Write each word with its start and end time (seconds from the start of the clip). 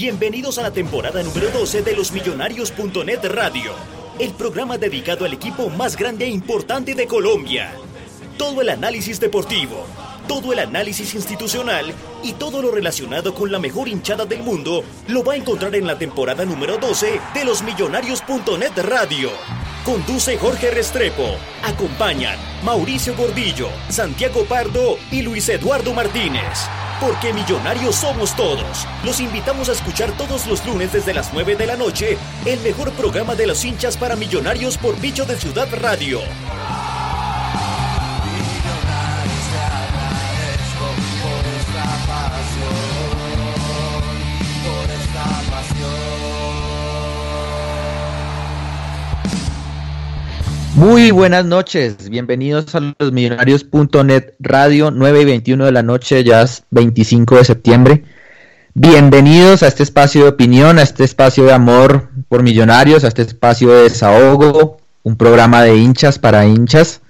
Bienvenidos 0.00 0.56
a 0.56 0.62
la 0.62 0.70
temporada 0.70 1.22
número 1.22 1.50
12 1.50 1.82
de 1.82 1.94
los 1.94 2.10
Millonarios.net 2.12 3.22
Radio, 3.24 3.72
el 4.18 4.32
programa 4.32 4.78
dedicado 4.78 5.26
al 5.26 5.34
equipo 5.34 5.68
más 5.68 5.94
grande 5.94 6.24
e 6.24 6.28
importante 6.30 6.94
de 6.94 7.06
Colombia. 7.06 7.74
Todo 8.38 8.62
el 8.62 8.70
análisis 8.70 9.20
deportivo, 9.20 9.84
todo 10.30 10.52
el 10.52 10.60
análisis 10.60 11.16
institucional 11.16 11.92
y 12.22 12.34
todo 12.34 12.62
lo 12.62 12.70
relacionado 12.70 13.34
con 13.34 13.50
la 13.50 13.58
mejor 13.58 13.88
hinchada 13.88 14.26
del 14.26 14.44
mundo 14.44 14.84
lo 15.08 15.24
va 15.24 15.32
a 15.32 15.36
encontrar 15.36 15.74
en 15.74 15.88
la 15.88 15.98
temporada 15.98 16.44
número 16.44 16.78
12 16.78 17.20
de 17.34 17.44
los 17.44 17.64
Millonarios.net 17.64 18.70
Radio. 18.76 19.30
Conduce 19.84 20.38
Jorge 20.38 20.70
Restrepo. 20.70 21.34
Acompañan 21.64 22.38
Mauricio 22.62 23.16
Gordillo, 23.16 23.70
Santiago 23.88 24.44
Pardo 24.44 24.98
y 25.10 25.22
Luis 25.22 25.48
Eduardo 25.48 25.92
Martínez. 25.94 26.60
Porque 27.00 27.32
millonarios 27.32 27.96
somos 27.96 28.36
todos. 28.36 28.86
Los 29.04 29.18
invitamos 29.18 29.68
a 29.68 29.72
escuchar 29.72 30.12
todos 30.12 30.46
los 30.46 30.64
lunes 30.64 30.92
desde 30.92 31.12
las 31.12 31.32
9 31.32 31.56
de 31.56 31.66
la 31.66 31.76
noche 31.76 32.16
el 32.46 32.60
mejor 32.60 32.92
programa 32.92 33.34
de 33.34 33.48
los 33.48 33.64
hinchas 33.64 33.96
para 33.96 34.14
millonarios 34.14 34.78
por 34.78 34.96
Bicho 35.00 35.24
de 35.24 35.36
Ciudad 35.36 35.66
Radio. 35.72 36.20
Muy 50.80 51.10
buenas 51.10 51.44
noches, 51.44 52.08
bienvenidos 52.08 52.74
a 52.74 52.80
los 52.80 53.12
millonarios.net 53.12 54.32
radio 54.38 54.90
9 54.90 55.20
y 55.20 55.24
21 55.26 55.66
de 55.66 55.72
la 55.72 55.82
noche, 55.82 56.24
ya 56.24 56.40
es 56.40 56.62
25 56.70 57.36
de 57.36 57.44
septiembre. 57.44 58.04
Bienvenidos 58.72 59.62
a 59.62 59.66
este 59.66 59.82
espacio 59.82 60.22
de 60.22 60.30
opinión, 60.30 60.78
a 60.78 60.82
este 60.82 61.04
espacio 61.04 61.44
de 61.44 61.52
amor 61.52 62.08
por 62.30 62.42
millonarios, 62.42 63.04
a 63.04 63.08
este 63.08 63.20
espacio 63.20 63.68
de 63.68 63.82
desahogo, 63.82 64.78
un 65.02 65.16
programa 65.16 65.62
de 65.64 65.76
hinchas 65.76 66.18
para 66.18 66.46
hinchas. 66.46 67.02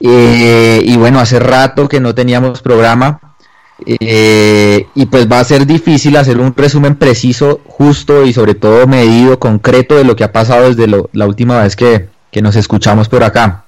Eh, 0.00 0.80
y 0.82 0.96
bueno, 0.96 1.20
hace 1.20 1.40
rato 1.40 1.90
que 1.90 2.00
no 2.00 2.14
teníamos 2.14 2.62
programa 2.62 3.36
eh, 3.84 4.86
y 4.94 5.06
pues 5.06 5.30
va 5.30 5.40
a 5.40 5.44
ser 5.44 5.66
difícil 5.66 6.16
hacer 6.16 6.38
un 6.38 6.56
resumen 6.56 6.96
preciso, 6.96 7.60
justo 7.66 8.24
y 8.24 8.32
sobre 8.32 8.54
todo 8.54 8.86
medido, 8.86 9.38
concreto 9.38 9.96
de 9.96 10.04
lo 10.04 10.16
que 10.16 10.24
ha 10.24 10.32
pasado 10.32 10.72
desde 10.72 10.90
la 11.12 11.26
última 11.26 11.62
vez 11.62 11.76
que, 11.76 12.08
que 12.30 12.42
nos 12.42 12.56
escuchamos 12.56 13.08
por 13.08 13.24
acá. 13.24 13.64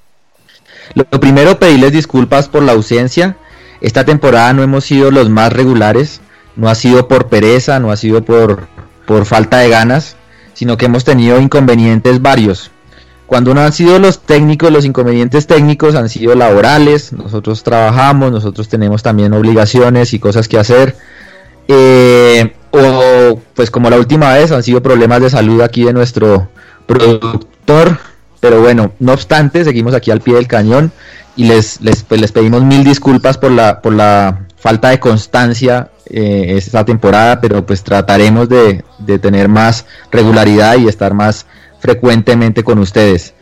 Lo 0.94 1.20
primero, 1.20 1.58
pedirles 1.58 1.92
disculpas 1.92 2.48
por 2.48 2.62
la 2.62 2.72
ausencia. 2.72 3.36
Esta 3.80 4.04
temporada 4.04 4.52
no 4.52 4.62
hemos 4.62 4.84
sido 4.84 5.10
los 5.10 5.28
más 5.28 5.52
regulares, 5.52 6.20
no 6.56 6.68
ha 6.68 6.74
sido 6.74 7.08
por 7.08 7.28
pereza, 7.28 7.78
no 7.80 7.90
ha 7.90 7.96
sido 7.96 8.24
por, 8.24 8.68
por 9.06 9.24
falta 9.24 9.58
de 9.58 9.70
ganas, 9.70 10.16
sino 10.54 10.76
que 10.76 10.86
hemos 10.86 11.04
tenido 11.04 11.40
inconvenientes 11.40 12.22
varios. 12.22 12.70
Cuando 13.26 13.54
no 13.54 13.62
han 13.62 13.72
sido 13.72 13.98
los 13.98 14.20
técnicos, 14.20 14.70
los 14.70 14.84
inconvenientes 14.84 15.46
técnicos 15.46 15.94
han 15.94 16.10
sido 16.10 16.34
laborales, 16.34 17.12
nosotros 17.12 17.62
trabajamos, 17.62 18.30
nosotros 18.30 18.68
tenemos 18.68 19.02
también 19.02 19.32
obligaciones 19.32 20.12
y 20.12 20.18
cosas 20.18 20.48
que 20.48 20.58
hacer. 20.58 20.96
Eh, 21.66 22.54
o 22.70 23.40
pues 23.54 23.70
como 23.70 23.88
la 23.88 23.96
última 23.96 24.34
vez 24.34 24.52
han 24.52 24.62
sido 24.62 24.82
problemas 24.82 25.22
de 25.22 25.30
salud 25.30 25.60
aquí 25.62 25.84
de 25.84 25.92
nuestro 25.92 26.48
productor 26.86 27.98
pero 28.42 28.60
bueno, 28.60 28.90
no 28.98 29.12
obstante, 29.12 29.62
seguimos 29.62 29.94
aquí 29.94 30.10
al 30.10 30.20
pie 30.20 30.34
del 30.34 30.48
cañón 30.48 30.90
y 31.36 31.44
les, 31.44 31.80
les, 31.80 32.02
pues, 32.02 32.20
les 32.20 32.32
pedimos 32.32 32.64
mil 32.64 32.82
disculpas 32.82 33.38
por 33.38 33.52
la, 33.52 33.80
por 33.80 33.92
la 33.92 34.46
falta 34.56 34.88
de 34.88 34.98
constancia 34.98 35.90
eh, 36.10 36.54
esta 36.56 36.84
temporada, 36.84 37.40
pero 37.40 37.64
pues 37.64 37.84
trataremos 37.84 38.48
de, 38.48 38.82
tener 39.20 39.48
más 39.48 39.86
regularidad 40.10 40.76
y 40.76 40.88
estar 40.88 41.14
más 41.14 41.46
frecuentemente 41.78 42.64
con 42.64 42.80
ustedes. 42.80 43.32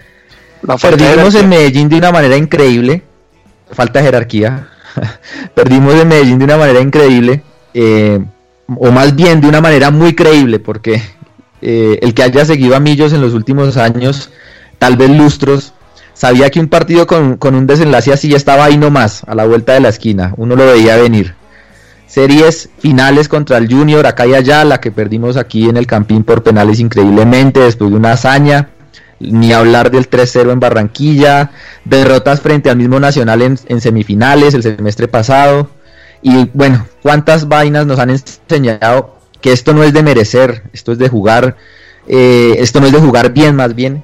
Perdimos 0.83 1.35
en 1.35 1.49
Medellín 1.49 1.89
de 1.89 1.97
una 1.97 2.13
manera 2.13 2.37
increíble, 2.37 3.03
falta 3.73 4.01
de 4.01 4.05
jerarquía, 4.05 4.69
perdimos 5.55 5.95
en 5.95 6.09
Medellín 6.09 6.39
de 6.41 6.45
una 6.45 6.59
manera 6.59 6.81
increíble, 6.81 7.43
eh, 7.73 8.23
o 8.77 8.91
más 8.91 9.17
bien 9.17 9.41
de 9.41 9.49
una 9.49 9.63
manera 9.63 9.91
muy 9.91 10.15
creíble, 10.15 10.59
porque 10.59 11.01
eh, 11.63 11.99
el 12.03 12.13
que 12.13 12.23
haya 12.23 12.45
seguido 12.45 12.77
a 12.77 12.81
Millos 12.81 13.15
en 13.15 13.23
los 13.23 13.33
últimos 13.33 13.79
años 13.79 14.31
tal 14.81 14.97
vez 14.97 15.11
lustros, 15.11 15.75
sabía 16.15 16.51
que 16.51 16.59
un 16.59 16.69
partido 16.69 17.07
con, 17.07 17.39
un 17.43 17.67
desenlace 17.67 18.15
así 18.15 18.35
estaba 18.35 18.65
ahí 18.65 18.79
nomás, 18.79 19.23
a 19.27 19.35
la 19.35 19.45
vuelta 19.45 19.75
de 19.75 19.81
la 19.81 19.91
esquina, 19.91 20.33
uno 20.39 20.57
lo 20.57 20.65
veía 20.65 20.97
venir. 20.97 21.35
Series 22.07 22.71
finales 22.79 23.29
contra 23.29 23.59
el 23.59 23.73
Junior, 23.73 24.05
acá 24.07 24.27
y 24.27 24.35
allá, 24.35 24.65
la 24.65 24.81
que 24.81 24.91
perdimos 24.91 25.37
aquí 25.37 25.69
en 25.69 25.77
el 25.77 25.87
Campín 25.87 26.25
por 26.25 26.43
penales 26.43 26.81
increíblemente, 26.81 27.61
después 27.61 27.91
de 27.91 27.97
una 27.97 28.13
hazaña, 28.13 28.71
ni 29.21 29.53
hablar 29.53 29.91
del 29.91 30.09
3-0 30.09 30.51
en 30.51 30.61
Barranquilla, 30.61 31.51
derrotas 31.85 32.41
frente 32.41 32.71
al 32.71 32.79
mismo 32.79 32.99
Nacional 32.99 33.43
en, 33.43 33.81
semifinales 33.81 34.55
el 34.55 34.63
semestre 34.63 35.09
pasado, 35.09 35.69
y 36.23 36.49
bueno, 36.55 36.87
cuántas 37.03 37.49
vainas 37.49 37.85
nos 37.85 37.99
han 37.99 38.09
enseñado 38.09 39.19
que 39.43 39.53
esto 39.53 39.75
no 39.75 39.85
es 39.85 39.93
de 39.93 40.03
merecer, 40.03 40.63
esto 40.73 40.93
es 40.93 40.99
de 40.99 41.11
jugar, 41.11 41.57
eh, 42.09 42.57
esto 42.59 42.81
no 42.81 42.87
es 42.87 42.93
de 42.93 42.99
jugar 42.99 43.33
bien 43.35 43.55
más 43.55 43.75
bien, 43.75 44.03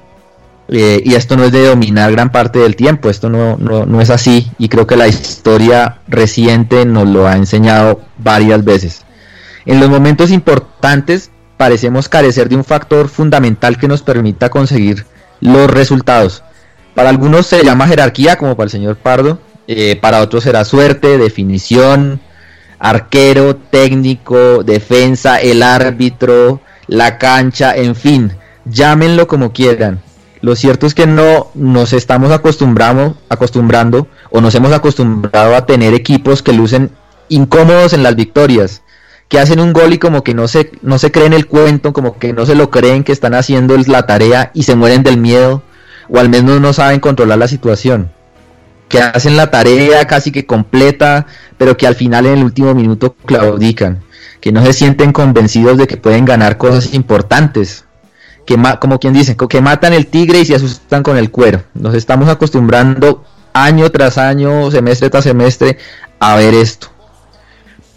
eh, 0.69 1.01
y 1.05 1.15
esto 1.15 1.37
no 1.37 1.45
es 1.45 1.53
de 1.53 1.65
dominar 1.65 2.11
gran 2.11 2.31
parte 2.31 2.59
del 2.59 2.75
tiempo, 2.75 3.09
esto 3.09 3.29
no, 3.29 3.55
no, 3.57 4.01
es 4.01 4.09
así 4.09 4.51
y 4.57 4.67
creo 4.67 4.85
que 4.85 4.97
la 4.97 5.07
historia 5.07 5.99
reciente 6.07 6.85
nos 6.85 7.07
lo 7.07 7.27
ha 7.27 7.35
enseñado 7.35 8.01
varias 8.17 8.65
veces. 8.65 9.03
En 9.65 9.79
los 9.79 9.89
momentos 9.89 10.29
importantes 10.29 11.31
parecemos 11.55 12.09
carecer 12.09 12.49
de 12.49 12.57
un 12.57 12.65
factor 12.65 13.07
fundamental 13.07 13.77
que 13.77 13.87
nos 13.87 14.01
permita 14.01 14.49
conseguir 14.49 15.05
los 15.39 15.69
resultados. 15.69 16.43
Para 16.95 17.09
algunos 17.09 17.47
se 17.47 17.63
llama 17.63 17.87
jerarquía, 17.87 18.37
como 18.37 18.55
para 18.57 18.65
el 18.65 18.71
señor 18.71 18.97
Pardo, 18.97 19.39
eh, 19.67 19.97
para 20.01 20.21
otros 20.21 20.43
será 20.43 20.65
suerte, 20.65 21.17
definición, 21.17 22.19
arquero, 22.79 23.55
técnico, 23.55 24.63
defensa, 24.63 25.37
el 25.37 25.63
árbitro, 25.63 26.59
la 26.87 27.17
cancha, 27.17 27.75
en 27.75 27.95
fin, 27.95 28.33
llámenlo 28.65 29.27
como 29.27 29.53
quieran 29.53 30.01
lo 30.41 30.55
cierto 30.55 30.85
es 30.85 30.93
que 30.93 31.07
no 31.07 31.47
nos 31.55 31.93
estamos 31.93 32.31
acostumbrando, 32.31 33.17
acostumbrando 33.29 34.07
o 34.29 34.41
nos 34.41 34.53
hemos 34.55 34.71
acostumbrado 34.71 35.55
a 35.55 35.65
tener 35.65 35.93
equipos 35.93 36.43
que 36.43 36.53
lucen 36.53 36.91
incómodos 37.29 37.93
en 37.93 38.03
las 38.03 38.15
victorias, 38.15 38.83
que 39.27 39.39
hacen 39.39 39.59
un 39.59 39.73
gol 39.73 39.93
y 39.93 39.97
como 39.97 40.23
que 40.23 40.33
no 40.33 40.47
se, 40.47 40.71
no 40.81 40.99
se 40.99 41.11
creen 41.11 41.33
el 41.33 41.47
cuento, 41.47 41.91
como 41.91 42.17
que 42.19 42.33
no 42.33 42.45
se 42.45 42.55
lo 42.55 42.69
creen 42.69 43.03
que 43.03 43.11
están 43.11 43.33
haciendo 43.33 43.75
la 43.87 44.05
tarea 44.05 44.51
y 44.53 44.63
se 44.63 44.75
mueren 44.75 45.03
del 45.03 45.17
miedo, 45.17 45.63
o 46.07 46.19
al 46.19 46.29
menos 46.29 46.61
no 46.61 46.71
saben 46.71 46.99
controlar 46.99 47.37
la 47.37 47.47
situación. 47.47 48.11
Que 48.89 48.99
hacen 48.99 49.35
la 49.35 49.51
tarea 49.51 50.05
casi 50.05 50.31
que 50.31 50.45
completa, 50.45 51.25
pero 51.57 51.75
que 51.75 51.87
al 51.87 51.95
final 51.95 52.25
en 52.25 52.37
el 52.37 52.43
último 52.43 52.73
minuto 52.73 53.15
claudican. 53.25 54.01
Que 54.39 54.53
no 54.53 54.63
se 54.63 54.71
sienten 54.71 55.11
convencidos 55.11 55.77
de 55.77 55.87
que 55.87 55.97
pueden 55.97 56.23
ganar 56.23 56.57
cosas 56.57 56.93
importantes 56.93 57.86
que 58.47 58.57
como 58.79 58.97
quien 58.97 59.13
dice, 59.13 59.35
que 59.35 59.61
matan 59.61 59.93
el 59.93 60.07
tigre 60.07 60.39
y 60.39 60.45
se 60.45 60.55
asustan 60.55 61.03
con 61.03 61.17
el 61.17 61.29
cuero. 61.29 61.63
Nos 61.73 61.93
estamos 61.93 62.29
acostumbrando 62.29 63.23
año 63.53 63.91
tras 63.91 64.17
año, 64.17 64.71
semestre 64.71 65.09
tras 65.09 65.25
semestre, 65.25 65.77
a 66.19 66.35
ver 66.37 66.53
esto. 66.53 66.87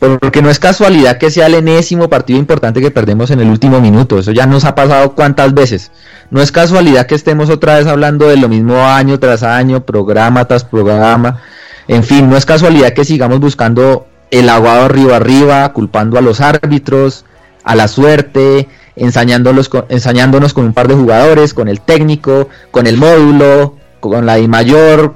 Porque 0.00 0.42
no 0.42 0.50
es 0.50 0.58
casualidad 0.58 1.18
que 1.18 1.30
sea 1.30 1.46
el 1.46 1.54
enésimo 1.54 2.10
partido 2.10 2.38
importante 2.38 2.80
que 2.80 2.90
perdemos 2.90 3.30
en 3.30 3.40
el 3.40 3.48
último 3.48 3.80
minuto. 3.80 4.18
Eso 4.18 4.32
ya 4.32 4.46
nos 4.46 4.64
ha 4.64 4.74
pasado 4.74 5.14
cuántas 5.14 5.54
veces. 5.54 5.92
No 6.30 6.42
es 6.42 6.50
casualidad 6.50 7.06
que 7.06 7.14
estemos 7.14 7.48
otra 7.48 7.76
vez 7.76 7.86
hablando 7.86 8.26
de 8.26 8.36
lo 8.36 8.48
mismo 8.48 8.84
año 8.84 9.20
tras 9.20 9.44
año, 9.44 9.86
programa 9.86 10.46
tras 10.46 10.64
programa. 10.64 11.42
En 11.86 12.02
fin, 12.02 12.28
no 12.28 12.36
es 12.36 12.44
casualidad 12.44 12.92
que 12.92 13.04
sigamos 13.04 13.38
buscando 13.38 14.06
el 14.32 14.48
aguado 14.48 14.86
arriba 14.86 15.16
arriba, 15.16 15.72
culpando 15.72 16.18
a 16.18 16.22
los 16.22 16.40
árbitros, 16.40 17.24
a 17.62 17.76
la 17.76 17.86
suerte, 17.86 18.68
ensañándonos 18.96 19.68
con, 19.68 19.84
ensañándonos 19.88 20.52
con 20.52 20.64
un 20.64 20.72
par 20.72 20.88
de 20.88 20.94
jugadores, 20.94 21.54
con 21.54 21.68
el 21.68 21.80
técnico, 21.80 22.48
con 22.70 22.86
el 22.86 22.96
módulo, 22.96 23.76
con 24.00 24.26
la 24.26 24.38
I 24.38 24.48
mayor, 24.48 25.14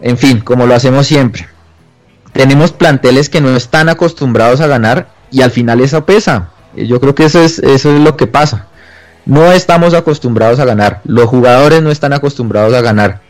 en 0.00 0.18
fin, 0.18 0.40
como 0.40 0.66
lo 0.66 0.74
hacemos 0.74 1.06
siempre. 1.06 1.48
Tenemos 2.32 2.72
planteles 2.72 3.28
que 3.28 3.40
no 3.40 3.56
están 3.56 3.88
acostumbrados 3.88 4.60
a 4.60 4.66
ganar 4.66 5.08
y 5.30 5.42
al 5.42 5.50
final 5.50 5.80
eso 5.80 6.04
pesa. 6.04 6.50
Yo 6.76 7.00
creo 7.00 7.14
que 7.14 7.24
eso 7.24 7.42
es, 7.42 7.58
eso 7.58 7.94
es 7.94 8.00
lo 8.00 8.16
que 8.16 8.26
pasa. 8.26 8.66
No 9.26 9.52
estamos 9.52 9.94
acostumbrados 9.94 10.60
a 10.60 10.64
ganar. 10.64 11.00
Los 11.04 11.26
jugadores 11.26 11.82
no 11.82 11.90
están 11.90 12.12
acostumbrados 12.12 12.74
a 12.74 12.80
ganar. 12.80 13.20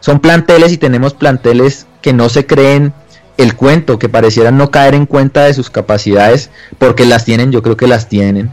Son 0.00 0.20
planteles 0.20 0.72
y 0.72 0.78
tenemos 0.78 1.14
planteles 1.14 1.86
que 2.02 2.12
no 2.12 2.28
se 2.28 2.46
creen 2.46 2.92
el 3.36 3.54
cuento, 3.54 3.98
que 3.98 4.08
parecieran 4.08 4.56
no 4.56 4.70
caer 4.70 4.94
en 4.94 5.06
cuenta 5.06 5.44
de 5.44 5.54
sus 5.54 5.70
capacidades, 5.70 6.50
porque 6.78 7.04
las 7.04 7.24
tienen, 7.24 7.52
yo 7.52 7.62
creo 7.62 7.76
que 7.76 7.86
las 7.86 8.08
tienen. 8.08 8.50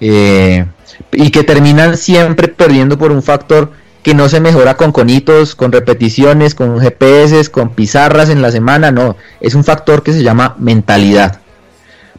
Eh, 0.00 0.64
y 1.12 1.30
que 1.30 1.42
terminan 1.42 1.96
siempre 1.96 2.48
perdiendo 2.48 2.98
por 2.98 3.12
un 3.12 3.22
factor 3.22 3.72
que 4.02 4.14
no 4.14 4.28
se 4.28 4.38
mejora 4.38 4.76
con 4.76 4.92
conitos, 4.92 5.56
con 5.56 5.72
repeticiones, 5.72 6.54
con 6.54 6.78
GPS, 6.78 7.50
con 7.50 7.70
pizarras 7.70 8.28
en 8.28 8.40
la 8.40 8.52
semana, 8.52 8.92
no, 8.92 9.16
es 9.40 9.56
un 9.56 9.64
factor 9.64 10.04
que 10.04 10.12
se 10.12 10.22
llama 10.22 10.54
mentalidad. 10.58 11.40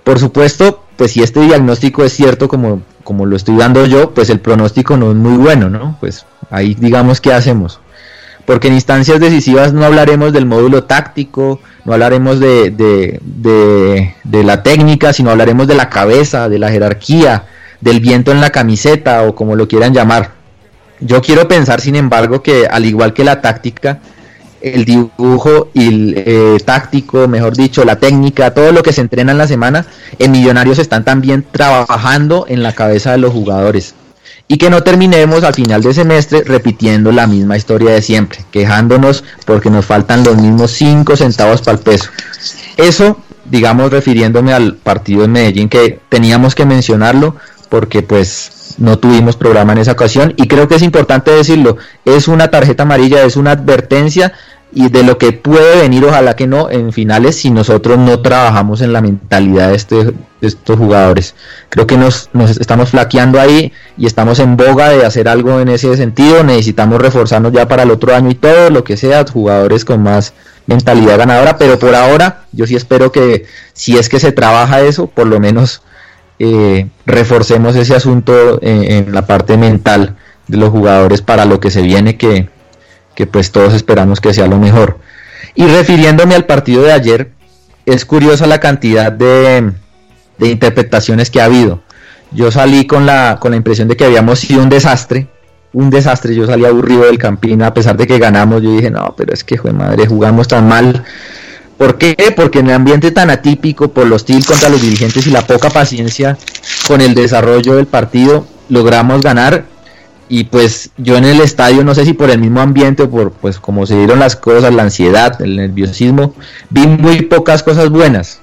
Por 0.04 0.20
supuesto, 0.20 0.84
pues 0.98 1.14
si 1.14 1.24
este 1.24 1.40
diagnóstico 1.42 2.04
es 2.04 2.12
cierto 2.12 2.50
como, 2.50 2.82
como 3.06 3.26
lo 3.26 3.38
estoy 3.38 3.56
dando 3.56 3.86
yo, 3.86 4.14
pues 4.14 4.30
el 4.30 4.42
pronóstico 4.42 4.98
no 4.98 5.12
es 5.12 5.16
muy 5.16 5.38
bueno, 5.38 5.70
¿no? 5.70 5.96
Pues 6.02 6.26
ahí 6.50 6.76
digamos 6.76 7.22
qué 7.22 7.32
hacemos. 7.32 7.80
Porque 8.46 8.68
en 8.68 8.74
instancias 8.74 9.20
decisivas 9.20 9.74
no 9.74 9.86
hablaremos 9.86 10.34
del 10.34 10.46
módulo 10.46 10.84
táctico, 10.84 11.62
no 11.86 11.94
hablaremos 11.94 12.40
de, 12.40 12.72
de, 12.72 13.20
de, 13.22 14.14
de 14.24 14.44
la 14.44 14.64
técnica, 14.64 15.14
sino 15.14 15.32
hablaremos 15.32 15.68
de 15.68 15.76
la 15.76 15.90
cabeza, 15.90 16.50
de 16.50 16.60
la 16.60 16.70
jerarquía, 16.70 17.46
del 17.82 18.00
viento 18.00 18.32
en 18.32 18.42
la 18.42 18.50
camiseta 18.50 19.24
o 19.24 19.36
como 19.36 19.56
lo 19.56 19.68
quieran 19.68 19.94
llamar. 19.94 20.32
Yo 21.00 21.22
quiero 21.22 21.48
pensar, 21.48 21.80
sin 21.82 21.96
embargo, 21.96 22.42
que 22.42 22.68
al 22.68 22.86
igual 22.86 23.14
que 23.14 23.24
la 23.24 23.42
táctica, 23.42 24.00
el 24.62 24.86
dibujo 24.86 25.70
y 25.74 25.88
el 25.88 26.14
eh, 26.18 26.58
táctico, 26.66 27.28
mejor 27.28 27.56
dicho, 27.56 27.86
la 27.86 27.98
técnica, 27.98 28.54
todo 28.54 28.72
lo 28.72 28.82
que 28.82 28.94
se 28.94 29.02
entrena 29.02 29.32
en 29.32 29.38
la 29.38 29.48
semana, 29.48 29.86
en 30.18 30.32
Millonarios 30.32 30.80
están 30.80 31.06
también 31.06 31.46
trabajando 31.52 32.46
en 32.48 32.64
la 32.64 32.74
cabeza 32.74 33.12
de 33.12 33.20
los 33.20 33.32
jugadores. 33.32 33.94
Y 34.48 34.58
que 34.58 34.70
no 34.70 34.82
terminemos 34.82 35.44
al 35.44 35.54
final 35.54 35.82
de 35.84 35.94
semestre 35.94 36.44
repitiendo 36.44 37.12
la 37.12 37.28
misma 37.28 37.58
historia 37.58 37.92
de 37.92 38.02
siempre, 38.02 38.40
quejándonos 38.50 39.24
porque 39.46 39.70
nos 39.70 39.86
faltan 39.86 40.24
los 40.24 40.38
mismos 40.38 40.72
5 40.72 41.18
centavos 41.18 41.62
para 41.62 41.78
el 41.78 41.84
peso. 41.84 42.10
Eso, 42.78 43.20
digamos, 43.46 43.92
refiriéndome 43.92 44.54
al 44.54 44.76
partido 44.76 45.24
de 45.24 45.28
Medellín, 45.28 45.68
que 45.68 46.00
teníamos 46.10 46.56
que 46.56 46.66
mencionarlo 46.66 47.36
porque 47.70 48.02
pues 48.02 48.76
no 48.78 49.00
tuvimos 49.00 49.36
programa 49.36 49.74
en 49.74 49.80
esa 49.80 49.94
ocasión 49.94 50.34
y 50.38 50.48
creo 50.48 50.68
que 50.68 50.76
es 50.76 50.84
importante 50.84 51.32
decirlo, 51.32 51.78
es 52.06 52.28
una 52.28 52.50
tarjeta 52.50 52.84
amarilla, 52.84 53.24
es 53.24 53.36
una 53.38 53.52
advertencia 53.52 54.34
y 54.72 54.90
de 54.90 55.04
lo 55.04 55.18
que 55.18 55.32
puede 55.32 55.82
venir, 55.82 56.04
ojalá 56.04 56.36
que 56.36 56.46
no, 56.46 56.70
en 56.70 56.92
finales 56.92 57.38
si 57.38 57.50
nosotros 57.50 57.98
no 57.98 58.20
trabajamos 58.20 58.82
en 58.82 58.92
la 58.92 59.02
mentalidad 59.02 59.70
de, 59.70 59.76
este, 59.76 60.14
estos 60.42 60.78
jugadores. 60.78 61.36
Creo 61.70 61.88
que 61.88 61.98
nos, 61.98 62.30
nos, 62.34 62.58
estamos 62.58 62.90
flaqueando 62.90 63.40
ahí 63.40 63.72
y 63.98 64.06
estamos 64.06 64.40
en 64.40 64.58
boga 64.58 64.90
de 64.90 65.06
hacer 65.06 65.30
algo 65.30 65.60
en 65.62 65.70
ese 65.70 65.96
sentido, 65.96 66.44
necesitamos 66.44 67.02
reforzarnos 67.02 67.54
ya 67.54 67.68
para 67.68 67.84
el 67.84 67.92
otro 67.92 68.14
año 68.14 68.30
y 68.30 68.36
todo, 68.36 68.70
lo 68.70 68.84
que 68.84 68.98
sea, 68.98 69.26
jugadores 69.26 69.86
con 69.86 70.04
más 70.04 70.34
mentalidad 70.68 71.18
ganadora, 71.18 71.58
pero 71.58 71.80
por 71.80 71.96
ahora 71.96 72.44
yo 72.52 72.68
sí 72.68 72.76
espero 72.76 73.12
que 73.12 73.46
si 73.74 73.98
es 73.98 74.10
que 74.10 74.20
se 74.20 74.34
trabaja 74.34 74.82
eso, 74.82 75.08
por 75.08 75.28
lo 75.28 75.40
menos 75.40 75.82
eh, 76.40 76.88
reforcemos 77.06 77.76
ese 77.76 77.96
asunto 77.96 78.60
en, 78.62 79.14
la 79.14 79.26
parte 79.26 79.58
mental 79.58 80.16
de 80.48 80.58
los 80.58 80.70
jugadores 80.70 81.22
para 81.22 81.46
lo 81.46 81.60
que 81.60 81.72
se 81.72 81.82
viene, 81.82 82.18
que, 82.18 82.50
pues 83.32 83.52
todos 83.52 83.74
esperamos 83.74 84.22
que 84.22 84.34
sea 84.34 84.48
lo 84.48 84.58
mejor. 84.58 85.00
Y 85.56 85.66
refiriéndome 85.68 86.36
al 86.36 86.46
partido 86.46 86.84
de 86.84 86.94
ayer, 86.94 87.32
es 87.86 88.06
curiosa 88.06 88.46
la 88.48 88.60
cantidad 88.60 89.12
de, 89.12 89.72
de 90.38 90.48
interpretaciones 90.50 91.30
que 91.32 91.42
ha 91.42 91.46
habido. 91.46 91.82
Yo 92.32 92.52
salí 92.52 92.86
con 92.86 93.06
la, 93.06 93.38
con 93.40 93.52
la 93.52 93.58
impresión 93.58 93.88
de 93.88 93.96
que 93.96 94.06
habíamos 94.06 94.40
sido 94.40 94.62
un 94.62 94.70
desastre, 94.70 95.28
un 95.74 95.90
desastre. 95.90 96.36
Yo 96.36 96.46
salí 96.46 96.66
aburrido 96.66 97.06
del 97.06 97.18
Campín, 97.18 97.62
a 97.64 97.74
pesar 97.74 97.98
de 97.98 98.08
que 98.08 98.20
ganamos. 98.20 98.62
Yo 98.62 98.76
dije, 98.76 98.92
no, 98.92 99.14
pero 99.18 99.34
es 99.34 99.44
que, 99.44 99.58
joder, 99.58 99.76
madre, 99.76 100.08
jugamos 100.08 100.48
tan 100.48 100.68
mal. 100.68 101.04
¿Por 101.78 101.98
qué? 101.98 102.16
Porque 102.36 102.60
en 102.60 102.68
el 102.68 102.74
ambiente 102.74 103.12
tan 103.12 103.30
atípico, 103.30 103.90
por 103.90 104.08
los 104.08 104.24
hostil 104.24 104.44
contra 104.46 104.70
los 104.70 104.82
dirigentes 104.82 105.28
y 105.28 105.32
la 105.32 105.46
poca 105.46 105.70
paciencia 105.70 106.38
con 106.88 107.02
el 107.02 107.14
desarrollo 107.14 107.76
del 107.76 107.86
partido, 107.86 108.48
logramos 108.70 109.22
ganar. 109.22 109.66
Y 110.30 110.46
pues 110.46 110.90
yo 110.98 111.16
en 111.16 111.24
el 111.24 111.40
estadio, 111.40 111.84
no 111.84 111.96
sé 111.96 112.04
si 112.04 112.14
por 112.14 112.30
el 112.30 112.40
mismo 112.40 112.60
ambiente 112.60 113.04
o 113.04 113.10
por 113.10 113.32
pues 113.32 113.60
como 113.60 113.86
se 113.86 113.96
dieron 113.96 114.20
las 114.20 114.36
cosas, 114.36 114.74
la 114.74 114.84
ansiedad, 114.84 115.42
el 115.42 115.56
nerviosismo, 115.56 116.34
vi 116.70 116.86
muy 116.88 117.22
pocas 117.22 117.64
cosas 117.64 117.90
buenas. 117.90 118.40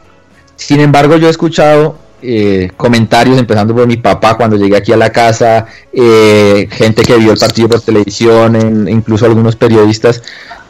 Sin 0.56 0.80
embargo, 0.80 1.16
yo 1.16 1.26
he 1.26 1.30
escuchado 1.30 1.98
eh, 2.26 2.70
comentarios, 2.76 3.38
empezando 3.38 3.74
por 3.74 3.86
mi 3.86 3.98
papá 3.98 4.36
cuando 4.36 4.56
llegué 4.56 4.76
aquí 4.76 4.92
a 4.92 4.96
la 4.96 5.10
casa, 5.10 5.66
eh, 5.92 6.66
gente 6.70 7.02
que 7.02 7.16
vio 7.16 7.32
el 7.32 7.38
partido 7.38 7.68
por 7.68 7.80
televisión, 7.80 8.88
incluso 8.88 9.26
algunos 9.26 9.56
periodistas, 9.56 10.22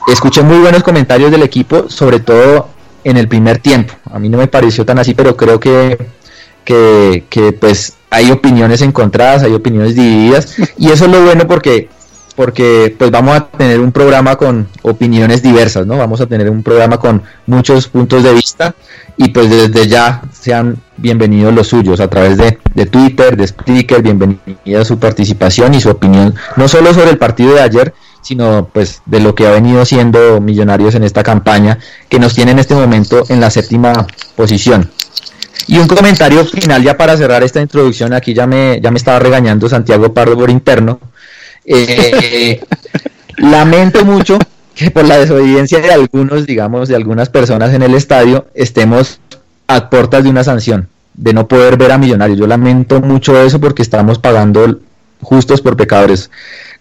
escuché 0.09 0.43
muy 0.43 0.59
buenos 0.59 0.83
comentarios 0.83 1.31
del 1.31 1.45
equipo, 1.45 1.89
sobre 1.89 2.19
todo 2.19 2.71
en 3.05 3.17
el 3.17 3.29
primer 3.29 3.59
tiempo. 3.59 3.95
A 4.11 4.19
mí 4.19 4.29
no 4.29 4.39
me 4.39 4.49
pareció 4.49 4.85
tan 4.85 4.99
así, 4.99 5.15
pero 5.15 5.37
creo 5.37 5.61
que, 5.61 5.97
que, 6.65 7.25
que 7.31 7.53
pues 7.53 7.95
hay 8.11 8.31
opiniones 8.33 8.83
encontradas, 8.83 9.45
hay 9.45 9.53
opiniones 9.53 9.95
divididas 9.95 10.57
y 10.77 10.91
eso 10.91 11.05
es 11.05 11.11
lo 11.11 11.23
bueno 11.23 11.47
porque 11.47 11.89
porque 12.37 12.95
pues 12.99 13.11
vamos 13.11 13.37
a 13.37 13.47
tener 13.47 13.81
un 13.81 13.93
programa 13.93 14.37
con 14.37 14.69
opiniones 14.83 15.43
diversas, 15.43 15.87
¿no? 15.87 15.97
Vamos 15.97 16.21
a 16.21 16.27
tener 16.27 16.51
un 16.51 16.63
programa 16.63 16.99
con 16.99 17.23
muchos 17.47 17.89
puntos 17.89 18.23
de 18.23 18.33
vista 18.33 18.75
y 19.17 19.29
pues 19.29 19.49
desde 19.49 19.89
ya 19.89 20.23
sean 20.33 20.79
bienvenidos 20.97 21.55
los 21.55 21.69
suyos 21.69 22.01
a 22.01 22.09
través 22.09 22.37
de, 22.37 22.59
de 22.75 22.87
Twitter, 22.87 23.37
de 23.37 23.47
Spreaker, 23.47 24.03
bienvenida 24.03 24.85
su 24.85 24.99
participación 24.99 25.75
y 25.75 25.81
su 25.81 25.91
opinión, 25.91 26.35
no 26.57 26.69
solo 26.69 26.93
sobre 26.93 27.11
el 27.11 27.19
partido 27.19 27.55
de 27.55 27.61
ayer, 27.61 27.95
sino 28.25 28.69
pues 28.73 29.03
de 29.05 29.21
lo 29.21 29.35
que 29.35 29.47
ha 29.47 29.51
venido 29.51 29.85
siendo 29.85 30.41
Millonarios 30.41 30.95
en 30.95 31.05
esta 31.05 31.23
campaña, 31.23 31.79
que 32.09 32.19
nos 32.19 32.35
tiene 32.35 32.53
en 32.53 32.59
este 32.59 32.75
momento 32.75 33.25
en 33.29 33.41
la 33.41 33.51
séptima 33.51 34.07
posición. 34.35 34.91
Y 35.67 35.79
un 35.79 35.87
comentario 35.87 36.45
final 36.45 36.83
ya 36.83 36.97
para 36.97 37.17
cerrar 37.17 37.43
esta 37.43 37.61
introducción, 37.61 38.13
aquí 38.13 38.35
ya 38.35 38.47
me, 38.47 38.81
ya 38.83 38.91
me 38.91 38.99
estaba 38.99 39.19
regañando 39.19 39.69
Santiago 39.69 40.13
Pardo 40.13 40.37
por 40.37 40.51
interno. 40.51 41.01
Eh, 41.65 42.61
lamento 43.39 44.05
mucho 44.05 44.39
que 44.75 44.91
por 44.91 45.05
la 45.05 45.19
desobediencia 45.19 45.81
de 45.81 45.93
algunos, 45.93 46.47
digamos, 46.47 46.89
de 46.89 46.97
algunas 46.97 47.29
personas 47.29 47.73
en 47.75 47.83
el 47.83 47.95
estadio, 47.95 48.47
estemos 48.55 49.21
a 49.67 49.89
puertas 49.89 50.25
de 50.25 50.31
una 50.31 50.45
sanción, 50.45 50.89
de 51.15 51.33
no 51.33 51.49
poder 51.49 51.77
ver 51.77 51.93
a 51.93 51.99
Millonarios. 51.99 52.39
Yo 52.39 52.47
lamento 52.47 53.01
mucho 53.01 53.41
eso 53.41 53.61
porque 53.61 53.83
estamos 53.83 54.19
pagando 54.19 54.81
justos 55.23 55.61
por 55.61 55.77
pecadores. 55.77 56.31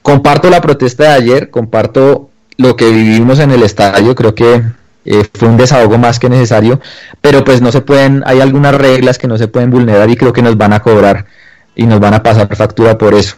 Comparto 0.02 0.50
la 0.50 0.62
protesta 0.62 1.04
de 1.04 1.10
ayer, 1.10 1.50
comparto 1.50 2.30
lo 2.58 2.76
que 2.76 2.90
vivimos 2.90 3.40
en 3.40 3.52
el 3.52 3.64
estadio, 3.64 4.16
creo 4.16 4.36
que 4.36 4.62
eh, 5.06 5.26
fue 5.34 5.48
un 5.48 5.58
desahogo 5.58 5.98
más 5.98 6.20
que 6.20 6.30
necesario, 6.30 6.80
pero 7.22 7.44
pues 7.44 7.62
no 7.62 7.72
se 7.72 7.82
pueden, 7.82 8.24
hay 8.26 8.42
algunas 8.42 8.76
reglas 8.76 9.18
que 9.18 9.28
no 9.28 9.38
se 9.38 9.48
pueden 9.48 9.70
vulnerar 9.70 10.10
y 10.10 10.16
creo 10.16 10.34
que 10.34 10.42
nos 10.42 10.58
van 10.58 10.74
a 10.74 10.82
cobrar 10.82 11.26
y 11.76 11.86
nos 11.86 12.00
van 12.00 12.14
a 12.14 12.24
pasar 12.24 12.54
factura 12.56 12.98
por 12.98 13.14
eso. 13.14 13.38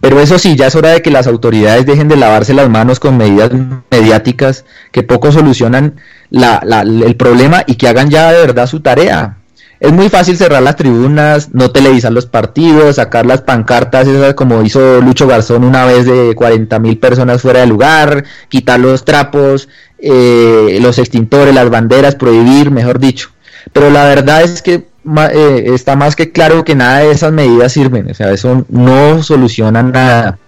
Pero 0.00 0.20
eso 0.20 0.38
sí, 0.38 0.56
ya 0.56 0.66
es 0.66 0.74
hora 0.74 0.90
de 0.90 1.02
que 1.02 1.10
las 1.10 1.26
autoridades 1.26 1.86
dejen 1.86 2.08
de 2.08 2.16
lavarse 2.16 2.54
las 2.54 2.68
manos 2.68 3.00
con 3.00 3.16
medidas 3.16 3.50
mediáticas 3.90 4.64
que 4.92 5.02
poco 5.02 5.32
solucionan 5.32 5.96
el 6.30 7.16
problema 7.16 7.62
y 7.66 7.76
que 7.76 7.88
hagan 7.88 8.10
ya 8.10 8.32
de 8.32 8.40
verdad 8.40 8.66
su 8.66 8.80
tarea. 8.80 9.38
Es 9.78 9.92
muy 9.92 10.08
fácil 10.08 10.38
cerrar 10.38 10.62
las 10.62 10.76
tribunas, 10.76 11.50
no 11.52 11.70
televisar 11.70 12.10
los 12.10 12.24
partidos, 12.24 12.96
sacar 12.96 13.26
las 13.26 13.42
pancartas, 13.42 14.08
esas 14.08 14.32
como 14.32 14.62
hizo 14.62 15.02
Lucho 15.02 15.26
Garzón 15.26 15.64
una 15.64 15.84
vez 15.84 16.06
de 16.06 16.34
40 16.34 16.78
mil 16.78 16.98
personas 16.98 17.42
fuera 17.42 17.60
de 17.60 17.66
lugar, 17.66 18.24
quitar 18.48 18.80
los 18.80 19.04
trapos, 19.04 19.68
eh, 19.98 20.78
los 20.80 20.98
extintores, 20.98 21.54
las 21.54 21.68
banderas, 21.68 22.14
prohibir, 22.14 22.70
mejor 22.70 22.98
dicho. 22.98 23.30
Pero 23.72 23.90
la 23.90 24.06
verdad 24.06 24.42
es 24.42 24.62
que 24.62 24.88
eh, 25.32 25.64
está 25.74 25.96
más 25.96 26.16
que 26.16 26.32
claro 26.32 26.64
que 26.64 26.74
nada 26.74 27.00
de 27.00 27.10
esas 27.10 27.32
medidas 27.32 27.72
sirven, 27.72 28.10
o 28.10 28.14
sea, 28.14 28.32
eso 28.32 28.64
no 28.68 29.22
soluciona 29.22 29.82
nada. 29.82 30.38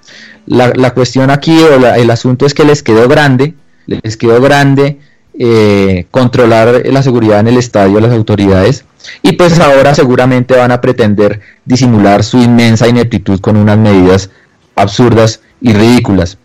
La, 0.47 0.73
la 0.75 0.95
cuestión 0.95 1.31
aquí, 1.31 1.59
o 1.61 1.95
el 1.95 2.11
asunto 2.11 2.47
es 2.47 2.55
que 2.55 2.65
les 2.65 2.83
quedó 2.83 3.07
grande, 3.07 3.55
les 3.87 4.17
quedó 4.17 4.41
grande 4.41 4.99
eh, 5.41 6.07
controlar 6.11 6.83
la 6.87 7.01
seguridad 7.01 7.39
en 7.39 7.47
el 7.47 7.59
estadio 7.59 8.01
las 8.01 8.13
autoridades 8.13 8.85
y 9.23 9.33
pues 9.33 9.61
ahora 9.61 9.95
seguramente 9.95 10.57
van 10.57 10.73
a 10.73 10.81
pretender 10.81 11.41
disimular 11.65 12.25
su 12.25 12.39
inmensa 12.39 12.89
ineptitud 12.89 13.39
con 13.39 13.57
unas 13.57 13.79
medidas 13.79 14.31
absurdas 14.75 15.41
y 15.61 15.73
ridículas. 15.73 16.39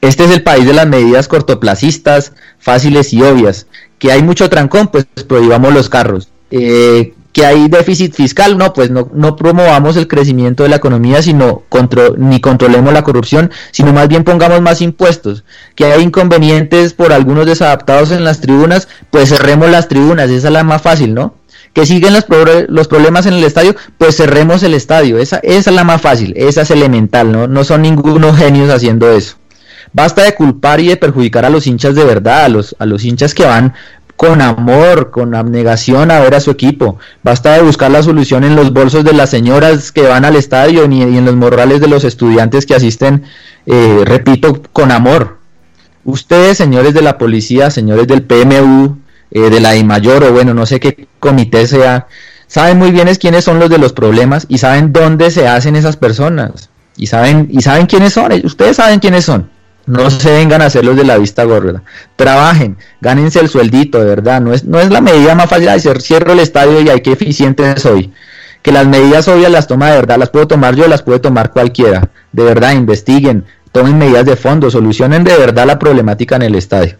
Este 0.00 0.24
es 0.24 0.30
el 0.30 0.42
país 0.42 0.64
de 0.64 0.72
las 0.72 0.86
medidas 0.86 1.28
cortoplacistas, 1.28 2.32
fáciles 2.58 3.12
y 3.12 3.22
obvias. 3.22 3.66
Que 3.98 4.10
hay 4.10 4.22
mucho 4.22 4.48
trancón, 4.48 4.88
pues 4.88 5.04
prohibamos 5.28 5.74
los 5.74 5.90
carros. 5.90 6.30
Eh, 6.50 7.12
que 7.32 7.46
hay 7.46 7.68
déficit 7.68 8.14
fiscal, 8.14 8.58
no, 8.58 8.72
pues 8.72 8.90
no, 8.90 9.08
no 9.14 9.36
promovamos 9.36 9.96
el 9.96 10.08
crecimiento 10.08 10.62
de 10.62 10.68
la 10.68 10.76
economía, 10.76 11.22
sino 11.22 11.62
ni 12.16 12.40
controlemos 12.40 12.92
la 12.92 13.02
corrupción, 13.02 13.50
sino 13.70 13.92
más 13.92 14.08
bien 14.08 14.24
pongamos 14.24 14.60
más 14.60 14.80
impuestos. 14.80 15.44
Que 15.74 15.86
hay 15.86 16.02
inconvenientes 16.02 16.92
por 16.92 17.12
algunos 17.12 17.46
desadaptados 17.46 18.10
en 18.10 18.24
las 18.24 18.40
tribunas, 18.40 18.88
pues 19.10 19.28
cerremos 19.28 19.70
las 19.70 19.88
tribunas, 19.88 20.30
esa 20.30 20.48
es 20.48 20.52
la 20.52 20.64
más 20.64 20.82
fácil, 20.82 21.14
¿no? 21.14 21.34
Que 21.72 21.86
siguen 21.86 22.14
los, 22.14 22.24
los 22.68 22.88
problemas 22.88 23.26
en 23.26 23.34
el 23.34 23.44
estadio, 23.44 23.76
pues 23.96 24.16
cerremos 24.16 24.64
el 24.64 24.74
estadio, 24.74 25.18
esa, 25.18 25.38
esa 25.44 25.70
es 25.70 25.76
la 25.76 25.84
más 25.84 26.00
fácil, 26.00 26.34
esa 26.36 26.62
es 26.62 26.70
elemental, 26.72 27.30
¿no? 27.30 27.46
No 27.46 27.62
son 27.62 27.82
ningunos 27.82 28.36
genios 28.36 28.70
haciendo 28.70 29.10
eso. 29.10 29.36
Basta 29.92 30.22
de 30.22 30.34
culpar 30.34 30.80
y 30.80 30.88
de 30.88 30.96
perjudicar 30.96 31.44
a 31.44 31.50
los 31.50 31.66
hinchas 31.66 31.94
de 31.94 32.04
verdad, 32.04 32.44
a 32.44 32.48
los, 32.48 32.76
a 32.78 32.86
los 32.86 33.04
hinchas 33.04 33.34
que 33.34 33.44
van 33.44 33.74
con 34.20 34.42
amor, 34.42 35.10
con 35.10 35.34
abnegación 35.34 36.10
a 36.10 36.20
ver 36.20 36.34
a 36.34 36.40
su 36.40 36.50
equipo. 36.50 36.98
Basta 37.22 37.54
de 37.54 37.62
buscar 37.62 37.90
la 37.90 38.02
solución 38.02 38.44
en 38.44 38.54
los 38.54 38.70
bolsos 38.70 39.02
de 39.02 39.14
las 39.14 39.30
señoras 39.30 39.92
que 39.92 40.02
van 40.02 40.26
al 40.26 40.36
estadio 40.36 40.84
y, 40.84 41.00
en 41.00 41.24
los 41.24 41.36
morrales 41.36 41.80
de 41.80 41.88
los 41.88 42.04
estudiantes 42.04 42.66
que 42.66 42.74
asisten, 42.74 43.24
eh, 43.64 44.02
repito, 44.04 44.60
con 44.74 44.92
amor. 44.92 45.38
Ustedes, 46.04 46.58
señores 46.58 46.92
de 46.92 47.00
la 47.00 47.16
policía, 47.16 47.70
señores 47.70 48.06
del 48.08 48.22
PMU, 48.22 48.98
eh, 49.30 49.48
de 49.48 49.58
la 49.58 49.72
mayor 49.84 50.22
o 50.24 50.32
bueno, 50.32 50.52
no 50.52 50.66
sé 50.66 50.80
qué 50.80 51.08
comité 51.18 51.66
sea, 51.66 52.06
saben 52.46 52.76
muy 52.76 52.90
bien 52.90 53.08
quiénes 53.14 53.44
son 53.44 53.58
los 53.58 53.70
de 53.70 53.78
los 53.78 53.94
problemas 53.94 54.44
y 54.50 54.58
saben 54.58 54.92
dónde 54.92 55.30
se 55.30 55.48
hacen 55.48 55.76
esas 55.76 55.96
personas. 55.96 56.68
Y 56.94 57.06
saben, 57.06 57.48
y 57.50 57.62
saben 57.62 57.86
quiénes 57.86 58.12
son, 58.12 58.32
ustedes 58.44 58.76
saben 58.76 59.00
quiénes 59.00 59.24
son. 59.24 59.48
No 59.90 60.08
se 60.08 60.30
vengan 60.30 60.62
a 60.62 60.66
hacer 60.66 60.84
los 60.84 60.94
de 60.94 61.02
la 61.02 61.18
vista 61.18 61.42
gorda. 61.42 61.82
Trabajen, 62.14 62.78
gánense 63.00 63.40
el 63.40 63.48
sueldito, 63.48 63.98
de 63.98 64.04
verdad. 64.04 64.40
No 64.40 64.54
es, 64.54 64.64
no 64.64 64.78
es 64.78 64.88
la 64.88 65.00
medida 65.00 65.34
más 65.34 65.50
fácil 65.50 65.66
de 65.66 65.72
decir 65.72 66.00
cierro 66.00 66.32
el 66.32 66.38
estadio 66.38 66.80
y 66.80 66.88
hay 66.88 67.00
que 67.00 67.10
eficiente 67.10 67.76
soy. 67.76 68.12
Que 68.62 68.70
las 68.70 68.86
medidas 68.86 69.26
obvias 69.26 69.50
las 69.50 69.66
toma 69.66 69.90
de 69.90 69.96
verdad, 69.96 70.16
las 70.16 70.30
puedo 70.30 70.46
tomar 70.46 70.76
yo, 70.76 70.86
las 70.86 71.02
puede 71.02 71.18
tomar 71.18 71.50
cualquiera. 71.50 72.08
De 72.30 72.44
verdad, 72.44 72.74
investiguen, 72.74 73.46
tomen 73.72 73.98
medidas 73.98 74.26
de 74.26 74.36
fondo, 74.36 74.70
solucionen 74.70 75.24
de 75.24 75.36
verdad 75.36 75.66
la 75.66 75.80
problemática 75.80 76.36
en 76.36 76.42
el 76.42 76.54
estadio. 76.54 76.96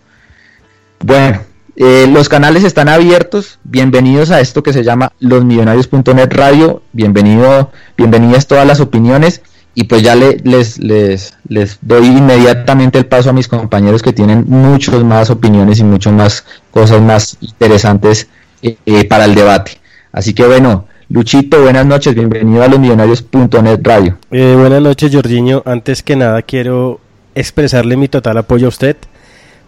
Bueno, 0.99 1.42
eh, 1.76 2.09
los 2.12 2.28
canales 2.28 2.64
están 2.64 2.88
abiertos. 2.88 3.61
Bienvenidos 3.62 4.32
a 4.32 4.40
esto 4.40 4.64
que 4.64 4.73
se 4.73 4.82
llama 4.82 5.12
losmillonarios.net 5.20 6.32
radio. 6.32 6.82
Bienvenido, 6.92 7.70
bienvenidas 7.97 8.49
todas 8.49 8.66
las 8.66 8.80
opiniones 8.80 9.42
y 9.74 9.84
pues 9.84 10.02
ya 10.02 10.14
les, 10.14 10.78
les, 10.78 11.34
les 11.48 11.78
doy 11.80 12.06
inmediatamente 12.06 12.98
el 12.98 13.06
paso 13.06 13.30
a 13.30 13.32
mis 13.32 13.48
compañeros 13.48 14.02
que 14.02 14.12
tienen 14.12 14.44
muchas 14.48 15.02
más 15.04 15.30
opiniones 15.30 15.78
y 15.78 15.84
muchas 15.84 16.12
más 16.12 16.44
cosas 16.70 17.00
más 17.00 17.36
interesantes 17.40 18.28
eh, 18.62 18.76
eh, 18.84 19.04
para 19.04 19.24
el 19.24 19.34
debate. 19.34 19.80
Así 20.12 20.34
que 20.34 20.44
bueno, 20.44 20.86
Luchito, 21.08 21.60
buenas 21.62 21.86
noches, 21.86 22.14
bienvenido 22.14 22.62
a 22.62 22.68
los 22.68 22.78
millonarios.net 22.78 23.80
radio. 23.82 24.18
Eh, 24.30 24.54
buenas 24.58 24.82
noches, 24.82 25.12
Jorginho. 25.12 25.62
Antes 25.64 26.02
que 26.02 26.16
nada 26.16 26.42
quiero 26.42 27.00
expresarle 27.34 27.96
mi 27.96 28.08
total 28.08 28.38
apoyo 28.38 28.66
a 28.66 28.68
usted 28.70 28.96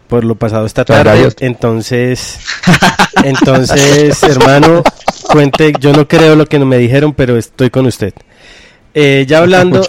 por 0.09 0.25
lo 0.25 0.35
pasado 0.35 0.67
esta 0.67 0.85
tarde. 0.85 1.29
Entonces, 1.41 2.39
entonces, 3.25 4.23
hermano, 4.25 4.83
cuente, 5.31 5.73
yo 5.81 5.93
no 5.95 6.07
creo 6.07 6.37
lo 6.37 6.45
que 6.45 6.59
me 6.59 6.77
dijeron, 6.77 7.15
pero 7.15 7.39
estoy 7.39 7.71
con 7.71 7.87
usted. 7.87 8.13
Eh, 8.95 9.25
ya 9.27 9.39
hablando, 9.39 9.83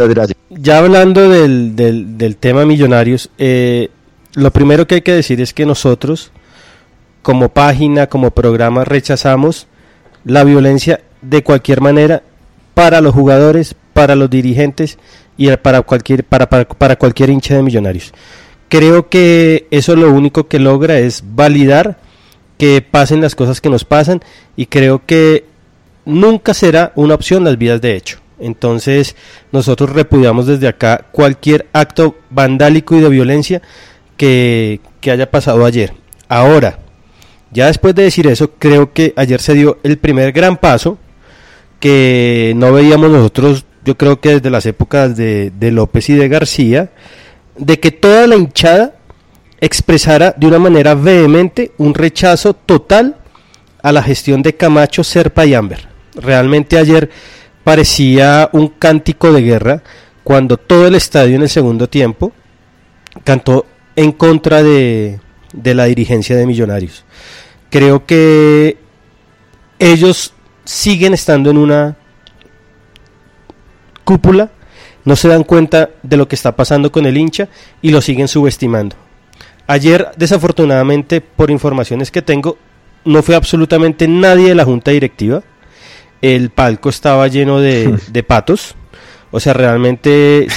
ya 0.49 0.77
hablando 0.77 1.29
del, 1.29 1.75
del, 1.75 2.37
tema 2.37 2.65
millonarios, 2.65 3.29
eh, 3.37 3.89
lo 4.33 4.51
primero 4.51 4.87
que 4.87 4.95
hay 4.95 5.01
que 5.01 5.13
decir 5.13 5.41
es 5.41 5.53
que 5.53 5.65
nosotros, 5.65 6.31
como 7.21 7.49
página, 7.49 8.07
como 8.07 8.31
programa, 8.31 8.85
rechazamos 8.85 9.67
la 10.23 10.45
violencia 10.45 11.01
de 11.21 11.43
cualquier 11.43 11.81
manera 11.81 12.23
para 12.73 13.01
los 13.01 13.13
jugadores, 13.13 13.75
para 13.93 14.15
los 14.15 14.29
dirigentes 14.29 14.97
y 15.37 15.49
para 15.57 15.81
cualquier, 15.81 16.23
para, 16.23 16.47
para, 16.47 16.65
para 16.65 16.95
cualquier 16.95 17.29
hincha 17.29 17.55
de 17.55 17.63
millonarios. 17.63 18.13
Creo 18.69 19.09
que 19.09 19.67
eso 19.69 19.95
lo 19.95 20.11
único 20.11 20.47
que 20.47 20.59
logra 20.59 20.97
es 20.97 21.23
validar 21.35 21.97
que 22.57 22.81
pasen 22.81 23.21
las 23.21 23.35
cosas 23.35 23.59
que 23.59 23.69
nos 23.69 23.83
pasan 23.83 24.21
y 24.55 24.67
creo 24.67 25.05
que 25.05 25.45
nunca 26.05 26.53
será 26.53 26.93
una 26.95 27.15
opción 27.15 27.43
las 27.43 27.57
vidas 27.57 27.81
de 27.81 27.95
hecho. 27.95 28.22
Entonces, 28.39 29.15
nosotros 29.51 29.91
repudiamos 29.91 30.47
desde 30.47 30.67
acá 30.67 31.05
cualquier 31.11 31.67
acto 31.73 32.15
vandálico 32.29 32.95
y 32.95 33.01
de 33.01 33.09
violencia 33.09 33.61
que, 34.17 34.79
haya 35.03 35.29
pasado 35.29 35.65
ayer. 35.65 35.93
Ahora, 36.27 36.79
ya 37.51 37.67
después 37.67 37.93
de 37.95 38.03
decir 38.03 38.27
eso, 38.27 38.51
creo 38.57 38.93
que 38.93 39.13
ayer 39.15 39.41
se 39.41 39.53
dio 39.53 39.77
el 39.83 39.97
primer 39.97 40.31
gran 40.31 40.57
paso 40.57 40.97
que 41.79 42.53
no 42.55 42.71
veíamos 42.71 43.11
nosotros, 43.11 43.65
yo 43.83 43.97
creo 43.97 44.21
que 44.21 44.35
desde 44.35 44.49
las 44.49 44.65
épocas 44.65 45.17
de, 45.17 45.51
de 45.51 45.71
López 45.71 46.09
y 46.09 46.13
de 46.13 46.29
García, 46.29 46.91
de 47.57 47.79
que 47.79 47.91
toda 47.91 48.27
la 48.27 48.35
hinchada 48.35 48.95
expresara 49.59 50.33
de 50.35 50.47
una 50.47 50.59
manera 50.59 50.95
vehemente 50.95 51.71
un 51.77 51.93
rechazo 51.93 52.53
total 52.53 53.17
a 53.81 53.91
la 53.91 54.01
gestión 54.01 54.41
de 54.41 54.55
Camacho, 54.55 55.03
Serpa 55.03 55.45
y 55.45 55.53
Amber. 55.53 55.87
Realmente 56.15 56.77
ayer 56.77 57.09
parecía 57.63 58.49
un 58.51 58.67
cántico 58.67 59.31
de 59.31 59.41
guerra 59.41 59.83
cuando 60.23 60.57
todo 60.57 60.87
el 60.87 60.95
estadio 60.95 61.35
en 61.35 61.41
el 61.43 61.49
segundo 61.49 61.87
tiempo 61.87 62.31
cantó 63.23 63.65
en 63.95 64.11
contra 64.11 64.63
de, 64.63 65.19
la 65.53 65.85
dirigencia 65.85 66.35
de 66.35 66.45
Millonarios. 66.45 67.05
Creo 67.69 68.05
que 68.05 68.77
ellos 69.79 70.33
siguen 70.65 71.13
estando 71.13 71.49
en 71.49 71.57
una 71.57 71.97
cúpula, 74.03 74.51
no 75.05 75.15
se 75.15 75.27
dan 75.27 75.43
cuenta 75.43 75.89
de 76.01 76.17
lo 76.17 76.27
que 76.27 76.35
está 76.35 76.55
pasando 76.55 76.91
con 76.91 77.05
el 77.05 77.17
hincha 77.17 77.49
y 77.81 77.91
lo 77.91 78.01
siguen 78.01 78.27
subestimando. 78.27 78.95
Ayer, 79.67 80.11
desafortunadamente, 80.17 81.21
por 81.21 81.51
informaciones 81.51 82.11
que 82.11 82.21
tengo, 82.21 82.57
no 83.05 83.21
fue 83.21 83.35
absolutamente 83.35 84.07
nadie 84.07 84.49
de 84.49 84.55
la 84.55 84.65
junta 84.65 84.91
directiva 84.91 85.43
el 86.23 86.51
palco 86.51 86.89
estaba 86.89 87.27
lleno 87.27 87.59
de, 87.59 88.23
patos. 88.27 88.75
O 89.29 89.39
sea, 89.39 89.53
realmente, 89.53 90.47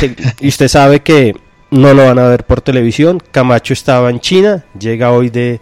y 0.40 0.48
usted 0.48 0.68
sabe 0.68 1.00
que 1.00 1.34
no 1.70 1.92
lo 1.92 2.06
van 2.06 2.18
a 2.18 2.28
ver 2.28 2.44
por 2.44 2.60
televisión. 2.60 3.20
Camacho 3.32 3.72
estaba 3.72 4.08
en 4.10 4.20
China, 4.20 4.64
llega 4.78 5.10
hoy 5.10 5.28
de, 5.28 5.60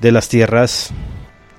las 0.00 0.28
tierras 0.28 0.90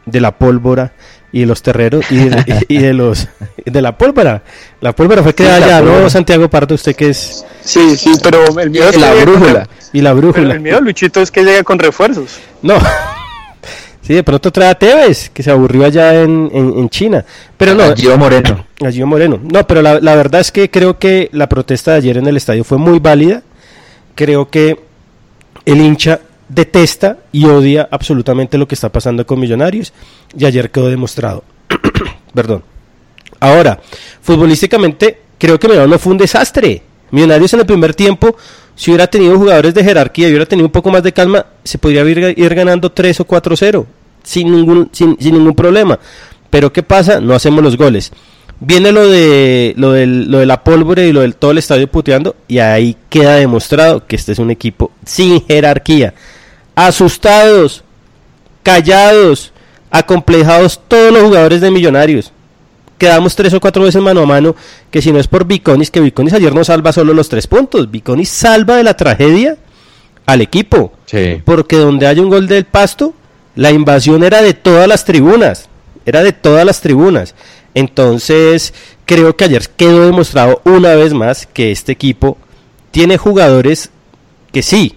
de 0.06 0.20
la 0.20 0.38
pólvora 0.38 0.94
y 1.32 1.42
de 1.42 1.46
los 1.46 1.62
terreros 1.62 2.06
y 2.10 2.18
de, 2.18 2.94
los 2.94 3.28
de 3.64 3.82
la 3.82 3.98
pólvora. 3.98 4.42
La 4.82 4.94
pólvora 4.94 5.22
fue 5.22 5.36
creada 5.36 5.66
allá, 5.66 5.82
¿no, 5.82 6.10
Santiago 6.10 6.50
Pardo? 6.50 6.74
Usted 6.74 6.96
que 6.96 7.10
es. 7.10 7.46
Sí, 7.62 7.96
sí, 7.98 8.14
pero 8.24 8.60
el 8.60 8.72
miedo 8.72 8.90
es 8.90 8.98
la 8.98 9.14
brújula. 9.14 9.70
y 9.94 10.02
la 10.02 10.14
brújula. 10.14 10.54
el 10.56 10.60
miedo, 10.60 10.82
Luchito, 10.82 11.22
es 11.22 11.30
que 11.30 11.44
llega 11.44 11.64
con 11.64 11.78
refuerzos. 11.78 12.40
No. 12.64 12.80
Sí, 14.06 14.14
de 14.14 14.24
pronto 14.24 14.52
trae 14.52 14.70
a 14.70 14.76
Tevez, 14.76 15.32
que 15.32 15.42
se 15.42 15.50
aburrió 15.50 15.84
allá 15.84 16.22
en, 16.22 16.52
en, 16.54 16.90
China. 16.90 17.26
Pero 17.58 17.74
no. 17.74 17.86
A 17.86 18.18
Moreno. 18.18 18.66
A 18.80 19.06
Moreno. 19.06 19.40
No, 19.42 19.66
pero 19.66 19.82
la, 19.82 20.00
la, 20.00 20.16
verdad 20.16 20.42
es 20.42 20.52
que 20.52 20.70
creo 20.70 21.00
que 21.00 21.28
la 21.32 21.50
protesta 21.50 21.92
de 21.92 21.98
ayer 21.98 22.18
en 22.18 22.28
el 22.28 22.38
estadio 22.38 22.64
fue 22.64 22.78
muy 22.78 23.00
válida. 23.00 23.42
Creo 24.14 24.48
que 24.48 24.80
el 25.66 25.82
hincha 25.82 26.20
detesta 26.48 27.18
y 27.32 27.46
odia 27.46 27.88
absolutamente 27.90 28.60
lo 28.60 28.68
que 28.68 28.76
está 28.76 28.90
pasando 28.90 29.26
con 29.26 29.40
Millonarios. 29.40 29.92
Y 30.38 30.46
ayer 30.46 30.70
quedó 30.70 30.88
demostrado. 30.88 31.44
Perdón. 32.36 32.64
Ahora, 33.40 33.80
futbolísticamente, 34.22 35.20
creo 35.40 35.60
que 35.60 35.68
Millonarios 35.68 35.92
no 35.94 36.00
fue 36.00 36.12
un 36.12 36.20
desastre. 36.20 36.84
Millonarios 37.10 37.54
en 37.56 37.62
el 37.62 37.66
primer 37.66 37.96
tiempo, 37.96 38.36
si 38.76 38.92
hubiera 38.92 39.08
tenido 39.08 39.38
jugadores 39.38 39.74
de 39.74 39.84
jerarquía 39.84 40.28
y 40.28 40.32
hubiera 40.32 40.46
tenido 40.46 40.68
un 40.68 40.72
poco 40.72 40.92
más 40.92 41.02
de 41.02 41.14
calma, 41.14 41.46
se 41.64 41.78
podría 41.78 42.04
ir, 42.04 42.56
ganando 42.56 42.92
3 42.92 43.22
o 43.22 43.28
4-0 43.28 43.86
sin 44.24 44.52
ningún, 44.52 44.90
sin, 44.92 45.18
ningún 45.20 45.56
problema. 45.56 45.98
Pero 46.50 46.72
¿qué 46.74 46.84
pasa? 46.84 47.22
No 47.22 47.34
hacemos 47.34 47.64
los 47.64 47.78
goles. 47.78 48.12
Viene 48.60 48.92
lo 48.92 49.08
de, 49.10 49.74
lo, 49.78 49.94
lo 49.94 50.40
de 50.40 50.46
la 50.46 50.64
pólvora 50.64 51.04
y 51.04 51.12
lo 51.12 51.22
del 51.22 51.36
todo 51.36 51.52
el 51.52 51.58
estadio 51.58 51.88
puteando 51.88 52.36
y 52.48 52.60
ahí 52.60 52.96
queda 53.10 53.36
demostrado 53.36 54.06
que 54.08 54.16
este 54.16 54.32
es 54.32 54.40
un 54.40 54.52
equipo 54.52 54.92
sin 55.06 55.46
jerarquía. 55.46 56.14
Asustados, 56.74 57.84
callados, 58.64 59.52
acomplejados 59.92 60.80
todos 60.88 61.14
los 61.14 61.24
jugadores 61.24 61.62
de 61.62 61.72
Millonarios 61.72 62.32
quedamos 62.98 63.36
tres 63.36 63.54
o 63.54 63.60
cuatro 63.60 63.84
veces 63.84 64.02
mano 64.02 64.22
a 64.22 64.26
mano, 64.26 64.56
que 64.92 65.02
si 65.02 65.12
no 65.12 65.20
es 65.20 65.28
por 65.28 65.46
Viconis, 65.46 65.92
que 65.92 66.00
Viconis 66.00 66.34
ayer 66.34 66.54
no 66.54 66.64
salva 66.64 66.94
solo 66.94 67.14
los 67.14 67.30
tres 67.30 67.48
puntos, 67.48 67.92
Viconis 67.92 68.30
salva 68.30 68.78
de 68.78 68.84
la 68.84 68.96
tragedia 68.96 69.58
al 70.26 70.42
equipo, 70.42 70.94
porque 71.44 71.78
donde 71.78 72.08
hay 72.08 72.20
un 72.20 72.30
gol 72.30 72.48
del 72.48 72.66
pasto, 72.66 73.14
La 73.56 73.72
invasión 73.72 74.24
era 74.24 74.42
de 74.42 74.54
todas 74.54 74.86
las 74.86 75.06
tribunas, 75.06 75.70
era 76.06 76.24
de 76.24 76.34
todas 76.34 76.66
las 76.66 76.82
tribunas. 76.82 77.36
Entonces, 77.74 78.74
creo 79.06 79.38
que 79.38 79.46
ayer 79.46 79.70
quedó 79.78 80.06
demostrado 80.06 80.62
una 80.66 80.94
vez 80.96 81.14
más 81.14 81.46
que 81.46 81.72
este 81.72 81.94
equipo 81.94 82.38
tiene 82.92 83.18
jugadores 83.18 83.92
que 84.52 84.62
sí, 84.62 84.96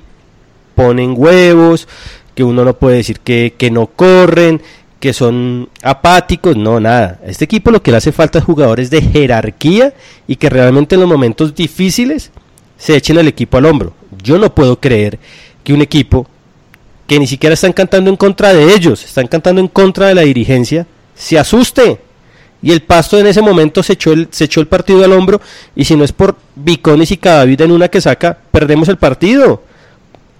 ponen 0.74 1.14
huevos, 1.16 1.88
que 2.36 2.44
uno 2.44 2.64
no 2.64 2.74
puede 2.74 2.98
decir 2.98 3.18
que, 3.18 3.54
que 3.58 3.72
no 3.72 3.88
corren, 3.88 4.62
que 5.00 5.12
son 5.12 5.68
apáticos, 5.82 6.56
no, 6.56 6.80
nada. 6.80 7.20
Este 7.24 7.44
equipo 7.44 7.70
lo 7.70 7.82
que 7.82 7.90
le 7.90 7.98
hace 7.98 8.12
falta 8.12 8.38
es 8.38 8.44
jugadores 8.44 8.90
de 8.90 9.02
jerarquía 9.02 9.94
y 10.26 10.36
que 10.36 10.50
realmente 10.50 10.94
en 10.96 11.02
los 11.02 11.10
momentos 11.10 11.54
difíciles 11.54 12.30
se 12.76 12.96
echen 12.96 13.18
al 13.18 13.28
equipo 13.28 13.56
al 13.56 13.66
hombro. 13.66 13.92
Yo 14.22 14.38
no 14.38 14.54
puedo 14.54 14.80
creer 14.80 15.18
que 15.62 15.72
un 15.72 15.82
equipo 15.82 16.26
que 17.06 17.18
ni 17.18 17.26
siquiera 17.26 17.54
están 17.54 17.72
cantando 17.72 18.10
en 18.10 18.16
contra 18.16 18.52
de 18.52 18.74
ellos, 18.74 19.04
están 19.04 19.28
cantando 19.28 19.60
en 19.60 19.68
contra 19.68 20.08
de 20.08 20.14
la 20.14 20.22
dirigencia, 20.22 20.86
se 21.14 21.38
asuste. 21.38 22.00
Y 22.60 22.72
el 22.72 22.82
Pasto 22.82 23.18
en 23.18 23.28
ese 23.28 23.40
momento 23.40 23.84
se 23.84 23.92
echó 23.92 24.12
el, 24.12 24.28
se 24.32 24.44
echó 24.44 24.60
el 24.60 24.66
partido 24.66 25.04
al 25.04 25.12
hombro 25.12 25.40
y 25.76 25.84
si 25.84 25.94
no 25.94 26.02
es 26.02 26.10
por 26.10 26.36
Bicones 26.56 27.12
y 27.12 27.16
Cadavid 27.16 27.60
en 27.60 27.70
una 27.70 27.86
que 27.86 28.00
saca, 28.00 28.36
perdemos 28.50 28.88
el 28.88 28.96
partido 28.96 29.62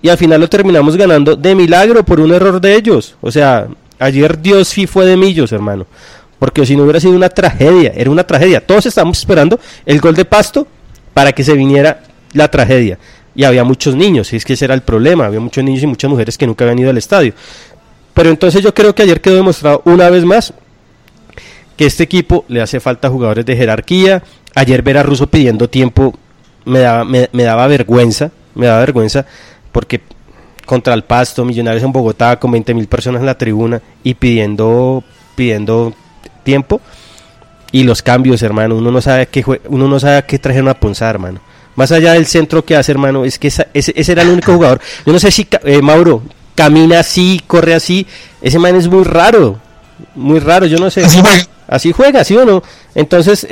y 0.03 0.09
al 0.09 0.19
final 0.19 0.41
lo 0.41 0.49
terminamos 0.49 0.97
ganando 0.97 1.37
de 1.37 1.55
milagro 1.55 2.05
por 2.05 2.21
un 2.21 2.33
error 2.33 2.61
de 2.61 2.75
ellos. 2.75 3.15
O 3.21 3.31
sea, 3.31 3.69
ayer 3.99 4.41
Dios 4.41 4.69
sí 4.69 4.87
fue 4.87 5.07
de 5.07 5.17
millos, 5.17 5.53
hermano. 5.53 5.87
Porque 6.39 6.65
si 6.65 6.77
no 6.77 6.85
hubiera 6.85 7.01
sido 7.01 7.15
una 7.15 7.29
tragedia, 7.29 7.93
era 7.95 8.11
una 8.11 8.25
tragedia. 8.25 8.65
Todos 8.65 8.87
estábamos 8.87 9.19
esperando 9.19 9.59
el 9.85 10.01
gol 10.01 10.15
de 10.15 10.25
Pasto 10.25 10.67
para 11.13 11.33
que 11.33 11.43
se 11.43 11.55
viniera 11.55 12.03
la 12.33 12.49
tragedia. 12.49 12.99
Y 13.35 13.45
había 13.45 13.65
muchos 13.65 13.95
niños, 13.95 14.33
y 14.33 14.37
es 14.37 14.45
que 14.45 14.53
ese 14.53 14.65
era 14.65 14.75
el 14.75 14.83
problema. 14.83 15.27
Había 15.27 15.41
muchos 15.41 15.65
niños 15.65 15.83
y 15.83 15.87
muchas 15.87 16.11
mujeres 16.11 16.39
que 16.39 16.47
nunca 16.47 16.65
habían 16.65 16.79
ido 16.79 16.91
al 16.91 16.99
estadio. 16.99 17.33
Pero 18.15 18.31
entonces 18.31 18.63
yo 18.63 18.73
creo 18.75 18.95
que 18.95 19.03
ayer 19.03 19.21
quedó 19.21 19.37
demostrado 19.37 19.83
una 19.85 20.11
vez 20.11 20.25
más 20.25 20.53
que 21.77 21.87
este 21.87 22.03
equipo 22.03 22.45
le 22.49 22.61
hace 22.61 22.81
falta 22.81 23.09
jugadores 23.09 23.47
de 23.47 23.57
jerarquía. 23.57 24.23
Ayer 24.55 24.83
ver 24.83 24.99
a 24.99 25.03
Russo 25.05 25.29
pidiendo 25.29 25.69
tiempo 25.69 26.19
me 26.65 26.81
daba, 26.81 27.05
me 27.05 27.29
daba 27.33 27.67
vergüenza, 27.69 28.33
me 28.55 28.67
daba 28.67 28.81
vergüenza 28.81 29.25
porque 29.71 30.01
contra 30.69 30.93
el 30.93 31.03
Pasto, 31.03 31.47
Millonarios 31.47 31.83
en 31.83 31.93
Bogotá 31.93 32.39
con 32.39 32.51
20 32.51 32.75
mil 32.75 32.87
personas 32.89 33.21
en 33.21 33.27
la 33.27 33.39
tribuna 33.39 33.81
y 34.05 34.13
pidiendo, 34.13 35.03
pidiendo 35.35 35.95
tiempo. 36.45 36.83
Y 37.73 37.85
los 37.85 38.03
cambios, 38.03 38.43
hermano, 38.43 38.77
uno 38.77 38.91
no 38.91 39.01
sabe 39.01 39.27
qué 39.29 39.43
uno 39.69 39.89
no 39.89 39.99
sabe 39.99 40.25
qué 40.25 40.39
trajeron 40.39 40.69
a 40.69 40.75
punzar, 40.75 41.15
hermano. 41.15 41.41
Más 41.75 41.91
allá 41.91 42.13
del 42.13 42.27
centro 42.27 42.67
que 42.67 42.77
hace, 42.77 42.93
hermano, 42.93 43.25
es 43.25 43.39
que 43.39 43.49
ese, 43.49 43.69
ese, 43.73 44.13
era 44.13 44.21
el 44.21 44.29
único 44.29 44.53
jugador. 44.53 44.79
Yo 45.07 45.13
no 45.13 45.19
sé 45.19 45.31
si 45.31 45.49
eh, 45.65 45.81
Mauro 45.81 46.23
camina 46.55 47.01
así, 47.01 47.41
corre 47.47 47.73
así. 47.73 48.07
Ese 48.43 48.59
man 48.59 48.77
es 48.77 48.89
muy 48.89 49.05
raro, 49.05 49.59
muy 50.15 50.39
raro. 50.39 50.67
Yo 50.67 50.79
no 50.79 50.91
sé. 50.91 51.03
Así 51.67 51.93
juega, 51.93 52.25
¿sí 52.25 52.37
o 52.37 52.45
no? 52.45 52.63
Entonces, 52.95 53.47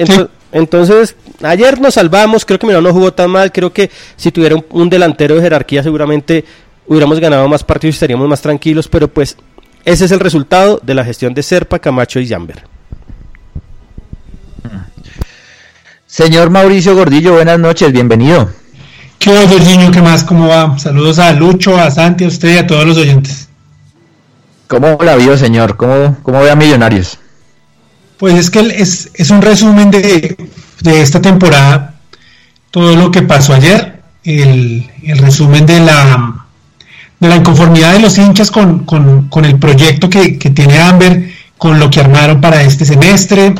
entonces, 0.53 1.17
ayer 1.43 1.81
nos 1.81 1.95
salvamos, 1.95 2.45
creo 2.47 2.59
que 2.59 2.67
Milano 2.67 2.89
no 2.89 2.95
jugó 2.95 3.13
tan 3.13 3.31
mal, 3.31 3.53
creo 3.53 3.73
que 3.73 3.91
si 4.17 4.33
tuviera 4.33 4.57
un, 4.71 4.89
delantero 4.89 5.35
de 5.35 5.43
jerarquía 5.43 5.83
seguramente 5.83 6.45
hubiéramos 6.87 7.21
ganado 7.21 7.49
más 7.49 7.64
partidos 7.64 7.95
y 7.95 7.97
estaríamos 7.97 8.28
más 8.28 8.40
tranquilos, 8.40 8.88
pero 8.88 9.09
pues 9.09 9.37
ese 9.85 10.05
es 10.05 10.12
el 10.12 10.21
resultado 10.21 10.81
de 10.83 10.95
la 10.95 11.05
gestión 11.05 11.35
de 11.35 11.43
Serpa, 11.43 11.78
Camacho 11.78 12.21
y 12.21 12.28
Jamber. 12.28 12.64
Señor 16.07 16.50
Mauricio 16.50 16.95
Gordillo, 16.95 17.35
buenas 17.35 17.59
noches, 17.59 17.93
bienvenido. 17.93 18.50
¿Qué 19.19 19.31
onda, 19.31 19.49
Jorginho? 19.49 19.90
¿Qué 19.90 20.00
más? 20.00 20.25
¿Cómo 20.25 20.49
va? 20.49 20.78
Saludos 20.78 21.19
a 21.19 21.33
Lucho, 21.33 21.76
a 21.76 21.90
Santi, 21.90 22.25
a 22.25 22.28
usted 22.28 22.55
y 22.55 22.59
a 22.59 22.66
todos 22.66 22.87
los 22.87 22.97
oyentes. 22.97 23.49
¿Cómo 24.69 24.99
la 25.02 25.16
vio, 25.16 25.37
señor? 25.37 25.76
¿Cómo, 25.76 26.16
cómo 26.23 26.40
ve 26.40 26.50
a 26.50 26.57
Millonarios? 26.57 27.19
Pues 28.19 28.35
es 28.35 28.50
que 28.50 28.61
es, 28.61 29.11
es 29.14 29.31
un 29.31 29.43
resumen 29.43 29.90
de, 29.90 30.37
esta 30.85 31.21
temporada, 31.21 31.95
todo 32.71 32.97
lo 32.97 33.11
que 33.11 33.23
pasó 33.23 33.52
ayer, 33.54 34.00
el, 34.25 34.89
resumen 35.19 35.67
de 35.67 35.80
la, 35.80 36.36
de 37.21 37.29
la 37.29 37.37
inconformidad 37.37 37.93
de 37.95 38.00
los 38.00 38.19
hinchas 38.19 38.50
con, 38.50 38.85
el 39.45 39.59
proyecto 39.59 40.11
que, 40.11 40.33
tiene 40.33 40.79
Amber, 40.79 41.31
con 41.57 41.79
lo 41.79 41.91
que 41.91 42.00
armaron 42.00 42.41
para 42.41 42.63
este 42.63 42.85
semestre, 42.85 43.55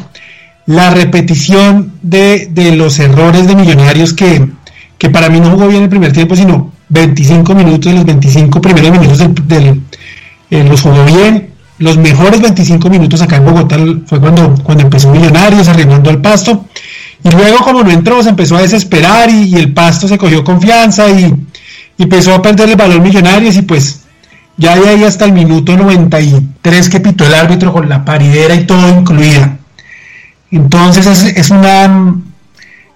la 0.67 0.91
repetición 0.91 1.93
de, 2.03 2.51
los 2.77 2.99
errores 2.99 3.47
de 3.47 3.57
Millonarios 3.57 4.13
que, 4.13 4.49
que, 4.99 5.11
para 5.11 5.29
mí 5.29 5.41
no 5.41 5.51
jugó 5.51 5.69
bien 5.69 5.85
el 5.85 5.89
primer 5.89 6.13
tiempo, 6.13 6.37
sino 6.37 6.73
25 6.89 7.55
minutos 7.55 7.93
de 7.93 7.95
los 7.95 8.05
25 8.05 8.61
primeros 8.61 8.91
minutos 8.91 9.19
del, 9.49 9.83
eh, 10.51 10.65
los 10.65 10.83
jugó 10.83 11.05
bien, 11.05 11.51
los 11.79 11.99
mejores 11.99 12.41
25 12.41 12.89
minutos 12.89 13.21
acá 13.21 13.37
en 13.37 13.45
Bogotá 13.45 13.77
fue 14.07 14.21
cuando, 14.21 14.55
cuando 14.63 14.85
empezó 14.85 15.11
Millonarios 15.11 15.69
arrimando 15.69 16.11
al 16.11 16.21
pasto. 16.21 16.67
Y 17.23 17.31
luego 17.31 17.59
como 17.59 17.83
no 17.83 17.91
entró, 17.91 18.23
se 18.23 18.31
empezó 18.31 18.57
a 18.57 18.63
desesperar 18.63 19.29
y, 19.31 19.55
el 19.55 19.73
pasto 19.73 20.07
se 20.07 20.17
cogió 20.17 20.45
confianza 20.45 21.09
y, 21.11 21.35
empezó 21.99 22.35
a 22.35 22.43
perder 22.43 22.71
el 22.71 22.77
valor 22.77 23.01
Millonarios 23.01 23.57
y 23.57 23.63
pues 23.63 24.01
ya 24.57 24.77
de 24.77 24.89
ahí 24.89 25.05
hasta 25.05 25.25
el 25.25 25.33
minuto 25.33 25.77
93 25.77 26.89
que 26.89 27.01
pitó 27.01 27.27
el 27.27 27.35
árbitro 27.35 27.73
con 27.73 27.89
la 27.89 28.05
paridera 28.05 28.55
y 28.55 28.65
todo 28.65 28.89
incluida. 28.89 29.59
Entonces 30.51 31.07
es, 31.07 31.51
una, 31.51 32.17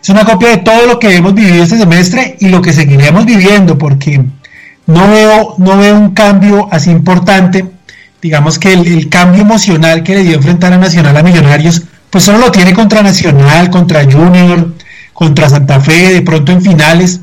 es 0.02 0.08
una 0.08 0.24
copia 0.24 0.50
de 0.50 0.56
todo 0.58 0.86
lo 0.86 0.98
que 0.98 1.16
hemos 1.16 1.34
vivido 1.34 1.62
este 1.62 1.78
semestre 1.78 2.36
y 2.40 2.48
lo 2.48 2.62
que 2.62 2.72
seguiremos 2.72 3.26
viviendo 3.26 3.76
porque 3.76 4.24
no 4.86 5.08
veo, 5.08 5.54
no 5.58 5.76
veo 5.76 5.96
un 5.96 6.14
cambio 6.14 6.68
así 6.70 6.90
importante 6.90 7.66
digamos 8.22 8.58
que 8.58 8.72
el, 8.72 9.08
cambio 9.08 9.42
emocional 9.42 10.02
que 10.02 10.14
le 10.14 10.22
dio 10.22 10.34
enfrentar 10.36 10.72
a 10.72 10.78
Nacional 10.78 11.16
a 11.16 11.22
Millonarios, 11.22 11.82
pues 12.10 12.24
solo 12.24 12.38
lo 12.38 12.50
tiene 12.50 12.74
contra 12.74 13.02
Nacional, 13.02 13.70
contra 13.70 14.04
Junior, 14.04 14.74
contra 15.12 15.48
Santa 15.48 15.80
Fe, 15.80 16.14
de 16.14 16.22
pronto 16.22 16.52
en 16.52 16.62
finales, 16.62 17.20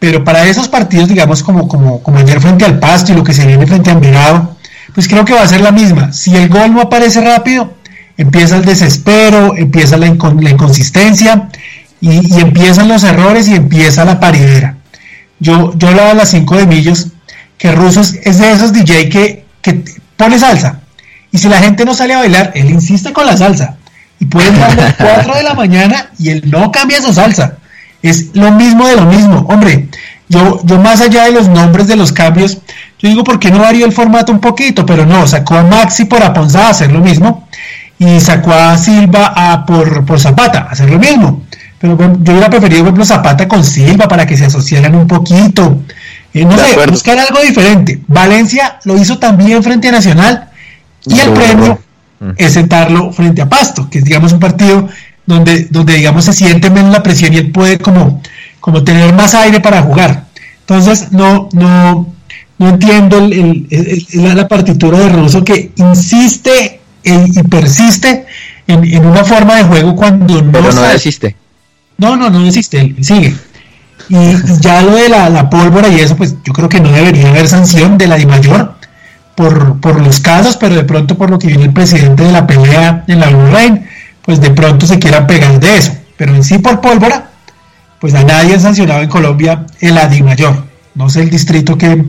pero 0.00 0.24
para 0.24 0.46
esos 0.46 0.66
partidos, 0.66 1.08
digamos, 1.08 1.42
como, 1.42 1.68
como, 1.68 2.02
como 2.02 2.18
ayer 2.18 2.40
frente 2.40 2.64
al 2.64 2.80
Pasto 2.80 3.12
y 3.12 3.14
lo 3.14 3.22
que 3.22 3.34
se 3.34 3.46
viene 3.46 3.66
frente 3.66 3.90
a 3.90 3.92
Envigado, 3.92 4.56
pues 4.94 5.06
creo 5.06 5.26
que 5.26 5.34
va 5.34 5.42
a 5.42 5.46
ser 5.46 5.60
la 5.60 5.70
misma. 5.70 6.12
Si 6.12 6.34
el 6.34 6.48
gol 6.48 6.72
no 6.72 6.80
aparece 6.80 7.20
rápido, 7.20 7.74
empieza 8.16 8.56
el 8.56 8.64
desespero, 8.64 9.54
empieza 9.56 9.98
la, 9.98 10.06
inconsistencia 10.06 11.50
y, 12.00 12.40
empiezan 12.40 12.88
los 12.88 13.04
errores 13.04 13.46
y 13.46 13.54
empieza 13.54 14.06
la 14.06 14.18
paridera. 14.18 14.78
Yo, 15.38 15.74
yo 15.76 15.88
hablaba 15.88 16.12
a 16.12 16.14
las 16.14 16.30
5 16.30 16.56
de 16.56 16.66
Millos 16.66 17.08
que 17.58 17.72
Rusos 17.72 18.14
es 18.22 18.38
de 18.38 18.52
esos 18.52 18.72
DJ 18.72 19.10
que, 19.10 19.44
que 19.60 19.84
pone 20.16 20.38
salsa. 20.38 20.80
Y 21.30 21.36
si 21.36 21.48
la 21.50 21.58
gente 21.58 21.84
no 21.84 21.92
sale 21.92 22.14
a 22.14 22.20
bailar, 22.20 22.52
él 22.54 22.70
insiste 22.70 23.12
con 23.12 23.26
la 23.26 23.36
salsa. 23.36 23.76
Y 24.18 24.24
pueden 24.24 24.58
dar 24.58 24.74
las 24.74 24.94
4 24.96 25.34
de 25.34 25.42
la 25.42 25.54
mañana 25.54 26.10
y 26.18 26.30
él 26.30 26.42
no 26.46 26.72
cambia 26.72 27.02
su 27.02 27.12
salsa. 27.12 27.58
Es 28.02 28.34
lo 28.34 28.50
mismo 28.52 28.86
de 28.86 28.96
lo 28.96 29.06
mismo. 29.06 29.46
Hombre, 29.48 29.88
yo, 30.28 30.60
yo 30.64 30.78
más 30.78 31.00
allá 31.00 31.24
de 31.24 31.32
los 31.32 31.48
nombres 31.48 31.86
de 31.86 31.96
los 31.96 32.12
cambios, 32.12 32.58
yo 32.98 33.08
digo, 33.08 33.24
¿por 33.24 33.38
qué 33.38 33.50
no 33.50 33.58
varió 33.58 33.84
el 33.84 33.92
formato 33.92 34.32
un 34.32 34.40
poquito? 34.40 34.86
Pero 34.86 35.04
no, 35.06 35.26
sacó 35.26 35.56
a 35.56 35.62
Maxi 35.62 36.04
por 36.04 36.22
Aponza 36.22 36.66
a 36.66 36.70
hacer 36.70 36.92
lo 36.92 37.00
mismo. 37.00 37.48
Y 37.98 38.18
sacó 38.20 38.52
a 38.52 38.78
Silva 38.78 39.32
a 39.36 39.66
por, 39.66 40.06
por 40.06 40.18
Zapata 40.18 40.60
a 40.60 40.72
hacer 40.72 40.90
lo 40.90 40.98
mismo. 40.98 41.42
Pero 41.78 41.98
yo 41.98 42.32
hubiera 42.32 42.50
preferido, 42.50 42.80
por 42.80 42.88
ejemplo, 42.88 43.04
Zapata 43.04 43.48
con 43.48 43.64
Silva 43.64 44.06
para 44.06 44.26
que 44.26 44.36
se 44.36 44.46
asociaran 44.46 44.94
un 44.94 45.06
poquito. 45.06 45.80
Eh, 46.32 46.44
no 46.44 46.56
sé, 46.56 46.76
buscar 46.88 47.18
algo 47.18 47.40
diferente. 47.40 48.00
Valencia 48.06 48.78
lo 48.84 48.96
hizo 48.96 49.18
también 49.18 49.62
frente 49.62 49.88
a 49.88 49.92
Nacional 49.92 50.50
y 51.06 51.18
el 51.18 51.30
premio 51.30 51.78
es 52.36 52.52
sentarlo 52.52 53.12
frente 53.12 53.40
a 53.40 53.48
Pasto, 53.48 53.88
que 53.88 53.98
es 53.98 54.04
digamos 54.04 54.32
un 54.32 54.40
partido 54.40 54.88
donde, 55.30 55.68
donde 55.70 55.94
digamos 55.94 56.24
se 56.24 56.32
siente 56.32 56.70
menos 56.70 56.92
la 56.92 57.02
presión 57.02 57.32
y 57.32 57.38
él 57.38 57.50
puede 57.50 57.78
como, 57.78 58.20
como 58.58 58.82
tener 58.84 59.14
más 59.14 59.34
aire 59.34 59.60
para 59.60 59.82
jugar. 59.82 60.26
Entonces 60.60 61.12
no, 61.12 61.48
no, 61.52 62.12
no 62.58 62.68
entiendo 62.68 63.18
el, 63.18 63.66
la 64.12 64.48
partitura 64.48 64.98
de 64.98 65.08
Russo 65.08 65.44
que 65.44 65.72
insiste 65.76 66.80
y 67.04 67.42
persiste 67.44 68.26
en, 68.66 69.06
una 69.06 69.24
forma 69.24 69.56
de 69.56 69.64
juego 69.64 69.96
cuando 69.96 70.42
no... 70.42 70.52
Pero 70.52 70.72
no 70.72 70.82
desiste. 70.82 71.36
No, 71.96 72.16
no, 72.16 72.28
no 72.28 72.44
desiste, 72.44 72.80
él 72.80 72.96
sigue. 73.00 73.34
Y, 74.08 74.16
ya 74.60 74.82
lo 74.82 74.96
de 74.96 75.08
la, 75.08 75.48
pólvora 75.48 75.88
y 75.88 76.00
eso, 76.00 76.16
pues 76.16 76.34
yo 76.44 76.52
creo 76.52 76.68
que 76.68 76.80
no 76.80 76.90
debería 76.90 77.28
haber 77.28 77.48
sanción 77.48 77.96
de 77.96 78.08
la 78.08 78.16
de 78.16 78.26
mayor 78.26 78.74
por, 79.36 79.80
por 79.80 80.00
los 80.00 80.20
casos, 80.20 80.56
pero 80.56 80.74
de 80.74 80.84
pronto 80.84 81.16
por 81.16 81.30
lo 81.30 81.38
que 81.38 81.46
viene 81.46 81.64
el 81.64 81.72
presidente 81.72 82.24
de 82.24 82.32
la 82.32 82.46
pelea 82.46 83.04
en 83.06 83.20
la 83.20 83.28
Blue 83.28 83.50
pues 84.30 84.40
de 84.40 84.50
pronto 84.50 84.86
se 84.86 85.00
quieran 85.00 85.26
pegar 85.26 85.58
de 85.58 85.76
eso. 85.76 85.92
Pero 86.16 86.36
en 86.36 86.44
sí 86.44 86.58
por 86.58 86.80
pólvora, 86.80 87.30
pues 87.98 88.14
a 88.14 88.22
nadie 88.22 88.54
ha 88.54 88.60
sancionado 88.60 89.02
en 89.02 89.08
Colombia 89.08 89.66
el 89.80 89.98
ADI 89.98 90.22
mayor. 90.22 90.66
No 90.94 91.10
sé 91.10 91.22
el 91.22 91.30
distrito 91.30 91.76
que... 91.76 92.04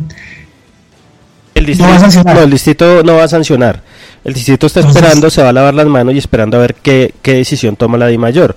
El 1.56 1.66
distrito 1.66 1.86
no 1.86 1.90
va 1.90 1.96
a 1.96 2.00
sancionar. 2.00 2.36
No, 2.36 2.44
el 2.44 2.52
distrito 2.52 3.04
no 3.04 3.16
va 3.16 3.24
a 3.24 3.28
sancionar. 3.28 3.82
El 4.24 4.36
distrito 4.36 4.68
está 4.68 4.82
esperando, 4.82 5.32
se 5.32 5.42
va 5.42 5.50
a 5.50 5.52
lavar 5.52 5.74
las 5.74 5.88
manos 5.88 6.14
y 6.14 6.20
esperando 6.20 6.58
a 6.58 6.60
ver 6.60 6.76
qué, 6.76 7.12
qué 7.24 7.34
decisión 7.34 7.76
toma 7.76 7.98
la 7.98 8.06
DI 8.06 8.20
mayor. 8.20 8.56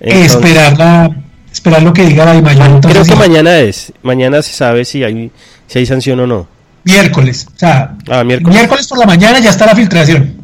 esperar 0.00 0.76
la 0.76 1.10
esperar 1.50 1.82
lo 1.82 1.94
que 1.94 2.04
diga 2.04 2.26
la 2.26 2.38
mayor. 2.42 2.82
Creo 2.82 3.04
que 3.06 3.14
mañana 3.14 3.58
es, 3.60 3.90
mañana 4.02 4.42
se 4.42 4.52
sabe 4.52 4.84
si 4.84 5.02
hay, 5.02 5.30
si 5.66 5.78
hay 5.78 5.86
sanción 5.86 6.20
o 6.20 6.26
no. 6.26 6.46
Miércoles. 6.84 7.46
O 7.56 7.58
sea, 7.58 7.96
ah, 8.10 8.22
miércoles. 8.22 8.86
por 8.86 8.98
la 8.98 9.06
mañana 9.06 9.38
ya 9.38 9.48
está 9.48 9.64
la 9.64 9.74
filtración. 9.74 10.37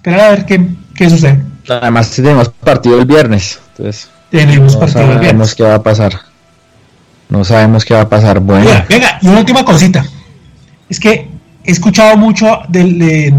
Esperar 0.00 0.20
a 0.20 0.30
ver 0.30 0.46
qué, 0.46 0.66
qué 0.94 1.10
sucede. 1.10 1.42
Además 1.68 2.10
tenemos 2.10 2.48
partido 2.48 2.98
el 2.98 3.04
viernes. 3.04 3.60
Entonces, 3.76 4.08
tenemos 4.30 4.74
no 4.74 4.80
partido 4.80 5.02
el 5.02 5.18
viernes. 5.18 5.50
sabemos 5.50 5.54
qué 5.54 5.62
va 5.62 5.74
a 5.74 5.82
pasar. 5.82 6.12
No 7.28 7.44
sabemos 7.44 7.84
qué 7.84 7.94
va 7.94 8.00
a 8.00 8.08
pasar. 8.08 8.40
Bueno. 8.40 8.70
Venga, 8.88 9.18
y 9.20 9.28
una 9.28 9.40
última 9.40 9.64
cosita. 9.64 10.04
Es 10.88 10.98
que 10.98 11.28
he 11.64 11.70
escuchado 11.70 12.16
mucho 12.16 12.60
de, 12.68 13.30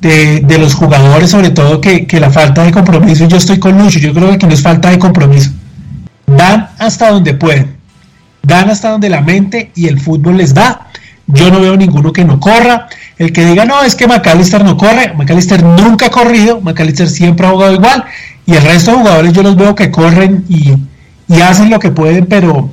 de, 0.00 0.40
de, 0.42 0.58
los 0.58 0.74
jugadores, 0.74 1.30
sobre 1.30 1.50
todo, 1.50 1.80
que, 1.80 2.06
que, 2.06 2.18
la 2.18 2.30
falta 2.30 2.64
de 2.64 2.72
compromiso. 2.72 3.28
Yo 3.28 3.36
estoy 3.36 3.58
con 3.58 3.78
Lucho. 3.78 4.00
Yo 4.00 4.12
creo 4.12 4.36
que 4.36 4.46
no 4.46 4.52
es 4.52 4.62
falta 4.62 4.90
de 4.90 4.98
compromiso. 4.98 5.50
Dan 6.26 6.70
hasta 6.78 7.10
donde 7.10 7.32
pueden 7.34 7.76
dan 8.46 8.70
hasta 8.70 8.90
donde 8.90 9.08
la 9.08 9.20
mente 9.20 9.72
y 9.74 9.88
el 9.88 9.98
fútbol 10.00 10.36
les 10.38 10.54
da. 10.54 10.86
Yo 11.26 11.50
no 11.50 11.60
veo 11.60 11.76
ninguno 11.76 12.12
que 12.12 12.24
no 12.24 12.38
corra. 12.38 12.88
El 13.18 13.32
que 13.32 13.44
diga, 13.44 13.64
no, 13.64 13.82
es 13.82 13.94
que 13.94 14.06
McAllister 14.06 14.64
no 14.64 14.76
corre. 14.76 15.12
McAllister 15.14 15.62
nunca 15.62 16.06
ha 16.06 16.10
corrido. 16.10 16.60
McAllister 16.60 17.08
siempre 17.08 17.46
ha 17.46 17.50
jugado 17.50 17.74
igual. 17.74 18.04
Y 18.46 18.54
el 18.54 18.62
resto 18.62 18.92
de 18.92 18.98
jugadores 18.98 19.32
yo 19.32 19.42
los 19.42 19.56
veo 19.56 19.74
que 19.74 19.90
corren 19.90 20.44
y, 20.48 20.72
hacen 21.42 21.70
lo 21.70 21.80
que 21.80 21.90
pueden, 21.90 22.26
pero, 22.26 22.70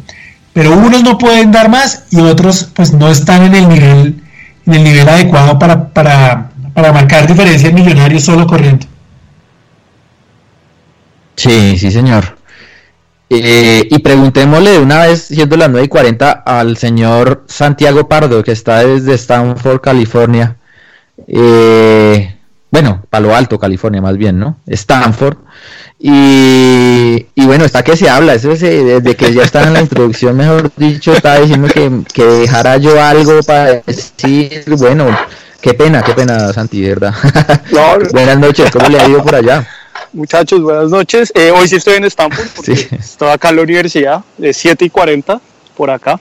pero 0.53 0.77
unos 0.77 1.03
no 1.03 1.17
pueden 1.17 1.51
dar 1.51 1.69
más 1.69 2.03
y 2.11 2.19
otros 2.19 2.69
pues 2.75 2.93
no 2.93 3.09
están 3.09 3.41
en 3.43 3.55
el 3.55 3.67
nivel, 3.67 4.23
en 4.67 4.73
el 4.73 4.83
nivel 4.83 5.09
adecuado 5.09 5.57
para, 5.57 5.89
para, 5.89 6.51
para 6.75 6.93
marcar 6.93 7.25
diferencias 7.25 7.73
millonarios 7.73 8.23
solo 8.23 8.45
corriendo. 8.45 8.85
Sí, 11.35 11.75
sí, 11.79 11.89
señor. 11.89 12.37
Eh, 13.35 13.87
y 13.89 13.99
preguntémosle 13.99 14.71
de 14.71 14.79
una 14.79 15.05
vez, 15.05 15.23
siendo 15.23 15.57
las 15.57 15.69
9 15.69 15.85
y 15.85 15.89
40, 15.89 16.31
al 16.31 16.77
señor 16.77 17.43
Santiago 17.47 18.07
Pardo, 18.07 18.43
que 18.43 18.51
está 18.51 18.85
desde 18.85 19.15
Stanford, 19.15 19.81
California. 19.81 20.57
Eh, 21.27 22.35
bueno, 22.69 23.03
Palo 23.09 23.35
Alto, 23.35 23.59
California, 23.59 24.01
más 24.01 24.17
bien, 24.17 24.39
¿no? 24.39 24.57
Stanford. 24.67 25.37
Y, 25.99 27.25
bueno, 27.37 27.63
está 27.63 27.81
que 27.81 27.95
se 27.95 28.09
habla, 28.09 28.33
eso 28.33 28.49
desde 28.49 29.15
que 29.15 29.33
ya 29.33 29.43
está 29.43 29.63
en 29.63 29.73
la 29.73 29.81
introducción, 29.81 30.35
mejor 30.35 30.69
dicho, 30.75 31.13
está 31.13 31.39
diciendo 31.39 31.69
que, 31.69 32.23
dejara 32.23 32.77
yo 32.77 33.01
algo 33.01 33.41
para 33.43 33.81
decir, 33.85 34.63
bueno, 34.67 35.17
qué 35.61 35.73
pena, 35.73 36.03
qué 36.03 36.13
pena, 36.13 36.51
Santi, 36.51 36.81
¿verdad? 36.81 37.13
Buenas 38.11 38.37
noches, 38.37 38.69
¿cómo 38.69 38.89
le 38.89 38.99
ha 38.99 39.07
ido 39.07 39.23
por 39.23 39.35
allá? 39.35 39.65
Muchachos, 40.13 40.61
buenas 40.61 40.91
noches. 40.91 41.31
Eh, 41.33 41.49
hoy 41.49 41.67
sí 41.67 41.77
estoy 41.77 41.95
en 41.95 42.03
Stanford, 42.03 42.47
porque 42.55 42.73
estoy 42.73 43.29
acá 43.29 43.49
en 43.49 43.55
la 43.55 43.61
universidad, 43.63 44.23
de 44.37 44.53
7 44.53 44.85
y 44.85 44.89
40 44.91 45.41
por 45.75 45.89
acá. 45.89 46.19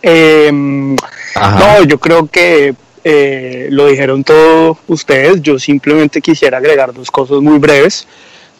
Em, 0.00 0.94
no, 0.94 1.84
yo 1.88 1.98
creo 1.98 2.28
que 2.28 2.72
eh, 3.02 3.66
lo 3.70 3.88
dijeron 3.88 4.22
todos 4.22 4.78
ustedes. 4.86 5.42
Yo 5.42 5.58
simplemente 5.58 6.20
quisiera 6.20 6.58
agregar 6.58 6.94
dos 6.94 7.10
cosas 7.10 7.40
muy 7.40 7.58
breves. 7.58 8.06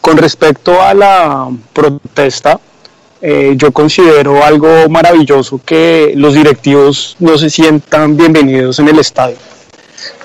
Con 0.01 0.17
respecto 0.17 0.81
a 0.81 0.93
la 0.93 1.49
protesta, 1.71 2.59
eh, 3.21 3.53
yo 3.55 3.71
considero 3.71 4.43
algo 4.43 4.89
maravilloso 4.89 5.61
que 5.63 6.11
los 6.17 6.33
directivos 6.33 7.15
no 7.19 7.37
se 7.37 7.49
sientan 7.49 8.17
bienvenidos 8.17 8.79
en 8.79 8.89
el 8.89 8.99
estadio, 8.99 9.37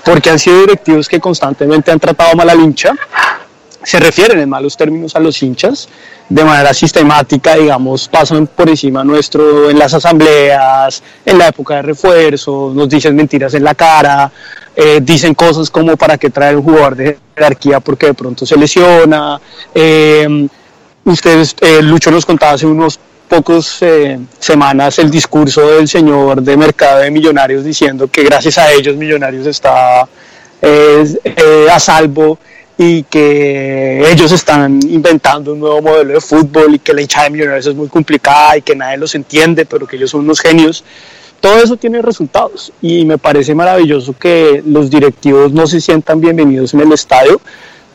porque 0.04 0.30
han 0.30 0.38
sido 0.38 0.62
directivos 0.62 1.08
que 1.08 1.20
constantemente 1.20 1.92
han 1.92 2.00
tratado 2.00 2.34
mal 2.34 2.48
al 2.48 2.58
hincha, 2.58 2.92
se 3.86 4.00
refieren 4.00 4.40
en 4.40 4.48
malos 4.48 4.76
términos 4.76 5.14
a 5.14 5.20
los 5.20 5.40
hinchas, 5.40 5.88
de 6.28 6.42
manera 6.42 6.74
sistemática, 6.74 7.54
digamos, 7.54 8.08
pasan 8.08 8.48
por 8.48 8.68
encima 8.68 9.04
nuestro 9.04 9.70
en 9.70 9.78
las 9.78 9.94
asambleas, 9.94 11.04
en 11.24 11.38
la 11.38 11.46
época 11.46 11.76
de 11.76 11.82
refuerzo, 11.82 12.72
nos 12.74 12.88
dicen 12.88 13.14
mentiras 13.14 13.54
en 13.54 13.62
la 13.62 13.76
cara, 13.76 14.32
eh, 14.74 14.98
dicen 15.00 15.34
cosas 15.34 15.70
como 15.70 15.96
para 15.96 16.18
qué 16.18 16.30
traer 16.30 16.56
un 16.56 16.64
jugador 16.64 16.96
de 16.96 17.16
jerarquía 17.36 17.78
porque 17.78 18.06
de 18.06 18.14
pronto 18.14 18.44
se 18.44 18.56
lesiona. 18.56 19.40
Eh, 19.72 20.48
ustedes, 21.04 21.54
eh, 21.60 21.80
Lucho 21.80 22.10
nos 22.10 22.26
contaba 22.26 22.54
hace 22.54 22.66
unos 22.66 22.98
pocos 23.28 23.84
semanas 24.40 24.98
el 24.98 25.12
discurso 25.12 25.64
del 25.64 25.86
señor 25.86 26.42
de 26.42 26.56
mercado 26.56 26.98
de 27.02 27.12
millonarios 27.12 27.62
diciendo 27.62 28.08
que 28.08 28.24
gracias 28.24 28.58
a 28.58 28.72
ellos 28.72 28.96
Millonarios 28.96 29.46
está 29.46 30.02
a 30.02 31.80
salvo 31.80 32.38
y 32.78 33.04
que 33.04 34.10
ellos 34.10 34.32
están 34.32 34.78
inventando 34.88 35.52
un 35.52 35.60
nuevo 35.60 35.80
modelo 35.80 36.14
de 36.14 36.20
fútbol 36.20 36.74
y 36.74 36.78
que 36.78 36.92
la 36.92 37.00
hinchada 37.00 37.24
de 37.24 37.30
millonarios 37.30 37.66
es 37.66 37.74
muy 37.74 37.88
complicada 37.88 38.58
y 38.58 38.62
que 38.62 38.76
nadie 38.76 38.98
los 38.98 39.14
entiende, 39.14 39.64
pero 39.64 39.86
que 39.86 39.96
ellos 39.96 40.10
son 40.10 40.20
unos 40.20 40.40
genios. 40.40 40.84
Todo 41.40 41.58
eso 41.58 41.76
tiene 41.76 42.02
resultados 42.02 42.72
y 42.82 43.04
me 43.04 43.18
parece 43.18 43.54
maravilloso 43.54 44.14
que 44.18 44.62
los 44.66 44.90
directivos 44.90 45.52
no 45.52 45.66
se 45.66 45.80
sientan 45.80 46.20
bienvenidos 46.20 46.74
en 46.74 46.80
el 46.80 46.92
estadio 46.92 47.40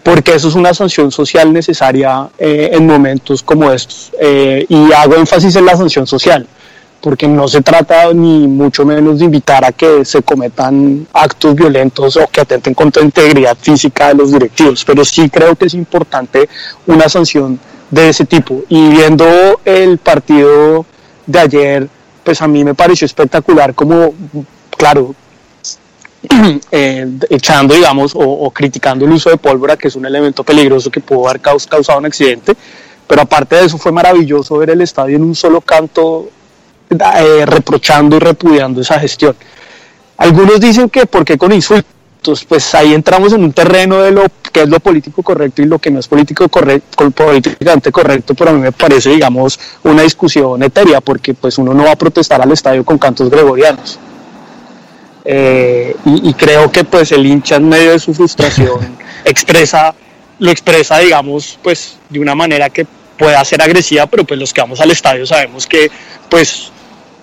porque 0.03 0.33
eso 0.33 0.47
es 0.47 0.55
una 0.55 0.73
sanción 0.73 1.11
social 1.11 1.53
necesaria 1.53 2.29
eh, 2.39 2.71
en 2.73 2.87
momentos 2.87 3.43
como 3.43 3.71
estos. 3.71 4.11
Eh, 4.19 4.65
y 4.67 4.91
hago 4.93 5.15
énfasis 5.15 5.55
en 5.55 5.65
la 5.65 5.77
sanción 5.77 6.07
social 6.07 6.47
porque 7.01 7.27
no 7.27 7.47
se 7.47 7.61
trata 7.61 8.13
ni 8.13 8.47
mucho 8.47 8.85
menos 8.85 9.19
de 9.19 9.25
invitar 9.25 9.65
a 9.65 9.71
que 9.71 10.05
se 10.05 10.21
cometan 10.21 11.07
actos 11.11 11.55
violentos 11.55 12.15
o 12.15 12.27
que 12.27 12.41
atenten 12.41 12.73
contra 12.73 13.01
la 13.01 13.07
integridad 13.07 13.57
física 13.59 14.09
de 14.09 14.15
los 14.15 14.31
directivos, 14.31 14.85
pero 14.85 15.03
sí 15.03 15.29
creo 15.29 15.55
que 15.55 15.65
es 15.65 15.73
importante 15.73 16.47
una 16.85 17.09
sanción 17.09 17.59
de 17.89 18.09
ese 18.09 18.25
tipo. 18.25 18.63
Y 18.69 18.89
viendo 18.89 19.25
el 19.65 19.97
partido 19.97 20.85
de 21.25 21.39
ayer, 21.39 21.89
pues 22.23 22.41
a 22.41 22.47
mí 22.47 22.63
me 22.63 22.75
pareció 22.75 23.05
espectacular 23.05 23.73
como, 23.73 24.13
claro, 24.77 25.15
eh, 26.71 27.07
echando, 27.29 27.73
digamos, 27.73 28.11
o, 28.15 28.51
criticando 28.51 29.05
el 29.05 29.11
uso 29.11 29.31
de 29.31 29.37
pólvora, 29.37 29.75
que 29.75 29.87
es 29.87 29.95
un 29.95 30.05
elemento 30.05 30.43
peligroso 30.43 30.91
que 30.91 30.99
pudo 30.99 31.27
haber 31.27 31.41
causado 31.41 31.97
un 31.97 32.05
accidente, 32.05 32.55
pero 33.07 33.23
aparte 33.23 33.55
de 33.55 33.65
eso 33.65 33.77
fue 33.77 33.91
maravilloso 33.91 34.57
ver 34.57 34.69
el 34.69 34.81
estadio 34.81 35.15
en 35.15 35.23
un 35.23 35.35
solo 35.35 35.61
canto 35.61 36.29
eh, 36.91 37.45
reprochando 37.45 38.17
y 38.17 38.19
repudiando 38.19 38.81
esa 38.81 38.99
gestión. 38.99 39.35
Algunos 40.17 40.59
dicen 40.59 40.89
que 40.89 41.05
¿por 41.05 41.23
qué 41.23 41.37
con 41.37 41.51
insultos? 41.51 42.45
Pues 42.47 42.75
ahí 42.75 42.93
entramos 42.93 43.33
en 43.33 43.43
un 43.43 43.53
terreno 43.53 44.01
de 44.01 44.11
lo 44.11 44.25
que 44.51 44.63
es 44.63 44.69
lo 44.69 44.79
político 44.79 45.23
correcto 45.23 45.61
y 45.61 45.65
lo 45.65 45.79
que 45.79 45.89
no 45.89 45.99
es 45.99 46.07
político 46.07 46.47
correcto, 46.49 47.09
políticamente 47.09 47.91
correcto, 47.91 48.35
pero 48.35 48.51
a 48.51 48.53
mí 48.53 48.59
me 48.59 48.71
parece, 48.71 49.09
digamos, 49.09 49.59
una 49.83 50.03
discusión 50.03 50.61
etérea, 50.61 51.01
porque 51.01 51.33
pues 51.33 51.57
uno 51.57 51.73
no 51.73 51.85
va 51.85 51.93
a 51.93 51.95
protestar 51.95 52.41
al 52.41 52.51
estadio 52.51 52.83
con 52.83 52.99
cantos 52.99 53.29
gregorianos. 53.29 53.97
Eh, 55.23 55.95
y, 56.03 56.33
creo 56.33 56.71
que 56.71 56.83
pues 56.83 57.11
el 57.11 57.25
hincha 57.25 57.55
en 57.55 57.69
medio 57.69 57.91
de 57.91 57.99
su 57.99 58.13
frustración 58.13 58.79
expresa, 59.25 59.93
lo 60.39 60.51
expresa, 60.51 60.97
digamos, 60.97 61.57
pues 61.63 61.97
de 62.09 62.19
una 62.19 62.33
manera 62.35 62.69
que 62.69 62.85
pueda 63.17 63.43
ser 63.45 63.61
agresiva, 63.61 64.07
pero 64.07 64.23
pues 64.23 64.39
los 64.39 64.51
que 64.51 64.61
vamos 64.61 64.81
al 64.81 64.89
estadio 64.89 65.25
sabemos 65.27 65.67
que 65.67 65.91
pues 66.27 66.71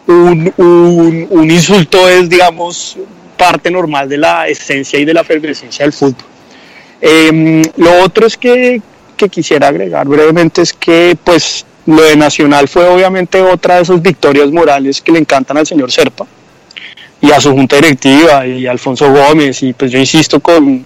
un, 0.08 1.28
un, 1.30 1.50
insulto 1.50 2.08
es, 2.08 2.28
digamos, 2.28 2.96
parte 3.36 3.70
normal 3.70 4.08
de 4.08 4.16
la 4.16 4.48
esencia 4.48 4.98
y 4.98 5.04
de 5.04 5.14
la 5.14 5.20
efervescencia 5.20 5.84
del 5.84 5.92
fútbol. 5.92 6.24
Em, 7.00 7.62
lo 7.76 8.02
otro 8.02 8.26
es 8.26 8.36
que, 8.36 8.80
que, 9.16 9.28
quisiera 9.28 9.68
agregar 9.68 10.08
brevemente 10.08 10.62
es 10.62 10.72
que 10.72 11.16
pues 11.22 11.64
lo 11.86 12.02
de 12.02 12.16
Nacional 12.16 12.66
fue 12.66 12.88
obviamente 12.88 13.40
otra 13.40 13.76
de 13.76 13.82
esas 13.82 14.02
victorias 14.02 14.50
morales 14.50 15.00
que 15.00 15.12
le 15.12 15.20
encantan 15.20 15.58
al 15.58 15.66
señor 15.66 15.92
Serpa 15.92 16.26
y 17.20 17.30
a 17.30 17.40
su 17.40 17.52
junta 17.52 17.76
directiva 17.76 18.44
y 18.46 18.66
a 18.66 18.72
Alfonso 18.72 19.12
Gómez 19.12 19.62
y 19.62 19.72
pues 19.74 19.92
yo 19.92 19.98
insisto 19.98 20.40
con 20.40 20.84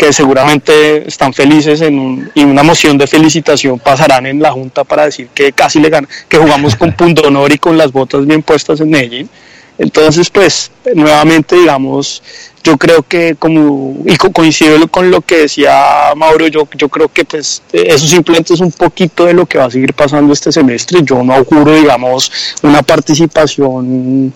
que 0.00 0.14
seguramente 0.14 1.06
están 1.06 1.34
felices 1.34 1.82
en 1.82 2.30
y 2.34 2.42
una 2.42 2.62
moción 2.62 2.96
de 2.96 3.06
felicitación 3.06 3.78
pasarán 3.78 4.24
en 4.24 4.40
la 4.40 4.50
Junta 4.50 4.82
para 4.82 5.04
decir 5.04 5.28
que 5.34 5.52
casi 5.52 5.78
le 5.78 5.90
ganan, 5.90 6.08
que 6.26 6.38
jugamos 6.38 6.74
con 6.74 6.92
punto 6.94 7.28
honor 7.28 7.52
y 7.52 7.58
con 7.58 7.76
las 7.76 7.92
botas 7.92 8.26
bien 8.26 8.42
puestas 8.42 8.80
en 8.80 8.88
Medellín. 8.88 9.28
Entonces, 9.76 10.30
pues, 10.30 10.70
nuevamente, 10.94 11.54
digamos, 11.54 12.22
yo 12.64 12.78
creo 12.78 13.02
que 13.02 13.34
como, 13.38 13.94
y 14.06 14.16
coincido 14.16 14.88
con 14.88 15.10
lo 15.10 15.20
que 15.20 15.42
decía 15.42 16.14
Mauro, 16.16 16.46
yo, 16.46 16.66
yo 16.78 16.88
creo 16.88 17.08
que 17.08 17.26
pues 17.26 17.62
eso 17.70 18.06
simplemente 18.06 18.54
es 18.54 18.60
un 18.60 18.72
poquito 18.72 19.26
de 19.26 19.34
lo 19.34 19.44
que 19.44 19.58
va 19.58 19.66
a 19.66 19.70
seguir 19.70 19.92
pasando 19.92 20.32
este 20.32 20.50
semestre. 20.50 21.00
Yo 21.02 21.22
no 21.22 21.34
auguro, 21.34 21.74
digamos, 21.74 22.32
una 22.62 22.82
participación 22.82 24.32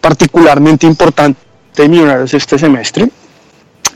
particularmente 0.00 0.86
importante 0.86 1.38
de 1.76 1.86
Millonarios 1.86 2.32
este 2.32 2.58
semestre. 2.58 3.10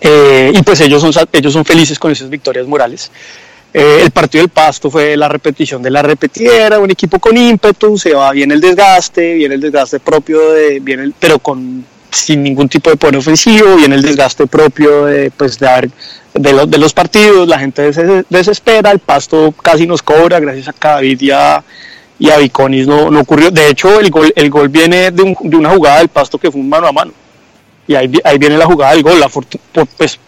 Eh, 0.07 0.53
y 0.55 0.63
pues 0.63 0.81
ellos 0.83 1.01
son, 1.01 1.13
ellos 1.33 1.53
son 1.53 1.65
felices 1.65 1.99
con 1.99 2.13
esas 2.13 2.29
victorias 2.29 2.67
morales. 2.67 3.11
Eh, 3.73 4.03
el 4.03 4.11
partido 4.11 4.43
del 4.43 4.51
Pasto 4.51 4.91
fue 4.91 5.17
la 5.17 5.31
repetición 5.31 5.83
de 5.83 5.91
la 5.91 6.03
repetidera, 6.03 6.79
un 6.79 6.91
equipo 6.91 7.19
con 7.19 7.35
ímpetu, 7.37 7.97
se 7.97 8.13
va 8.13 8.31
bien 8.33 8.53
el 8.53 8.61
desgaste, 8.61 9.35
viene 9.35 9.55
el 9.55 9.63
desgaste 9.63 10.01
propio, 10.01 10.53
de, 10.53 10.79
viene 10.79 11.11
pero 11.19 11.39
con, 11.39 11.85
sin 12.11 12.43
ningún 12.43 12.69
tipo 12.69 12.91
de 12.91 12.97
poder 12.97 13.17
ofensivo, 13.17 13.77
viene 13.77 13.95
el 13.95 14.03
desgaste 14.03 14.47
propio 14.47 15.07
de, 15.07 15.31
pues, 15.31 15.59
de, 15.59 15.91
de, 16.35 16.67
de 16.67 16.79
los 16.79 16.93
partidos, 16.93 17.49
la 17.49 17.59
gente 17.59 17.91
se 17.95 18.25
desespera, 18.29 18.91
el 18.91 18.99
Pasto 18.99 19.55
casi 19.63 19.87
nos 19.87 20.03
cobra 20.03 20.39
gracias 20.39 20.69
a 20.69 20.75
Cadavid 20.75 21.21
y 21.23 21.31
a, 21.31 21.65
y 22.19 22.31
a 22.31 22.37
Viconis 22.37 22.87
no, 22.87 23.11
no 23.11 23.21
ocurrió. 23.21 23.51
De 23.51 23.69
hecho, 23.69 23.99
el 23.99 24.11
gol, 24.11 24.33
el 24.37 24.51
gol 24.51 24.69
viene 24.69 25.11
de, 25.11 25.37
de, 25.41 25.57
una 25.57 25.71
jugada 25.71 25.99
del 25.99 26.09
pasto 26.09 26.39
que 26.39 26.51
fue 26.51 26.61
un 26.61 26.69
mano 26.69 26.87
a 26.87 26.93
mano. 26.93 27.13
Y 27.87 27.95
ahí, 27.95 28.11
ahí 28.25 28.39
viene 28.39 28.57
la 28.57 28.67
jugada 28.67 28.93
del 28.93 29.03
gol. 29.03 29.21
La 29.21 29.29
pues, 29.29 30.19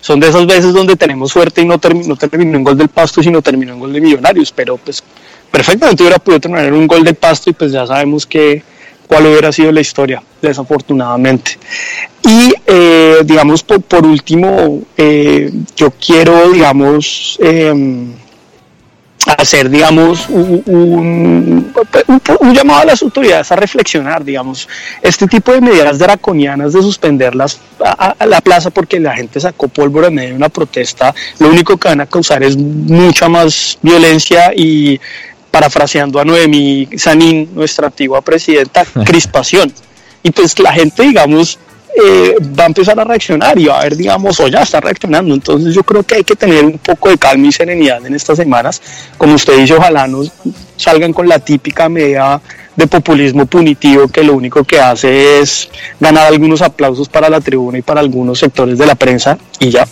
son 0.00 0.20
de 0.20 0.28
esas 0.28 0.46
veces 0.46 0.72
donde 0.72 0.96
tenemos 0.96 1.32
suerte 1.32 1.62
y 1.62 1.64
no, 1.64 1.80
no 2.06 2.16
terminó 2.16 2.56
en 2.56 2.64
gol 2.64 2.78
del 2.78 2.88
pasto, 2.88 3.22
sino 3.22 3.42
terminó 3.42 3.72
en 3.72 3.80
gol 3.80 3.92
de 3.92 4.00
Millonarios. 4.00 4.52
Pero 4.52 4.76
pues 4.76 5.02
perfectamente 5.50 6.02
hubiera 6.02 6.18
podido 6.18 6.40
terminar 6.40 6.72
un 6.72 6.86
gol 6.86 7.04
del 7.04 7.14
pasto 7.14 7.50
y 7.50 7.52
pues 7.52 7.72
ya 7.72 7.86
sabemos 7.86 8.26
que 8.26 8.62
cuál 9.06 9.26
hubiera 9.26 9.50
sido 9.50 9.72
la 9.72 9.80
historia, 9.80 10.22
desafortunadamente. 10.40 11.58
Y 12.22 12.52
eh, 12.66 13.18
digamos, 13.24 13.62
por, 13.62 13.80
por 13.82 14.04
último, 14.04 14.82
eh, 14.96 15.50
yo 15.74 15.92
quiero, 15.92 16.50
digamos, 16.50 17.38
eh, 17.42 17.72
hacer, 19.26 19.68
digamos, 19.68 20.28
un, 20.28 20.62
un, 22.40 22.54
llamado 22.54 22.80
a 22.80 22.84
las 22.84 23.02
autoridades 23.02 23.50
a 23.52 23.56
reflexionar, 23.56 24.24
digamos, 24.24 24.68
este 25.02 25.26
tipo 25.26 25.52
de 25.52 25.60
medidas 25.60 25.98
draconianas 25.98 26.72
de 26.72 26.82
suspenderlas 26.82 27.60
a, 27.84 28.14
a, 28.18 28.26
la 28.26 28.40
plaza 28.40 28.70
porque 28.70 28.98
la 29.00 29.16
gente 29.16 29.40
sacó 29.40 29.68
pólvora 29.68 30.08
en 30.08 30.14
medio 30.14 30.28
de 30.30 30.36
una 30.36 30.48
protesta, 30.48 31.14
lo 31.40 31.48
único 31.48 31.76
que 31.76 31.88
van 31.88 32.00
a 32.00 32.06
causar 32.06 32.42
es 32.42 32.56
mucha 32.56 33.28
más 33.28 33.78
violencia 33.82 34.52
y, 34.56 34.98
parafraseando 35.50 36.20
a 36.20 36.24
Noemí 36.24 36.88
Sanín, 36.96 37.50
nuestra 37.54 37.86
antigua 37.86 38.20
presidenta, 38.22 38.84
crispación. 39.04 39.72
Y 40.22 40.30
pues 40.30 40.58
la 40.58 40.72
gente, 40.72 41.02
digamos, 41.02 41.58
eh, 42.00 42.36
va 42.58 42.64
a 42.64 42.66
empezar 42.66 42.98
a 42.98 43.04
reaccionar 43.04 43.58
y 43.58 43.66
va 43.66 43.80
a 43.80 43.82
ver, 43.82 43.96
digamos, 43.96 44.38
o 44.40 44.48
ya 44.48 44.62
está 44.62 44.80
reaccionando. 44.80 45.34
Entonces 45.34 45.74
yo 45.74 45.82
creo 45.82 46.02
que 46.02 46.16
hay 46.16 46.24
que 46.24 46.36
tener 46.36 46.64
un 46.64 46.78
poco 46.78 47.08
de 47.08 47.18
calma 47.18 47.46
y 47.46 47.52
serenidad 47.52 48.04
en 48.06 48.14
estas 48.14 48.36
semanas. 48.36 48.80
Como 49.16 49.34
usted 49.34 49.56
dice, 49.56 49.74
ojalá 49.74 50.06
no 50.06 50.22
salgan 50.76 51.12
con 51.12 51.28
la 51.28 51.38
típica 51.40 51.88
medida 51.88 52.40
de 52.76 52.86
populismo 52.86 53.46
punitivo 53.46 54.06
que 54.06 54.22
lo 54.22 54.34
único 54.34 54.62
que 54.62 54.78
hace 54.78 55.40
es 55.40 55.68
ganar 55.98 56.28
algunos 56.28 56.62
aplausos 56.62 57.08
para 57.08 57.28
la 57.28 57.40
tribuna 57.40 57.78
y 57.78 57.82
para 57.82 58.00
algunos 58.00 58.38
sectores 58.38 58.78
de 58.78 58.86
la 58.86 58.94
prensa 58.94 59.36
y 59.58 59.70
ya. 59.70 59.86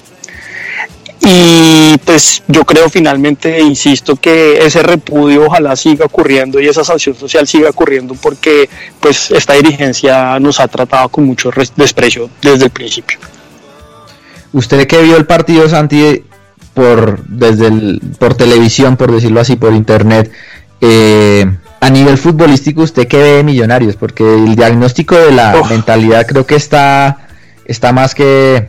Y 1.28 1.98
pues 2.04 2.44
yo 2.46 2.64
creo 2.64 2.88
finalmente, 2.88 3.60
insisto, 3.60 4.14
que 4.14 4.64
ese 4.64 4.80
repudio 4.80 5.46
ojalá 5.46 5.74
siga 5.74 6.04
ocurriendo 6.04 6.60
y 6.60 6.68
esa 6.68 6.84
sanción 6.84 7.16
social 7.16 7.48
siga 7.48 7.70
ocurriendo 7.70 8.14
porque 8.14 8.68
pues 9.00 9.32
esta 9.32 9.54
dirigencia 9.54 10.38
nos 10.38 10.60
ha 10.60 10.68
tratado 10.68 11.08
con 11.08 11.24
mucho 11.24 11.50
desprecio 11.74 12.30
desde 12.40 12.66
el 12.66 12.70
principio. 12.70 13.18
Usted 14.52 14.86
que 14.86 15.02
vio 15.02 15.16
el 15.16 15.26
partido 15.26 15.68
Santi 15.68 16.22
por 16.74 17.24
desde 17.26 17.66
el, 17.66 18.00
por 18.20 18.34
televisión, 18.34 18.96
por 18.96 19.10
decirlo 19.10 19.40
así, 19.40 19.56
por 19.56 19.74
internet, 19.74 20.30
eh, 20.80 21.44
a 21.80 21.90
nivel 21.90 22.18
futbolístico, 22.18 22.82
¿usted 22.82 23.08
qué 23.08 23.16
ve 23.16 23.32
de 23.32 23.42
Millonarios? 23.42 23.96
Porque 23.96 24.22
el 24.22 24.54
diagnóstico 24.54 25.16
de 25.16 25.32
la 25.32 25.60
mentalidad 25.68 26.24
creo 26.24 26.46
que 26.46 26.54
está, 26.54 27.26
está 27.64 27.92
más 27.92 28.14
que, 28.14 28.68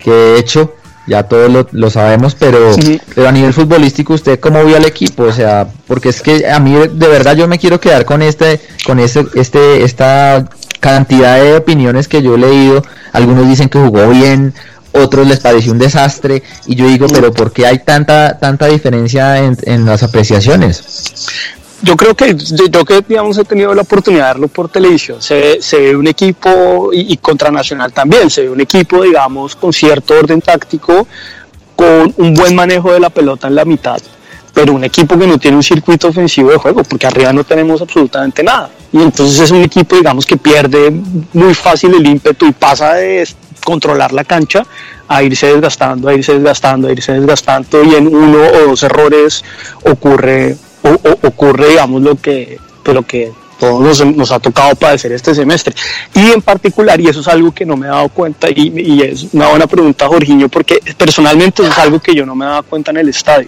que 0.00 0.38
hecho 0.38 0.74
ya 1.06 1.24
todos 1.24 1.66
lo, 1.72 1.90
sabemos, 1.90 2.34
pero, 2.34 2.74
pero 3.14 3.28
a 3.28 3.32
nivel 3.32 3.52
futbolístico, 3.52 4.14
¿usted 4.14 4.38
cómo 4.38 4.64
vio 4.64 4.76
al 4.76 4.84
equipo? 4.84 5.24
O 5.24 5.32
sea, 5.32 5.66
porque 5.86 6.10
es 6.10 6.22
que 6.22 6.48
a 6.48 6.60
mí 6.60 6.72
de 6.72 7.08
verdad 7.08 7.36
yo 7.36 7.48
me 7.48 7.58
quiero 7.58 7.80
quedar 7.80 8.04
con 8.04 8.22
este, 8.22 8.60
con 8.86 9.00
este, 9.00 9.26
este, 9.34 9.82
esta 9.82 10.48
cantidad 10.80 11.40
de 11.40 11.56
opiniones 11.56 12.08
que 12.08 12.22
yo 12.22 12.34
he 12.34 12.38
leído. 12.38 12.82
Algunos 13.12 13.48
dicen 13.48 13.68
que 13.68 13.78
jugó 13.78 14.08
bien, 14.08 14.54
otros 14.92 15.26
les 15.26 15.40
pareció 15.40 15.72
un 15.72 15.78
desastre, 15.78 16.42
y 16.66 16.76
yo 16.76 16.86
digo, 16.86 17.06
pero 17.08 17.32
¿por 17.32 17.52
qué 17.52 17.66
hay 17.66 17.78
tanta, 17.78 18.38
tanta 18.38 18.66
diferencia 18.66 19.38
en, 19.38 19.56
en 19.62 19.84
las 19.84 20.02
apreciaciones? 20.02 20.84
Yo 21.82 21.96
creo 21.96 22.14
que 22.14 22.36
yo 22.36 22.84
que 22.84 23.02
digamos 23.06 23.36
he 23.38 23.44
tenido 23.44 23.74
la 23.74 23.82
oportunidad 23.82 24.28
de 24.28 24.32
verlo 24.34 24.48
por 24.48 24.68
televisión. 24.68 25.20
Se, 25.20 25.60
se 25.60 25.80
ve 25.80 25.96
un 25.96 26.06
equipo 26.06 26.90
y, 26.92 27.16
contra 27.16 27.50
Nacional 27.50 27.92
también 27.92 28.30
se 28.30 28.42
ve 28.42 28.50
un 28.50 28.60
equipo 28.60 29.02
digamos 29.02 29.56
con 29.56 29.72
cierto 29.72 30.14
orden 30.14 30.40
táctico 30.40 31.06
con 31.74 32.14
un 32.16 32.34
buen 32.34 32.54
manejo 32.54 32.92
de 32.92 33.00
la 33.00 33.10
pelota 33.10 33.48
en 33.48 33.56
la 33.56 33.64
mitad 33.64 34.00
pero 34.54 34.74
un 34.74 34.84
equipo 34.84 35.18
que 35.18 35.26
no 35.26 35.38
tiene 35.38 35.56
un 35.56 35.62
circuito 35.62 36.08
ofensivo 36.08 36.50
de 36.50 36.58
juego 36.58 36.84
porque 36.84 37.06
arriba 37.06 37.32
no 37.32 37.42
tenemos 37.42 37.80
absolutamente 37.80 38.42
nada. 38.42 38.70
Y 38.92 39.00
entonces 39.00 39.40
es 39.40 39.50
un 39.50 39.62
equipo 39.62 39.96
digamos 39.96 40.26
que 40.26 40.36
pierde 40.36 40.92
muy 41.32 41.54
fácil 41.54 41.94
el 41.94 42.06
ímpetu 42.06 42.46
y 42.46 42.52
pasa 42.52 42.94
de 42.94 43.26
controlar 43.64 44.12
la 44.12 44.24
cancha 44.24 44.64
a 45.08 45.22
irse 45.22 45.46
desgastando, 45.46 46.08
a 46.08 46.14
irse 46.14 46.34
desgastando, 46.34 46.88
a 46.88 46.92
irse 46.92 47.12
desgastando 47.12 47.82
y 47.82 47.94
en 47.94 48.14
uno 48.14 48.38
o 48.38 48.68
dos 48.68 48.82
errores 48.82 49.42
ocurre 49.84 50.56
ocurre, 50.82 51.70
digamos, 51.70 52.02
lo 52.02 52.16
que, 52.16 52.58
pues, 52.82 52.94
lo 52.94 53.02
que 53.02 53.32
todos 53.62 54.04
nos, 54.04 54.32
ha 54.32 54.40
tocado 54.40 54.74
padecer 54.74 55.12
este 55.12 55.36
semestre. 55.36 55.72
Y 56.14 56.32
en 56.32 56.42
particular, 56.42 57.00
y 57.00 57.06
eso 57.06 57.20
es 57.20 57.28
algo 57.28 57.52
que 57.52 57.64
no 57.64 57.76
me 57.76 57.86
he 57.86 57.90
dado 57.90 58.08
cuenta, 58.08 58.48
y, 58.50 59.00
es 59.02 59.28
una 59.32 59.48
buena 59.48 59.68
pregunta, 59.68 60.08
Jorginho, 60.08 60.48
porque 60.48 60.80
personalmente 60.96 61.62
es 61.62 61.78
algo 61.78 62.00
que 62.00 62.12
yo 62.12 62.26
no 62.26 62.34
me 62.34 62.44
he 62.44 62.48
dado 62.48 62.64
cuenta 62.64 62.90
en 62.90 62.96
el 62.96 63.08
estadio. 63.08 63.46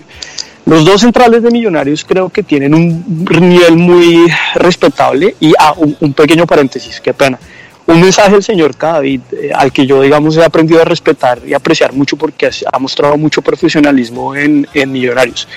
Los 0.67 0.85
dos 0.85 1.01
centrales 1.01 1.43
de 1.43 1.51
Millonarios 1.51 2.05
creo 2.05 2.29
que 2.29 2.45
tienen 2.45 2.75
un 2.75 3.27
nivel 3.29 3.77
muy 3.77 4.25
respetable 4.55 5.35
y 5.41 5.53
ah, 5.59 5.75
un, 5.77 6.13
pequeño 6.13 6.47
paréntesis, 6.47 7.01
qué 7.01 7.13
pena. 7.13 7.39
Un 7.87 8.01
mensaje 8.01 8.31
del 8.31 8.43
señor 8.45 8.77
Cadavid, 8.77 9.21
eh, 9.33 9.51
al 9.53 9.73
que 9.73 9.85
yo, 9.85 10.01
digamos, 10.01 10.37
he 10.37 10.45
aprendido 10.45 10.81
a 10.81 10.85
respetar 10.85 11.41
y 11.45 11.53
apreciar 11.55 11.93
mucho 11.93 12.17
porque 12.17 12.49
ha 12.73 12.79
mostrado 12.79 13.19
mucho 13.19 13.43
profesionalismo 13.43 14.35
en, 14.37 14.67
en 14.73 14.93
Millonarios. 14.93 15.49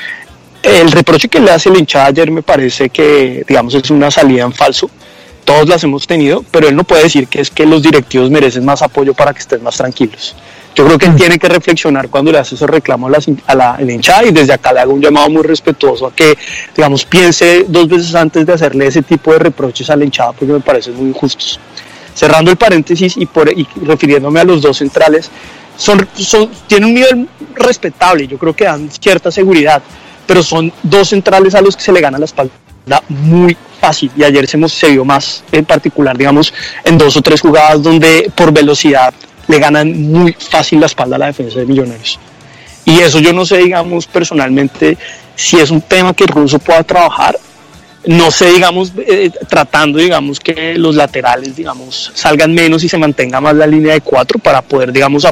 El 0.63 0.91
reproche 0.91 1.29
que 1.29 1.39
le 1.39 1.51
hace 1.51 1.69
el 1.69 1.77
hinchada 1.77 2.07
ayer 2.07 2.31
me 2.31 2.41
parece 2.41 2.89
que, 2.89 3.43
digamos, 3.47 3.73
es 3.75 3.89
una 3.89 4.11
salida 4.11 4.43
en 4.43 4.53
falso. 4.53 4.89
Todos 5.45 5.69
las 5.69 5.83
hemos 5.83 6.05
tenido, 6.05 6.43
pero 6.51 6.67
él 6.67 6.75
no 6.75 6.83
puede 6.83 7.03
decir 7.03 7.27
que 7.27 7.39
es 7.39 7.49
que 7.49 7.65
los 7.65 7.81
directivos 7.81 8.29
merecen 8.29 8.65
más 8.65 8.81
apoyo 8.81 9.13
para 9.13 9.33
que 9.33 9.39
estén 9.39 9.63
más 9.63 9.77
tranquilos. 9.77 10.35
Yo 10.77 10.85
creo 10.85 10.99
que 10.99 11.07
él 11.07 11.15
tiene 11.15 11.39
que 11.39 11.49
reflexionar 11.49 12.07
cuando 12.09 12.31
le 12.31 12.37
hace 12.37 12.53
esos 12.53 12.69
reclamos 12.69 13.11
a 13.47 13.55
la, 13.55 13.77
hinchada 13.81 14.25
y 14.25 14.31
desde 14.31 14.53
acá 14.53 14.71
le 14.73 14.81
hago 14.81 14.93
un 14.93 15.01
llamado 15.01 15.27
muy 15.27 15.41
respetuoso 15.41 16.05
a 16.05 16.13
que, 16.13 16.37
digamos, 16.75 17.03
piense 17.03 17.65
dos 17.67 17.87
veces 17.87 18.13
antes 18.13 18.45
de 18.45 18.53
hacerle 18.53 18.85
ese 18.85 19.01
tipo 19.01 19.31
de 19.31 19.39
reproches 19.39 19.89
a 19.89 19.95
la 19.95 20.03
hinchada 20.03 20.33
porque 20.33 20.53
me 20.53 20.59
parecen 20.59 20.95
muy 20.95 21.07
injustos. 21.07 21.59
Cerrando 22.13 22.51
el 22.51 22.57
paréntesis 22.57 23.17
y, 23.17 23.25
por, 23.25 23.49
y 23.49 23.67
refiriéndome 23.81 24.39
a 24.39 24.43
los 24.43 24.61
dos 24.61 24.77
centrales, 24.77 25.31
son, 25.77 26.07
son, 26.13 26.51
tienen 26.67 26.89
un 26.89 26.93
nivel 26.93 27.29
respetable, 27.55 28.27
yo 28.27 28.37
creo 28.37 28.55
que 28.55 28.65
dan 28.65 28.91
cierta 28.91 29.31
seguridad 29.31 29.81
pero 30.27 30.43
son 30.43 30.71
dos 30.83 31.09
centrales 31.09 31.55
a 31.55 31.61
los 31.61 31.75
que 31.75 31.81
se 31.81 31.91
le 31.91 32.01
gana 32.01 32.19
la 32.19 32.25
espalda 32.25 32.51
muy 33.09 33.57
fácil 33.79 34.11
y 34.15 34.23
ayer 34.23 34.47
se, 34.47 34.69
se 34.69 34.89
vio 34.89 35.05
más 35.05 35.43
en 35.51 35.65
particular, 35.65 36.17
digamos, 36.17 36.53
en 36.83 36.97
dos 36.97 37.15
o 37.17 37.21
tres 37.21 37.41
jugadas 37.41 37.81
donde 37.83 38.31
por 38.35 38.51
velocidad 38.51 39.13
le 39.47 39.59
ganan 39.59 40.11
muy 40.11 40.33
fácil 40.33 40.79
la 40.79 40.87
espalda 40.87 41.15
a 41.15 41.19
la 41.19 41.25
defensa 41.27 41.59
de 41.59 41.65
Millonarios. 41.65 42.19
Y 42.85 42.99
eso 42.99 43.19
yo 43.19 43.33
no 43.33 43.45
sé, 43.45 43.57
digamos, 43.57 44.07
personalmente, 44.07 44.97
si 45.35 45.57
es 45.57 45.71
un 45.71 45.81
tema 45.81 46.13
que 46.13 46.25
Russo 46.25 46.59
pueda 46.59 46.83
trabajar. 46.83 47.37
No 48.05 48.31
sé, 48.31 48.53
digamos, 48.53 48.93
eh, 49.05 49.29
tratando, 49.49 49.99
digamos, 49.99 50.39
que 50.39 50.75
los 50.75 50.95
laterales, 50.95 51.57
digamos, 51.57 52.09
salgan 52.13 52.53
menos 52.53 52.81
y 52.85 52.87
se 52.87 52.97
mantenga 52.97 53.41
más 53.41 53.53
la 53.55 53.67
línea 53.67 53.95
de 53.95 53.99
cuatro 53.99 54.39
para 54.39 54.61
poder, 54.61 54.93
digamos, 54.93 55.27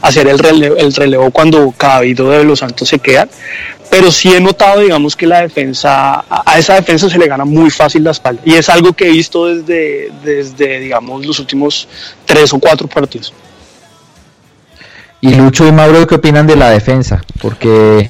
hacer 0.00 0.28
el 0.28 0.38
relevo, 0.38 0.76
el 0.76 0.94
relevo 0.94 1.32
cuando 1.32 1.72
Cabido 1.76 2.30
de 2.30 2.44
los 2.44 2.60
Santos 2.60 2.88
se 2.88 3.00
quedan 3.00 3.28
pero 3.92 4.10
sí 4.10 4.32
he 4.32 4.40
notado, 4.40 4.80
digamos, 4.80 5.14
que 5.14 5.26
la 5.26 5.42
defensa, 5.42 6.24
a 6.30 6.58
esa 6.58 6.76
defensa 6.76 7.10
se 7.10 7.18
le 7.18 7.26
gana 7.26 7.44
muy 7.44 7.68
fácil 7.68 8.02
la 8.02 8.12
espalda. 8.12 8.40
Y 8.42 8.54
es 8.54 8.70
algo 8.70 8.94
que 8.94 9.06
he 9.06 9.10
visto 9.10 9.44
desde, 9.44 10.10
desde 10.24 10.80
digamos, 10.80 11.26
los 11.26 11.38
últimos 11.38 11.86
tres 12.24 12.54
o 12.54 12.58
cuatro 12.58 12.88
partidos. 12.88 13.34
Y 15.20 15.34
Lucho 15.34 15.68
y 15.68 15.72
Mauro, 15.72 16.06
¿qué 16.06 16.14
opinan 16.14 16.46
de 16.46 16.56
la 16.56 16.70
defensa? 16.70 17.22
Porque 17.42 18.08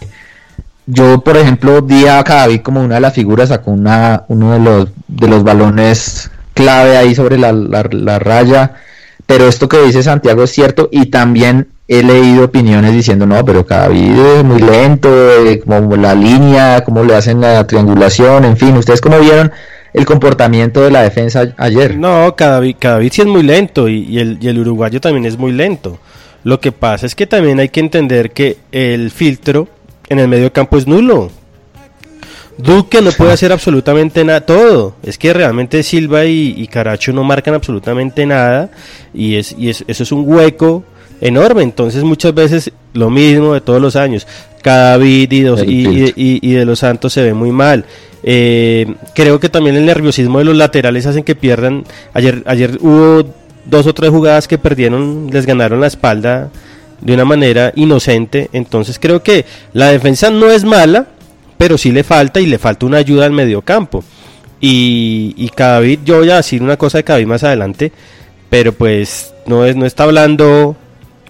yo, 0.87 1.19
por 1.25 1.37
ejemplo, 1.37 1.81
di 1.81 2.07
a 2.07 2.23
Cadavid 2.23 2.61
como 2.61 2.81
una 2.81 2.95
de 2.95 3.01
las 3.01 3.15
figuras, 3.15 3.49
sacó 3.49 3.73
una, 3.73 4.23
uno 4.29 4.53
de 4.53 4.61
los, 4.61 4.89
de 5.09 5.27
los 5.27 5.43
balones 5.43 6.31
clave 6.55 6.97
ahí 6.97 7.17
sobre 7.17 7.39
la, 7.39 7.53
la 7.53 8.19
raya. 8.21 8.77
Pero 9.27 9.49
esto 9.49 9.69
que 9.69 9.83
dice 9.83 10.05
Santiago 10.05 10.45
es 10.45 10.53
cierto 10.53 10.89
y 10.93 11.07
también 11.07 11.71
he 11.93 12.03
leído 12.03 12.47
opiniones 12.47 12.95
diciendo, 12.95 13.27
no, 13.27 13.45
pero 13.45 13.67
cada 13.67 13.89
video 13.89 14.39
es 14.39 14.45
muy 14.45 14.63
lento, 14.63 15.11
eh, 15.45 15.61
como 15.61 15.95
la 15.97 16.15
línea, 16.15 16.83
cómo 16.85 17.05
le 17.05 17.15
hacen 17.15 17.43
la 17.43 17.67
triangulación, 17.67 18.47
en 18.47 18.57
fin, 18.57 18.75
¿ustedes 18.79 19.03
cómo 19.03 19.21
vieron 19.21 19.53
el 19.93 20.07
comportamiento 20.07 20.81
de 20.81 20.91
la 20.91 21.03
defensa 21.03 21.53
ayer? 21.59 21.99
No, 21.99 22.35
cada, 22.35 22.63
cada 22.79 22.99
sí 23.03 23.21
es 23.21 23.27
muy 23.27 23.43
lento 23.43 23.91
y, 23.91 24.19
el, 24.19 24.39
y 24.41 24.49
el 24.49 24.59
uruguayo 24.59 25.03
también 25.03 25.27
es 25.27 25.37
muy 25.37 25.53
lento. 25.53 25.99
Lo 26.45 26.61
que 26.61 26.73
pasa 26.73 27.05
es 27.05 27.15
que 27.15 27.27
también 27.27 27.61
hay 27.61 27.69
que 27.69 27.81
entender 27.81 28.31
que 28.31 28.57
el 28.73 29.11
filtro 29.11 29.69
en 30.09 30.19
el 30.19 30.29
medio 30.29 30.51
campo 30.51 30.79
es 30.79 30.87
nulo. 30.87 31.31
Duque 32.57 33.03
no 33.03 33.13
puede 33.13 33.33
hacer 33.33 33.53
absolutamente 33.53 34.25
nada, 34.25 34.41
todo. 34.41 34.95
Es 35.03 35.19
que 35.19 35.35
realmente 35.35 35.83
Silva 35.83 36.25
y, 36.25 36.67
Caracho 36.69 37.13
no 37.13 37.23
marcan 37.23 37.53
absolutamente 37.53 38.25
nada 38.25 38.71
y, 39.13 39.37
es, 39.37 39.55
y 39.59 39.69
es, 39.69 39.85
eso 39.87 40.03
es 40.03 40.11
un 40.13 40.25
hueco 40.27 40.85
enorme. 41.23 41.63
Entonces 41.63 42.05
muchas 42.05 42.35
veces 42.35 42.71
lo 42.93 43.09
mismo 43.09 43.55
de 43.55 43.63
todos 43.63 43.81
los 43.81 43.97
años. 43.97 44.27
Cada 44.63 45.03
y, 45.03 45.27
y, 45.31 46.13
y, 46.17 46.53
de 46.53 46.65
los 46.65 46.81
Santos 46.81 47.15
se 47.15 47.23
ve 47.23 47.33
muy 47.33 47.51
mal. 47.51 47.85
Eh, 48.23 48.95
creo 49.15 49.41
que 49.41 49.49
también 49.49 49.77
el 49.77 49.87
nerviosismo 49.87 50.39
de 50.39 50.45
los 50.45 50.57
laterales 50.57 51.07
hacen 51.07 51.25
que 51.25 51.35
pierdan. 51.35 51.85
Ayer, 52.13 52.43
ayer 52.47 52.79
hubo 52.81 53.25
dos 53.65 53.87
o 53.87 53.95
tres 53.95 54.11
jugadas 54.11 54.47
que 54.47 54.59
perdieron, 54.59 55.29
les 55.33 55.47
ganaron 55.47 55.81
la 55.81 55.87
espalda 55.87 56.51
de 57.01 57.15
una 57.15 57.25
manera 57.25 57.73
inocente. 57.75 58.51
Entonces 58.53 58.99
creo 59.01 59.23
que 59.23 59.45
la 59.73 59.91
defensa 59.91 60.31
no 60.31 60.51
es 60.51 60.65
mala, 60.65 61.07
pero 61.57 61.79
sí 61.79 61.91
le 61.91 62.05
falta 62.05 62.41
y 62.41 62.47
le 62.47 62.59
falta 62.59 62.87
una 62.87 62.99
ayuda 62.99 63.27
al 63.27 63.33
mediocampo. 63.33 64.05
Y, 64.61 65.35
y 65.37 65.49
Cadavid, 65.49 66.01
yo 66.05 66.19
voy 66.19 66.31
a 66.31 66.37
decir 66.37 66.63
una 66.63 66.77
cosa 66.77 66.99
de 66.99 67.05
Cadavid 67.05 67.27
más 67.27 67.43
adelante, 67.43 67.91
pero 68.49 68.73
pues 68.73 69.35
no, 69.47 69.65
es, 69.65 69.75
no 69.75 69.87
está 69.87 70.05
hablando 70.05 70.77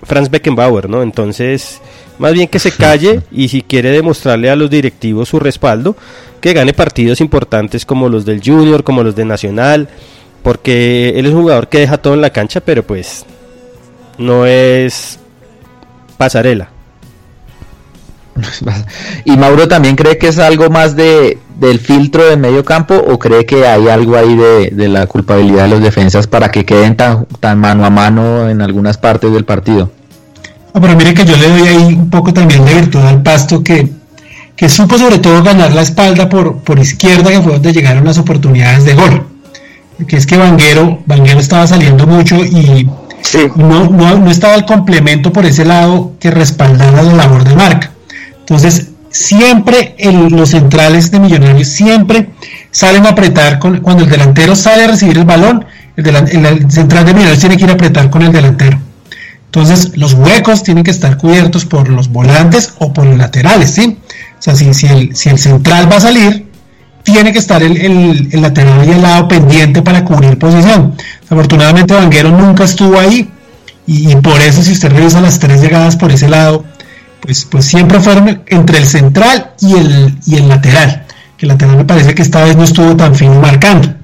Franz 0.02 0.30
Beckenbauer, 0.30 0.88
¿no? 0.88 1.02
Entonces, 1.02 1.80
más 2.18 2.32
bien 2.32 2.48
que 2.48 2.58
se 2.58 2.72
calle 2.72 3.22
y 3.32 3.48
si 3.48 3.62
quiere 3.62 3.90
demostrarle 3.90 4.50
a 4.50 4.56
los 4.56 4.70
directivos 4.70 5.28
su 5.28 5.38
respaldo, 5.38 5.96
que 6.40 6.52
gane 6.52 6.72
partidos 6.72 7.20
importantes 7.20 7.86
como 7.86 8.08
los 8.08 8.24
del 8.24 8.42
Junior, 8.44 8.84
como 8.84 9.02
los 9.02 9.14
de 9.14 9.24
Nacional, 9.24 9.88
porque 10.42 11.10
él 11.16 11.26
es 11.26 11.32
un 11.32 11.42
jugador 11.42 11.68
que 11.68 11.78
deja 11.78 11.98
todo 11.98 12.14
en 12.14 12.20
la 12.20 12.30
cancha, 12.30 12.60
pero 12.60 12.82
pues 12.84 13.24
no 14.18 14.44
es 14.46 15.18
pasarela. 16.18 16.68
¿Y 19.24 19.36
Mauro 19.36 19.68
también 19.68 19.94
cree 19.94 20.18
que 20.18 20.28
es 20.28 20.38
algo 20.38 20.70
más 20.70 20.96
de, 20.96 21.38
del 21.58 21.78
filtro 21.78 22.24
de 22.24 22.36
medio 22.36 22.64
campo 22.64 22.94
o 22.94 23.18
cree 23.18 23.46
que 23.46 23.66
hay 23.66 23.88
algo 23.88 24.16
ahí 24.16 24.36
de, 24.36 24.88
la 24.88 25.06
culpabilidad 25.06 25.64
de 25.64 25.68
los 25.68 25.82
defensas 25.82 26.26
para 26.26 26.50
que 26.50 26.64
queden 26.64 26.96
tan, 26.96 27.26
tan 27.40 27.58
mano 27.58 27.84
a 27.84 27.90
mano 27.90 28.48
en 28.48 28.60
algunas 28.60 28.98
partes 28.98 29.32
del 29.32 29.44
partido? 29.44 29.90
pero 30.72 30.96
mire 30.96 31.12
que 31.12 31.24
yo 31.24 31.36
le 31.36 31.48
doy 31.48 31.68
ahí 31.68 31.94
un 31.94 32.08
poco 32.08 32.32
también 32.32 32.64
de 32.64 32.74
virtud 32.74 33.00
al 33.00 33.22
pasto 33.22 33.62
que, 33.62 33.92
que 34.56 34.68
supo 34.68 34.96
sobre 34.96 35.18
todo 35.18 35.42
ganar 35.42 35.72
la 35.72 35.82
espalda 35.82 36.28
por, 36.28 36.62
por 36.62 36.78
izquierda, 36.78 37.30
que 37.30 37.42
fue 37.42 37.52
donde 37.52 37.72
llegaron 37.72 38.04
las 38.04 38.16
oportunidades 38.16 38.84
de 38.84 38.94
gol. 38.94 39.26
Que 40.08 40.16
es 40.16 40.26
que 40.26 40.36
Vanguero, 40.36 41.00
Vanguero 41.06 41.38
estaba 41.38 41.66
saliendo 41.66 42.06
mucho 42.06 42.36
y 42.36 42.88
no, 43.56 43.88
no, 43.90 44.18
no 44.18 44.30
estaba 44.30 44.54
el 44.54 44.64
complemento 44.64 45.32
por 45.32 45.44
ese 45.44 45.64
lado 45.64 46.12
que 46.18 46.30
respaldara 46.30 47.02
la 47.02 47.12
labor 47.12 47.44
de 47.44 47.54
marca. 47.54 47.92
Entonces, 48.40 48.91
siempre 49.12 49.94
los 50.30 50.50
centrales 50.50 51.10
de 51.10 51.20
Millonarios 51.20 51.68
siempre 51.68 52.30
salen 52.70 53.06
a 53.06 53.10
apretar 53.10 53.58
con, 53.58 53.80
cuando 53.80 54.04
el 54.04 54.10
delantero 54.10 54.56
sale 54.56 54.84
a 54.84 54.88
recibir 54.88 55.18
el 55.18 55.24
balón, 55.24 55.64
el, 55.96 56.70
central 56.70 57.04
de 57.04 57.12
Millonarios 57.12 57.38
tiene 57.38 57.56
que 57.56 57.64
ir 57.64 57.70
a 57.70 57.74
apretar 57.74 58.10
con 58.10 58.22
el 58.22 58.32
delantero. 58.32 58.78
Entonces, 59.46 59.98
los 59.98 60.14
huecos 60.14 60.62
tienen 60.62 60.82
que 60.82 60.90
estar 60.90 61.18
cubiertos 61.18 61.66
por 61.66 61.90
los 61.90 62.08
volantes 62.08 62.72
o 62.78 62.92
por 62.94 63.04
los 63.04 63.18
laterales, 63.18 63.72
¿sí? 63.72 63.98
O 64.38 64.42
sea, 64.42 64.56
si, 64.56 64.66
el, 64.86 65.14
central 65.14 65.92
va 65.92 65.96
a 65.96 66.00
salir, 66.00 66.46
tiene 67.02 67.32
que 67.32 67.38
estar 67.38 67.62
el, 67.62 68.30
lateral 68.40 68.88
y 68.88 68.92
el 68.92 69.02
lado 69.02 69.28
pendiente 69.28 69.82
para 69.82 70.06
cubrir 70.06 70.38
posición. 70.38 70.96
Afortunadamente, 71.28 71.92
Vanguero 71.92 72.30
nunca 72.30 72.64
estuvo 72.64 72.98
ahí 72.98 73.28
y, 73.86 74.10
y 74.10 74.16
por 74.16 74.40
eso, 74.40 74.62
si 74.62 74.72
usted 74.72 74.90
revisa 74.90 75.20
las 75.20 75.38
tres 75.38 75.60
llegadas 75.60 75.96
por 75.96 76.10
ese 76.10 76.30
lado, 76.30 76.64
pues, 77.22 77.44
pues 77.44 77.64
siempre 77.64 78.00
fueron 78.00 78.42
entre 78.48 78.78
el 78.78 78.84
central 78.84 79.52
y 79.60 79.74
el, 79.74 80.18
y 80.26 80.34
el 80.34 80.48
lateral, 80.48 81.06
que 81.36 81.46
el 81.46 81.50
lateral 81.50 81.76
me 81.76 81.84
parece 81.84 82.14
que 82.14 82.22
esta 82.22 82.42
vez 82.44 82.56
no 82.56 82.64
estuvo 82.64 82.96
tan 82.96 83.14
fino 83.14 83.40
marcando. 83.40 83.94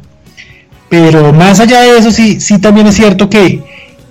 Pero 0.88 1.32
más 1.32 1.58
allá 1.58 1.80
de 1.80 1.98
eso, 1.98 2.12
sí, 2.12 2.40
sí 2.40 2.58
también 2.58 2.86
es 2.86 2.94
cierto 2.94 3.28
que, 3.28 3.62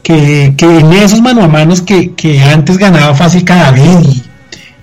que, 0.04 0.54
en 0.60 0.94
esos 0.94 1.22
mano 1.22 1.42
a 1.42 1.48
manos 1.48 1.82
que, 1.82 2.44
antes 2.54 2.78
ganaba 2.78 3.16
fácil 3.16 3.46
cada 3.46 3.72
vez, 3.72 4.24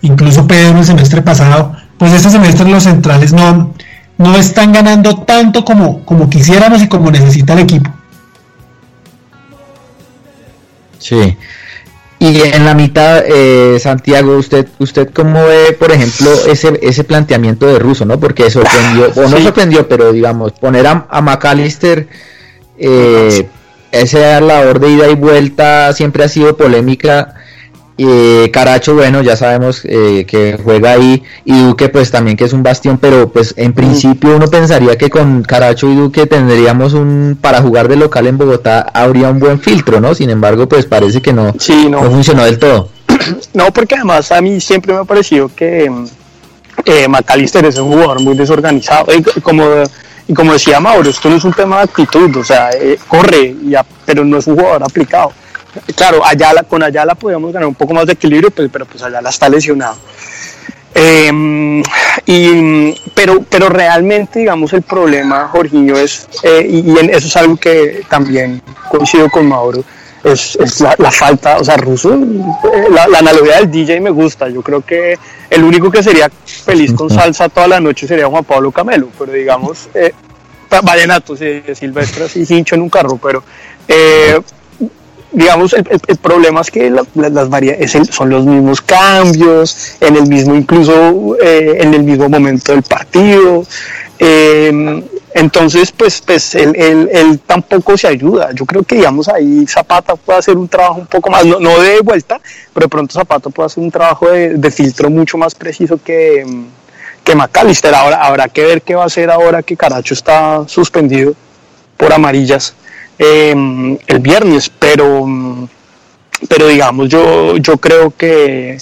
incluso 0.01 0.47
Pedro 0.47 0.79
el 0.79 0.85
semestre 0.87 1.21
pasado, 1.21 1.77
pues 1.99 2.13
este 2.13 2.31
semestre 2.31 2.69
los 2.69 2.83
centrales 2.83 3.33
no, 3.33 3.75
no 4.17 4.37
están 4.37 4.73
ganando 4.73 5.19
tanto 5.19 5.67
como, 5.67 6.05
como 6.05 6.31
quisiéramos 6.31 6.83
y 6.83 6.89
como 6.89 7.11
necesita 7.11 7.53
el 7.53 7.61
equipo. 7.61 7.91
Sí, 10.99 11.37
y 12.25 12.41
en 12.41 12.65
la 12.65 12.75
mitad, 12.75 13.23
eh, 13.27 13.79
Santiago, 13.79 14.37
usted, 14.37 14.67
usted 14.79 15.11
cómo 15.13 15.45
ve, 15.45 15.77
por 15.79 15.93
ejemplo, 15.93 16.31
ese, 16.47 16.79
ese 16.83 17.05
planteamiento 17.05 17.67
de 17.67 17.79
Russo, 17.79 18.07
¿no? 18.07 18.19
Porque 18.19 18.51
sorprendió, 18.51 19.11
o 19.15 19.29
no 19.29 19.41
sorprendió, 19.41 19.87
pero 19.89 20.11
digamos, 20.13 20.53
poner 20.53 20.87
a, 20.87 21.07
a 21.11 21.21
McAllister, 21.21 22.09
eh, 22.79 23.49
esa 23.93 24.41
labor 24.41 24.81
de 24.81 24.91
ida 24.91 25.09
y 25.09 25.15
vuelta 25.15 25.93
siempre 25.93 26.25
ha 26.25 26.29
sido 26.29 26.57
polémica 26.57 27.35
eh, 27.97 28.51
Caracho, 28.53 28.95
bueno, 28.95 29.23
ya 29.23 29.37
sabemos 29.37 29.83
eh, 29.85 30.25
que 30.27 30.59
juega 30.63 30.93
ahí 30.93 31.23
y 31.45 31.63
Duque 31.63 31.89
pues 31.89 32.11
también 32.11 32.37
que 32.37 32.45
es 32.45 32.53
un 32.53 32.65
bastión, 32.65 32.99
pero 32.99 33.29
pues 33.29 33.55
en 33.57 33.73
principio 33.73 34.35
uno 34.35 34.49
pensaría 34.49 34.97
que 34.97 35.11
con 35.11 35.43
Caracho 35.43 35.89
y 35.89 35.95
Duque 35.95 36.27
tendríamos 36.27 36.93
un, 36.93 37.39
para 37.41 37.63
jugar 37.63 37.87
de 37.87 37.97
local 37.97 38.27
en 38.27 38.37
Bogotá 38.37 38.81
habría 38.93 39.29
un 39.29 39.39
buen 39.39 39.61
filtro, 39.61 40.01
¿no? 40.01 40.15
Sin 40.15 40.31
embargo, 40.31 40.69
pues 40.69 40.87
parece 40.87 41.23
que 41.23 41.33
no, 41.33 41.55
no. 41.89 42.03
funcionó 42.11 42.45
del 42.45 42.59
todo. 42.59 42.89
No, 43.55 43.73
porque 43.73 43.95
además 43.95 44.33
a 44.33 44.41
mí 44.41 44.61
siempre 44.61 44.93
me 44.93 44.99
ha 44.99 45.05
parecido 45.05 45.49
que 45.55 45.91
eh, 46.85 47.09
Macalister 47.09 47.65
es 47.65 47.79
un 47.79 47.93
jugador 47.93 48.21
muy 48.21 48.37
desorganizado 48.37 49.15
y 49.15 49.23
como, 49.41 49.65
y 50.27 50.35
como 50.35 50.53
decía 50.53 50.81
Mauro, 50.81 51.09
esto 51.09 51.31
no 51.31 51.37
es 51.37 51.45
un 51.45 51.53
tema 51.53 51.77
de 51.77 51.83
actitud, 51.85 52.37
o 52.37 52.45
sea, 52.45 52.71
eh, 52.71 52.99
corre, 53.07 53.55
ya, 53.67 53.87
pero 54.05 54.25
no 54.25 54.39
es 54.39 54.47
un 54.49 54.57
jugador 54.57 54.83
aplicado 54.83 55.33
claro, 55.95 56.25
Ayala, 56.25 56.63
con 56.63 56.83
Ayala 56.83 57.15
podíamos 57.15 57.53
ganar 57.53 57.69
un 57.69 57.75
poco 57.75 57.95
más 57.95 58.07
de 58.07 58.13
equilibrio, 58.13 58.51
pues, 58.51 58.69
pero 58.73 58.87
pues 58.87 59.03
Ayala 59.03 59.31
está 59.31 59.49
lesionado. 59.49 59.97
Em, 60.95 61.83
y, 62.25 62.95
pero, 63.15 63.45
pero 63.49 63.69
realmente, 63.69 64.39
digamos, 64.39 64.73
el 64.73 64.83
problema, 64.83 65.49
Jorginho, 65.49 65.97
es, 65.97 66.29
eh, 66.45 66.67
y, 66.69 66.97
eso 67.11 67.27
es 67.27 67.37
algo 67.37 67.57
que 67.57 68.03
también 68.09 68.63
coincido 68.89 69.29
con 69.29 69.49
Mauro, 69.49 69.83
es, 70.23 70.57
la, 70.81 71.11
falta, 71.11 71.59
o 71.59 71.65
sea, 71.65 71.77
Russo, 71.77 72.15
eh, 72.15 72.87
la, 72.91 73.19
analogía 73.19 73.57
del 73.57 73.71
DJ 73.71 74.01
me 74.01 74.11
gusta, 74.11 74.49
yo 74.49 74.63
creo 74.63 74.81
que 74.81 75.19
el 75.51 75.65
único 75.65 75.91
que 75.91 76.03
sería 76.03 76.31
feliz 76.31 76.95
con 76.95 77.11
salsa 77.11 77.49
toda 77.49 77.69
la 77.69 77.81
noche 77.81 78.07
sería 78.07 78.27
Juan 78.27 78.45
Pablo 78.45 78.71
Camelo, 78.71 79.09
pero 79.19 79.33
digamos, 79.33 79.89
eh, 79.95 80.15
vallenato, 80.83 81.37
sí, 81.37 81.63
silvestre, 81.75 82.25
así 82.25 82.45
hincho 82.49 82.75
en 82.75 82.83
un 82.83 82.89
carro, 82.89 83.19
pero 83.23 83.43
eh, 83.87 84.41
digamos, 85.35 85.73
el, 85.73 86.17
problema 86.19 86.61
es 86.61 86.71
que 86.71 86.91
las 86.91 87.49
varias 87.49 87.93
son 88.11 88.31
los 88.31 88.47
mismos 88.47 88.81
cambios, 88.81 89.97
en 90.01 90.17
el 90.17 90.27
mismo, 90.29 90.55
incluso 90.55 91.37
eh, 91.43 91.79
en 91.81 91.93
el 91.93 92.05
mismo 92.05 92.29
momento 92.29 92.73
del 92.73 92.83
partido. 92.83 93.65
Em, 94.19 95.03
entonces, 95.35 95.91
pues, 95.91 96.23
pues 96.25 96.55
él, 96.55 97.41
tampoco 97.47 97.99
se 97.99 98.07
ayuda. 98.07 98.53
Yo 98.53 98.65
creo 98.65 98.85
que, 98.85 98.95
digamos, 98.97 99.29
ahí 99.29 99.67
Zapata 99.67 100.15
puede 100.15 100.39
hacer 100.39 100.57
un 100.57 100.69
trabajo 100.69 101.01
un 101.01 101.07
poco 101.07 101.31
más, 101.31 101.45
no, 101.45 101.81
de 101.81 102.01
vuelta, 102.01 102.41
pero 102.73 102.85
de 102.85 102.89
pronto 102.89 103.15
Zapata 103.15 103.51
puede 103.51 103.67
hacer 103.67 103.83
un 103.83 103.91
trabajo 103.91 104.31
de, 104.31 104.71
filtro 104.71 105.11
mucho 105.11 105.37
más 105.37 105.55
preciso 105.57 105.99
que, 106.03 106.47
que 107.25 107.35
McAllister. 107.35 107.93
Ahora 107.93 108.25
habrá 108.25 108.49
que 108.49 108.65
ver 108.65 108.83
qué 108.83 108.95
va 108.95 109.03
a 109.03 109.07
hacer 109.07 109.31
ahora 109.31 109.65
que 109.65 109.77
Caracho 109.77 110.15
está 110.15 110.63
suspendido 110.69 111.35
por 111.97 112.13
amarillas 112.13 112.75
Em, 113.19 113.97
el 114.07 114.19
viernes, 114.19 114.71
pero, 114.77 115.27
pero 116.49 116.67
digamos, 116.67 117.09
yo, 117.09 117.57
yo 117.59 117.77
creo 117.77 118.13
que, 118.17 118.79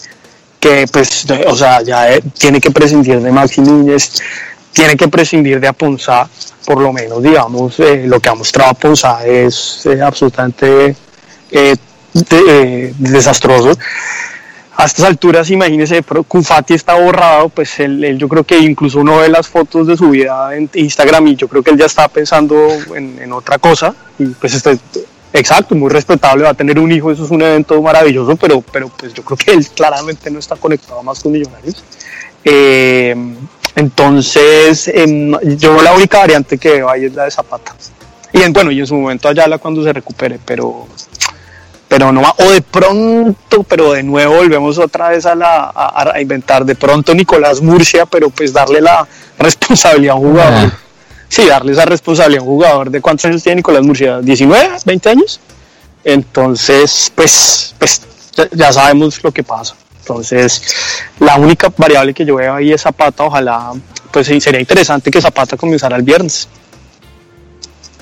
que 0.58 0.86
pues, 0.90 1.26
o 1.46 1.54
sea, 1.54 1.82
ya 1.82 2.14
eh, 2.14 2.22
tiene 2.38 2.60
que 2.60 2.70
prescindir 2.70 3.20
de 3.20 3.30
Maxi 3.30 3.60
Núñez, 3.60 4.22
tiene 4.72 4.96
que 4.96 5.08
prescindir 5.08 5.60
de 5.60 5.68
Aponza, 5.68 6.28
por 6.64 6.80
lo 6.80 6.92
menos, 6.92 7.22
digamos, 7.22 7.78
eh, 7.80 8.04
lo 8.06 8.20
que 8.20 8.30
ha 8.30 8.34
mostrado 8.34 8.70
Aponza 8.70 9.26
es 9.26 9.84
eh, 9.84 10.00
absolutamente 10.00 10.96
desastroso 12.98 13.76
a 14.74 14.86
estas 14.86 15.04
alturas, 15.04 15.50
imagínese, 15.50 16.02
Cufati 16.02 16.74
está 16.74 16.94
borrado, 16.94 17.50
pues 17.50 17.78
él, 17.78 18.16
yo 18.18 18.28
creo 18.28 18.44
que 18.44 18.58
incluso 18.58 19.00
uno 19.00 19.18
ve 19.18 19.28
las 19.28 19.46
fotos 19.46 19.86
de 19.86 19.96
su 19.96 20.10
vida 20.10 20.56
en 20.56 20.68
Instagram 20.72 21.26
y 21.28 21.36
yo 21.36 21.46
creo 21.46 21.62
que 21.62 21.70
él 21.70 21.78
ya 21.78 21.86
está 21.86 22.08
pensando 22.08 22.68
en, 22.94 23.32
otra 23.32 23.58
cosa. 23.58 23.94
Y 24.18 24.26
pues 24.26 24.54
este, 24.54 24.78
exacto, 25.32 25.74
muy 25.74 25.90
respetable, 25.90 26.44
va 26.44 26.50
a 26.50 26.54
tener 26.54 26.78
un 26.78 26.90
hijo, 26.90 27.10
eso 27.10 27.24
es 27.24 27.30
un 27.30 27.42
evento 27.42 27.80
maravilloso, 27.82 28.34
pero, 28.36 28.62
pero 28.62 28.88
pues 28.88 29.12
yo 29.12 29.22
creo 29.22 29.36
que 29.36 29.50
él 29.52 29.66
claramente 29.68 30.30
no 30.30 30.38
está 30.38 30.56
conectado 30.56 31.02
más 31.02 31.20
con 31.20 31.32
Millonarios. 31.32 31.84
Eh, 32.44 33.14
entonces, 33.76 34.88
em, 34.88 35.32
yo 35.56 35.82
la 35.82 35.94
única 35.94 36.18
variante 36.18 36.58
que 36.58 36.72
veo 36.72 36.90
ahí 36.90 37.04
es 37.04 37.14
la 37.14 37.24
de 37.24 37.30
Zapata. 37.30 37.74
Y 38.32 38.40
en, 38.40 38.52
bueno, 38.52 38.70
y 38.70 38.80
en 38.80 38.86
su 38.86 38.94
momento 38.94 39.28
Ayala 39.28 39.58
cuando 39.58 39.82
se 39.82 39.92
recupere, 39.92 40.38
pero 40.44 40.86
pero 41.92 42.10
no 42.10 42.22
o 42.22 42.50
de 42.50 42.62
pronto, 42.62 43.64
pero 43.64 43.92
de 43.92 44.02
nuevo 44.02 44.36
volvemos 44.36 44.78
otra 44.78 45.10
vez 45.10 45.26
a, 45.26 45.34
la, 45.34 45.70
a, 45.74 46.18
inventar 46.22 46.64
de 46.64 46.74
pronto 46.74 47.14
Nicolás 47.14 47.60
Murcia, 47.60 48.06
pero 48.06 48.30
pues 48.30 48.50
darle 48.50 48.80
la 48.80 49.06
responsabilidad 49.38 50.14
a 50.14 50.18
un 50.18 50.30
jugador. 50.30 50.70
Ah. 50.72 50.78
Sí, 51.28 51.44
darle 51.44 51.72
esa 51.72 51.84
responsabilidad 51.84 52.40
a 52.40 52.44
un 52.44 52.48
jugador. 52.48 52.90
¿De 52.90 53.02
cuántos 53.02 53.26
años 53.26 53.42
tiene 53.42 53.56
Nicolás 53.56 53.82
Murcia? 53.82 54.20
¿19? 54.20 54.82
¿20 54.84 55.10
años? 55.10 55.38
Entonces, 56.02 57.12
pues, 57.14 57.74
pues 57.78 58.00
ya 58.52 58.72
sabemos 58.72 59.22
lo 59.22 59.30
que 59.30 59.42
pasa. 59.42 59.74
Entonces, 59.98 60.62
la 61.20 61.36
única 61.36 61.70
variable 61.76 62.14
que 62.14 62.24
yo 62.24 62.36
veo 62.36 62.54
ahí 62.54 62.72
es 62.72 62.80
Zapata, 62.80 63.24
ojalá 63.24 63.72
pues 64.10 64.28
sería 64.28 64.60
interesante 64.60 65.10
que 65.10 65.20
Zapata 65.20 65.58
comenzara 65.58 65.96
el 65.96 66.02
viernes. 66.02 66.48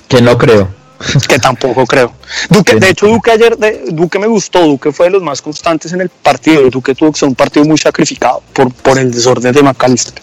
Que 0.06 0.22
no 0.22 0.38
creo. 0.38 0.79
Que 1.28 1.38
tampoco 1.38 1.86
creo. 1.86 2.12
Duque, 2.48 2.76
de 2.76 2.90
hecho, 2.90 3.06
Duque 3.06 3.30
ayer, 3.30 3.56
Duque 3.88 4.18
me 4.18 4.26
gustó, 4.26 4.66
Duque 4.66 4.92
fue 4.92 5.06
de 5.06 5.12
los 5.12 5.22
más 5.22 5.40
constantes 5.42 5.92
en 5.92 6.00
el 6.00 6.08
partido. 6.08 6.68
Duque 6.70 6.94
tuvo 6.94 7.12
que 7.12 7.18
ser 7.18 7.28
un 7.28 7.34
partido 7.34 7.64
muy 7.64 7.78
sacrificado 7.78 8.42
por, 8.52 8.72
por 8.72 8.98
el 8.98 9.10
desorden 9.10 9.52
de 9.52 9.62
McAllister. 9.62 10.14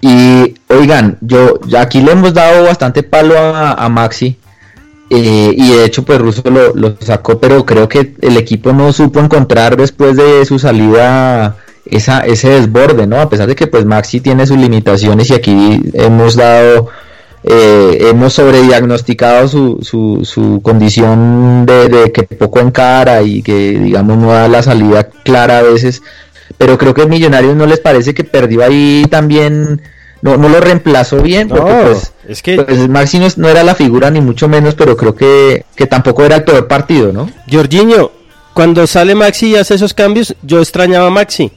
Y 0.00 0.54
oigan, 0.68 1.16
yo 1.22 1.58
aquí 1.78 2.00
le 2.00 2.12
hemos 2.12 2.34
dado 2.34 2.64
bastante 2.64 3.02
palo 3.02 3.34
a, 3.38 3.88
Maxi. 3.88 4.36
Eh, 5.10 5.54
y 5.56 5.70
de 5.70 5.84
hecho, 5.84 6.02
pues 6.02 6.18
Russo 6.18 6.42
lo, 6.44 6.74
lo, 6.74 6.96
sacó, 7.00 7.38
pero 7.38 7.64
creo 7.64 7.88
que 7.88 8.14
el 8.20 8.36
equipo 8.36 8.72
no 8.72 8.92
supo 8.92 9.20
encontrar 9.20 9.76
después 9.76 10.16
de 10.16 10.44
su 10.44 10.58
salida 10.58 11.56
esa, 11.86 12.20
ese 12.20 12.48
desborde, 12.50 13.06
¿no? 13.06 13.20
A 13.20 13.28
pesar 13.28 13.46
de 13.46 13.54
que 13.54 13.66
pues 13.66 13.84
Maxi 13.84 14.20
tiene 14.20 14.46
sus 14.46 14.58
limitaciones 14.58 15.30
y 15.30 15.34
aquí 15.34 15.82
hemos 15.94 16.34
dado, 16.36 16.88
eh, 17.44 18.08
hemos 18.08 18.32
sobrediagnosticado 18.32 19.48
su, 19.48 19.78
su, 19.82 20.24
su 20.24 20.60
condición 20.62 21.66
de, 21.66 21.88
de, 21.88 22.12
que 22.12 22.22
poco 22.22 22.60
encara 22.60 23.22
y 23.22 23.42
que 23.42 23.78
digamos 23.78 24.16
no 24.16 24.32
da 24.32 24.48
la 24.48 24.62
salida 24.62 25.04
clara 25.04 25.58
a 25.58 25.62
veces, 25.62 26.02
pero 26.56 26.78
creo 26.78 26.94
que 26.94 27.02
a 27.02 27.06
Millonarios 27.06 27.54
no 27.54 27.66
les 27.66 27.80
parece 27.80 28.14
que 28.14 28.24
perdió 28.24 28.64
ahí 28.64 29.06
también 29.10 29.82
no, 30.22 30.38
no 30.38 30.48
lo 30.48 30.58
reemplazó 30.58 31.20
bien, 31.20 31.48
porque 31.48 31.70
pues, 31.82 32.12
es 32.26 32.42
que 32.42 32.62
pues 32.62 32.88
Maxi 32.88 33.20
no, 33.36 33.46
era 33.46 33.62
la 33.62 33.74
figura 33.74 34.10
ni 34.10 34.22
mucho 34.22 34.48
menos, 34.48 34.74
pero 34.74 34.96
creo 34.96 35.14
que, 35.14 35.66
que 35.76 35.86
tampoco 35.86 36.24
era 36.24 36.36
el 36.36 36.44
peor 36.44 36.66
partido, 36.66 37.12
¿no? 37.12 37.28
Jorginho, 37.52 38.10
cuando 38.54 38.86
sale 38.86 39.14
Maxi 39.14 39.48
y 39.48 39.56
hace 39.56 39.74
esos 39.74 39.92
cambios, 39.92 40.34
yo 40.40 40.60
extrañaba 40.60 41.08
a 41.08 41.10
Maxi. 41.10 41.52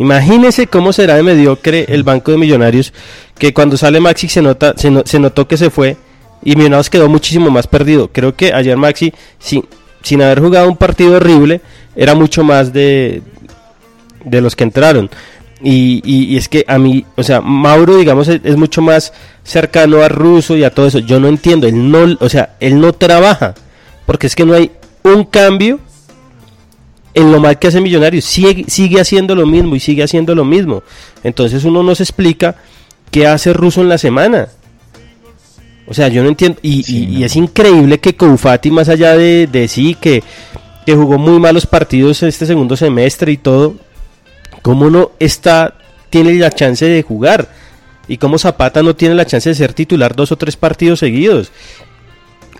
Imagínese 0.00 0.66
cómo 0.66 0.94
será 0.94 1.16
de 1.16 1.22
mediocre 1.22 1.84
el 1.90 2.04
Banco 2.04 2.30
de 2.30 2.38
Millonarios, 2.38 2.94
que 3.36 3.52
cuando 3.52 3.76
sale 3.76 4.00
Maxi 4.00 4.28
se, 4.28 4.40
nota, 4.40 4.72
se, 4.74 5.18
notó 5.18 5.46
que 5.46 5.58
se 5.58 5.68
fue 5.68 5.98
y 6.42 6.56
Millonarios 6.56 6.88
quedó 6.88 7.06
muchísimo 7.10 7.50
más 7.50 7.66
perdido. 7.66 8.08
Creo 8.10 8.34
que 8.34 8.54
ayer 8.54 8.78
Maxi, 8.78 9.12
sin, 9.38 9.62
sin 10.02 10.22
haber 10.22 10.40
jugado 10.40 10.70
un 10.70 10.78
partido 10.78 11.16
horrible, 11.16 11.60
era 11.94 12.14
mucho 12.14 12.42
más 12.42 12.72
de, 12.72 13.20
de 14.24 14.40
los 14.40 14.56
que 14.56 14.64
entraron. 14.64 15.10
Y, 15.60 16.00
y, 16.02 16.38
es 16.38 16.48
que 16.48 16.64
a 16.66 16.78
mí, 16.78 17.04
o 17.16 17.22
sea, 17.22 17.42
Mauro, 17.42 17.98
digamos, 17.98 18.26
es, 18.26 18.56
mucho 18.56 18.80
más 18.80 19.12
cercano 19.44 20.00
a 20.00 20.08
Russo 20.08 20.56
y 20.56 20.64
a 20.64 20.70
todo 20.70 20.86
eso. 20.86 21.00
Yo 21.00 21.20
no 21.20 21.28
entiendo, 21.28 21.66
él 21.66 21.90
no, 21.90 22.16
o 22.20 22.28
sea, 22.30 22.56
él 22.60 22.80
no 22.80 22.94
trabaja, 22.94 23.54
porque 24.06 24.28
es 24.28 24.34
que 24.34 24.46
no 24.46 24.54
hay 24.54 24.70
un 25.02 25.24
cambio 25.24 25.78
en 27.14 27.32
lo 27.32 27.40
mal 27.40 27.58
que 27.58 27.68
hace 27.68 27.80
Millonarios, 27.80 28.24
sigue, 28.24 28.64
sigue 28.68 29.00
haciendo 29.00 29.34
lo 29.34 29.46
mismo 29.46 29.76
y 29.76 29.80
sigue 29.80 30.02
haciendo 30.02 30.34
lo 30.34 30.44
mismo. 30.44 30.82
Entonces 31.24 31.64
uno 31.64 31.82
no 31.82 31.94
se 31.94 32.04
explica 32.04 32.56
qué 33.10 33.26
hace 33.26 33.52
Russo 33.52 33.80
en 33.80 33.88
la 33.88 33.98
semana. 33.98 34.48
O 35.90 35.94
sea, 35.94 36.06
yo 36.06 36.22
no 36.22 36.28
entiendo. 36.28 36.58
Y, 36.62 37.24
es 37.24 37.34
increíble 37.34 37.98
que 37.98 38.14
Koufati, 38.14 38.70
más 38.70 38.88
allá 38.88 39.16
de, 39.16 39.66
sí, 39.68 39.96
que, 40.00 40.22
que 40.86 40.94
jugó 40.94 41.18
muy 41.18 41.40
malos 41.40 41.66
partidos 41.66 42.22
este 42.22 42.46
segundo 42.46 42.76
semestre 42.76 43.32
y 43.32 43.36
todo, 43.36 43.74
¿cómo 44.62 44.88
no 44.88 45.10
está, 45.18 45.74
tiene 46.08 46.34
la 46.34 46.52
chance 46.52 46.84
de 46.84 47.02
jugar? 47.02 47.48
Y 48.06 48.18
cómo 48.18 48.38
Zapata 48.38 48.84
no 48.84 48.94
tiene 48.94 49.16
la 49.16 49.26
chance 49.26 49.48
de 49.48 49.54
ser 49.56 49.72
titular 49.72 50.14
dos 50.14 50.30
o 50.30 50.36
tres 50.36 50.56
partidos 50.56 51.00
seguidos. 51.00 51.50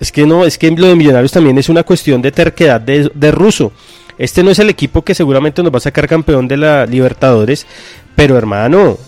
Es 0.01 0.11
que 0.11 0.26
no, 0.26 0.44
es 0.44 0.59
que 0.59 0.70
lo 0.72 0.88
de 0.88 0.96
Millonarios 0.96 1.30
también 1.30 1.57
es 1.57 1.68
una 1.68 1.84
cuestión 1.84 2.22
de 2.22 2.32
terquedad 2.32 2.80
de, 2.80 3.12
de 3.14 3.30
Russo. 3.30 3.72
Este 4.21 4.43
no 4.43 4.51
es 4.51 4.59
el 4.59 4.68
equipo 4.68 5.01
que 5.01 5.14
seguramente 5.14 5.62
nos 5.62 5.73
va 5.73 5.79
a 5.79 5.81
sacar 5.81 6.07
campeón 6.07 6.47
de 6.47 6.59
la 6.59 6.85
Libertadores, 6.85 7.66
pero 8.14 8.37
hermano, 8.37 8.99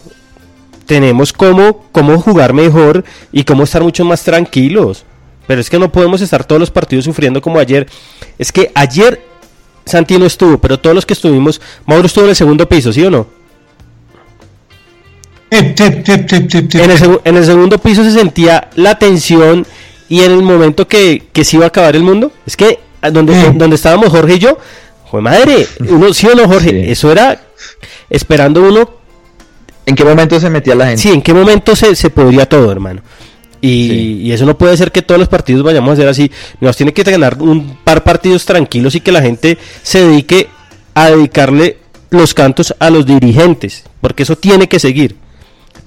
tenemos 0.87 1.35
cómo, 1.35 1.85
cómo 1.93 2.19
jugar 2.19 2.55
mejor 2.55 3.05
y 3.31 3.45
cómo 3.45 3.65
estar 3.65 3.83
mucho 3.83 4.07
más 4.07 4.25
tranquilos. 4.25 5.05
Pero 5.47 5.61
es 5.61 5.69
que 5.69 5.79
no 5.79 5.93
podemos 5.93 6.23
estar 6.23 6.45
todos 6.45 6.61
los 6.61 6.71
partidos 6.71 7.05
sufriendo 7.05 7.43
como 7.43 7.59
ayer. 7.59 7.87
Es 8.39 8.51
que 8.51 8.73
ayer 8.75 9.21
Santi 9.85 10.17
no 10.17 10.25
estuvo, 10.25 10.57
pero 10.57 10.81
todos 10.81 10.97
los 10.97 11.05
que 11.05 11.13
estuvimos, 11.13 11.61
Mauro 11.85 12.07
estuvo 12.07 12.25
en 12.25 12.31
el 12.31 12.37
segundo 12.37 12.67
piso, 12.67 12.91
¿sí 12.91 13.05
o 13.05 13.11
no? 13.11 13.27
En 15.51 16.91
el, 16.91 17.21
en 17.25 17.37
el 17.37 17.45
segundo 17.45 17.77
piso 17.77 18.03
se 18.03 18.13
sentía 18.13 18.71
la 18.77 18.99
tensión 18.99 19.67
y 20.09 20.23
en 20.23 20.33
el 20.33 20.43
momento 20.43 20.89
que, 20.89 21.25
que 21.35 21.45
se 21.45 21.57
iba 21.57 21.67
a 21.67 21.69
acabar 21.69 21.97
el 21.97 22.03
mundo, 22.03 22.33
es 22.47 22.57
que 22.57 22.79
donde, 23.11 23.53
donde 23.53 23.77
estábamos 23.77 24.09
Jorge 24.09 24.37
y 24.37 24.39
yo, 24.39 24.59
Joder, 25.13 25.25
madre, 25.25 25.67
uno, 25.91 26.15
¿sí 26.15 26.27
o 26.27 26.35
no, 26.35 26.49
Jorge? 26.49 26.91
Eso 26.91 27.13
era 27.13 27.39
esperando 28.09 28.63
uno. 28.63 28.89
¿En 29.85 29.95
qué 29.95 30.07
momento 30.07 30.41
se 30.41 30.49
metía 30.49 30.75
la 30.75 30.87
gente? 30.87 31.03
Sí, 31.03 31.11
¿en 31.11 31.21
qué 31.21 31.35
momento 31.35 31.77
se, 31.77 31.95
se 31.95 32.09
podría 32.09 32.49
todo, 32.49 32.73
hermano? 32.73 33.03
Y, 33.61 34.33
eso 34.33 34.47
no 34.47 34.57
puede 34.57 34.75
ser 34.75 34.91
que 34.91 35.03
todos 35.03 35.19
los 35.19 35.29
partidos 35.29 35.63
vayamos 35.65 35.91
a 35.91 35.93
hacer 35.93 36.09
así. 36.09 36.31
Nos 36.61 36.79
tiene 36.79 36.95
que 36.95 37.03
ganar 37.03 37.37
un 37.43 37.77
par 37.85 38.03
partidos 38.05 38.47
tranquilos 38.47 38.95
y 38.95 39.01
que 39.01 39.13
la 39.13 39.21
gente 39.21 39.59
se 39.83 40.03
dedique 40.03 40.49
a 40.95 41.11
dedicarle 41.11 41.77
los 42.09 42.33
cantos 42.33 42.75
a 42.79 42.89
los 42.89 43.05
dirigentes, 43.05 43.85
porque 44.01 44.23
eso 44.23 44.37
tiene 44.37 44.67
que 44.67 44.79
seguir 44.79 45.17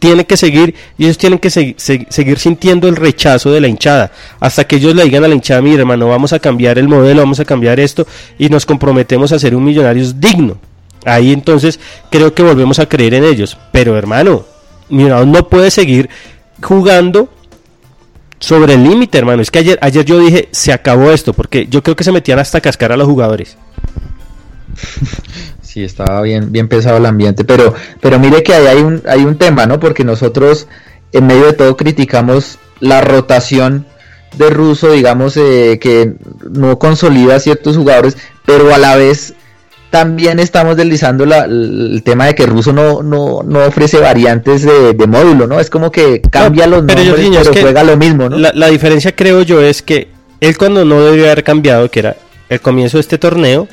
tiene 0.05 0.25
que 0.25 0.37
seguir 0.37 0.75
y 0.99 1.05
ellos 1.05 1.17
tienen 1.17 1.39
que 1.39 1.49
seguir 1.49 2.37
sintiendo 2.37 2.87
el 2.87 2.95
rechazo 2.95 3.51
de 3.51 3.59
la 3.59 3.67
hinchada 3.67 4.11
hasta 4.39 4.65
que 4.65 4.75
ellos 4.75 4.93
le 4.93 5.03
digan 5.03 5.23
a 5.23 5.27
la 5.27 5.33
hinchada, 5.33 5.61
mire 5.61 5.79
hermano, 5.79 6.07
vamos 6.07 6.31
a 6.31 6.37
cambiar 6.37 6.77
el 6.77 6.87
modelo, 6.87 7.21
vamos 7.21 7.39
a 7.39 7.45
cambiar 7.45 7.79
esto 7.79 8.05
y 8.37 8.49
nos 8.49 8.67
comprometemos 8.67 9.31
a 9.31 9.39
ser 9.39 9.55
un 9.55 9.63
millonarios 9.63 10.19
digno. 10.19 10.57
Ahí 11.05 11.33
entonces 11.33 11.79
creo 12.11 12.35
que 12.35 12.43
volvemos 12.43 12.77
a 12.77 12.87
creer 12.87 13.15
en 13.15 13.23
ellos. 13.23 13.57
Pero 13.71 13.97
hermano, 13.97 14.45
Millonarios 14.89 15.27
no 15.27 15.49
puede 15.49 15.71
seguir 15.71 16.07
jugando 16.61 17.29
sobre 18.39 18.75
el 18.75 18.83
límite, 18.83 19.17
hermano. 19.17 19.41
Es 19.41 19.49
que 19.49 19.57
ayer, 19.59 19.79
ayer 19.81 20.05
yo 20.05 20.19
dije, 20.19 20.49
se 20.51 20.71
acabó 20.71 21.09
esto, 21.11 21.33
porque 21.33 21.65
yo 21.67 21.81
creo 21.81 21.95
que 21.95 22.03
se 22.03 22.11
metían 22.11 22.37
hasta 22.37 22.61
cascar 22.61 22.91
a 22.91 22.97
los 22.97 23.07
jugadores. 23.07 23.57
sí 25.75 25.83
estaba 25.83 26.21
bien, 26.21 26.53
bien 26.53 26.69
pesado 26.69 26.95
el 26.95 27.05
ambiente, 27.05 27.43
pero, 27.43 27.73
pero 27.99 28.17
mire 28.17 28.43
que 28.43 28.53
ahí 28.53 28.65
hay 28.65 28.77
un, 28.77 29.01
hay 29.05 29.25
un 29.25 29.37
tema, 29.37 29.65
¿no? 29.65 29.77
Porque 29.77 30.05
nosotros 30.05 30.69
en 31.11 31.27
medio 31.27 31.47
de 31.47 31.51
todo 31.51 31.75
criticamos 31.75 32.59
la 32.79 33.01
rotación 33.01 33.85
de 34.37 34.49
Russo, 34.51 34.93
digamos, 34.93 35.35
eh, 35.35 35.77
que 35.81 36.13
no 36.49 36.79
consolida 36.79 37.35
a 37.35 37.39
ciertos 37.41 37.75
jugadores, 37.75 38.15
pero 38.45 38.73
a 38.73 38.77
la 38.77 38.95
vez 38.95 39.33
también 39.89 40.39
estamos 40.39 40.77
deslizando 40.77 41.25
el 41.25 42.01
tema 42.05 42.27
de 42.27 42.35
que 42.35 42.45
Russo 42.45 42.71
no, 42.71 43.03
no, 43.03 43.43
no 43.43 43.65
ofrece 43.65 43.99
variantes 43.99 44.63
de, 44.63 45.07
módulo, 45.07 45.45
¿no? 45.45 45.59
Es 45.59 45.69
como 45.69 45.91
que 45.91 46.21
cambia 46.21 46.67
los 46.67 46.85
pero 46.87 47.03
nombres, 47.03 47.49
pero 47.49 47.61
juega 47.61 47.83
lo 47.83 47.97
mismo, 47.97 48.29
¿no? 48.29 48.37
La, 48.37 48.53
la 48.53 48.67
diferencia 48.67 49.13
creo 49.13 49.41
yo 49.41 49.61
es 49.61 49.81
que 49.81 50.07
él 50.39 50.57
cuando 50.57 50.85
no 50.85 51.03
debió 51.03 51.25
haber 51.25 51.43
cambiado, 51.43 51.91
que 51.91 51.99
era 51.99 52.15
el 52.47 52.61
comienzo 52.61 52.95
de 52.95 53.01
este 53.01 53.17
torneo, 53.17 53.67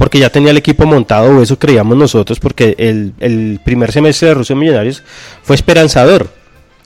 porque 0.00 0.18
ya 0.18 0.30
tenía 0.30 0.50
el 0.50 0.56
equipo 0.56 0.86
montado, 0.86 1.36
o 1.36 1.42
eso 1.42 1.58
creíamos 1.58 1.94
nosotros, 1.94 2.40
porque 2.40 2.74
el, 2.78 3.60
primer 3.62 3.92
semestre 3.92 4.28
de 4.28 4.34
Rusia 4.34 4.56
Millonarios 4.56 5.02
fue 5.42 5.54
esperanzador. 5.54 6.30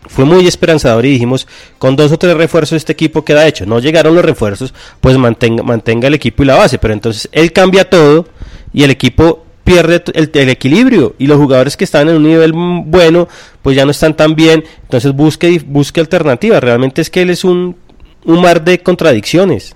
Fue 0.08 0.24
muy 0.24 0.48
esperanzador 0.48 1.06
y 1.06 1.10
dijimos, 1.10 1.46
con 1.78 1.94
dos 1.94 2.10
o 2.10 2.18
tres 2.18 2.36
refuerzos 2.36 2.76
este 2.76 2.90
equipo 2.90 3.24
queda 3.24 3.46
hecho. 3.46 3.66
No 3.66 3.78
llegaron 3.78 4.16
los 4.16 4.24
refuerzos, 4.24 4.74
pues 5.00 5.16
mantenga, 5.16 5.62
mantenga 5.62 6.08
el 6.08 6.14
equipo 6.14 6.42
y 6.42 6.46
la 6.46 6.56
base. 6.56 6.78
Pero 6.78 6.92
entonces 6.92 7.28
él 7.30 7.52
cambia 7.52 7.88
todo 7.88 8.26
y 8.72 8.82
el 8.82 8.90
equipo 8.90 9.44
pierde 9.62 10.02
el, 10.14 10.48
equilibrio 10.48 11.14
y 11.16 11.28
los 11.28 11.38
jugadores 11.38 11.76
que 11.76 11.84
están 11.84 12.08
en 12.08 12.16
un 12.16 12.24
nivel 12.24 12.52
bueno 12.52 13.28
pues 13.62 13.76
ya 13.76 13.84
no 13.84 13.92
están 13.92 14.14
tan 14.14 14.34
bien 14.34 14.64
entonces 14.82 15.14
busque 15.14 15.62
busque 15.64 16.00
alternativas 16.00 16.62
realmente 16.62 17.00
es 17.00 17.08
que 17.08 17.22
él 17.22 17.30
es 17.30 17.44
un 17.44 17.74
mar 18.26 18.62
de 18.62 18.80
contradicciones 18.80 19.74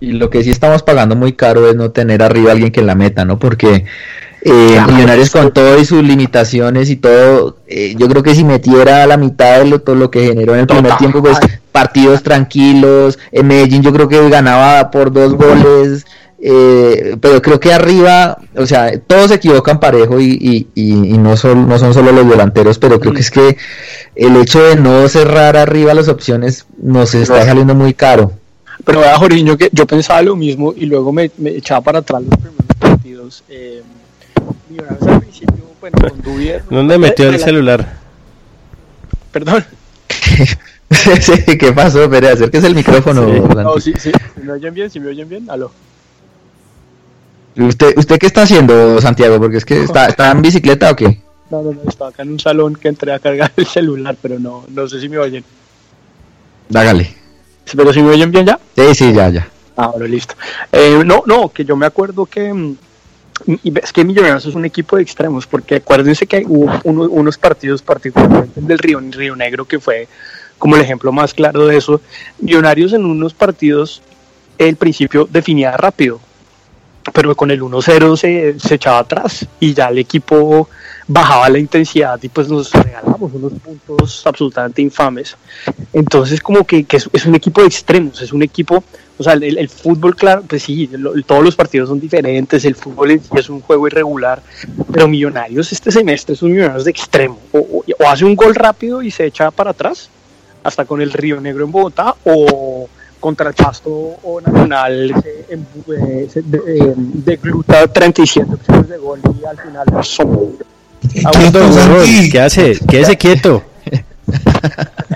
y 0.00 0.12
lo 0.12 0.30
que 0.30 0.42
sí 0.44 0.50
estamos 0.50 0.82
pagando 0.82 1.16
muy 1.16 1.32
caro 1.32 1.68
es 1.68 1.76
no 1.76 1.90
tener 1.90 2.22
arriba 2.22 2.50
a 2.50 2.52
alguien 2.52 2.72
que 2.72 2.82
la 2.82 2.94
meta, 2.94 3.24
¿no? 3.24 3.38
Porque 3.38 3.84
eh, 4.48 4.80
Millonarios 4.86 5.30
con 5.30 5.52
todo 5.52 5.76
y 5.76 5.84
sus 5.84 6.04
limitaciones 6.04 6.88
y 6.88 6.96
todo, 6.96 7.56
eh, 7.66 7.96
yo 7.98 8.06
creo 8.08 8.22
que 8.22 8.32
si 8.34 8.44
metiera 8.44 9.04
la 9.06 9.16
mitad 9.16 9.58
de 9.58 9.66
lo, 9.66 9.80
todo 9.80 9.96
lo 9.96 10.08
que 10.08 10.26
generó 10.26 10.54
en 10.54 10.60
el 10.60 10.66
primer 10.68 10.96
tiempo, 10.98 11.20
pues 11.20 11.38
partidos 11.72 12.22
tranquilos, 12.22 13.18
en 13.32 13.48
Medellín 13.48 13.82
yo 13.82 13.92
creo 13.92 14.08
que 14.08 14.28
ganaba 14.28 14.90
por 14.92 15.12
dos 15.12 15.34
goles, 15.34 16.06
eh, 16.38 17.16
pero 17.20 17.42
creo 17.42 17.58
que 17.58 17.72
arriba, 17.72 18.38
o 18.54 18.66
sea, 18.66 18.96
todos 19.00 19.28
se 19.28 19.34
equivocan 19.34 19.80
parejo 19.80 20.20
y, 20.20 20.38
y, 20.40 20.68
y, 20.74 21.18
no, 21.18 21.36
son, 21.36 21.68
no 21.68 21.78
son 21.80 21.92
solo 21.92 22.12
los 22.12 22.28
delanteros, 22.28 22.78
pero 22.78 23.00
creo 23.00 23.14
que 23.14 23.22
es 23.22 23.32
que 23.32 23.56
el 24.14 24.36
hecho 24.36 24.62
de 24.62 24.76
no 24.76 25.08
cerrar 25.08 25.56
arriba 25.56 25.92
las 25.92 26.08
opciones 26.08 26.66
nos 26.80 27.16
está 27.16 27.44
saliendo 27.44 27.74
muy 27.74 27.94
caro. 27.94 28.32
Pero 28.86 29.00
vea, 29.00 29.18
Jorginho, 29.18 29.58
que 29.58 29.68
yo 29.72 29.84
pensaba 29.84 30.22
lo 30.22 30.36
mismo 30.36 30.72
y 30.74 30.86
luego 30.86 31.12
me, 31.12 31.28
echaba 31.46 31.80
para 31.80 31.98
atrás 31.98 32.22
los 32.22 32.38
primeros 32.38 32.66
partidos. 32.78 33.42
Eh, 33.48 33.82
al 34.88 35.18
principio, 35.18 35.64
bueno, 35.80 35.98
con 35.98 36.22
Dubier, 36.22 36.62
¿Dónde 36.70 36.96
metió 36.96 37.28
el 37.28 37.40
celular? 37.40 37.96
Perdón. 39.32 39.64
¿Qué 41.58 41.72
pasó? 41.72 42.08
Pero 42.08 42.28
acérquese 42.28 42.68
el 42.68 42.76
micrófono. 42.76 43.26
No, 43.26 43.80
sí, 43.80 43.92
sí. 43.98 44.12
¿Me 44.40 44.52
oyen 44.52 44.72
bien? 44.72 44.88
¿Sí 44.88 45.00
me 45.00 45.08
oyen 45.08 45.28
bien? 45.28 45.50
Aló. 45.50 45.72
¿Usted, 47.56 47.92
¿Usted 47.96 48.18
qué 48.18 48.26
está 48.26 48.42
haciendo, 48.42 49.00
Santiago? 49.00 49.40
Porque 49.40 49.56
es 49.56 49.64
que 49.64 49.82
está, 49.82 50.06
está 50.06 50.30
en 50.30 50.42
bicicleta 50.42 50.92
o 50.92 50.94
qué? 50.94 51.22
No, 51.50 51.60
no, 51.60 51.72
no, 51.72 51.80
estaba 51.88 52.10
acá 52.10 52.22
en 52.22 52.30
un 52.30 52.38
salón 52.38 52.76
que 52.76 52.86
entré 52.86 53.12
a 53.12 53.18
cargar 53.18 53.50
el 53.56 53.66
celular, 53.66 54.16
pero 54.22 54.38
no, 54.38 54.64
no 54.68 54.88
sé 54.88 55.00
si 55.00 55.08
me 55.08 55.18
oyen. 55.18 55.42
Dágale. 56.68 57.25
¿Pero 57.74 57.92
si 57.92 58.02
me 58.02 58.10
oyen 58.10 58.30
bien 58.30 58.46
ya? 58.46 58.58
Sí, 58.76 58.94
sí, 58.94 59.12
ya, 59.12 59.28
ya. 59.28 59.48
Ah, 59.76 59.88
bueno, 59.88 60.06
listo. 60.06 60.34
Eh, 60.72 61.02
no, 61.04 61.22
no, 61.26 61.48
que 61.50 61.64
yo 61.64 61.76
me 61.76 61.86
acuerdo 61.86 62.26
que 62.26 62.52
mm, 62.52 62.76
es 63.76 63.92
que 63.92 64.04
Millonarios 64.04 64.46
es 64.46 64.54
un 64.54 64.64
equipo 64.64 64.96
de 64.96 65.02
extremos, 65.02 65.46
porque 65.46 65.76
acuérdense 65.76 66.26
que 66.26 66.44
hubo 66.46 66.70
unos 66.84 67.38
partidos, 67.38 67.82
particularmente 67.82 68.60
del 68.60 68.78
Río, 68.78 69.00
Río 69.10 69.36
Negro, 69.36 69.64
que 69.64 69.78
fue 69.78 70.08
como 70.58 70.76
el 70.76 70.82
ejemplo 70.82 71.12
más 71.12 71.34
claro 71.34 71.66
de 71.66 71.76
eso. 71.76 72.00
Millonarios 72.38 72.92
en 72.92 73.04
unos 73.04 73.34
partidos, 73.34 74.02
el 74.58 74.76
principio 74.76 75.28
definía 75.30 75.76
rápido, 75.76 76.20
pero 77.12 77.36
con 77.36 77.50
el 77.50 77.60
1-0 77.60 78.16
se, 78.16 78.58
se 78.58 78.74
echaba 78.76 79.00
atrás 79.00 79.46
y 79.60 79.74
ya 79.74 79.88
el 79.88 79.98
equipo 79.98 80.68
bajaba 81.08 81.48
la 81.48 81.58
intensidad 81.58 82.20
y 82.22 82.28
pues 82.28 82.48
nos 82.48 82.72
regalamos 82.72 83.32
unos 83.32 83.52
puntos 83.54 84.22
absolutamente 84.26 84.82
infames. 84.82 85.36
Entonces 85.92 86.40
como 86.40 86.64
que, 86.64 86.84
es, 86.90 87.26
un 87.26 87.34
equipo 87.34 87.60
de 87.60 87.68
extremos, 87.68 88.20
es 88.22 88.32
un 88.32 88.42
equipo, 88.42 88.82
o 89.18 89.22
sea, 89.22 89.34
el, 89.34 89.68
fútbol, 89.68 90.16
claro, 90.16 90.42
pues 90.46 90.64
sí, 90.64 90.90
todos 91.26 91.44
los 91.44 91.54
partidos 91.54 91.88
son 91.88 92.00
diferentes, 92.00 92.64
el 92.64 92.74
fútbol 92.74 93.20
es 93.34 93.48
un 93.48 93.60
juego 93.60 93.86
irregular, 93.86 94.42
pero 94.92 95.06
Millonarios 95.06 95.72
este 95.72 95.92
semestre 95.92 96.34
es 96.34 96.42
un 96.42 96.52
Millonarios 96.52 96.84
de 96.84 96.90
extremo, 96.90 97.38
o, 97.52 97.84
hace 98.06 98.24
un 98.24 98.34
gol 98.34 98.54
rápido 98.54 99.02
y 99.02 99.10
se 99.10 99.26
echa 99.26 99.50
para 99.50 99.70
atrás, 99.70 100.10
hasta 100.64 100.84
con 100.84 101.00
el 101.00 101.12
Río 101.12 101.40
Negro 101.40 101.64
en 101.64 101.72
Bogotá, 101.72 102.16
o 102.24 102.88
contra 103.20 103.48
el 103.48 103.54
Pasto 103.54 103.90
o 103.90 104.40
Nacional 104.40 105.14
se, 105.22 106.42
de, 106.42 106.94
de, 106.96 107.36
gluta 107.36 107.86
37 107.88 108.54
opciones 108.54 108.88
de 108.88 108.98
gol 108.98 109.20
y 109.40 109.44
al 109.44 109.58
final 109.58 110.04
son 110.04 110.56
¿Qué 112.30 112.40
hace? 112.40 112.78
Quédese 112.88 113.16
quieto. 113.16 113.62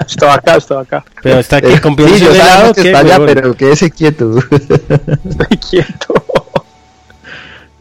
Estaba 0.07 0.34
acá, 0.34 0.57
estaba 0.57 0.82
acá. 0.82 1.05
Pero 1.22 1.41
está 1.41 1.57
aquí 1.57 1.78
con 1.78 1.97
sí, 1.97 2.20
yo 2.20 2.32
lado, 2.34 2.74
que 2.74 2.82
está 2.82 2.99
allá, 3.01 3.18
pero 3.24 3.55
quédese 3.55 3.91
quieto. 3.91 4.38
Estoy 4.38 5.57
quieto. 5.59 6.24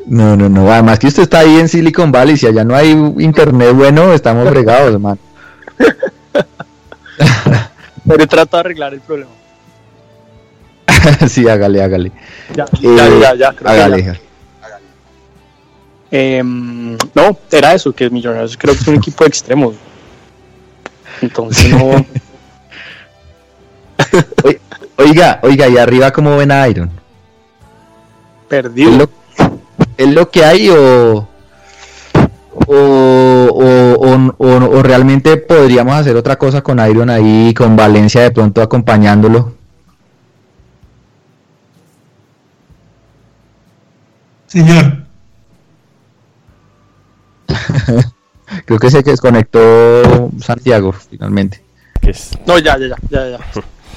No, 0.05 0.35
no, 0.35 0.49
no. 0.49 0.71
Además 0.71 0.99
que 0.99 1.07
usted 1.07 1.23
está 1.23 1.39
ahí 1.39 1.59
en 1.59 1.69
Silicon 1.69 2.11
Valley. 2.11 2.37
Si 2.37 2.47
allá 2.47 2.63
no 2.63 2.75
hay 2.75 2.89
internet 2.89 3.73
bueno, 3.73 4.13
estamos 4.13 4.49
fregados, 4.49 4.93
hermano. 4.93 5.19
Pero 8.07 8.27
trato 8.27 8.57
de 8.57 8.61
arreglar 8.61 8.93
el 8.93 9.01
problema. 9.01 9.31
sí, 11.29 11.47
hágale, 11.47 11.83
hágale. 11.83 12.11
Ya, 12.55 12.65
ya, 12.81 13.07
eh, 13.07 13.19
ya, 13.21 13.35
ya. 13.35 13.55
Hágale. 13.63 14.19
Eh, 16.11 16.41
no, 16.43 17.37
era 17.51 17.73
eso, 17.73 17.93
que 17.93 18.09
Millonarios 18.09 18.57
creo 18.57 18.73
que 18.73 18.81
es 18.81 18.87
un 18.87 18.95
equipo 18.95 19.23
de 19.23 19.27
extremos. 19.29 19.75
Entonces 21.21 21.69
no. 21.69 22.05
oiga, 24.97 25.39
oiga, 25.43 25.67
y 25.67 25.77
arriba 25.77 26.11
cómo 26.11 26.37
ven 26.37 26.51
a 26.51 26.67
Iron. 26.67 26.89
Perdido. 28.47 29.09
¿Es 29.97 30.07
lo, 30.07 30.31
que 30.31 30.43
hay 30.45 30.69
o 30.69 31.27
o, 32.67 34.35
o, 34.37 34.37
o, 34.37 34.83
realmente 34.83 35.37
podríamos 35.37 35.95
hacer 35.95 36.15
otra 36.15 36.37
cosa 36.37 36.61
con 36.61 36.79
Iron 36.89 37.09
ahí, 37.09 37.53
con 37.53 37.75
Valencia 37.75 38.21
de 38.21 38.31
pronto 38.31 38.61
acompañándolo? 38.61 39.53
Señor. 44.47 44.98
Creo 48.65 48.79
que 48.79 48.89
se 48.89 49.03
desconectó 49.03 50.31
Santiago 50.41 50.91
finalmente. 50.91 51.61
No, 52.45 52.57
ya, 52.57 52.77
ya, 52.77 52.95
ya, 53.09 53.29
ya. 53.29 53.39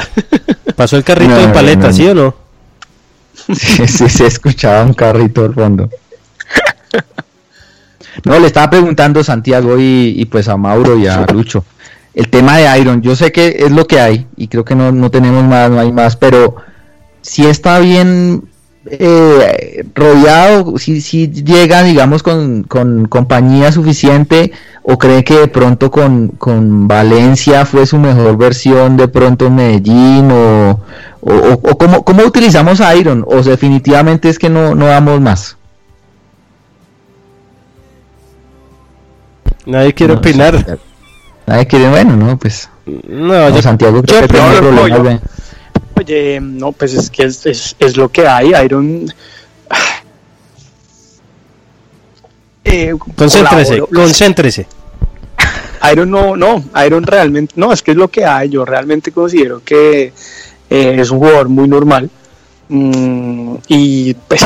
¿Pasó 0.77 0.97
el 0.97 1.05
carrito 1.05 1.35
de 1.35 1.49
paleta, 1.49 1.93
sí 1.93 2.07
o 2.09 2.15
no? 2.15 2.35
Sí, 3.35 3.89
sí, 3.89 4.09
se 4.09 4.27
escuchaba 4.27 4.85
un 4.85 4.95
carrito 4.95 5.45
al 5.45 5.55
fondo. 5.55 5.91
No, 8.25 8.39
le 8.39 8.47
estaba 8.47 8.71
preguntando 8.71 9.25
Santiago 9.25 9.79
y, 9.79 10.15
y, 10.17 10.25
pues 10.27 10.49
a 10.49 10.57
Mauro 10.57 10.97
y 10.97 11.07
a 11.07 11.27
Lucho. 11.27 11.65
El 12.15 12.29
tema 12.29 12.59
de 12.59 12.79
Iron, 12.79 13.01
yo 13.03 13.17
sé 13.17 13.33
que 13.33 13.57
es 13.59 13.73
lo 13.73 13.87
que 13.87 13.99
hay 13.99 14.27
y 14.37 14.49
creo 14.49 14.65
que 14.65 14.75
no, 14.75 14.93
no 14.93 15.11
tenemos 15.11 15.43
más, 15.45 15.71
no 15.71 15.81
hay 15.81 15.91
más, 15.91 16.17
pero 16.17 16.57
si 17.23 17.47
está 17.47 17.79
bien 17.79 18.45
eh, 18.87 19.85
rodeado, 19.95 20.77
si, 20.79 21.01
si 21.01 21.29
llega, 21.31 21.83
digamos, 21.83 22.23
con, 22.23 22.65
compañía 22.65 23.71
suficiente 23.71 24.53
o 24.83 24.99
cree 24.99 25.23
que 25.23 25.39
de 25.39 25.49
pronto 25.49 25.91
con, 25.91 26.29
con, 26.29 26.89
Valencia 26.89 27.65
fue 27.65 27.87
su 27.87 27.99
mejor 27.99 28.37
versión 28.37 28.97
de 28.97 29.07
pronto 29.07 29.47
en 29.47 29.55
Medellín 29.55 30.31
o, 30.33 30.81
o, 31.21 31.79
cómo, 32.05 32.25
utilizamos 32.25 32.81
a 32.81 32.97
Iron 32.97 33.25
o 33.29 33.41
definitivamente 33.43 34.29
es 34.29 34.39
que 34.39 34.51
no, 34.51 34.75
no 34.75 34.87
damos 34.87 35.21
más. 35.21 35.57
Nadie 39.65 39.95
quiere 39.95 40.15
opinar. 40.15 40.79
Nadie 41.47 41.67
quiere, 41.67 41.89
bueno, 41.89 42.17
no, 42.17 42.37
pues. 42.37 42.69
No, 42.85 43.49
yo, 43.51 43.63
Santiago 43.63 44.03
que 44.03 44.27
Oye, 46.03 46.41
no, 46.41 46.73
pues 46.73 46.95
es 46.95 47.11
que 47.11 47.23
es, 47.25 47.47
es, 47.47 47.77
es 47.79 47.97
lo 47.97 48.09
que 48.09 48.27
hay. 48.27 48.53
Iron. 48.65 49.07
Eh, 52.65 52.95
concéntrese, 53.17 53.81
concéntrese. 53.81 54.67
Iron 55.93 56.11
no, 56.11 56.37
no, 56.37 56.65
Iron 56.87 57.03
realmente, 57.05 57.55
no, 57.57 57.73
es 57.73 57.83
que 57.83 57.91
es 57.91 57.97
lo 57.97 58.09
que 58.09 58.25
hay. 58.25 58.49
Yo 58.49 58.65
realmente 58.65 59.13
considero 59.13 59.63
que 59.65 60.13
eh, 60.71 60.97
es 60.99 61.11
un 61.11 61.19
jugador 61.19 61.49
muy 61.49 61.69
normal. 61.69 62.09
Mm, 62.69 63.57
y 63.69 64.15
pues 64.15 64.43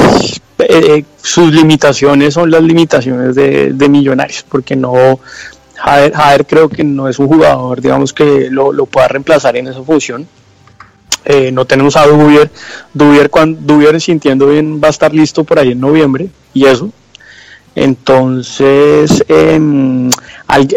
eh, 0.59 1.05
sus 1.23 1.53
limitaciones 1.53 2.35
son 2.35 2.51
las 2.51 2.63
limitaciones 2.63 3.35
de, 3.35 3.73
de 3.73 3.89
Millonarios, 3.89 4.45
porque 4.49 4.77
no, 4.77 5.21
Jader, 5.77 6.47
creo 6.47 6.69
que 6.69 6.85
no 6.85 7.09
es 7.09 7.19
un 7.19 7.29
jugador, 7.29 7.81
digamos, 7.81 8.13
que 8.13 8.49
lo, 8.51 8.73
lo 8.73 8.87
pueda 8.87 9.09
reemplazar 9.09 9.57
en 9.57 9.69
esa 9.69 9.83
función. 9.83 10.27
Eh, 11.29 11.51
no 11.51 11.65
tenemos 11.65 11.97
a 11.97 12.07
Dubier. 12.07 12.51
Dubier, 12.95 13.29
cuando, 13.31 13.59
Dubier 13.61 14.01
sintiendo 14.01 14.47
bien 14.47 14.81
va 14.83 14.87
a 14.87 14.91
estar 14.91 15.13
listo 15.13 15.43
por 15.43 15.59
ahí 15.59 15.73
en 15.73 15.81
noviembre 15.81 16.29
y 16.55 16.67
eso. 16.67 16.91
Entonces, 17.75 19.25
em, 19.29 20.09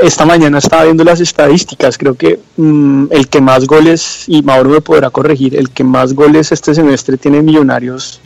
esta 0.01 0.25
mañana 0.25 0.57
estaba 0.57 0.85
viendo 0.85 1.03
las 1.03 1.21
estadísticas. 1.21 1.97
Creo 1.97 2.15
que 2.15 2.39
mm, 2.57 3.05
el 3.11 3.29
que 3.29 3.39
más 3.39 3.67
goles, 3.67 4.25
y 4.27 4.41
Mauro 4.41 4.71
me 4.71 4.81
podrá 4.81 5.11
corregir, 5.11 5.55
el 5.55 5.69
que 5.69 5.83
más 5.83 6.13
goles 6.13 6.51
este 6.51 6.73
semestre 6.73 7.15
tiene 7.15 7.43
Millonarios, 7.43 8.19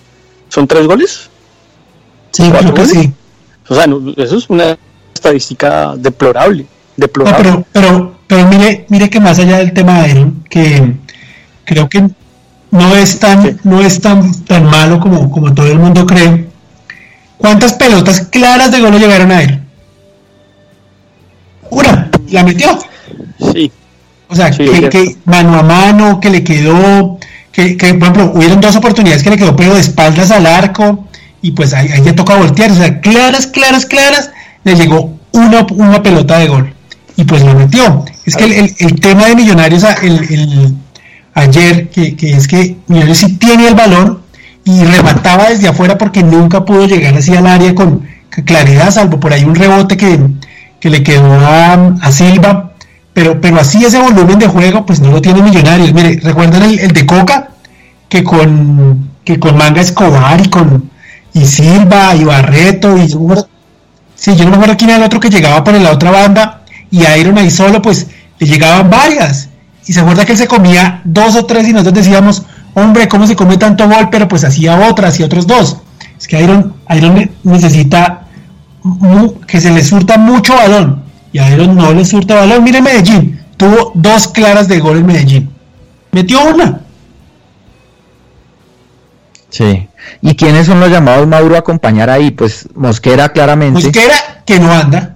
¿son 0.48 0.66
tres 0.66 0.88
goles? 0.88 1.30
Sí, 2.32 2.50
creo 2.50 2.74
que 2.74 2.86
sí. 2.86 3.14
O 3.68 3.76
sea, 3.76 3.86
eso 4.18 4.38
es 4.38 4.50
una 4.50 4.78
estadística 5.14 5.96
deplorable. 5.98 6.66
deplorable. 6.96 7.44
pero, 7.44 7.66
pero, 7.72 8.16
pero 8.26 8.48
mire, 8.48 8.86
mire 8.90 9.10
que 9.10 9.20
más 9.20 9.38
allá 9.40 9.58
del 9.58 9.74
tema 9.74 10.04
de 10.04 10.32
que 10.50 11.03
creo 11.66 11.90
que 11.90 12.10
no 12.72 12.96
es 12.96 13.20
tan, 13.20 13.60
no 13.64 13.82
es 13.82 14.02
tan, 14.02 14.44
tan 14.46 14.66
malo 14.66 15.00
como, 15.00 15.30
como 15.30 15.54
todo 15.54 15.68
el 15.68 15.80
mundo 15.80 16.06
cree. 16.06 16.48
¿Cuántas 17.38 17.74
pelotas 17.74 18.22
claras 18.22 18.72
de 18.72 18.80
gol 18.80 18.98
llegaron 18.98 19.32
a 19.32 19.42
él? 19.42 19.62
Una, 21.70 22.10
la 22.30 22.44
metió. 22.44 22.80
Sí. 23.54 23.72
O 24.30 24.36
sea, 24.36 24.50
que, 24.50 25.18
mano 25.26 25.60
a 25.60 25.64
mano, 25.64 26.20
que 26.20 26.30
le 26.30 26.44
quedó, 26.44 27.20
que, 27.52 27.78
que, 27.78 27.94
por 27.94 28.04
ejemplo, 28.04 28.32
hubieron 28.34 28.62
dos 28.62 28.76
oportunidades 28.76 29.24
que 29.24 29.30
le 29.30 29.38
quedó 29.38 29.56
pero 29.56 29.76
de 29.76 29.82
espaldas 29.82 30.32
al 30.32 30.48
arco 30.48 31.08
y 31.42 31.52
pues 31.52 31.74
ahí, 31.74 31.90
ahí 31.92 32.02
ya 32.02 32.16
toca 32.16 32.38
voltear. 32.38 32.72
O 32.72 32.76
sea, 32.76 33.00
claras, 33.02 33.46
claras, 33.46 33.86
claras, 33.86 34.32
le 34.64 34.76
llegó 34.76 35.20
una, 35.34 35.68
una 35.72 36.02
pelota 36.02 36.40
de 36.40 36.48
gol 36.48 36.74
y 37.16 37.24
pues 37.26 37.44
lo 37.44 37.54
metió. 37.54 38.06
Es 38.26 38.36
que 38.36 38.46
el, 38.46 38.76
el, 38.80 39.00
tema 39.00 39.28
de 39.28 39.36
Millonarios, 39.36 39.84
el, 40.02 40.20
el, 40.32 40.76
ayer, 41.34 41.90
que, 41.90 42.16
es 42.22 42.48
que 42.48 42.78
Millonarios 42.88 43.18
sí 43.18 43.38
tiene 43.38 43.68
el 43.68 43.76
balón 43.76 44.22
y 44.66 44.84
remataba 44.84 45.50
desde 45.50 45.68
afuera 45.68 45.98
porque 45.98 46.24
nunca 46.24 46.64
pudo 46.66 46.86
llegar 46.86 47.16
así 47.16 47.36
al 47.36 47.48
área 47.48 47.76
con 47.76 48.08
claridad, 48.46 48.92
salvo 48.92 49.20
por 49.20 49.34
ahí 49.34 49.44
un 49.44 49.56
rebote 49.56 49.98
que, 49.98 50.20
le 50.90 51.04
quedó 51.04 51.34
a, 51.34 52.12
Silva, 52.12 52.72
pero, 53.14 53.40
pero 53.40 53.60
así 53.60 53.84
ese 53.86 54.00
volumen 54.00 54.40
de 54.40 54.48
juego 54.48 54.86
pues 54.86 55.00
no 55.00 55.12
lo 55.12 55.22
tiene 55.22 55.42
Millonarios. 55.42 55.94
Mire, 55.94 56.20
¿recuerdan 56.22 56.64
el, 56.64 56.92
de 56.92 57.06
Coca? 57.06 57.50
Que 58.10 58.24
con, 58.24 59.10
que 59.24 59.40
con 59.40 59.58
Manga 59.58 59.82
Escobar 59.82 60.42
y 60.42 60.50
con 60.50 60.92
y 61.34 61.46
Silva 61.46 62.16
y 62.16 62.24
Barreto 62.24 62.96
y 62.98 63.10
sí, 64.16 64.36
yo 64.36 64.44
no 64.46 64.52
me 64.52 64.56
acuerdo 64.58 64.78
quién 64.78 64.92
era 64.92 64.98
el 64.98 65.04
otro 65.04 65.20
que 65.20 65.30
llegaba 65.30 65.64
por 65.64 65.74
la 65.74 65.92
otra 65.92 66.12
banda 66.12 66.62
y 66.92 67.06
a 67.06 67.18
Iron 67.18 67.38
ahí 67.38 67.50
solo 67.50 67.82
pues 67.82 68.08
le 68.40 68.48
llegaban 68.48 68.90
varias 68.90 69.50
y 69.86 69.94
se 69.94 70.00
acuerda 70.00 70.26
que 70.26 70.32
él 70.34 70.38
se 70.38 70.48
comía 70.48 71.02
dos 71.04 71.36
o 71.36 71.46
tres 71.46 71.68
y 71.68 71.74
nosotros 71.74 72.06
decíamos, 72.06 72.44
hombre, 72.74 73.08
¿cómo 73.08 73.28
se 73.28 73.36
come 73.36 73.58
tanto 73.58 73.88
gol? 73.88 74.10
Pero 74.12 74.28
pues 74.28 74.44
hacía 74.44 74.90
otras 74.90 75.20
y 75.20 75.24
otros 75.24 75.46
dos. 75.48 75.78
Es 76.18 76.28
que 76.28 76.42
Iron, 76.42 76.76
Iron 76.90 77.30
necesita 77.44 78.28
que 79.48 79.60
se 79.60 79.72
le 79.72 79.84
surta 79.84 80.18
mucho 80.18 80.56
balón. 80.56 81.04
Y 81.32 81.40
a 81.40 81.50
Iron 81.54 81.76
no 81.76 81.94
le 81.94 82.06
surta 82.06 82.36
balón. 82.36 82.64
Mire 82.64 82.82
Medellín, 82.82 83.42
tuvo 83.58 83.92
dos 83.96 84.28
claras 84.28 84.68
de 84.68 84.80
gol 84.80 84.98
en 84.98 85.06
Medellín. 85.06 85.50
Metió 86.12 86.46
una. 86.46 86.80
Sí. 89.50 89.88
¿Y 90.22 90.36
quiénes 90.36 90.66
son 90.66 90.80
los 90.80 90.90
llamados 90.90 91.28
Mauro 91.28 91.56
a 91.56 91.60
acompañar 91.60 92.10
ahí? 92.10 92.32
Pues 92.32 92.68
Mosquera 92.76 93.30
claramente. 93.30 93.84
Mosquera 93.84 94.44
que 94.46 94.60
no 94.60 94.72
anda. 94.72 95.13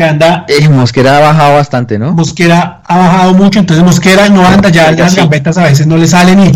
Que 0.00 0.04
anda. 0.04 0.46
Eh, 0.48 0.66
Mosquera 0.66 1.18
ha 1.18 1.20
bajado 1.20 1.56
bastante, 1.56 1.98
¿no? 1.98 2.14
Mosquera 2.14 2.80
ha 2.86 2.96
bajado 2.96 3.34
mucho, 3.34 3.58
entonces 3.58 3.84
Mosquera 3.84 4.30
no 4.30 4.46
anda, 4.46 4.70
ya 4.70 4.90
las 4.92 5.14
gambetas 5.14 5.58
a 5.58 5.64
veces 5.64 5.86
no 5.86 5.98
le 5.98 6.06
salen 6.06 6.40
y, 6.40 6.52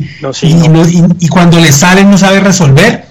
y, 1.20 1.28
cuando 1.28 1.60
le 1.60 1.70
salen 1.70 2.10
no 2.10 2.16
sabe 2.16 2.40
resolver. 2.40 3.04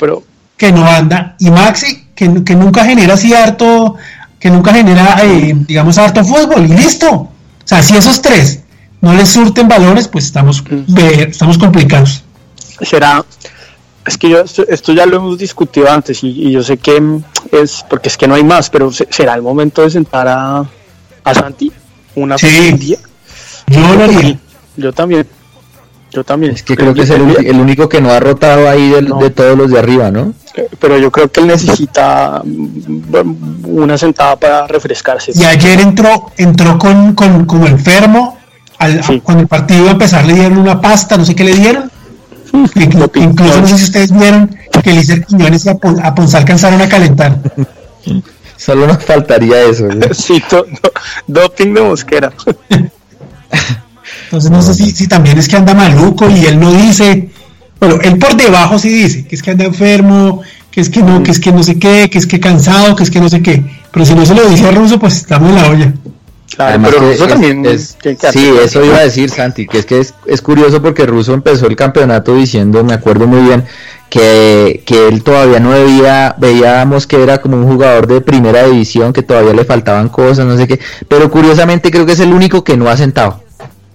pero... 0.00 0.22
Que 0.56 0.72
no 0.72 0.86
anda. 0.86 1.36
Y 1.40 1.50
Maxi, 1.50 2.06
que, 2.14 2.42
que 2.42 2.54
nunca 2.54 2.86
genera 2.86 3.12
así 3.12 3.34
harto, 3.34 3.96
que 4.40 4.50
nunca 4.50 4.72
genera, 4.72 5.18
eh, 5.22 5.54
digamos, 5.54 5.98
harto 5.98 6.24
fútbol 6.24 6.64
y 6.64 6.68
listo. 6.68 7.10
O 7.10 7.30
sea, 7.66 7.82
si 7.82 7.98
esos 7.98 8.22
tres 8.22 8.60
no 9.02 9.12
les 9.12 9.28
surten 9.28 9.68
valores, 9.68 10.08
pues 10.08 10.24
estamos, 10.24 10.64
mm. 10.64 10.96
estamos 11.28 11.58
complicados 11.58 12.24
será, 12.82 13.24
es 14.08 14.18
que 14.18 14.30
yo 14.30 14.40
esto, 14.40 14.92
ya 14.92 15.06
lo 15.06 15.16
hemos 15.16 15.38
discutido 15.38 15.90
antes 15.90 16.24
y, 16.24 16.50
yo 16.50 16.62
sé 16.62 16.78
que 16.78 17.20
es, 17.52 17.84
porque 17.88 18.08
es 18.08 18.16
que 18.16 18.26
no 18.26 18.34
hay 18.34 18.42
más, 18.42 18.70
pero 18.70 18.90
será 18.90 19.34
el 19.34 19.42
momento 19.42 19.82
de 19.82 19.90
sentar 19.90 20.26
a, 20.28 20.64
a 21.24 21.34
Santi 21.34 21.70
una 22.14 22.36
sí. 22.38 22.72
día. 22.72 22.98
Yo 23.66 23.80
lo 23.80 24.04
haría. 24.04 24.38
Yo 24.76 24.92
también. 24.92 25.26
Yo 26.10 26.24
también. 26.24 26.54
Es 26.54 26.62
que 26.62 26.74
creo 26.74 26.94
que 26.94 27.02
es 27.02 27.10
el, 27.10 27.60
único 27.60 27.88
que 27.88 28.00
no 28.00 28.10
ha 28.10 28.18
rotado 28.18 28.68
ahí 28.68 28.90
de 28.90 29.30
todos 29.30 29.58
los 29.58 29.70
de 29.70 29.78
arriba, 29.78 30.10
¿no? 30.10 30.32
Eh, 30.54 30.68
pero 30.78 30.96
yo 30.98 31.12
creo 31.12 31.30
que 31.30 31.40
él 31.40 31.46
necesita 31.48 32.42
una 33.64 33.98
sentada 33.98 34.36
para 34.36 34.66
refrescarse. 34.66 35.32
Y 35.34 35.44
ayer 35.44 35.80
entró 35.80 36.32
entró 36.38 36.78
con, 36.78 37.14
con 37.14 37.44
como 37.44 37.66
enfermo. 37.66 38.38
Al, 38.78 39.02
Cuando 39.22 39.42
el 39.42 39.48
partido 39.48 39.90
empezar 39.90 40.24
le 40.24 40.34
dieron 40.34 40.56
una 40.56 40.80
pasta, 40.80 41.18
no 41.18 41.24
sé 41.24 41.34
qué 41.34 41.44
le 41.44 41.54
dieron 41.54 41.90
Incluso 42.52 43.60
no 43.60 43.66
sé 43.66 43.78
si 43.78 43.84
ustedes 43.84 44.12
vieron 44.12 44.56
que 44.82 44.90
Elícer 44.90 45.24
Quiñones 45.24 45.66
y 45.66 45.68
a 45.68 46.14
Ponce 46.14 46.36
alcanzaron 46.36 46.80
a 46.80 46.88
calentar. 46.88 47.38
Solo 48.56 48.86
nos 48.86 49.04
faltaría 49.04 49.62
eso. 49.62 49.88
Sí, 50.12 50.42
doping 51.26 51.74
de 51.74 51.82
Mosquera. 51.82 52.32
Entonces 54.24 54.50
no 54.50 54.62
sé 54.62 54.74
si, 54.74 54.90
si 54.90 55.08
también 55.08 55.38
es 55.38 55.48
que 55.48 55.56
anda 55.56 55.74
maluco 55.74 56.28
y 56.28 56.46
él 56.46 56.58
no 56.58 56.72
dice, 56.72 57.30
bueno, 57.80 57.98
él 58.02 58.18
por 58.18 58.36
debajo 58.36 58.78
sí 58.78 58.88
dice 58.88 59.26
que 59.26 59.36
es 59.36 59.42
que 59.42 59.52
anda 59.52 59.64
enfermo, 59.64 60.42
que 60.70 60.80
es 60.80 60.90
que 60.90 61.02
no, 61.02 61.22
que 61.22 61.30
es 61.30 61.40
que 61.40 61.52
no 61.52 61.62
sé 61.62 61.78
qué, 61.78 62.10
que 62.10 62.18
es 62.18 62.26
que 62.26 62.40
cansado, 62.40 62.94
que 62.96 63.04
es 63.04 63.10
que 63.10 63.20
no 63.20 63.28
sé 63.28 63.42
qué. 63.42 63.64
Pero 63.92 64.04
si 64.04 64.14
no 64.14 64.26
se 64.26 64.34
lo 64.34 64.48
dice 64.48 64.66
a 64.66 64.70
Ruso, 64.70 64.98
pues 64.98 65.16
estamos 65.16 65.50
en 65.50 65.54
la 65.54 65.70
olla. 65.70 65.94
Además 66.58 66.90
pero 66.98 67.28
también 67.28 67.64
sí, 67.78 68.52
eso 68.60 68.84
iba 68.84 68.96
a 68.96 69.02
decir 69.02 69.30
Santi, 69.30 69.66
que 69.66 69.78
es 69.78 69.86
que 69.86 70.00
es, 70.00 70.42
curioso 70.42 70.82
porque 70.82 71.06
Russo 71.06 71.32
empezó 71.32 71.68
el 71.68 71.76
campeonato 71.76 72.34
diciendo, 72.34 72.82
me 72.82 72.94
acuerdo 72.94 73.28
muy 73.28 73.42
bien, 73.42 73.64
que, 74.10 74.82
él 75.08 75.22
todavía 75.22 75.60
no 75.60 75.70
veía, 75.70 76.34
veíamos 76.36 77.06
que 77.06 77.22
era 77.22 77.40
como 77.40 77.56
un 77.56 77.68
jugador 77.68 78.08
de 78.08 78.20
primera 78.20 78.64
división, 78.64 79.12
que 79.12 79.22
todavía 79.22 79.52
le 79.52 79.64
faltaban 79.64 80.08
cosas, 80.08 80.46
no 80.46 80.56
sé 80.56 80.66
qué, 80.66 80.80
pero 81.06 81.30
curiosamente 81.30 81.92
creo 81.92 82.04
que 82.04 82.12
es 82.12 82.20
el 82.20 82.32
único 82.32 82.64
que 82.64 82.76
no 82.76 82.88
ha 82.88 82.96
sentado. 82.96 83.42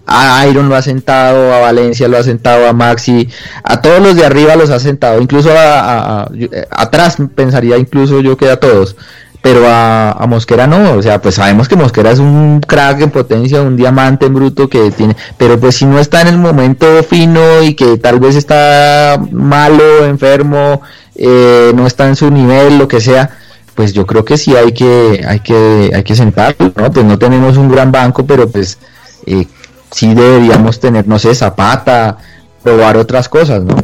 A 0.05 0.45
Iron 0.47 0.67
lo 0.67 0.75
ha 0.75 0.81
sentado, 0.81 1.53
a 1.53 1.59
Valencia 1.59 2.07
lo 2.07 2.17
ha 2.17 2.23
sentado, 2.23 2.67
a 2.67 2.73
Maxi, 2.73 3.29
a 3.63 3.81
todos 3.81 4.01
los 4.01 4.15
de 4.15 4.25
arriba 4.25 4.55
los 4.55 4.69
ha 4.69 4.79
sentado, 4.79 5.21
incluso 5.21 5.49
a, 5.57 6.29
atrás 6.69 7.17
pensaría 7.35 7.77
incluso 7.77 8.21
yo 8.21 8.37
que 8.37 8.49
a 8.49 8.57
todos 8.57 8.95
pero 9.43 9.67
a, 9.67 10.25
Mosquera 10.25 10.67
no, 10.67 10.93
o 10.93 11.01
sea, 11.01 11.21
pues 11.21 11.35
sabemos 11.35 11.67
que 11.67 11.75
Mosquera 11.75 12.11
es 12.11 12.19
un 12.19 12.61
crack 12.65 13.01
en 13.01 13.11
potencia, 13.11 13.61
un 13.61 13.75
diamante 13.75 14.25
en 14.25 14.33
bruto 14.33 14.69
que 14.69 14.89
tiene, 14.91 15.17
pero 15.37 15.59
pues 15.59 15.75
si 15.75 15.85
no 15.85 15.99
está 15.99 16.21
en 16.21 16.29
el 16.29 16.37
momento 16.37 17.03
fino 17.03 17.61
y 17.61 17.73
que 17.73 17.97
tal 17.97 18.21
vez 18.21 18.37
está 18.37 19.21
malo, 19.31 20.05
enfermo, 20.05 20.81
eh, 21.15 21.73
no 21.75 21.85
está 21.85 22.07
en 22.07 22.15
su 22.15 22.31
nivel, 22.31 22.77
lo 22.77 22.87
que 22.87 23.01
sea, 23.01 23.31
pues 23.75 23.91
yo 23.91 24.07
creo 24.07 24.23
que 24.23 24.37
sí 24.37 24.55
hay 24.55 24.71
que, 24.71 25.25
hay 25.27 25.41
que, 25.41 25.91
hay 25.93 26.03
que 26.03 26.15
sentarlo, 26.15 26.71
¿no? 26.77 26.89
Pues 26.89 27.05
no 27.05 27.19
tenemos 27.19 27.57
un 27.57 27.69
gran 27.69 27.91
banco, 27.91 28.25
pero 28.25 28.49
pues 28.49 28.77
eh, 29.25 29.45
sí 29.91 30.13
deberíamos 30.13 30.79
tener, 30.79 31.05
no 31.05 31.19
sé, 31.19 31.35
Zapata, 31.35 32.15
probar 32.63 32.95
otras 32.95 33.27
cosas, 33.27 33.61
¿no? 33.61 33.75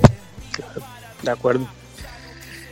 De 1.22 1.32
acuerdo. 1.32 1.68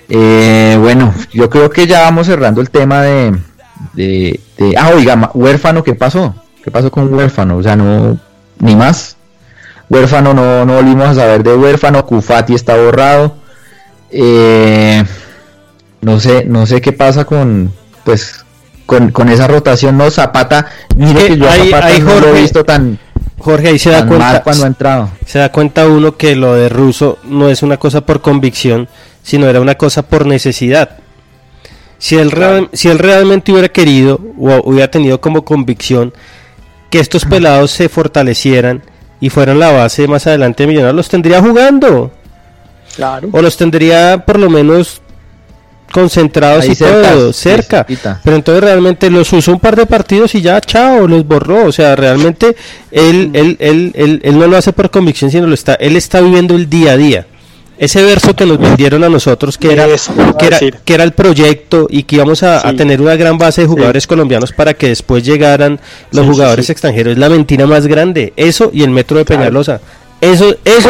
Eh, 0.09 0.77
bueno, 0.79 1.13
yo 1.31 1.49
creo 1.49 1.69
que 1.69 1.87
ya 1.87 2.01
vamos 2.01 2.27
cerrando 2.27 2.61
el 2.61 2.69
tema 2.69 3.01
de, 3.01 3.39
de, 3.93 4.39
Ah, 4.77 4.91
oiga, 4.95 5.31
huérfano, 5.33 5.83
¿qué 5.83 5.95
pasó? 5.95 6.35
¿Qué 6.63 6.71
pasó 6.71 6.91
con 6.91 7.13
huérfano? 7.13 7.57
O 7.57 7.63
sea, 7.63 7.75
no... 7.75 8.19
Ni 8.59 8.75
más. 8.75 9.17
Huérfano, 9.89 10.33
no, 10.33 10.65
no 10.65 10.75
volvimos 10.75 11.09
a 11.09 11.15
saber 11.15 11.43
de 11.43 11.55
huérfano. 11.55 12.05
Kufati 12.05 12.55
está 12.55 12.75
borrado. 12.75 13.35
Eh, 14.09 15.03
no 16.01 16.19
sé, 16.19 16.45
no 16.45 16.65
sé 16.65 16.81
qué 16.81 16.91
pasa 16.91 17.25
con... 17.25 17.71
Pues 18.03 18.43
con, 18.87 19.11
con 19.11 19.29
esa 19.29 19.47
rotación, 19.47 19.97
no, 19.97 20.09
Zapata, 20.09 20.67
mire 20.95 21.27
que 21.27 21.37
yo 21.37 21.45
Zapata 21.45 21.99
no 21.99 22.19
lo 22.21 22.27
he 22.29 22.41
visto 22.41 22.63
tan, 22.63 22.97
Jorge, 23.37 23.67
ahí 23.67 23.79
se 23.79 23.91
da 23.91 24.07
cuenta 24.07 24.41
cuando 24.41 24.63
ha 24.63 24.67
entrado. 24.67 25.09
Se 25.25 25.39
da 25.39 25.51
cuenta 25.51 25.87
uno 25.87 26.17
que 26.17 26.35
lo 26.35 26.53
de 26.55 26.69
Russo 26.69 27.19
no 27.25 27.49
es 27.49 27.61
una 27.61 27.77
cosa 27.77 28.01
por 28.01 28.21
convicción, 28.21 28.87
sino 29.27 29.49
era 29.49 29.59
una 29.59 29.75
cosa 29.75 30.03
por 30.03 30.25
necesidad. 30.25 30.99
Si 31.97 32.15
él, 32.15 32.31
si 32.71 32.87
él 32.87 32.97
realmente 32.97 33.51
hubiera 33.51 33.67
querido 33.67 34.21
o 34.39 34.61
hubiera 34.63 34.89
tenido 34.89 35.19
como 35.19 35.43
convicción 35.43 36.13
que 36.89 36.99
estos 36.99 37.25
pelados 37.25 37.71
se 37.71 37.89
fortalecieran 37.89 38.83
y 39.19 39.29
fueran 39.29 39.59
la 39.59 39.73
base 39.73 40.07
más 40.07 40.27
adelante 40.27 40.63
de 40.63 40.67
Millonarios, 40.67 40.95
los 40.95 41.09
tendría 41.09 41.41
jugando. 41.41 42.09
Claro. 42.95 43.27
O 43.33 43.41
los 43.41 43.57
tendría 43.57 44.23
por 44.25 44.39
lo 44.39 44.49
menos 44.49 45.01
concentrados 45.91 46.65
y 46.65 46.75
todo, 46.77 47.33
cerca. 47.33 47.85
Pero 47.85 48.37
entonces 48.37 48.63
realmente 48.63 49.09
los 49.09 49.33
usó 49.33 49.51
un 49.51 49.59
par 49.59 49.75
de 49.75 49.85
partidos 49.85 50.35
y 50.35 50.41
ya, 50.41 50.61
chao, 50.61 51.05
los 51.05 51.27
borró. 51.27 51.65
O 51.65 51.71
sea, 51.73 51.97
realmente 51.97 52.55
él, 52.91 53.31
él, 53.33 53.57
él, 53.59 53.91
él, 53.93 54.21
él 54.23 54.39
no 54.39 54.47
lo 54.47 54.55
hace 54.55 54.71
por 54.71 54.89
convicción, 54.89 55.29
sino 55.31 55.47
lo 55.47 55.53
está, 55.53 55.73
él 55.73 55.97
está 55.97 56.21
viviendo 56.21 56.55
el 56.55 56.69
día 56.69 56.93
a 56.93 56.97
día 56.97 57.27
ese 57.77 58.03
verso 58.03 58.35
que 58.35 58.45
nos 58.45 58.57
vendieron 58.57 59.03
a 59.03 59.09
nosotros, 59.09 59.57
que 59.57 59.71
era, 59.71 59.85
que 60.37 60.47
era, 60.47 60.59
que 60.59 60.93
era 60.93 61.03
el 61.03 61.11
proyecto 61.11 61.87
y 61.89 62.03
que 62.03 62.15
íbamos 62.15 62.41
a, 62.43 62.73
tener 62.73 63.01
una 63.01 63.15
gran 63.15 63.37
base 63.37 63.61
de 63.61 63.67
jugadores 63.67 64.07
colombianos 64.07 64.51
para 64.51 64.73
que 64.73 64.87
después 64.87 65.23
llegaran 65.23 65.79
los 66.11 66.25
jugadores 66.25 66.69
extranjeros, 66.69 67.13
es 67.13 67.19
la 67.19 67.29
mentira 67.29 67.67
más 67.67 67.85
grande. 67.85 68.33
Eso 68.35 68.71
y 68.73 68.83
el 68.83 68.89
metro 68.89 69.17
de 69.17 69.25
Peñalosa. 69.25 69.79
Eso, 70.19 70.55
eso, 70.65 70.89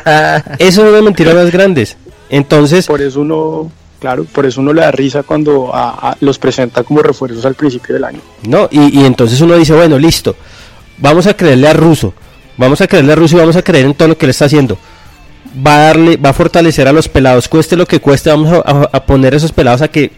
eso 0.58 0.82
son 0.82 0.92
las 0.92 1.02
mentiras 1.02 1.34
más 1.34 1.50
grandes. 1.50 1.96
Entonces. 2.30 2.86
Por 2.86 3.02
eso 3.02 3.20
uno. 3.20 3.70
Claro, 3.98 4.24
por 4.26 4.46
eso 4.46 4.60
uno 4.60 4.72
le 4.72 4.82
da 4.82 4.92
risa 4.92 5.24
cuando 5.24 5.72
los 6.20 6.38
presenta 6.38 6.84
como 6.84 7.02
refuerzos 7.02 7.44
al 7.44 7.56
principio 7.56 7.96
del 7.96 8.04
año. 8.04 8.20
No, 8.44 8.68
y, 8.70 9.00
y 9.00 9.04
entonces 9.04 9.40
uno 9.40 9.56
dice, 9.56 9.74
bueno, 9.74 9.98
listo, 9.98 10.36
vamos 10.98 11.26
a 11.26 11.34
creerle 11.34 11.66
a 11.66 11.72
Russo, 11.72 12.14
vamos 12.56 12.80
a 12.80 12.86
creerle 12.86 13.14
a 13.14 13.16
Russo 13.16 13.34
y 13.34 13.40
vamos 13.40 13.56
a 13.56 13.62
creer 13.62 13.86
en 13.86 13.94
todo 13.94 14.06
lo 14.06 14.16
que 14.16 14.26
él 14.26 14.30
está 14.30 14.44
haciendo 14.44 14.78
va 15.54 15.74
a 15.74 15.84
darle, 15.84 16.16
va 16.16 16.30
a 16.30 16.34
fortalecer 16.34 16.88
a 16.88 16.92
los 16.92 17.08
pelados, 17.08 17.48
cueste 17.48 17.76
lo 17.76 17.86
que 17.86 18.00
cueste, 18.00 18.30
vamos 18.30 18.62
a, 18.64 19.04
poner 19.04 19.34
esos 19.34 19.52
pelados 19.52 19.82
a 19.82 19.88
que 19.88 20.12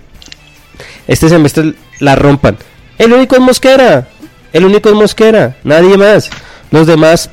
este 1.07 1.29
semestre 1.29 1.75
la 1.99 2.17
rompan. 2.17 2.57
El 2.99 3.13
único 3.13 3.37
es 3.37 3.41
Mosquera, 3.41 4.09
el 4.53 4.65
único 4.65 4.93
Mosquera, 4.95 5.57
nadie 5.65 5.97
más. 5.97 6.31
Los 6.71 6.87
demás 6.87 7.31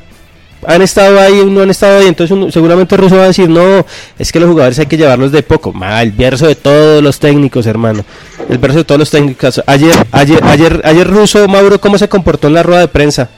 han 0.65 0.81
estado 0.81 1.19
ahí, 1.19 1.45
no 1.45 1.61
han 1.61 1.69
estado 1.69 1.99
ahí, 1.99 2.07
entonces 2.07 2.53
seguramente 2.53 2.97
Russo 2.97 3.17
va 3.17 3.23
a 3.23 3.27
decir, 3.27 3.49
no, 3.49 3.85
es 4.17 4.31
que 4.31 4.39
los 4.39 4.49
jugadores 4.49 4.79
hay 4.79 4.87
que 4.87 4.97
llevarlos 4.97 5.31
de 5.31 5.43
poco. 5.43 5.73
el 6.01 6.11
verso 6.11 6.47
de 6.47 6.55
todos 6.55 7.03
los 7.03 7.19
técnicos, 7.19 7.65
hermano. 7.67 8.03
El 8.49 8.57
verso 8.57 8.79
de 8.79 8.83
todos 8.83 8.99
los 8.99 9.11
técnicos. 9.11 9.61
Ayer, 9.67 9.95
ayer, 10.11 10.43
ayer, 10.43 10.81
ayer 10.83 11.07
Russo, 11.07 11.47
Mauro, 11.47 11.79
¿cómo 11.79 11.97
se 11.97 12.09
comportó 12.09 12.47
en 12.47 12.53
la 12.53 12.63
rueda 12.63 12.81
de 12.81 12.87
prensa? 12.87 13.29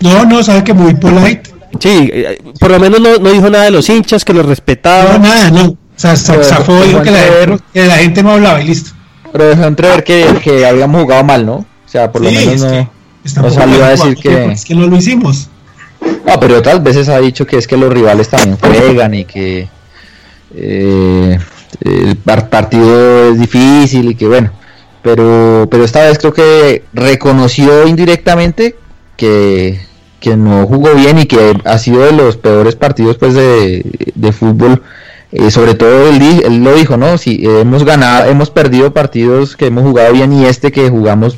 No, 0.00 0.24
no, 0.24 0.42
sabe 0.42 0.64
que 0.64 0.72
muy 0.72 0.94
polite. 0.94 1.51
Sí, 1.78 2.10
eh, 2.12 2.38
por 2.58 2.70
lo 2.70 2.80
menos 2.80 3.00
no, 3.00 3.18
dijo 3.30 3.50
nada 3.50 3.64
de 3.64 3.70
los 3.70 3.88
hinchas, 3.88 4.24
que 4.24 4.32
los 4.32 4.46
respetaba. 4.46 5.14
No, 5.14 5.18
nada, 5.20 5.50
no. 5.50 5.64
O 5.64 5.76
sea, 5.96 6.16
zafó, 6.16 6.82
dijo 6.82 7.02
que 7.02 7.10
la, 7.86 7.96
gente 7.96 8.22
no 8.22 8.32
hablaba 8.32 8.60
y 8.60 8.66
listo. 8.66 8.90
Pero 9.30 9.48
dejó 9.48 9.64
entrever 9.64 10.04
que, 10.04 10.26
que 10.42 10.66
habíamos 10.66 11.02
jugado 11.02 11.24
mal, 11.24 11.46
¿no? 11.46 11.54
O 11.54 11.66
sea, 11.86 12.10
por 12.10 12.22
lo 12.22 12.30
menos 12.30 12.60
no, 12.60 12.90
no 13.42 13.50
salió 13.50 13.84
a 13.84 13.90
decir 13.90 14.16
que... 14.16 14.52
Es 14.52 14.64
que 14.64 14.74
no 14.74 14.86
lo 14.86 14.96
hicimos. 14.96 15.48
No, 16.26 16.40
pero 16.40 16.58
otras 16.58 16.82
veces 16.82 17.08
ha 17.08 17.18
dicho 17.18 17.46
que 17.46 17.58
es 17.58 17.66
que 17.66 17.76
los 17.76 17.92
rivales 17.92 18.28
también 18.28 18.58
juegan 18.58 19.14
y 19.14 19.24
que 19.24 19.68
eh, 20.54 21.38
el 21.84 22.16
partido 22.16 23.30
es 23.30 23.38
difícil 23.38 24.10
y 24.10 24.14
que 24.14 24.26
bueno. 24.26 24.50
Pero, 25.02 25.66
pero 25.70 25.84
esta 25.84 26.04
vez 26.04 26.18
creo 26.18 26.32
que 26.32 26.84
reconoció 26.92 27.86
indirectamente 27.86 28.76
que 29.16 29.80
que 30.22 30.36
no 30.36 30.66
jugó 30.66 30.94
bien 30.94 31.18
y 31.18 31.26
que 31.26 31.52
ha 31.64 31.76
sido 31.76 32.00
de 32.04 32.12
los 32.12 32.36
peores 32.38 32.76
partidos 32.76 33.18
pues 33.18 33.34
de, 33.34 34.32
fútbol 34.32 34.80
eh, 35.32 35.50
sobre 35.50 35.74
todo 35.74 36.08
él, 36.08 36.42
él, 36.44 36.62
lo 36.62 36.74
dijo, 36.74 36.96
¿no? 36.96 37.18
Si 37.18 37.42
hemos 37.44 37.84
ganado, 37.84 38.30
hemos 38.30 38.50
perdido 38.50 38.92
partidos 38.92 39.56
que 39.56 39.66
hemos 39.66 39.82
jugado 39.82 40.12
bien 40.12 40.32
y 40.32 40.44
este 40.44 40.70
que 40.70 40.88
jugamos 40.88 41.36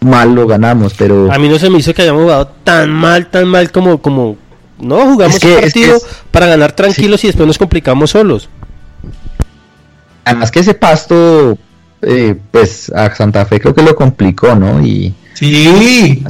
mal 0.00 0.34
lo 0.34 0.46
ganamos, 0.46 0.94
pero... 0.94 1.32
A 1.32 1.38
mí 1.38 1.48
no 1.48 1.58
se 1.58 1.70
me 1.70 1.78
hizo 1.78 1.92
que 1.94 2.02
hayamos 2.02 2.22
jugado 2.22 2.48
tan 2.64 2.90
mal, 2.90 3.28
tan 3.28 3.46
mal 3.48 3.70
como... 3.70 4.00
como 4.00 4.36
no, 4.78 4.96
jugamos 5.12 5.42
un 5.44 5.60
partido 5.60 5.98
para 6.30 6.46
ganar 6.46 6.72
tranquilos 6.72 7.22
y 7.22 7.28
después 7.28 7.46
nos 7.46 7.58
complicamos 7.58 8.10
solos. 8.10 8.48
Además 10.24 10.50
que 10.50 10.60
ese 10.60 10.74
pasto, 10.74 11.56
eh, 12.00 12.34
pues 12.50 12.90
a 12.90 13.14
Santa 13.14 13.44
Fe 13.44 13.60
creo 13.60 13.74
que 13.74 13.82
lo 13.82 13.94
complicó, 13.94 14.54
¿no? 14.56 14.84
Y 14.84 15.14
sí, 15.34 16.22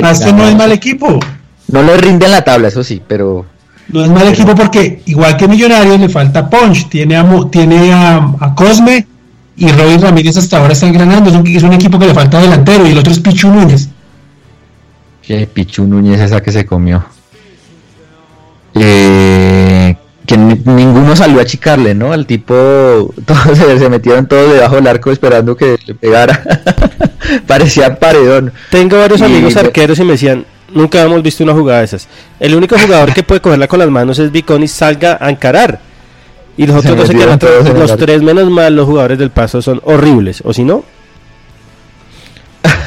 Pasto 0.00 0.32
no 0.32 0.46
es 0.48 0.54
mal 0.54 0.72
equipo. 0.72 1.18
No 1.68 1.82
le 1.82 1.96
rinde 1.96 2.26
en 2.26 2.32
la 2.32 2.44
tabla, 2.44 2.68
eso 2.68 2.84
sí, 2.84 3.02
pero... 3.06 3.46
No 3.88 4.04
es 4.04 4.10
mal 4.10 4.26
equipo 4.28 4.54
porque 4.54 5.02
igual 5.06 5.36
que 5.36 5.46
Millonarios 5.46 6.00
le 6.00 6.08
falta 6.08 6.48
punch, 6.50 6.88
tiene 6.88 7.16
a, 7.16 7.28
tiene 7.50 7.92
a 7.92 8.54
Cosme 8.56 9.06
y 9.56 9.68
Robin 9.68 10.00
Ramírez 10.00 10.36
hasta 10.36 10.58
ahora 10.58 10.72
está 10.72 10.86
engranando. 10.86 11.30
Es 11.30 11.36
un, 11.36 11.46
es 11.46 11.62
un 11.62 11.72
equipo 11.72 11.98
que 11.98 12.06
le 12.06 12.14
falta 12.14 12.40
delantero 12.40 12.86
y 12.86 12.92
el 12.92 12.98
otro 12.98 13.12
es 13.12 13.20
Pichu 13.20 13.48
Núñez. 13.48 13.88
¿Qué 15.22 15.46
Pichu 15.46 15.84
Núñez 15.84 16.20
esa 16.20 16.42
que 16.42 16.52
se 16.52 16.66
comió? 16.66 17.04
Eh, 18.74 19.35
que 20.26 20.36
ninguno 20.36 21.14
salió 21.16 21.38
a 21.38 21.42
achicarle, 21.42 21.94
¿no? 21.94 22.12
El 22.12 22.26
tipo, 22.26 22.54
todos 23.24 23.58
se, 23.58 23.88
metieron 23.88 24.26
todos 24.26 24.52
debajo 24.52 24.74
del 24.74 24.86
arco 24.86 25.10
esperando 25.10 25.56
que 25.56 25.78
le 25.86 25.94
pegara. 25.94 26.42
Parecía 27.46 27.98
paredón. 27.98 28.52
Tengo 28.70 28.98
varios 28.98 29.22
amigos 29.22 29.56
arqueros 29.56 29.98
y 29.98 30.04
me 30.04 30.12
decían, 30.12 30.44
nunca 30.72 31.02
hemos 31.02 31.22
visto 31.22 31.44
una 31.44 31.54
jugada 31.54 31.80
de 31.80 31.86
esas. 31.86 32.08
El 32.40 32.54
único 32.54 32.78
jugador 32.78 33.12
que 33.14 33.22
puede 33.22 33.40
cogerla 33.40 33.68
con 33.68 33.78
las 33.78 33.88
manos 33.88 34.18
es 34.18 34.30
Vicón 34.30 34.62
y 34.62 34.68
salga 34.68 35.18
a 35.20 35.30
encarar. 35.30 35.80
Y 36.56 36.66
los 36.66 36.76
otros 36.76 36.96
dos 36.96 37.08
se 37.08 37.14
quedan 37.14 37.38
Los 37.78 37.96
tres 37.96 38.22
menos 38.22 38.50
mal, 38.50 38.74
los 38.74 38.86
jugadores 38.86 39.18
del 39.18 39.30
paso 39.30 39.60
son 39.60 39.80
horribles. 39.84 40.42
O 40.44 40.52
si 40.52 40.64
no, 40.64 40.84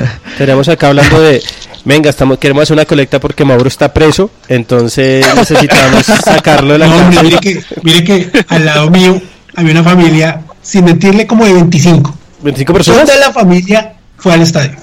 tenemos 0.38 0.68
acá 0.68 0.88
hablando 0.88 1.22
de. 1.22 1.42
Venga, 1.86 2.10
estamos, 2.10 2.38
queremos 2.38 2.64
hacer 2.64 2.74
una 2.74 2.86
colecta 2.86 3.20
porque 3.20 3.46
Mauro 3.46 3.68
está 3.68 3.94
preso, 3.94 4.30
entonces 4.48 5.26
necesitamos 5.36 6.06
sacarlo 6.24 6.74
de 6.74 6.80
la 6.80 6.88
no, 6.88 7.22
mire, 7.22 7.40
que, 7.40 7.64
mire 7.84 8.04
que 8.04 8.32
al 8.50 8.66
lado 8.66 8.90
mío 8.90 9.20
había 9.56 9.72
una 9.72 9.84
familia, 9.84 10.42
sin 10.62 10.86
mentirle, 10.86 11.26
como 11.26 11.46
de 11.46 11.54
25. 11.54 12.16
25 12.42 12.74
personas. 12.74 13.06
Toda 13.06 13.18
la 13.18 13.32
familia 13.32 13.94
fue 14.18 14.34
al 14.34 14.42
estadio. 14.42 14.76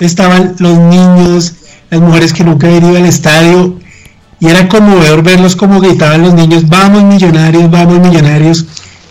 Estaban 0.00 0.56
los 0.58 0.78
niños, 0.78 1.54
las 1.90 2.00
mujeres 2.00 2.32
que 2.32 2.42
nunca 2.42 2.66
habían 2.66 2.86
ido 2.86 2.96
al 2.96 3.06
estadio, 3.06 3.78
y 4.40 4.48
era 4.48 4.66
conmovedor 4.66 5.22
verlos 5.22 5.54
como 5.54 5.80
gritaban 5.80 6.22
los 6.22 6.32
niños, 6.32 6.66
vamos 6.68 7.04
millonarios, 7.04 7.70
vamos 7.70 8.00
millonarios. 8.00 8.64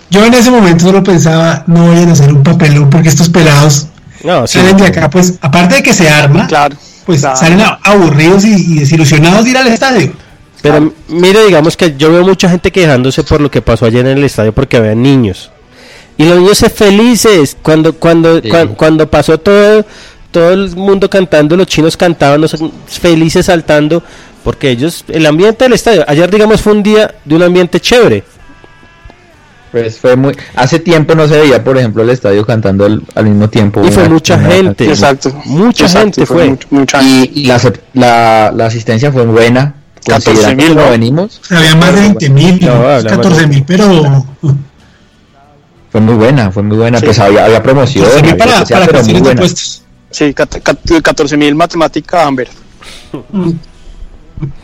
Yo 0.10 0.26
en 0.26 0.34
ese 0.34 0.50
momento 0.50 0.86
solo 0.86 1.04
pensaba, 1.04 1.64
no 1.68 1.90
vayan 1.90 2.10
a 2.10 2.14
hacer 2.14 2.34
un 2.34 2.42
papelón 2.42 2.90
porque 2.90 3.10
estos 3.10 3.30
pelados 3.30 3.88
salen 4.48 4.78
de 4.78 4.86
acá, 4.86 5.10
pues 5.10 5.36
aparte 5.42 5.76
de 5.76 5.84
que 5.84 5.94
se 5.94 6.10
arma, 6.10 6.48
claro, 6.48 6.76
pues 7.06 7.22
salen 7.22 7.62
aburridos 7.84 8.46
y, 8.46 8.80
desilusionados 8.80 9.46
de 9.46 9.52
ir 9.52 9.58
al 9.58 9.68
estadio. 9.68 10.14
Pero 10.62 10.94
mire, 11.08 11.46
digamos 11.46 11.78
que 11.78 11.96
yo 11.98 12.12
veo 12.12 12.24
mucha 12.24 12.50
gente 12.50 12.72
quejándose 12.72 13.24
por 13.24 13.40
lo 13.40 13.50
que 13.50 13.62
pasó 13.62 13.86
ayer 13.86 14.06
en 14.06 14.18
el 14.18 14.24
estadio 14.24 14.54
porque 14.54 14.78
había 14.78 14.96
niños. 14.96 15.52
Y 16.18 16.26
los 16.26 16.38
niños 16.38 16.58
se 16.58 16.70
felices 16.70 17.56
cuando 17.62 17.94
cuando, 17.94 18.42
cuando 18.76 19.10
pasó 19.10 19.38
todo 19.38 19.86
todo 20.32 20.52
el 20.52 20.76
mundo 20.76 21.10
cantando, 21.10 21.56
los 21.56 21.66
chinos 21.66 21.98
cantaban, 21.98 22.42
los 22.42 22.56
felices 22.88 23.48
saltando 23.48 24.04
porque 24.44 24.70
ellos, 24.70 25.04
el 25.08 25.26
ambiente 25.26 25.66
del 25.66 25.74
estadio, 25.74 26.04
ayer 26.08 26.30
digamos 26.30 26.62
fue 26.62 26.74
un 26.74 26.84
día 26.84 27.14
de 27.26 27.36
un 27.36 27.44
ambiente 27.44 27.80
chévere. 27.80 28.24
Pues 29.72 30.00
fue 30.00 30.16
muy, 30.16 30.36
hace 30.56 30.80
tiempo 30.80 31.14
no 31.14 31.28
se 31.28 31.40
veía, 31.40 31.64
por 31.64 31.78
ejemplo, 31.78 32.02
el 32.02 32.10
estadio 32.10 32.46
cantando 32.46 32.86
al, 32.86 33.26
mismo 33.26 33.50
tiempo. 33.50 33.86
Y 33.86 33.92
fue 33.92 34.10
mucha 34.10 34.40
gente. 34.40 34.86
Exacto. 34.86 35.32
Mucha 35.46 35.88
gente 35.88 36.26
fue. 36.26 36.58
y, 37.02 37.46
la, 37.94 38.52
la, 38.52 38.66
asistencia 38.66 39.12
fue 39.12 39.26
buena. 39.26 39.76
14 40.06 40.56
mil, 40.56 40.76
¿no? 40.76 40.90
venimos. 40.90 41.42
Había 41.52 41.76
más 41.76 41.94
de 41.94 42.02
20 42.02 42.30
mil, 42.30 42.60
14 42.60 43.48
mil, 43.48 43.64
pero... 43.66 44.26
Fue 45.92 46.02
muy 46.02 46.16
buena, 46.16 46.52
fue 46.52 46.62
muy 46.64 46.78
buena. 46.78 47.00
Pues 47.00 47.18
había, 47.20 47.46
había 47.46 47.64
promoción. 47.64 48.06
para, 48.38 48.64
para 48.64 48.86
pero 48.86 49.04
muy 49.04 49.22
buena. 49.22 49.42
Sí, 50.12 50.34
14 50.34 51.38
mil 51.38 51.56
matemática 51.56 52.26
Amber. 52.26 52.50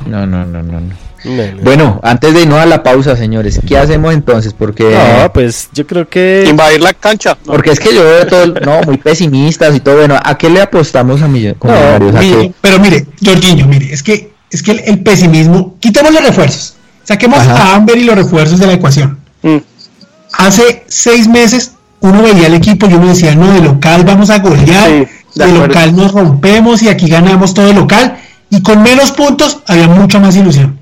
No, 0.08 0.26
no, 0.26 0.45
no, 0.45 0.64
no. 0.64 1.05
Bueno, 1.64 2.00
antes 2.04 2.34
de 2.34 2.42
irnos 2.42 2.60
a 2.60 2.66
la 2.66 2.84
pausa, 2.84 3.16
señores, 3.16 3.60
¿qué 3.68 3.78
hacemos 3.78 4.14
entonces? 4.14 4.54
Porque 4.54 4.84
no, 4.84 5.32
pues 5.34 5.70
yo 5.74 5.86
creo 5.88 6.08
que 6.08 6.46
invadir 6.50 6.82
la 6.82 6.94
cancha. 6.94 7.38
Porque 7.46 7.72
es 7.72 7.80
que 7.80 7.94
yo 7.94 8.04
veo 8.04 8.28
todo, 8.28 8.48
no, 8.48 8.82
muy 8.84 8.98
pesimistas 8.98 9.76
y 9.76 9.80
todo. 9.80 9.96
Bueno, 9.98 10.20
¿a 10.22 10.38
qué 10.38 10.50
le 10.50 10.62
apostamos 10.62 11.22
a 11.22 11.28
mi 11.28 11.52
Pero 12.62 12.80
mire, 12.80 13.06
Jorginho, 13.24 13.66
mire, 13.68 13.94
es 13.94 14.04
que 14.04 14.36
es 14.52 14.64
que 14.64 14.72
el, 14.72 15.00
pesimismo, 15.04 15.76
quitemos 15.80 16.14
los 16.14 16.24
refuerzos, 16.24 16.76
saquemos 17.04 17.40
a 17.40 17.76
Amber 17.76 17.98
y 17.98 18.04
los 18.04 18.16
refuerzos 18.16 18.60
de 18.60 18.68
la 18.68 18.74
ecuación. 18.74 19.20
Mm. 19.42 19.58
Hace 20.38 20.84
seis 20.88 21.28
meses 21.28 21.74
uno 22.00 22.22
veía 22.22 22.48
el 22.48 22.54
equipo 22.54 22.88
y 22.88 22.94
uno 22.94 23.08
decía, 23.08 23.36
no, 23.36 23.52
de 23.54 23.62
local 23.62 24.04
vamos 24.06 24.30
a 24.30 24.40
golear, 24.40 25.08
de 25.36 25.48
local 25.48 25.96
nos 25.96 26.12
rompemos 26.12 26.84
y 26.84 26.90
aquí 26.90 27.08
ganamos 27.08 27.54
todo 27.54 27.70
el 27.70 27.76
local 27.76 28.18
y 28.50 28.62
con 28.62 28.82
menos 28.84 29.12
puntos 29.12 29.60
había 29.68 29.88
mucha 29.88 30.20
más 30.20 30.36
ilusión. 30.36 30.80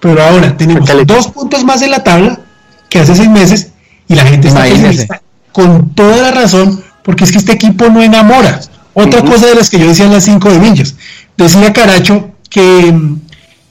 Pero 0.00 0.22
ahora 0.22 0.56
tenemos 0.56 0.88
dos 1.06 1.28
puntos 1.28 1.64
más 1.64 1.82
en 1.82 1.90
la 1.90 2.02
tabla 2.02 2.40
que 2.88 3.00
hace 3.00 3.14
seis 3.14 3.28
meses 3.28 3.68
y 4.08 4.14
la 4.14 4.24
gente 4.24 4.48
está 4.48 4.62
pesimista 4.62 5.20
con 5.52 5.94
toda 5.94 6.16
la 6.16 6.30
razón 6.30 6.82
porque 7.02 7.24
es 7.24 7.32
que 7.32 7.38
este 7.38 7.52
equipo 7.52 7.88
no 7.88 8.02
enamora. 8.02 8.60
Otra 8.94 9.22
cosa 9.22 9.46
de 9.46 9.54
las 9.54 9.70
que 9.70 9.78
yo 9.78 9.86
decía 9.86 10.06
en 10.06 10.12
las 10.12 10.24
cinco 10.24 10.50
de 10.50 10.58
Villas. 10.58 10.94
Decía 11.36 11.72
Caracho 11.72 12.32
que, 12.48 12.94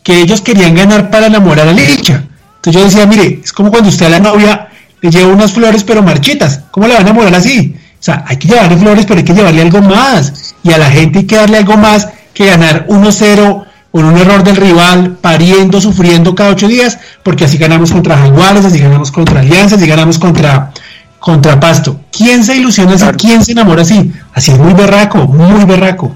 que 0.03 0.21
ellos 0.21 0.41
querían 0.41 0.75
ganar 0.75 1.09
para 1.09 1.27
enamorar 1.27 1.67
a 1.67 1.73
la 1.73 1.84
hincha. 1.84 2.23
Entonces 2.55 2.82
yo 2.82 2.86
decía, 2.86 3.05
mire, 3.05 3.41
es 3.43 3.53
como 3.53 3.69
cuando 3.69 3.89
usted 3.89 4.05
a 4.05 4.09
la 4.09 4.19
novia 4.19 4.69
le 5.01 5.09
lleva 5.09 5.32
unas 5.32 5.51
flores 5.51 5.84
pero 5.84 6.01
marchitas. 6.01 6.61
¿Cómo 6.71 6.88
le 6.88 6.93
van 6.93 7.03
a 7.05 7.09
enamorar 7.09 7.36
así? 7.36 7.75
O 7.99 8.03
sea, 8.03 8.23
hay 8.27 8.38
que 8.38 8.47
llevarle 8.47 8.77
flores, 8.77 9.05
pero 9.05 9.19
hay 9.19 9.25
que 9.25 9.34
llevarle 9.34 9.61
algo 9.61 9.82
más. 9.82 10.55
Y 10.63 10.71
a 10.71 10.77
la 10.77 10.89
gente 10.89 11.19
hay 11.19 11.25
que 11.25 11.36
darle 11.36 11.57
algo 11.57 11.77
más 11.77 12.07
que 12.34 12.45
ganar 12.45 12.88
1-0 12.88 13.65
por 13.91 14.05
un 14.05 14.17
error 14.17 14.43
del 14.43 14.55
rival, 14.55 15.17
pariendo, 15.19 15.81
sufriendo 15.81 16.35
cada 16.35 16.51
ocho 16.51 16.67
días, 16.67 16.99
porque 17.23 17.45
así 17.45 17.57
ganamos 17.57 17.91
contra 17.91 18.17
Jaguares, 18.17 18.65
así 18.65 18.79
ganamos 18.79 19.11
contra 19.11 19.39
Alianzas, 19.39 19.79
así 19.79 19.87
ganamos 19.87 20.19
contra, 20.19 20.71
contra 21.19 21.59
Pasto. 21.59 21.99
¿Quién 22.11 22.43
se 22.43 22.55
ilusiona 22.55 22.93
así? 22.93 23.05
¿Quién 23.17 23.43
se 23.43 23.53
enamora 23.53 23.81
así? 23.81 24.11
Así 24.33 24.51
es 24.51 24.59
muy 24.59 24.73
berraco, 24.73 25.25
muy 25.27 25.65
berraco. 25.65 26.15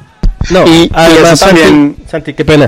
No, 0.50 0.68
y, 0.68 0.92
además 0.94 1.40
también, 1.40 1.96
Santi, 2.10 2.34
qué 2.34 2.44
pena. 2.44 2.68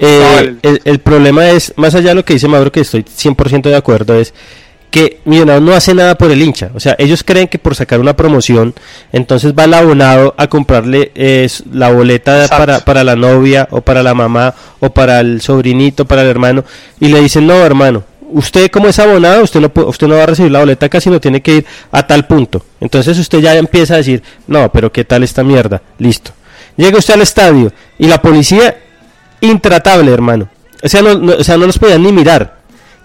Eh, 0.00 0.56
el, 0.62 0.80
el, 0.84 0.98
problema 1.00 1.48
es, 1.48 1.74
más 1.76 1.94
allá 1.96 2.10
de 2.10 2.14
lo 2.14 2.24
que 2.24 2.34
dice 2.34 2.46
Mauro, 2.46 2.70
que 2.70 2.80
estoy 2.80 3.02
100% 3.02 3.62
de 3.62 3.76
acuerdo, 3.76 4.14
es 4.14 4.32
que 4.90 5.20
Millonarios 5.24 5.62
no 5.62 5.74
hace 5.74 5.94
nada 5.94 6.16
por 6.16 6.30
el 6.30 6.42
hincha. 6.42 6.70
O 6.74 6.80
sea, 6.80 6.96
ellos 6.98 7.22
creen 7.22 7.48
que 7.48 7.58
por 7.58 7.74
sacar 7.74 8.00
una 8.00 8.16
promoción, 8.16 8.74
entonces 9.12 9.52
va 9.52 9.64
el 9.64 9.74
abonado 9.74 10.34
a 10.36 10.48
comprarle 10.48 11.12
la 11.72 11.90
boleta 11.90 12.46
para, 12.48 12.80
para, 12.80 13.04
la 13.04 13.16
novia 13.16 13.68
o 13.70 13.80
para 13.80 14.02
la 14.02 14.14
mamá 14.14 14.54
o 14.80 14.90
para 14.90 15.20
el 15.20 15.40
sobrinito, 15.40 16.04
para 16.04 16.22
el 16.22 16.28
hermano, 16.28 16.64
y 17.00 17.08
le 17.08 17.20
dicen, 17.20 17.46
no, 17.46 17.54
hermano, 17.54 18.04
usted 18.30 18.70
como 18.70 18.88
es 18.88 18.98
abonado, 18.98 19.42
usted 19.42 19.60
no, 19.60 19.70
usted 19.84 20.06
no 20.06 20.16
va 20.16 20.24
a 20.24 20.26
recibir 20.26 20.52
la 20.52 20.60
boleta 20.60 20.88
casi, 20.88 21.10
no 21.10 21.20
tiene 21.20 21.42
que 21.42 21.56
ir 21.56 21.66
a 21.92 22.06
tal 22.06 22.26
punto. 22.26 22.64
Entonces 22.80 23.18
usted 23.18 23.40
ya 23.40 23.54
empieza 23.56 23.94
a 23.94 23.98
decir, 23.98 24.22
no, 24.46 24.70
pero 24.72 24.90
¿qué 24.92 25.04
tal 25.04 25.22
esta 25.22 25.44
mierda? 25.44 25.82
Listo. 25.98 26.32
Llega 26.76 26.98
usted 26.98 27.14
al 27.14 27.22
estadio 27.22 27.72
y 27.98 28.06
la 28.06 28.22
policía, 28.22 28.76
intratable, 29.40 30.12
hermano. 30.12 30.48
O 30.82 30.88
sea, 30.88 31.02
no, 31.02 31.34
o 31.34 31.44
sea, 31.44 31.56
no 31.56 31.66
los 31.66 31.78
podían 31.78 32.04
ni 32.04 32.12
mirar 32.12 32.57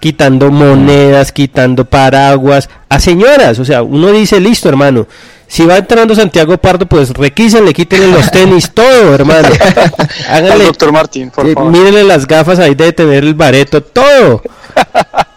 quitando 0.03 0.51
monedas, 0.51 1.31
quitando 1.31 1.85
paraguas, 1.85 2.69
a 2.89 2.99
señoras, 2.99 3.57
o 3.59 3.63
sea, 3.63 3.83
uno 3.83 4.11
dice, 4.11 4.37
listo 4.41 4.67
hermano, 4.67 5.07
si 5.47 5.65
va 5.65 5.77
entrando 5.77 6.13
Santiago 6.13 6.57
Pardo, 6.57 6.85
pues 6.85 7.11
requísenle, 7.11 7.71
quítenle 7.71 8.11
los 8.11 8.29
tenis, 8.29 8.69
todo, 8.73 9.15
hermano. 9.15 9.47
Háganle, 10.27 10.65
doctor 10.65 10.91
Martín, 10.91 11.31
por 11.31 11.47
eh, 11.47 11.55
Mírenle 11.55 12.03
las 12.03 12.27
gafas 12.27 12.59
ahí 12.59 12.75
de 12.75 12.91
tener 12.91 13.23
el 13.23 13.33
bareto, 13.33 13.81
todo, 13.81 14.41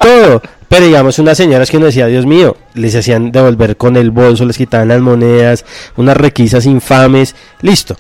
todo. 0.01 0.43
Pero 0.69 0.85
digamos, 0.85 1.21
unas 1.21 1.37
señoras 1.37 1.71
que 1.71 1.77
uno 1.77 1.87
decía, 1.87 2.09
Dios 2.09 2.27
mío, 2.27 2.57
les 2.75 2.97
hacían 2.97 3.31
devolver 3.31 3.77
con 3.77 3.97
el 3.97 4.11
bolso, 4.11 4.45
les 4.47 4.59
quitaban 4.59 4.89
las 4.89 5.01
monedas, 5.01 5.65
unas 5.95 6.17
requisas 6.17 6.67
infames, 6.67 7.37
listo. 7.61 7.97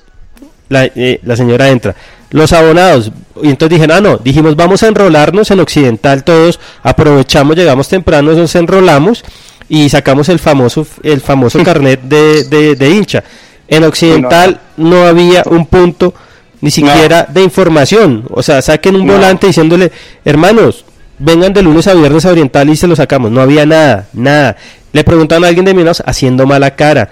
La, 0.69 0.85
eh, 0.85 1.21
la 1.23 1.37
señora 1.37 1.69
entra 1.69 1.95
los 2.31 2.53
abonados. 2.53 3.13
Y 3.43 3.49
entonces 3.49 3.79
dijeron, 3.79 3.97
ah, 3.97 4.01
no, 4.01 4.17
dijimos, 4.19 4.57
vamos 4.57 4.83
a 4.83 4.89
enrolarnos 4.89 5.51
en 5.51 5.61
Occidental 5.61 6.25
todos, 6.25 6.59
aprovechamos, 6.83 7.57
llegamos 7.57 7.89
temprano, 7.89 8.33
nos 8.33 8.55
enrolamos 8.55 9.25
y 9.69 9.89
sacamos 9.89 10.29
el 10.29 10.39
famoso, 10.39 10.87
el 11.03 11.21
famoso 11.21 11.63
carnet 11.65 12.01
de, 12.03 12.75
de, 12.77 12.91
hincha. 12.91 13.23
En 13.69 13.85
Occidental 13.85 14.61
no, 14.77 15.07
había 15.07 15.43
un 15.47 15.67
punto 15.67 16.15
ni 16.61 16.71
siquiera 16.71 17.27
de 17.29 17.43
información. 17.43 18.25
O 18.31 18.43
sea, 18.43 18.63
saquen 18.63 18.97
un 18.97 19.07
volante 19.07 19.47
diciéndole, 19.49 19.93
hermanos, 20.25 20.85
vengan 21.19 21.53
de 21.53 21.63
lunes 21.63 21.87
a 21.87 21.95
viernes 21.95 22.25
a 22.25 22.31
Oriental 22.31 22.69
y 22.71 22.77
se 22.77 22.87
lo 22.87 22.97
sacamos. 22.97 23.31
No 23.31 23.41
había 23.41 23.67
nada, 23.67 24.09
nada. 24.13 24.57
Le 24.93 25.05
preguntaban 25.05 25.45
a 25.45 25.49
alguien 25.49 25.65
de 25.65 25.75
Millonarios 25.75 26.03
haciendo 26.07 26.47
mala 26.47 26.75
cara. 26.75 27.11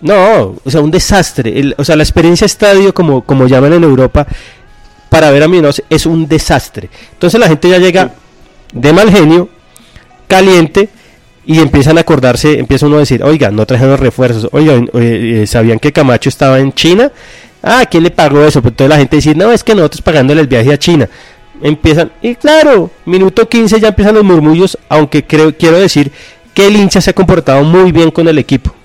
No, 0.00 0.56
o 0.64 0.70
sea, 0.70 0.80
un 0.80 0.90
desastre. 0.90 1.74
o 1.76 1.84
sea, 1.84 1.96
la 1.96 2.02
experiencia 2.02 2.44
estadio, 2.44 2.92
como, 2.92 3.22
como 3.22 3.46
llaman 3.46 3.72
en 3.72 3.84
Europa, 3.84 4.26
para 5.08 5.30
ver 5.30 5.42
a 5.42 5.48
Millonarios 5.48 5.82
es 5.88 6.06
un 6.06 6.28
desastre. 6.28 6.90
Entonces 7.12 7.40
la 7.40 7.48
gente 7.48 7.68
ya 7.68 7.78
llega 7.78 8.12
de 8.72 8.92
mal 8.92 9.10
genio, 9.10 9.48
caliente, 10.28 10.90
y 11.46 11.60
empiezan 11.60 11.96
a 11.96 12.00
acordarse, 12.00 12.58
empieza 12.58 12.86
uno 12.86 12.96
a 12.96 13.00
decir, 13.00 13.22
oiga, 13.22 13.50
no 13.50 13.64
trajeron 13.64 13.96
refuerzos, 13.98 14.48
oiga, 14.52 14.74
eh, 14.94 15.44
¿sabían 15.46 15.78
que 15.78 15.92
Camacho 15.92 16.28
estaba 16.28 16.58
en 16.58 16.72
China? 16.72 17.12
Ah, 17.62 17.84
¿quién 17.88 18.02
le 18.02 18.10
pagó 18.10 18.44
eso? 18.44 18.60
Pues 18.60 18.74
toda 18.74 18.90
la 18.90 18.96
gente 18.98 19.16
dice, 19.16 19.34
no, 19.34 19.52
es 19.52 19.62
que 19.62 19.74
nosotros 19.74 20.02
pagándole 20.02 20.40
el 20.40 20.48
viaje 20.48 20.72
a 20.72 20.78
China. 20.78 21.08
Empiezan, 21.62 22.10
y 22.20 22.34
claro, 22.34 22.90
minuto 23.06 23.48
15 23.48 23.80
ya 23.80 23.88
empiezan 23.88 24.16
los 24.16 24.24
murmullos, 24.24 24.76
aunque 24.88 25.24
creo, 25.24 25.56
quiero 25.56 25.78
decir 25.78 26.10
que 26.52 26.66
el 26.66 26.76
hincha 26.76 27.00
se 27.00 27.10
ha 27.10 27.14
comportado 27.14 27.62
muy 27.62 27.92
bien 27.92 28.10
con 28.10 28.26
el 28.28 28.38
equipo. 28.38 28.75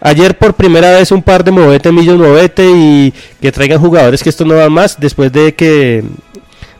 Ayer 0.00 0.36
por 0.38 0.54
primera 0.54 0.90
vez 0.92 1.12
un 1.12 1.22
par 1.22 1.44
de 1.44 1.50
movete, 1.50 1.92
millos 1.92 2.18
movete 2.18 2.64
y 2.70 3.12
que 3.40 3.52
traigan 3.52 3.80
jugadores 3.80 4.22
que 4.22 4.30
esto 4.30 4.44
no 4.44 4.54
va 4.54 4.70
más 4.70 4.98
después 4.98 5.30
de 5.30 5.54
que 5.54 6.02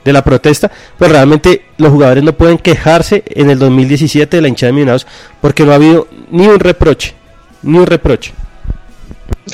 de 0.04 0.12
la 0.12 0.24
protesta, 0.24 0.70
pues 0.98 1.10
realmente 1.10 1.66
los 1.76 1.90
jugadores 1.90 2.24
no 2.24 2.32
pueden 2.32 2.56
quejarse 2.56 3.22
en 3.26 3.50
el 3.50 3.58
2017 3.58 4.36
de 4.36 4.40
la 4.40 4.48
hinchada 4.48 4.68
de 4.68 4.72
Millonarios 4.72 5.06
porque 5.40 5.64
no 5.64 5.72
ha 5.72 5.74
habido 5.74 6.08
ni 6.30 6.46
un 6.46 6.58
reproche, 6.58 7.14
ni 7.62 7.78
un 7.78 7.86
reproche. 7.86 8.32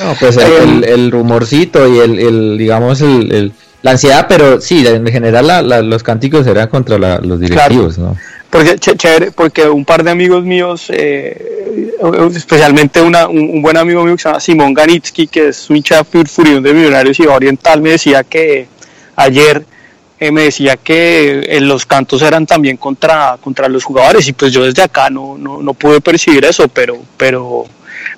No, 0.01 0.15
pues 0.21 0.37
el, 0.37 1.11
rumorcito 1.11 1.89
y 1.89 1.99
el, 1.99 2.59
digamos, 2.59 3.01
el, 3.01 3.53
la 3.83 3.93
ansiedad, 3.93 4.27
pero 4.29 4.61
sí, 4.61 4.87
en 4.87 5.07
general 5.07 5.89
los 5.89 6.03
cánticos 6.03 6.47
eran 6.47 6.69
contra 6.69 6.99
los 6.99 7.41
directivos, 7.41 7.99
¿no? 7.99 8.17
Porque, 9.35 9.69
un 9.69 9.85
par 9.85 10.03
de 10.03 10.11
amigos 10.11 10.45
míos, 10.45 10.87
eh, 10.89 11.95
especialmente 12.35 13.01
un, 13.01 13.63
buen 13.63 13.77
amigo 13.77 14.05
mío 14.05 14.17
que 14.17 14.23
se 14.23 14.29
llama 14.29 14.41
Simón 14.41 14.75
Ganitsky, 14.75 15.27
que 15.27 15.49
es 15.49 15.69
un 15.71 15.77
hincha 15.77 16.05
furión 16.05 16.63
de 16.63 16.73
Millonarios 16.73 17.19
y 17.21 17.27
Oriental, 17.27 17.81
me 17.83 17.91
decía 17.91 18.25
que 18.25 18.69
ayer 19.17 19.65
eh, 20.19 20.31
me 20.33 20.45
decía 20.45 20.77
que 20.77 21.41
eh, 21.41 21.61
los 21.61 21.85
cantos 21.85 22.23
eran 22.23 22.47
también 22.47 22.79
contra, 22.79 23.37
contra 23.39 23.69
los 23.69 23.85
jugadores 23.85 24.27
y 24.29 24.33
pues 24.33 24.51
yo 24.53 24.65
desde 24.65 24.83
acá 24.83 25.11
no, 25.11 25.37
no, 25.37 25.61
no 25.61 25.75
pude 25.75 26.01
percibir 26.01 26.45
eso, 26.47 26.69
pero, 26.69 26.97
pero, 27.19 27.67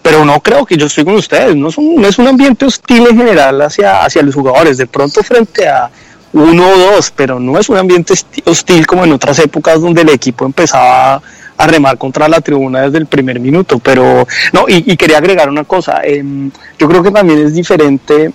pero 0.00 0.24
no 0.24 0.40
creo 0.40 0.64
que 0.64 0.76
yo 0.76 0.86
estoy 0.86 1.04
con 1.04 1.14
ustedes, 1.14 1.56
no, 1.56 1.70
no 1.76 2.08
es 2.08 2.18
un 2.18 2.28
ambiente 2.28 2.66
hostil 2.66 3.08
en 3.08 3.18
general 3.18 3.60
hacia, 3.62 4.04
hacia 4.04 4.22
los 4.22 4.34
jugadores, 4.34 4.76
de 4.76 4.86
pronto 4.86 5.24
frente 5.24 5.66
a 5.66 5.90
uno 6.32 6.68
o 6.68 6.78
dos, 6.78 7.12
pero 7.14 7.40
no 7.40 7.58
es 7.58 7.68
un 7.68 7.76
ambiente 7.76 8.14
hostil 8.44 8.86
como 8.86 9.04
en 9.04 9.12
otras 9.12 9.38
épocas 9.38 9.80
donde 9.80 10.02
el 10.02 10.10
equipo 10.10 10.44
empezaba 10.44 11.22
a 11.56 11.66
remar 11.66 11.98
contra 11.98 12.28
la 12.28 12.40
tribuna 12.40 12.82
desde 12.82 12.98
el 12.98 13.06
primer 13.06 13.40
minuto, 13.40 13.78
pero 13.78 14.26
no, 14.52 14.66
y, 14.68 14.96
quería 14.96 15.18
agregar 15.18 15.48
una 15.48 15.64
cosa, 15.64 16.00
em, 16.04 16.50
yo 16.78 16.88
creo 16.88 17.02
que 17.02 17.10
también 17.10 17.40
es 17.40 17.54
diferente 17.54 18.32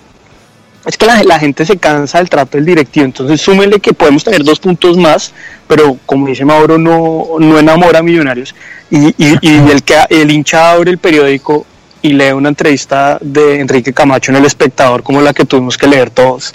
es 0.86 0.98
que 0.98 1.06
la, 1.06 1.38
gente 1.38 1.64
se 1.64 1.78
cansa 1.78 2.18
del 2.18 2.28
trato 2.28 2.58
del 2.58 2.66
directivo, 2.66 3.06
entonces 3.06 3.40
súmele 3.40 3.80
que 3.80 3.94
podemos 3.94 4.22
tener 4.22 4.44
dos 4.44 4.60
puntos 4.60 4.98
más, 4.98 5.32
pero 5.66 5.96
como 6.04 6.26
dice 6.26 6.44
Mauro, 6.44 6.76
no, 6.76 7.24
no 7.40 7.58
enamora 7.58 8.00
a 8.00 8.02
millonarios. 8.02 8.54
Y, 8.90 9.14
el, 9.18 9.82
que, 9.82 9.96
el 10.10 10.30
hincha 10.30 10.72
abre 10.72 10.90
el 10.90 10.98
periódico 10.98 11.64
y 12.02 12.12
lee 12.12 12.32
una 12.32 12.50
entrevista 12.50 13.18
de 13.22 13.60
Enrique 13.60 13.94
Camacho 13.94 14.30
en 14.30 14.36
El 14.36 14.44
Espectador, 14.44 15.02
como 15.02 15.22
la 15.22 15.32
que 15.32 15.46
tuvimos 15.46 15.78
que 15.78 15.86
leer 15.86 16.10
todos, 16.10 16.54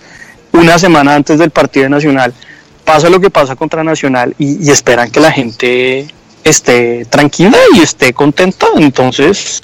una 0.53 0.77
semana 0.77 1.15
antes 1.15 1.39
del 1.39 1.51
partido 1.51 1.89
Nacional. 1.89 2.33
Pasa 2.85 3.09
lo 3.09 3.19
que 3.19 3.29
pasa 3.29 3.55
contra 3.55 3.83
Nacional 3.83 4.33
y, 4.37 4.65
y 4.65 4.71
esperan 4.71 5.11
que 5.11 5.19
la 5.19 5.31
gente 5.31 6.07
esté 6.43 7.05
tranquila 7.05 7.57
y 7.73 7.79
esté 7.79 8.13
contenta. 8.13 8.67
Entonces, 8.77 9.61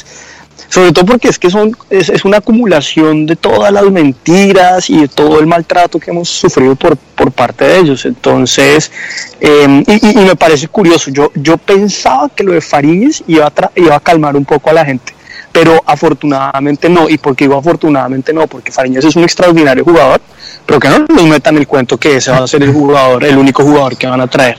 sobre 0.70 0.92
todo 0.92 1.06
porque 1.06 1.30
es 1.30 1.40
que 1.40 1.50
son, 1.50 1.76
es, 1.90 2.10
es, 2.10 2.26
una 2.26 2.38
acumulación 2.38 3.26
de 3.26 3.36
todas 3.36 3.72
las 3.72 3.86
mentiras 3.86 4.90
y 4.90 5.02
de 5.02 5.08
todo 5.08 5.40
el 5.40 5.48
maltrato 5.48 6.00
que 6.00 6.12
hemos 6.12 6.30
sufrido 6.30 6.76
por, 6.76 6.98
por 6.98 7.32
parte 7.32 7.66
de 7.66 7.80
ellos. 7.80 8.06
Entonces, 8.06 8.92
em, 9.40 9.84
y, 9.88 10.16
me 10.18 10.36
parece 10.36 10.68
curioso, 10.68 11.12
yo, 11.12 11.32
yo 11.36 11.58
pensaba 11.58 12.30
que 12.30 12.44
lo 12.44 12.54
de 12.54 12.62
Fariñez 12.62 13.24
iba 13.28 13.48
a, 13.48 13.72
iba 13.76 13.96
a 13.96 14.00
calmar 14.00 14.36
un 14.36 14.46
poco 14.46 14.70
a 14.70 14.74
la 14.74 14.86
gente, 14.86 15.14
pero 15.56 15.82
afortunadamente 15.86 16.90
no. 16.90 17.08
¿Y 17.08 17.18
por 17.18 17.34
qué 17.34 17.46
digo 17.46 17.58
afortunadamente 17.58 18.34
no? 18.34 18.46
Porque 18.46 18.74
Fariñez 18.74 19.06
es 19.06 19.16
un 19.16 19.24
extraordinario 19.24 19.86
jugador, 19.86 20.20
pero 20.66 20.82
que 20.82 20.90
no 20.90 21.06
nos 21.08 21.24
metan 21.24 21.56
el 21.56 21.66
cuento 21.66 21.98
que 21.98 22.18
ese 22.18 22.30
va 22.30 22.40
a 22.40 22.48
ser 22.48 22.62
el 22.64 22.74
jugador, 22.74 23.24
el 23.24 23.38
único 23.38 23.64
jugador 23.64 23.96
que 23.96 24.06
van 24.06 24.20
a 24.20 24.28
traer. 24.28 24.58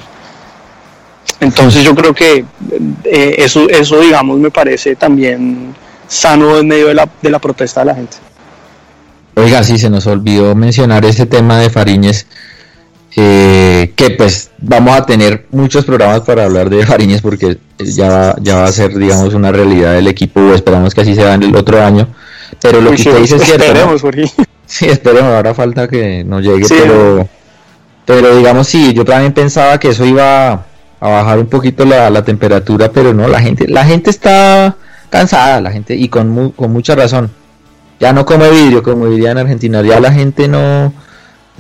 Entonces 1.39 1.85
yo 1.85 1.95
creo 1.95 2.15
que 2.15 2.47
eh, 3.05 3.35
eso, 3.37 3.69
eso, 3.69 4.01
digamos, 4.01 4.39
me 4.39 4.51
parece 4.51 4.97
también 4.97 5.75
sano 6.09 6.57
en 6.57 6.67
medio 6.67 6.87
de 6.87 6.95
la, 6.95 7.07
de 7.21 7.29
la 7.29 7.41
protesta 7.41 7.81
de 7.81 7.87
la 7.87 7.95
gente. 7.95 8.17
Oiga, 9.35 9.63
sí, 9.63 9.77
se 9.77 9.91
nos 9.91 10.07
olvidó 10.07 10.55
mencionar 10.55 11.05
ese 11.05 11.27
tema 11.27 11.59
de 11.59 11.69
Fariñez, 11.69 12.27
eh, 13.17 13.93
que 13.95 14.11
pues 14.13 14.51
vamos 14.57 14.97
a 14.97 15.05
tener 15.05 15.45
muchos 15.51 15.85
programas 15.85 16.23
para 16.23 16.45
hablar 16.45 16.71
de 16.71 16.87
Fariñez 16.87 17.21
porque 17.21 17.59
ya 17.79 18.09
va, 18.09 18.37
ya 18.41 18.57
va 18.57 18.65
a 18.65 18.73
ser, 18.73 18.97
digamos, 18.97 19.35
una 19.35 19.53
realidad 19.53 19.95
del 19.95 20.09
equipo, 20.09 20.41
o 20.41 20.55
esperamos 20.55 20.95
que 20.95 21.03
así 21.03 21.15
sea 21.15 21.35
en 21.35 21.43
el 21.43 21.57
otro 21.57 21.83
año. 21.83 22.09
Pero 22.61 22.81
lo 22.81 22.91
que 22.91 22.97
usted 22.97 23.19
dice 23.19 23.37
es 23.37 23.43
cierto. 23.43 23.65
Esperemos, 23.65 24.03
Sí, 24.67 24.87
esperemos, 24.87 25.33
ahora 25.33 25.55
falta 25.55 25.87
que 25.87 26.25
nos 26.25 26.43
llegue, 26.43 26.67
pero, 26.69 27.29
pero 28.05 28.37
digamos, 28.37 28.67
sí, 28.67 28.93
yo 28.93 29.05
también 29.05 29.33
pensaba 29.33 29.79
que 29.79 29.91
eso 29.91 30.05
iba 30.05 30.65
a 30.99 31.09
bajar 31.09 31.39
un 31.39 31.47
poquito 31.47 31.85
la, 31.85 32.11
la 32.11 32.25
temperatura, 32.25 32.91
pero 32.91 33.15
no, 33.15 33.29
la 33.29 33.41
gente, 33.41 33.69
la 33.69 33.85
gente 33.85 34.11
está 34.11 34.75
cansada 35.09 35.61
la 35.61 35.71
gente 35.71 35.95
y 35.95 36.09
con, 36.09 36.51
con 36.51 36.73
mucha 36.73 36.95
razón. 36.95 37.31
Ya 37.99 38.13
no 38.13 38.27
come 38.27 38.51
vidrio, 38.51 38.83
como 38.83 39.07
diría 39.07 39.31
en 39.31 39.39
Argentina, 39.39 39.83
ya 39.83 40.01
la 40.01 40.13
gente 40.13 40.49
no 40.49 40.93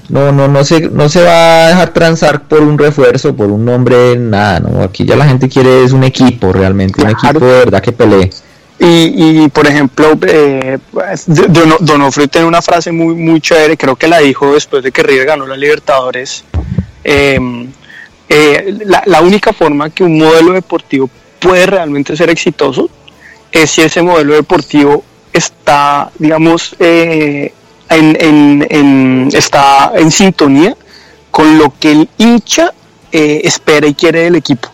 no 0.09 0.33
no 0.33 0.49
no 0.49 0.65
se 0.65 0.89
no 0.91 1.09
se 1.09 1.23
va 1.23 1.67
a 1.67 1.69
dejar 1.69 1.93
transar 1.93 2.43
por 2.45 2.63
un 2.63 2.79
refuerzo, 2.79 3.35
por 3.35 3.51
un 3.51 3.65
nombre, 3.65 4.17
nada, 4.17 4.61
no, 4.61 4.83
aquí 4.83 5.05
ya 5.05 5.17
la 5.17 5.27
gente 5.27 5.49
quiere 5.49 5.85
es 5.85 5.93
un 5.93 6.05
equipo 6.05 6.53
realmente, 6.53 7.03
un 7.03 7.11
equipo 7.11 7.41
de 7.41 7.59
verdad 7.59 7.83
que 7.83 7.93
pelee. 7.93 8.31
Y, 8.79 9.45
y 9.45 9.49
por 9.49 9.67
ejemplo, 9.67 10.19
eh, 10.27 10.79
Don, 11.27 11.77
Donofrio 11.81 12.29
tiene 12.29 12.47
una 12.47 12.61
frase 12.61 12.93
muy, 12.93 13.15
muy 13.15 13.41
chévere, 13.41 13.77
creo 13.77 13.97
que 13.97 14.07
la 14.07 14.19
dijo 14.19 14.53
después 14.53 14.83
de 14.83 14.93
que 14.93 15.03
River 15.03 15.27
ganó 15.27 15.47
la 15.47 15.57
Libertadores. 15.57 16.45
Em, 17.03 17.69
eh, 18.29 18.77
la, 18.85 19.03
la, 19.07 19.23
única 19.23 19.53
forma 19.53 19.89
que 19.91 20.03
un 20.03 20.19
modelo 20.19 20.53
deportivo 20.53 21.09
puede 21.41 21.65
realmente 21.65 22.17
ser 22.17 22.29
exitoso 22.29 22.91
es 23.53 23.71
si 23.71 23.83
ese 23.83 24.03
modelo 24.03 24.35
deportivo 24.35 25.05
está, 25.33 26.11
digamos, 26.19 26.75
eh, 26.79 27.53
en, 27.89 29.29
está 29.33 29.93
en 29.97 30.11
sintonía 30.11 30.77
con 31.31 31.59
lo 31.59 31.73
que 31.79 31.93
el 31.93 32.09
hincha 32.19 32.73
eh, 33.13 33.43
espera 33.45 33.87
y 33.87 33.95
quiere 33.95 34.21
del 34.23 34.37
equipo. 34.37 34.69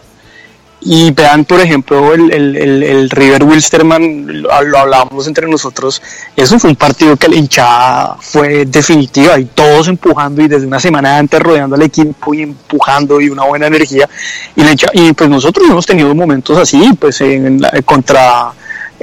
Y 0.85 1.13
vean, 1.13 1.45
por 1.45 1.61
ejemplo, 1.61 2.13
el, 2.13 2.33
el, 2.33 3.09
River 3.11 3.45
Wilsterman, 3.45 4.43
lo, 4.43 4.53
hablábamos 4.53 5.29
entre 5.29 5.47
nosotros, 5.47 6.03
eso 6.35 6.59
fue 6.59 6.71
un 6.71 6.77
partido 6.77 7.17
que 7.17 7.29
la 7.29 7.37
hinchada 7.37 8.17
fue 8.21 8.65
definitiva 8.65 9.39
y 9.39 9.45
todos 9.45 9.87
empujando 9.87 10.43
y 10.43 10.49
desde 10.49 10.67
una 10.67 10.81
semana 10.81 11.19
antes 11.19 11.39
rodeando 11.39 11.77
al 11.77 11.83
equipo 11.83 12.35
y 12.35 12.43
empujando 12.43 13.21
y 13.21 13.29
una 13.29 13.45
buena 13.45 13.69
energía. 13.69 14.09
Y, 14.57 14.63
y 15.01 15.13
pues 15.13 15.31
nosotros 15.31 15.69
hemos 15.71 15.87
tenido 15.87 16.13
momentos 16.17 16.59
así, 16.59 16.93
pues 16.99 17.21
en, 17.21 17.61
contra 17.85 18.53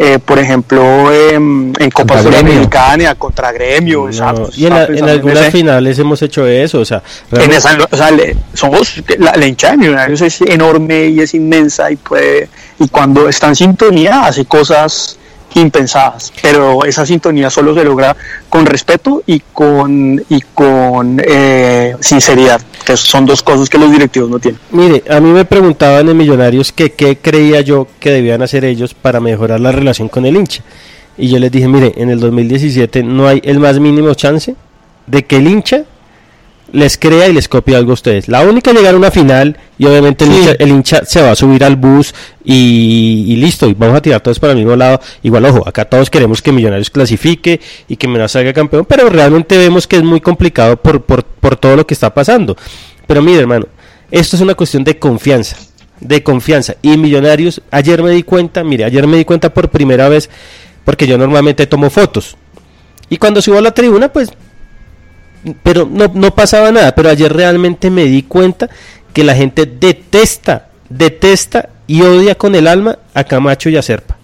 eh, 0.01 0.17
por 0.17 0.39
ejemplo, 0.39 1.11
en 1.11 1.73
Copa 1.93 2.23
Sudamericana 2.23 3.15
contra 3.15 3.51
Gremio. 3.51 4.09
y 4.55 4.65
en, 4.65 4.73
algunas 5.09 5.51
finales 5.51 5.99
hemos 5.99 6.21
hecho 6.21 6.47
eso, 6.47 6.79
o 6.79 6.85
sea, 6.85 7.03
en 7.33 7.51
esa, 7.51 7.77
o 7.91 7.97
sea 7.97 8.09
somos, 8.53 9.03
la, 9.17 9.33
la 9.35 9.45
hinchada 9.45 9.73
de 9.73 9.79
Millonarios 9.79 10.21
es 10.21 10.39
enorme 10.39 11.07
y 11.07 11.19
es 11.19 11.33
inmensa 11.33 11.91
y 11.91 11.97
puede, 11.97 12.47
y 12.79 12.87
cuando 12.87 13.27
está 13.27 13.47
en 13.49 13.57
sintonía 13.57 14.25
hace 14.25 14.45
cosas 14.45 15.19
impensadas, 15.55 16.31
pero 16.41 16.85
esa 16.85 17.05
sintonía 17.05 17.49
solo 17.49 17.73
se 17.73 17.83
logra 17.83 18.15
con 18.49 18.65
respeto 18.65 19.23
y 19.25 19.41
con, 19.53 20.23
y 20.29 20.41
con 20.53 21.21
eh, 21.25 21.95
sinceridad, 21.99 22.61
que 22.85 22.97
son 22.97 23.25
dos 23.25 23.43
cosas 23.43 23.69
que 23.69 23.77
los 23.77 23.91
directivos 23.91 24.29
no 24.29 24.39
tienen. 24.39 24.59
Mire, 24.71 25.03
a 25.09 25.19
mí 25.19 25.29
me 25.31 25.45
preguntaban 25.45 26.07
en 26.09 26.17
Millonarios 26.17 26.71
que 26.71 26.91
qué 26.91 27.17
creía 27.17 27.61
yo 27.61 27.87
que 27.99 28.11
debían 28.11 28.41
hacer 28.41 28.65
ellos 28.65 28.93
para 28.93 29.19
mejorar 29.19 29.59
la 29.59 29.71
relación 29.71 30.09
con 30.09 30.25
el 30.25 30.35
hincha. 30.35 30.63
Y 31.17 31.29
yo 31.29 31.39
les 31.39 31.51
dije, 31.51 31.67
mire, 31.67 31.93
en 31.97 32.09
el 32.09 32.19
2017 32.19 33.03
no 33.03 33.27
hay 33.27 33.41
el 33.43 33.59
más 33.59 33.79
mínimo 33.79 34.13
chance 34.13 34.55
de 35.05 35.25
que 35.25 35.37
el 35.37 35.47
hincha 35.47 35.83
les 36.71 36.97
crea 36.97 37.27
y 37.27 37.33
les 37.33 37.47
copia 37.47 37.77
algo 37.77 37.91
a 37.91 37.93
ustedes. 37.93 38.27
La 38.27 38.41
única 38.41 38.71
llegar 38.71 38.93
a 38.93 38.97
una 38.97 39.11
final 39.11 39.57
y 39.77 39.85
obviamente 39.85 40.25
el, 40.59 40.69
hincha, 40.69 41.05
se 41.05 41.21
va 41.21 41.31
a 41.31 41.35
subir 41.35 41.63
al 41.63 41.75
bus 41.75 42.13
y, 42.43 43.35
listo, 43.37 43.67
y 43.67 43.73
vamos 43.73 43.97
a 43.97 44.01
tirar 44.01 44.21
todos 44.21 44.39
para 44.39 44.53
el 44.53 44.59
mismo 44.59 44.75
lado. 44.75 44.99
Igual, 45.23 45.45
ojo, 45.45 45.67
acá 45.67 45.85
todos 45.85 46.09
queremos 46.09 46.41
que 46.41 46.51
Millonarios 46.51 46.89
clasifique 46.89 47.59
y 47.87 47.95
que 47.95 48.07
Millonarios 48.07 48.33
salga 48.33 48.53
campeón, 48.53 48.85
pero 48.85 49.09
realmente 49.09 49.57
vemos 49.57 49.87
que 49.87 49.97
es 49.97 50.03
muy 50.03 50.21
complicado 50.21 50.77
por, 50.77 51.03
por, 51.03 51.23
por 51.23 51.55
todo 51.55 51.75
lo 51.75 51.87
que 51.87 51.93
está 51.93 52.13
pasando. 52.13 52.55
Pero 53.07 53.21
mire, 53.21 53.39
hermano, 53.39 53.65
Esto 54.11 54.35
es 54.35 54.41
una 54.41 54.55
cuestión 54.55 54.83
de 54.83 54.97
confianza, 54.97 55.57
de 55.99 56.23
confianza. 56.23 56.75
Y 56.81 56.97
Millonarios, 56.97 57.61
ayer 57.71 58.03
me 58.03 58.11
di 58.11 58.23
cuenta, 58.23 58.63
mire, 58.63 58.85
ayer 58.85 59.07
me 59.07 59.17
di 59.17 59.25
cuenta 59.25 59.53
por 59.53 59.69
primera 59.69 60.09
vez, 60.09 60.29
porque 60.83 61.07
yo 61.07 61.17
normalmente 61.17 61.67
tomo 61.67 61.89
fotos. 61.89 62.35
Y 63.09 63.17
cuando 63.17 63.41
subo 63.41 63.57
a 63.57 63.61
la 63.61 63.71
tribuna, 63.71 64.11
pues, 64.13 64.31
pero 65.63 65.87
no, 65.89 66.11
no 66.13 66.33
pasaba 66.33 66.71
nada. 66.71 66.93
Pero 66.95 67.09
ayer 67.09 67.31
realmente 67.31 67.89
me 67.89 68.05
di 68.05 68.23
cuenta 68.23 68.69
que 69.13 69.23
la 69.23 69.35
gente 69.35 69.65
detesta, 69.65 70.69
detesta 70.89 71.69
y 71.87 72.01
odia 72.01 72.35
con 72.35 72.55
el 72.55 72.67
alma 72.67 72.99
a 73.13 73.23
Camacho 73.23 73.69
y 73.69 73.77
a 73.77 73.81
Serpa. 73.81 74.17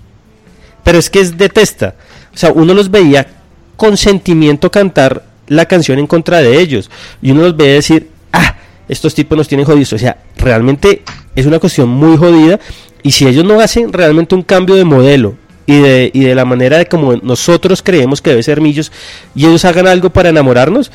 Pero 0.83 0.99
es 0.99 1.09
que 1.09 1.19
es 1.19 1.37
detesta. 1.37 1.95
O 2.33 2.37
sea, 2.37 2.51
uno 2.51 2.73
los 2.73 2.91
veía 2.91 3.27
con 3.75 3.97
sentimiento 3.97 4.71
cantar 4.71 5.23
la 5.47 5.65
canción 5.65 5.99
en 5.99 6.07
contra 6.07 6.41
de 6.41 6.59
ellos. 6.59 6.89
Y 7.21 7.31
uno 7.31 7.41
los 7.41 7.57
veía 7.57 7.73
decir, 7.73 8.09
ah, 8.31 8.57
estos 8.87 9.15
tipos 9.15 9.37
nos 9.37 9.47
tienen 9.47 9.65
jodidos. 9.65 9.93
O 9.93 9.97
sea, 9.97 10.17
realmente 10.37 11.03
es 11.35 11.45
una 11.45 11.59
cuestión 11.59 11.89
muy 11.89 12.17
jodida. 12.17 12.59
Y 13.03 13.11
si 13.11 13.27
ellos 13.27 13.45
no 13.45 13.59
hacen 13.59 13.91
realmente 13.93 14.35
un 14.35 14.43
cambio 14.43 14.75
de 14.75 14.83
modelo 14.83 15.35
y 15.65 15.79
de, 15.79 16.11
y 16.13 16.23
de 16.25 16.35
la 16.35 16.45
manera 16.45 16.77
de 16.77 16.85
como 16.85 17.15
nosotros 17.17 17.81
creemos 17.81 18.21
que 18.21 18.31
debe 18.31 18.43
ser 18.43 18.61
Millos 18.61 18.91
y 19.33 19.45
ellos 19.45 19.65
hagan 19.65 19.87
algo 19.87 20.09
para 20.09 20.29
enamorarnos, 20.29 20.91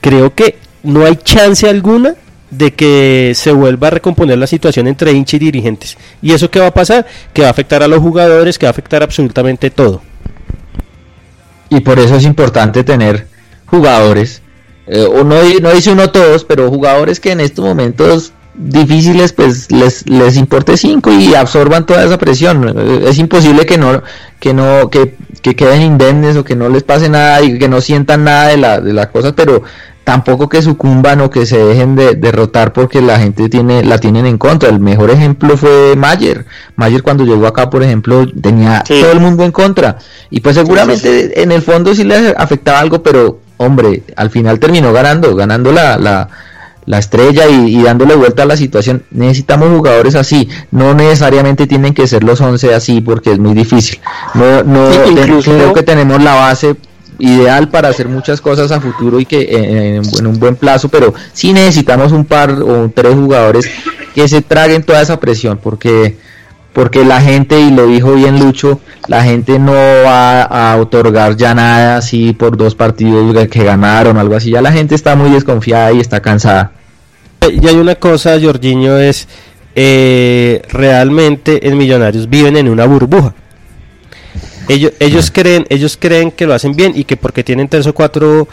creo 0.00 0.34
que 0.34 0.56
no 0.82 1.04
hay 1.04 1.16
chance 1.16 1.68
alguna 1.68 2.14
de 2.50 2.72
que 2.72 3.32
se 3.34 3.52
vuelva 3.52 3.88
a 3.88 3.90
recomponer 3.90 4.38
la 4.38 4.46
situación 4.46 4.86
entre 4.86 5.12
hincha 5.12 5.36
y 5.36 5.40
dirigentes. 5.40 5.98
¿Y 6.22 6.32
eso 6.32 6.50
qué 6.50 6.60
va 6.60 6.68
a 6.68 6.74
pasar? 6.74 7.06
Que 7.32 7.42
va 7.42 7.48
a 7.48 7.50
afectar 7.50 7.82
a 7.82 7.88
los 7.88 8.00
jugadores, 8.00 8.58
que 8.58 8.66
va 8.66 8.70
a 8.70 8.70
afectar 8.70 9.02
absolutamente 9.02 9.70
todo. 9.70 10.00
Y 11.68 11.80
por 11.80 11.98
eso 11.98 12.16
es 12.16 12.24
importante 12.24 12.84
tener 12.84 13.26
jugadores, 13.66 14.40
eh, 14.86 15.06
no, 15.12 15.60
no 15.60 15.70
dice 15.72 15.92
uno 15.92 16.10
todos, 16.10 16.44
pero 16.44 16.70
jugadores 16.70 17.20
que 17.20 17.32
en 17.32 17.40
estos 17.40 17.62
momentos 17.64 18.32
difíciles 18.58 19.32
pues 19.32 19.70
les, 19.70 20.08
les 20.08 20.36
importe 20.36 20.76
cinco 20.76 21.12
y 21.12 21.34
absorban 21.34 21.86
toda 21.86 22.04
esa 22.04 22.18
presión. 22.18 22.74
Es 23.06 23.18
imposible 23.18 23.64
que 23.64 23.78
no, 23.78 24.02
que 24.40 24.52
no, 24.52 24.90
que, 24.90 25.14
que 25.40 25.54
queden 25.54 25.82
indemnes 25.82 26.36
o 26.36 26.44
que 26.44 26.56
no 26.56 26.68
les 26.68 26.82
pase 26.82 27.08
nada 27.08 27.42
y 27.42 27.58
que 27.58 27.68
no 27.68 27.80
sientan 27.80 28.24
nada 28.24 28.48
de 28.48 28.56
la, 28.56 28.80
de 28.80 28.92
las 28.92 29.06
cosas, 29.08 29.32
pero 29.36 29.62
tampoco 30.02 30.48
que 30.48 30.62
sucumban 30.62 31.20
o 31.20 31.30
que 31.30 31.44
se 31.46 31.58
dejen 31.58 31.94
de 31.94 32.14
derrotar 32.14 32.72
porque 32.72 33.02
la 33.02 33.18
gente 33.18 33.48
tiene 33.48 33.84
la 33.84 33.98
tienen 33.98 34.26
en 34.26 34.38
contra. 34.38 34.68
El 34.70 34.80
mejor 34.80 35.10
ejemplo 35.10 35.56
fue 35.56 35.94
Mayer. 35.96 36.44
Mayer 36.76 37.02
cuando 37.02 37.24
llegó 37.24 37.46
acá, 37.46 37.70
por 37.70 37.82
ejemplo, 37.82 38.26
tenía 38.40 38.82
todo 38.82 39.12
el 39.12 39.20
mundo 39.20 39.44
en 39.44 39.52
contra 39.52 39.98
y 40.30 40.40
pues 40.40 40.56
seguramente 40.56 41.40
en 41.40 41.52
el 41.52 41.62
fondo 41.62 41.94
sí 41.94 42.04
le 42.04 42.34
afectaba 42.36 42.80
algo, 42.80 43.02
pero 43.02 43.40
hombre, 43.58 44.02
al 44.16 44.30
final 44.30 44.58
terminó 44.58 44.92
ganando, 44.92 45.36
ganando 45.36 45.72
la, 45.72 45.98
la, 45.98 46.28
la 46.88 46.98
estrella 46.98 47.46
y, 47.46 47.82
dándole 47.82 48.14
vuelta 48.14 48.44
a 48.44 48.46
la 48.46 48.56
situación. 48.56 49.02
Necesitamos 49.10 49.68
jugadores 49.68 50.14
así, 50.14 50.48
no 50.70 50.94
necesariamente 50.94 51.66
tienen 51.66 51.92
que 51.92 52.06
ser 52.06 52.24
los 52.24 52.40
11 52.40 52.74
así 52.74 53.02
porque 53.02 53.32
es 53.32 53.38
muy 53.38 53.52
difícil. 53.52 54.00
No, 54.32 54.62
no 54.64 54.88
creo 55.42 55.74
que 55.74 55.82
tenemos 55.82 56.22
la 56.22 56.34
base 56.34 56.76
ideal 57.18 57.68
para 57.68 57.88
hacer 57.88 58.08
muchas 58.08 58.40
cosas 58.40 58.72
a 58.72 58.80
futuro 58.80 59.20
y 59.20 59.26
que 59.26 59.40
eh, 59.40 59.96
en, 59.96 60.26
un 60.26 60.38
buen 60.38 60.56
plazo, 60.56 60.88
pero 60.88 61.12
sí 61.34 61.52
necesitamos 61.52 62.10
un 62.12 62.24
par 62.24 62.52
o 62.52 62.90
tres 62.94 63.14
jugadores 63.14 63.68
que 64.14 64.26
se 64.26 64.40
traguen 64.40 64.82
toda 64.82 65.02
esa 65.02 65.20
presión, 65.20 65.60
porque 65.62 66.16
porque 66.72 67.04
la 67.04 67.20
gente, 67.20 67.60
y 67.60 67.70
lo 67.70 67.86
dijo 67.86 68.12
bien 68.12 68.38
Lucho, 68.38 68.80
la 69.08 69.24
gente 69.24 69.58
no 69.58 69.72
va 69.72 70.42
a 70.42 70.76
otorgar 70.76 71.36
ya 71.36 71.52
nada 71.52 71.96
así 71.96 72.32
por 72.32 72.56
dos 72.56 72.74
partidos 72.76 73.48
que 73.48 73.64
ganaron 73.64 74.16
o 74.16 74.20
algo 74.20 74.36
así, 74.36 74.52
ya 74.52 74.62
la 74.62 74.72
gente 74.72 74.94
está 74.94 75.16
muy 75.16 75.28
desconfiada 75.30 75.92
y 75.92 76.00
está 76.00 76.20
cansada. 76.20 76.77
Y 77.40 77.66
hay 77.66 77.76
una 77.76 77.94
cosa, 77.94 78.38
Jorginho, 78.40 78.98
es 78.98 79.28
eh, 79.74 80.62
realmente 80.68 81.66
en 81.68 81.78
Millonarios 81.78 82.28
viven 82.28 82.56
en 82.56 82.68
una 82.68 82.84
burbuja 82.86 83.34
ellos, 84.68 84.92
ellos 85.00 85.30
creen, 85.30 85.66
ellos 85.68 85.96
creen 85.98 86.30
que 86.30 86.46
lo 86.46 86.54
hacen 86.54 86.74
bien 86.76 86.92
y 86.94 87.04
que 87.04 87.16
porque 87.16 87.42
tienen 87.42 87.68
tres 87.68 87.86
o 87.86 87.94
cuatro 87.94 88.48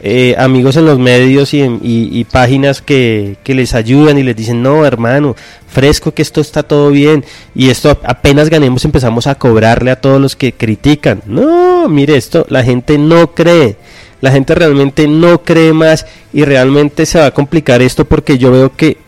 eh, 0.00 0.34
amigos 0.38 0.76
en 0.76 0.86
los 0.86 0.98
medios 0.98 1.52
y, 1.52 2.26
páginas 2.30 2.80
que, 2.80 3.36
les 3.44 3.74
ayudan 3.74 4.18
y 4.18 4.22
les 4.22 4.34
dicen, 4.34 4.62
no, 4.62 4.86
hermano, 4.86 5.36
fresco 5.66 6.12
que 6.12 6.22
esto 6.22 6.40
está 6.40 6.62
todo 6.62 6.90
bien 6.90 7.24
y 7.54 7.68
esto 7.68 7.98
apenas 8.02 8.48
ganemos 8.48 8.84
empezamos 8.84 9.26
a 9.26 9.34
cobrarle 9.34 9.90
a 9.90 10.00
todos 10.00 10.20
los 10.20 10.36
que 10.36 10.52
critican. 10.52 11.22
No, 11.26 11.88
mire 11.88 12.16
esto, 12.16 12.46
la 12.48 12.64
gente 12.64 12.96
no 12.96 13.34
cree. 13.34 13.76
La 14.20 14.30
gente 14.32 14.54
realmente 14.54 15.06
no 15.06 15.42
cree 15.42 15.72
más 15.72 16.06
y 16.32 16.44
realmente 16.44 17.06
se 17.06 17.18
va 17.18 17.26
a 17.26 17.30
complicar 17.30 17.82
esto 17.82 18.04
porque 18.04 18.38
yo 18.38 18.50
veo 18.50 18.74
que 18.74 18.98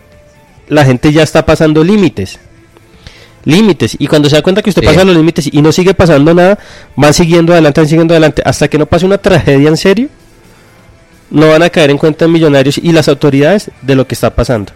la 0.68 0.84
gente 0.84 1.12
ya 1.12 1.22
está 1.22 1.44
pasando 1.44 1.82
límites 1.82 2.38
límites. 3.44 3.96
Y 3.98 4.06
cuando 4.06 4.28
se 4.28 4.36
da 4.36 4.42
cuenta 4.42 4.62
que 4.62 4.70
usted 4.70 4.82
pasa 4.82 5.04
los 5.04 5.16
límites 5.16 5.48
y 5.52 5.62
no 5.62 5.72
sigue 5.72 5.94
pasando 5.94 6.34
nada, 6.34 6.58
van 6.96 7.14
siguiendo 7.14 7.52
adelante, 7.52 7.80
van 7.80 7.88
siguiendo 7.88 8.14
adelante, 8.14 8.42
hasta 8.44 8.68
que 8.68 8.78
no 8.78 8.86
pase 8.86 9.06
una 9.06 9.18
tragedia 9.18 9.68
en 9.68 9.76
serio, 9.76 10.08
no 11.30 11.48
van 11.48 11.62
a 11.62 11.70
caer 11.70 11.90
en 11.90 11.98
cuenta 11.98 12.24
en 12.24 12.32
millonarios 12.32 12.78
y 12.78 12.92
las 12.92 13.08
autoridades 13.08 13.70
de 13.82 13.94
lo 13.94 14.06
que 14.06 14.14
está 14.14 14.34
pasando. 14.34 14.72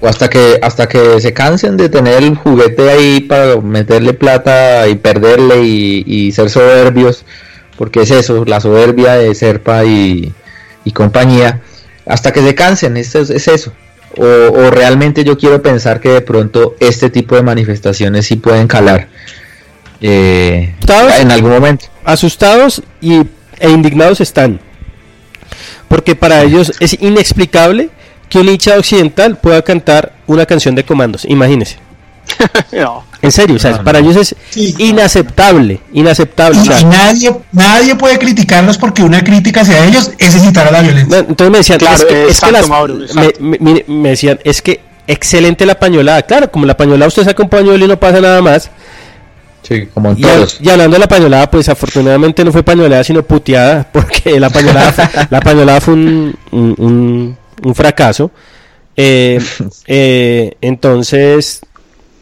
O 0.00 0.08
hasta 0.08 0.28
que, 0.28 0.58
hasta 0.62 0.86
que 0.88 1.20
se 1.20 1.32
cansen 1.32 1.76
de 1.76 1.88
tener 1.88 2.22
el 2.22 2.36
juguete 2.36 2.90
ahí 2.90 3.20
para 3.20 3.56
meterle 3.60 4.12
plata 4.12 4.86
y 4.88 4.96
perderle 4.96 5.62
y, 5.64 6.30
ser 6.32 6.50
soberbios, 6.50 7.24
porque 7.76 8.02
es 8.02 8.10
eso, 8.10 8.44
la 8.44 8.60
soberbia 8.60 9.14
de 9.14 9.34
Serpa 9.34 9.84
y, 9.84 10.32
compañía, 10.92 11.60
hasta 12.06 12.32
que 12.32 12.40
se 12.40 12.54
cansen, 12.54 12.96
es, 12.96 13.14
es 13.14 13.48
eso. 13.48 13.72
O, 14.18 14.70
realmente 14.70 15.24
yo 15.24 15.36
quiero 15.36 15.60
pensar 15.60 16.00
que 16.00 16.08
de 16.08 16.20
pronto 16.22 16.74
este 16.80 17.10
tipo 17.10 17.36
de 17.36 17.42
manifestaciones 17.42 18.26
sí 18.26 18.36
pueden 18.36 18.66
calar 18.66 19.08
eh, 20.00 20.74
en 21.20 21.30
algún 21.30 21.50
momento. 21.50 21.86
Asustados 22.04 22.82
y, 23.00 23.22
e 23.58 23.70
indignados 23.70 24.20
están. 24.20 24.60
Porque 25.88 26.14
para 26.14 26.42
ellos 26.42 26.72
es 26.80 26.96
inexplicable 27.00 27.90
que 28.30 28.38
un 28.38 28.48
hincha 28.48 28.76
occidental 28.78 29.36
pueda 29.36 29.60
cantar 29.62 30.14
una 30.26 30.46
canción 30.46 30.74
de 30.74 30.84
comandos. 30.84 31.24
Imagínense. 31.26 31.78
En 33.22 33.32
serio, 33.32 33.56
o 33.56 33.58
sea, 33.58 33.82
para 33.82 33.98
ellos 33.98 34.16
es 34.16 34.36
inaceptable, 34.54 35.80
inaceptable. 35.92 36.58
Y, 36.62 36.84
nadie, 36.84 37.34
nadie 37.50 37.94
puede 37.96 38.18
criticarlos 38.18 38.78
porque 38.78 39.02
una 39.02 39.24
crítica 39.24 39.62
hacia 39.62 39.84
ellos 39.84 40.12
es 40.18 40.34
incitar 40.36 40.68
a 40.68 40.70
la 40.70 40.82
violencia. 40.82 41.18
entonces 41.20 41.50
me 41.50 41.58
decían, 41.58 41.80
es 42.28 42.40
que, 42.40 43.84
me, 43.88 44.08
decían, 44.10 44.38
es 44.44 44.62
que 44.62 44.80
excelente 45.06 45.66
la 45.66 45.78
pañolada. 45.78 46.22
Claro, 46.22 46.50
como 46.52 46.66
la 46.66 46.76
pañolada 46.76 47.08
usted 47.08 47.24
saca 47.24 47.42
un 47.42 47.48
pañuelo 47.48 47.84
y 47.84 47.88
no 47.88 47.98
pasa 47.98 48.20
nada 48.20 48.40
más. 48.42 48.70
Sí, 49.62 49.86
como 49.92 50.12
y, 50.12 50.22
y, 50.60 50.68
hablando 50.68 50.94
de 50.94 51.00
la 51.00 51.08
pañolada, 51.08 51.50
pues 51.50 51.68
afortunadamente 51.68 52.44
no 52.44 52.52
fue 52.52 52.62
pañolada, 52.62 53.02
sino 53.02 53.24
puteada, 53.24 53.88
porque 53.92 54.38
la 54.38 54.50
pañolada, 54.50 55.26
la 55.28 55.40
pañolada 55.40 55.80
fue 55.80 55.94
un, 55.94 56.36
un, 56.52 57.36
un, 57.64 57.74
fracaso. 57.74 58.30
Eh, 58.96 59.40
eh, 59.86 60.56
entonces, 60.60 61.62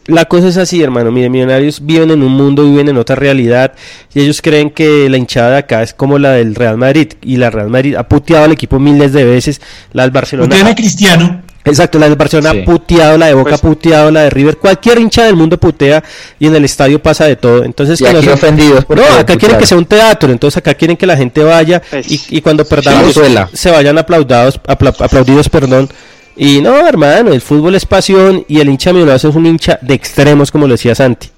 la 0.07 0.25
cosa 0.25 0.47
es 0.47 0.57
así, 0.57 0.83
hermano. 0.83 1.11
Miren, 1.11 1.31
Millonarios 1.31 1.83
viven 1.85 2.11
en 2.11 2.21
un 2.21 2.31
mundo, 2.31 2.63
viven 2.63 2.89
en 2.89 2.97
otra 2.97 3.15
realidad. 3.15 3.73
Y 4.13 4.21
ellos 4.21 4.41
creen 4.41 4.69
que 4.69 5.09
la 5.09 5.17
hinchada 5.17 5.51
de 5.51 5.57
acá 5.57 5.81
es 5.81 5.93
como 5.93 6.19
la 6.19 6.31
del 6.31 6.55
Real 6.55 6.77
Madrid. 6.77 7.13
Y 7.21 7.37
la 7.37 7.49
Real 7.49 7.69
Madrid 7.69 7.95
ha 7.95 8.07
puteado 8.07 8.45
al 8.45 8.51
equipo 8.51 8.79
miles 8.79 9.13
de 9.13 9.23
veces. 9.23 9.61
La 9.93 10.03
del 10.03 10.11
Barcelona. 10.11 10.53
Tiene 10.53 10.75
Cristiano. 10.75 11.41
Exacto, 11.67 11.97
la 11.97 12.07
del 12.07 12.15
Barcelona 12.15 12.51
ha 12.51 12.63
puteado, 12.63 13.17
la 13.17 13.25
de 13.25 13.33
Boca 13.33 13.55
ha 13.55 13.57
pues- 13.57 13.73
puteado, 13.73 14.11
la 14.11 14.21
de 14.21 14.29
River. 14.29 14.57
Cualquier 14.57 14.99
hincha 14.99 15.23
del 15.23 15.35
mundo 15.35 15.59
putea 15.59 16.03
y 16.37 16.45
en 16.45 16.55
el 16.55 16.63
estadio 16.63 17.01
pasa 17.01 17.25
de 17.25 17.35
todo. 17.37 17.63
Entonces, 17.63 17.99
y 17.99 18.05
aquí 18.05 18.27
ofendidos. 18.29 18.85
No, 18.87 19.03
acá 19.03 19.35
quieren 19.35 19.57
que 19.57 19.65
sea 19.65 19.79
un 19.79 19.85
teatro. 19.85 20.31
Entonces, 20.31 20.57
acá 20.57 20.75
quieren 20.75 20.95
que 20.95 21.07
la 21.07 21.17
gente 21.17 21.43
vaya 21.43 21.81
pues, 21.89 22.05
y, 22.31 22.41
cuando 22.41 22.63
perdamos 22.65 23.19
se 23.53 23.71
vayan 23.71 23.97
aplaudados, 23.97 24.59
aplaudidos, 24.67 25.49
perdón 25.49 25.89
y 26.35 26.61
no, 26.61 26.87
hermano, 26.87 27.31
el 27.31 27.41
fútbol 27.41 27.75
es 27.75 27.85
pasión 27.85 28.43
y 28.47 28.59
el 28.59 28.69
hincha 28.69 28.91
millonarios 28.91 29.23
es 29.23 29.35
un 29.35 29.45
hincha 29.45 29.79
de 29.81 29.93
extremos, 29.93 30.51
como 30.51 30.67
lo 30.67 30.73
decía 30.73 30.93
Santi. 30.93 31.29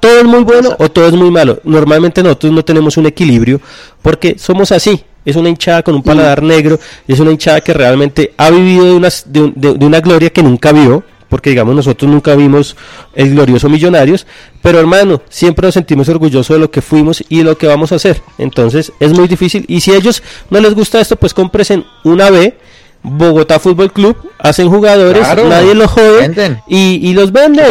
Todo 0.00 0.18
es 0.18 0.24
muy 0.24 0.42
bueno 0.42 0.74
o 0.78 0.90
todo 0.90 1.06
es 1.06 1.12
muy 1.12 1.30
malo. 1.30 1.60
Normalmente 1.62 2.22
nosotros 2.22 2.52
no 2.52 2.64
tenemos 2.64 2.96
un 2.96 3.06
equilibrio 3.06 3.60
porque 4.00 4.36
somos 4.38 4.72
así. 4.72 5.04
Es 5.24 5.36
una 5.36 5.50
hinchada 5.50 5.82
con 5.82 5.94
un 5.94 6.02
paladar 6.02 6.42
negro, 6.42 6.80
es 7.06 7.20
una 7.20 7.30
hinchada 7.30 7.60
que 7.60 7.74
realmente 7.74 8.32
ha 8.38 8.48
vivido 8.48 8.86
de 8.86 8.92
una, 8.92 9.08
de, 9.26 9.84
una 9.84 10.00
gloria 10.00 10.30
que 10.30 10.42
nunca 10.42 10.72
vio, 10.72 11.04
porque 11.28 11.50
digamos 11.50 11.76
nosotros 11.76 12.10
nunca 12.10 12.34
vimos 12.34 12.74
el 13.14 13.32
glorioso 13.32 13.68
Millonarios, 13.68 14.26
pero 14.62 14.80
hermano, 14.80 15.20
siempre 15.28 15.66
nos 15.66 15.74
sentimos 15.74 16.08
orgullosos 16.08 16.56
de 16.56 16.60
lo 16.60 16.70
que 16.70 16.80
fuimos 16.80 17.22
y 17.28 17.38
de 17.38 17.44
lo 17.44 17.58
que 17.58 17.66
vamos 17.66 17.92
a 17.92 17.96
hacer. 17.96 18.22
Entonces 18.38 18.92
es 18.98 19.12
muy 19.12 19.28
difícil 19.28 19.66
y 19.68 19.82
si 19.82 19.92
a 19.92 19.96
ellos 19.96 20.22
no 20.48 20.58
les 20.58 20.74
gusta 20.74 20.98
esto, 20.98 21.16
pues 21.16 21.34
compresen 21.34 21.84
una 22.02 22.30
B 22.30 22.56
Bogotá 23.02 23.58
Fútbol 23.58 23.92
Club 23.92 24.16
hacen 24.38 24.68
jugadores, 24.68 25.26
nadie 25.48 25.74
los 25.74 25.90
jode 25.90 26.58
y, 26.66 27.12
los 27.14 27.32
venden. 27.32 27.66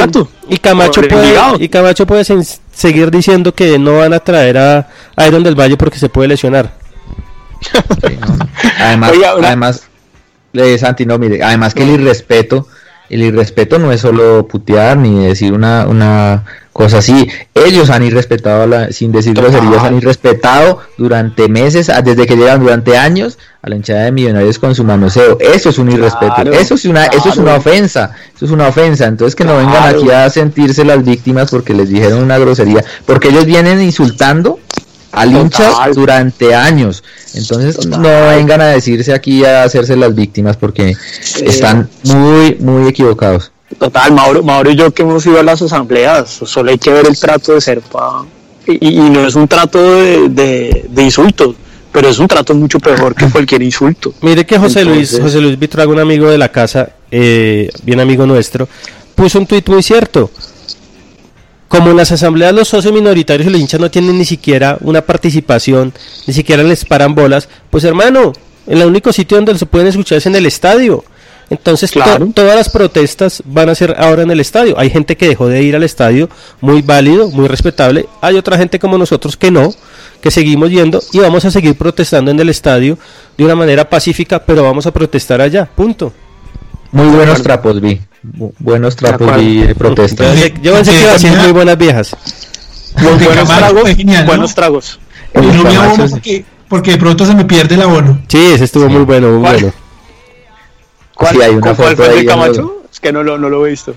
Y 0.50 0.58
Camacho 0.58 1.02
puede, 1.02 1.38
y 1.60 1.70
Camacho 1.70 2.08
puede 2.08 2.24
seguir 2.72 3.12
diciendo 3.12 3.54
que 3.54 3.78
no 3.78 3.98
van 3.98 4.14
a 4.14 4.20
traer 4.20 4.58
a, 4.58 4.88
Iron 5.28 5.44
del 5.44 5.56
Valle 5.56 5.78
porque 5.78 6.00
se 6.00 6.10
puede 6.10 6.30
lesionar. 6.30 6.72
además, 8.80 9.12
además, 9.44 9.84
Santi, 10.80 11.06
no, 11.06 11.20
mire, 11.20 11.44
además 11.44 11.74
que 11.74 11.84
el 11.84 11.90
irrespeto, 11.90 12.68
el 13.10 13.22
irrespeto 13.22 13.78
no 13.78 13.92
es 13.92 14.02
solo 14.02 14.48
putear 14.48 14.98
ni 14.98 15.26
decir 15.26 15.54
una, 15.54 15.86
una 15.88 16.46
cosa 16.74 17.00
así. 17.00 17.28
Ellos 17.54 17.90
han 17.90 18.04
irrespetado, 18.04 18.68
la, 18.68 18.92
sin 18.92 19.12
decir 19.12 19.34
groserías, 19.34 19.84
han 19.84 19.98
irrespetado 19.98 20.80
durante 20.98 21.50
meses, 21.50 21.92
desde 22.04 22.26
que 22.26 22.36
llegan 22.36 22.62
durante 22.62 22.98
años 22.98 23.38
a 23.62 23.70
la 23.70 23.76
hinchada 23.76 24.06
de 24.06 24.12
millonarios 24.12 24.60
con 24.60 24.76
su 24.76 24.84
manoseo. 24.84 25.38
Eso 25.40 25.70
es 25.70 25.78
un 25.78 25.92
irrespeto, 25.92 26.52
eso 26.52 26.76
es 26.76 26.86
una, 26.86 27.06
eso 27.06 27.30
es 27.30 27.38
una 27.38 27.56
ofensa, 27.56 28.12
eso 28.36 28.46
es 28.46 28.52
una 28.52 28.68
ofensa. 28.68 29.06
Entonces 29.06 29.36
que 29.36 29.44
no 29.44 29.58
vengan 29.58 29.96
aquí 29.96 30.10
a 30.10 30.30
sentirse 30.30 30.86
las 30.86 31.04
víctimas 31.04 31.50
porque 31.52 31.74
les 31.74 31.90
dijeron 31.90 32.24
una 32.24 32.38
grosería, 32.38 32.84
porque 33.06 33.30
ellos 33.30 33.46
vienen 33.46 33.82
insultando 33.82 34.60
al 35.12 35.36
hincha 35.36 35.72
durante 35.94 36.56
años. 36.56 37.04
Entonces 37.34 37.86
no 37.88 38.28
vengan 38.28 38.62
a 38.62 38.68
decirse 38.68 39.14
aquí 39.14 39.44
a 39.44 39.64
hacerse 39.64 39.96
las 39.96 40.16
víctimas 40.16 40.58
porque 40.58 40.96
están 41.44 41.90
muy, 42.06 42.56
muy 42.56 42.88
equivocados. 42.88 43.52
Total, 43.78 44.12
Mauro, 44.12 44.44
Mauro 44.44 44.72
y 44.72 44.76
yo 44.76 44.92
que 44.92 45.04
hemos 45.04 45.26
ido 45.26 45.40
a 45.40 45.44
las 45.44 45.62
asambleas, 45.62 46.30
solo 46.44 46.72
hay 46.72 46.78
que 46.78 46.92
ver 46.92 47.06
el 47.08 47.18
trato 47.18 47.54
de 47.54 47.62
Serpa 47.62 48.26
y, 48.66 48.98
y 48.98 49.10
no 49.10 49.26
es 49.26 49.36
un 49.36 49.48
trato 49.48 49.96
de, 49.96 50.88
de, 50.90 51.04
insultos, 51.04 51.56
pero 51.92 52.10
es 52.10 52.18
un 52.20 52.28
trato 52.28 52.54
mucho 52.56 52.80
peor 52.80 53.14
que 53.14 53.30
cualquier 53.30 53.62
insulto. 53.62 54.14
Mire 54.22 54.46
que 54.46 54.58
José 54.58 54.84
Luis, 54.84 55.20
José 55.22 55.40
Luis 55.40 55.58
Vitrago, 55.58 55.92
un 55.92 56.00
amigo 56.00 56.30
de 56.30 56.38
la 56.38 56.52
casa, 56.52 56.90
eh, 57.12 57.70
bien 57.84 58.00
amigo 58.00 58.26
nuestro, 58.26 58.68
puso 59.16 59.40
un 59.40 59.46
tuit 59.46 59.68
muy 59.70 59.84
cierto 59.84 60.32
como 61.70 61.92
en 61.92 61.98
las 61.98 62.12
asambleas 62.12 62.54
los 62.54 62.68
socios 62.68 62.92
minoritarios 62.92 63.48
y 63.48 63.52
los 63.52 63.62
hinchas 63.62 63.80
no 63.80 63.92
tienen 63.92 64.18
ni 64.18 64.26
siquiera 64.26 64.78
una 64.82 65.02
participación, 65.02 65.94
ni 66.26 66.34
siquiera 66.34 66.64
les 66.64 66.84
paran 66.84 67.14
bolas, 67.14 67.48
pues 67.70 67.84
hermano, 67.84 68.34
el 68.68 68.84
único 68.84 69.14
sitio 69.14 69.38
donde 69.38 69.58
se 69.58 69.68
pueden 69.68 69.88
escuchar 69.88 70.18
es 70.18 70.26
en 70.26 70.36
el 70.36 70.46
estadio. 70.48 71.04
Entonces 71.50 71.92
todas 71.92 72.56
las 72.56 72.70
protestas 72.70 73.42
van 73.46 73.70
a 73.70 73.76
ser 73.76 73.96
ahora 73.98 74.22
en 74.22 74.32
el 74.32 74.40
estadio. 74.40 74.78
Hay 74.78 74.90
gente 74.90 75.18
que 75.18 75.28
dejó 75.28 75.48
de 75.48 75.64
ir 75.64 75.76
al 75.76 75.84
estadio, 75.84 76.30
muy 76.62 76.82
válido, 76.82 77.30
muy 77.30 77.48
respetable. 77.48 78.08
Hay 78.22 78.36
otra 78.36 78.58
gente 78.58 78.78
como 78.78 78.98
nosotros 78.98 79.36
que 79.36 79.50
no, 79.50 79.74
que 80.22 80.32
seguimos 80.32 80.70
yendo 80.70 81.02
y 81.12 81.20
vamos 81.20 81.46
a 81.46 81.52
seguir 81.52 81.76
protestando 81.76 82.30
en 82.30 82.40
el 82.40 82.50
estadio 82.50 82.98
de 83.38 83.46
una 83.46 83.56
manera 83.56 83.90
pacífica, 83.90 84.40
pero 84.46 84.64
vamos 84.64 84.86
a 84.86 84.92
protestar 84.92 85.42
allá, 85.42 85.66
punto. 85.66 86.14
Muy 86.92 87.08
buenos 87.08 87.42
trapos 87.42 87.82
vi. 87.82 88.00
Buenos 88.60 88.96
trapos 88.96 89.38
vi 89.38 89.62
de 89.62 89.76
protesta. 89.76 90.34
Yo 90.62 90.74
pensé 90.74 90.92
que 90.92 91.02
iba 91.02 91.14
a 91.14 91.20
ser 91.20 91.38
muy 91.38 91.52
buenas 91.52 91.78
viejas. 91.78 92.16
buenos 94.26 94.54
tragos. 94.54 95.00
buenos 95.34 95.64
tragos. 95.64 96.12
porque, 96.12 96.46
porque 96.68 96.92
de 96.92 96.98
pronto 96.98 97.26
se 97.26 97.34
me 97.34 97.46
pierde 97.46 97.76
el 97.76 97.82
abono. 97.82 98.22
Sí, 98.28 98.52
ese 98.54 98.66
estuvo 98.66 98.88
muy 98.88 99.04
bueno, 99.04 99.30
muy 99.32 99.40
bueno. 99.40 99.74
¿Cuál, 101.20 101.36
sí, 101.36 101.42
hay 101.42 101.52
una 101.52 101.76
foto 101.76 101.98
fue 101.98 102.10
de 102.16 102.26
Camacho? 102.26 102.84
Es 102.90 102.98
que 103.02 103.12
no 103.12 103.24
lo, 103.24 103.38
no 103.38 103.50
lo 103.50 103.68
he 103.68 103.72
visto. 103.72 103.94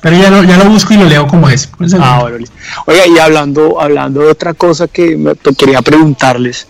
Pero 0.00 0.16
ya 0.16 0.30
lo, 0.30 0.44
ya 0.44 0.56
lo 0.56 0.70
busco 0.70 0.94
y 0.94 0.98
lo 0.98 1.04
leo 1.04 1.26
como 1.26 1.48
es. 1.48 1.68
Ah, 1.98 2.20
bueno, 2.22 2.46
Oiga, 2.86 3.08
y 3.08 3.18
hablando, 3.18 3.80
hablando 3.80 4.20
de 4.20 4.28
otra 4.28 4.54
cosa 4.54 4.86
que 4.86 5.16
me, 5.16 5.34
quería 5.34 5.82
preguntarles, 5.82 6.68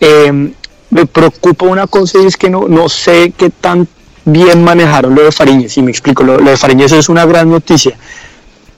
eh, 0.00 0.52
me 0.90 1.06
preocupa 1.06 1.66
una 1.66 1.86
cosa 1.86 2.18
y 2.20 2.26
es 2.26 2.36
que 2.36 2.50
no, 2.50 2.66
no 2.66 2.88
sé 2.88 3.32
qué 3.36 3.50
tan 3.50 3.86
bien 4.24 4.64
manejaron 4.64 5.14
lo 5.14 5.22
de 5.22 5.30
Fariñez, 5.30 5.76
y 5.76 5.82
me 5.82 5.92
explico, 5.92 6.24
lo, 6.24 6.38
de 6.38 6.56
Fariñez 6.56 6.90
es 6.90 7.08
una 7.08 7.24
gran 7.24 7.48
noticia, 7.48 7.96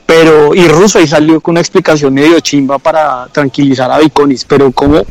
pero, 0.04 0.54
y 0.54 0.68
Russo 0.68 0.98
ahí 0.98 1.08
salió 1.08 1.40
con 1.40 1.52
una 1.52 1.60
explicación 1.60 2.12
medio 2.12 2.40
chimba 2.40 2.78
para 2.78 3.26
tranquilizar 3.32 3.90
a 3.90 3.98
Viconis, 3.98 4.44
pero 4.44 4.70
como 4.70 5.02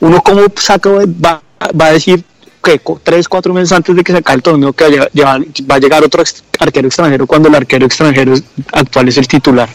uno 0.00 0.20
como 0.20 0.42
saca, 0.56 0.90
va, 0.90 1.40
va 1.80 1.86
a 1.86 1.92
decir 1.92 2.22
que 2.62 2.80
tres, 3.02 3.28
cuatro 3.28 3.54
meses 3.54 3.72
antes 3.72 3.94
de 3.94 4.04
que 4.04 4.12
se 4.12 4.18
acabe 4.18 4.36
el 4.36 4.42
torneo 4.42 4.72
que 4.72 4.98
va 4.98 5.74
a 5.74 5.78
llegar 5.78 6.04
otro 6.04 6.22
arquero 6.58 6.88
extranjero 6.88 7.26
cuando 7.26 7.48
el 7.48 7.54
arquero 7.54 7.86
extranjero 7.86 8.34
actual 8.72 9.08
es 9.08 9.16
el 9.16 9.26
titular. 9.26 9.68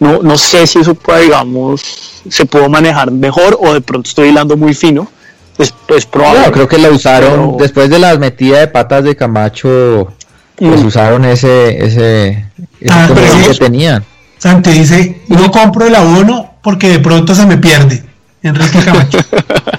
No, 0.00 0.22
no 0.22 0.36
sé 0.36 0.66
si 0.66 0.80
eso 0.80 0.94
puede, 0.94 1.24
digamos, 1.24 1.82
se 2.28 2.44
pudo 2.46 2.68
manejar 2.68 3.10
mejor 3.10 3.58
o 3.60 3.72
de 3.72 3.80
pronto 3.80 4.08
estoy 4.08 4.28
hilando 4.28 4.56
muy 4.56 4.74
fino, 4.74 5.08
pues, 5.56 6.06
probable. 6.06 6.50
creo 6.50 6.68
que 6.68 6.78
la 6.78 6.90
usaron 6.90 7.56
después 7.56 7.88
de 7.88 7.98
la 7.98 8.16
metida 8.16 8.58
de 8.58 8.68
patas 8.68 9.04
de 9.04 9.16
Camacho. 9.16 10.12
Pues 10.56 10.82
mm. 10.82 10.86
usaron 10.86 11.24
ese 11.24 11.84
ese, 11.84 12.46
ah, 12.88 13.08
que 13.46 13.54
tenían. 13.54 14.04
Santi 14.38 14.70
dice, 14.70 15.22
no 15.28 15.50
compro 15.50 15.86
el 15.86 15.94
abono 15.94 16.54
porque 16.62 16.88
de 16.88 16.98
pronto 17.00 17.34
se 17.34 17.46
me 17.46 17.56
pierde. 17.56 18.04
Enrique 18.42 18.78
Camacho. 18.84 19.18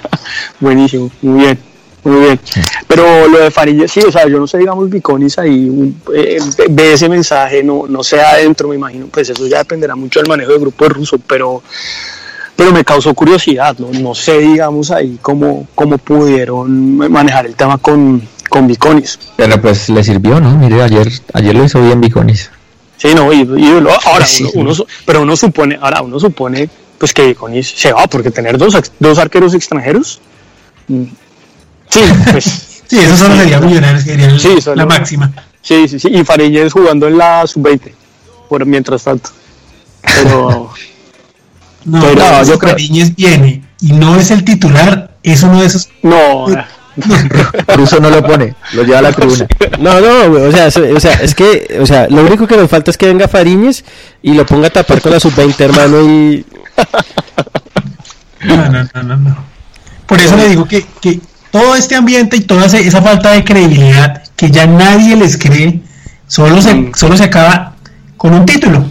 Buenísimo, 0.60 1.10
muy 1.22 1.40
bien. 1.40 1.58
Muy 2.06 2.20
bien. 2.20 2.40
Pero 2.86 3.26
lo 3.26 3.38
de 3.38 3.50
Farilla, 3.50 3.88
sí, 3.88 3.98
o 3.98 4.12
sea, 4.12 4.28
yo 4.28 4.38
no 4.38 4.46
sé, 4.46 4.58
digamos, 4.58 4.88
Biconis 4.88 5.40
ahí 5.40 5.92
eh, 6.14 6.38
ve 6.70 6.92
ese 6.92 7.08
mensaje, 7.08 7.64
no, 7.64 7.86
no 7.88 8.04
sea 8.04 8.30
adentro, 8.30 8.68
me 8.68 8.76
imagino, 8.76 9.08
pues 9.08 9.28
eso 9.28 9.44
ya 9.48 9.58
dependerá 9.58 9.96
mucho 9.96 10.20
del 10.20 10.28
manejo 10.28 10.52
del 10.52 10.60
grupo 10.60 10.88
ruso, 10.88 11.18
pero 11.26 11.64
pero 12.54 12.72
me 12.72 12.84
causó 12.84 13.12
curiosidad, 13.12 13.76
no, 13.78 13.88
no 13.90 14.14
sé, 14.14 14.38
digamos, 14.38 14.92
ahí 14.92 15.18
cómo, 15.20 15.66
cómo 15.74 15.98
pudieron 15.98 16.96
manejar 16.96 17.44
el 17.44 17.56
tema 17.56 17.76
con, 17.76 18.22
con 18.48 18.68
Biconis. 18.68 19.18
Pero 19.36 19.60
pues 19.60 19.88
le 19.88 20.04
sirvió, 20.04 20.40
¿no? 20.40 20.56
Mire, 20.56 20.80
ayer, 20.82 21.08
ayer 21.32 21.56
lo 21.56 21.64
hizo 21.64 21.82
bien 21.82 22.00
Biconis. 22.00 22.52
Sí, 22.98 23.08
no, 23.16 23.32
y, 23.32 23.40
ahora 24.06 24.26
uno, 24.54 24.72
pero 25.04 25.22
uno 25.22 25.36
supone, 25.36 25.76
ahora 25.82 26.02
uno 26.02 26.20
supone 26.20 26.70
pues 26.98 27.12
que 27.12 27.26
Biconis 27.26 27.68
se 27.68 27.92
va, 27.92 28.06
porque 28.06 28.30
tener 28.30 28.58
dos, 28.58 28.76
dos 29.00 29.18
arqueros 29.18 29.54
extranjeros, 29.54 30.20
sí, 31.90 32.00
pues... 32.30 32.62
Sí, 32.88 33.00
eso 33.00 33.16
solo 33.16 33.34
sería 33.34 33.58
millonarios, 33.58 34.04
sería 34.04 34.76
la 34.76 34.86
máxima. 34.86 35.32
Sí, 35.60 35.88
sí, 35.88 35.98
sí, 35.98 36.06
y 36.06 36.22
Farillés 36.22 36.72
jugando 36.72 37.08
en 37.08 37.18
la 37.18 37.44
sub-20, 37.44 37.92
por 38.48 38.64
mientras 38.64 39.02
tanto. 39.02 39.30
Pero, 40.02 40.70
No, 41.86 42.00
no 42.00 42.44
yo 42.44 42.58
creo 42.58 42.76
que 42.76 43.12
viene 43.16 43.62
y 43.80 43.92
no 43.92 44.16
es 44.16 44.32
el 44.32 44.44
titular, 44.44 45.16
es 45.22 45.42
uno 45.44 45.60
de 45.60 45.66
esos. 45.66 45.88
No. 46.02 46.46
Ruso 47.76 48.00
no 48.00 48.10
lo 48.10 48.22
pone, 48.24 48.54
lo 48.72 48.82
lleva 48.82 48.98
a 48.98 49.02
la 49.02 49.12
tribuna. 49.12 49.46
No, 49.78 50.00
no, 50.00 50.48
o 50.48 50.50
sea, 50.50 50.66
o 50.66 51.00
sea, 51.00 51.12
es 51.14 51.34
que, 51.34 51.78
o 51.80 51.86
sea, 51.86 52.08
lo 52.08 52.22
único 52.22 52.46
que 52.46 52.56
nos 52.56 52.68
falta 52.70 52.90
es 52.90 52.96
que 52.96 53.06
venga 53.06 53.28
Fariñez 53.28 53.84
y 54.22 54.32
lo 54.32 54.46
ponga 54.46 54.68
a 54.68 54.70
tapar 54.70 55.00
con 55.00 55.12
la 55.12 55.20
sub-20, 55.20 55.60
hermano, 55.60 56.00
y... 56.02 56.44
No, 58.40 58.56
no, 58.70 58.88
no, 59.02 59.16
no, 59.16 59.44
Por 60.06 60.18
eso 60.18 60.36
le 60.36 60.48
digo 60.48 60.66
que, 60.66 60.86
que 61.00 61.20
todo 61.56 61.74
este 61.74 61.94
ambiente 61.94 62.36
y 62.36 62.40
toda 62.40 62.66
esa 62.66 63.00
falta 63.00 63.30
de 63.30 63.42
credibilidad 63.42 64.22
que 64.36 64.50
ya 64.50 64.66
nadie 64.66 65.16
les 65.16 65.38
cree, 65.38 65.80
solo 66.26 66.60
se, 66.60 66.74
mm. 66.74 66.92
solo 66.94 67.16
se 67.16 67.24
acaba 67.24 67.74
con 68.18 68.34
un 68.34 68.44
título. 68.44 68.84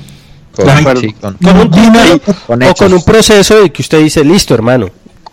Con, 0.55 1.57
un, 1.57 2.63
o 2.63 2.73
con 2.75 2.93
un 2.93 3.03
proceso 3.03 3.61
de 3.61 3.71
que 3.71 3.81
usted 3.81 3.99
dice, 4.01 4.23
listo 4.23 4.53
hermano, 4.53 4.89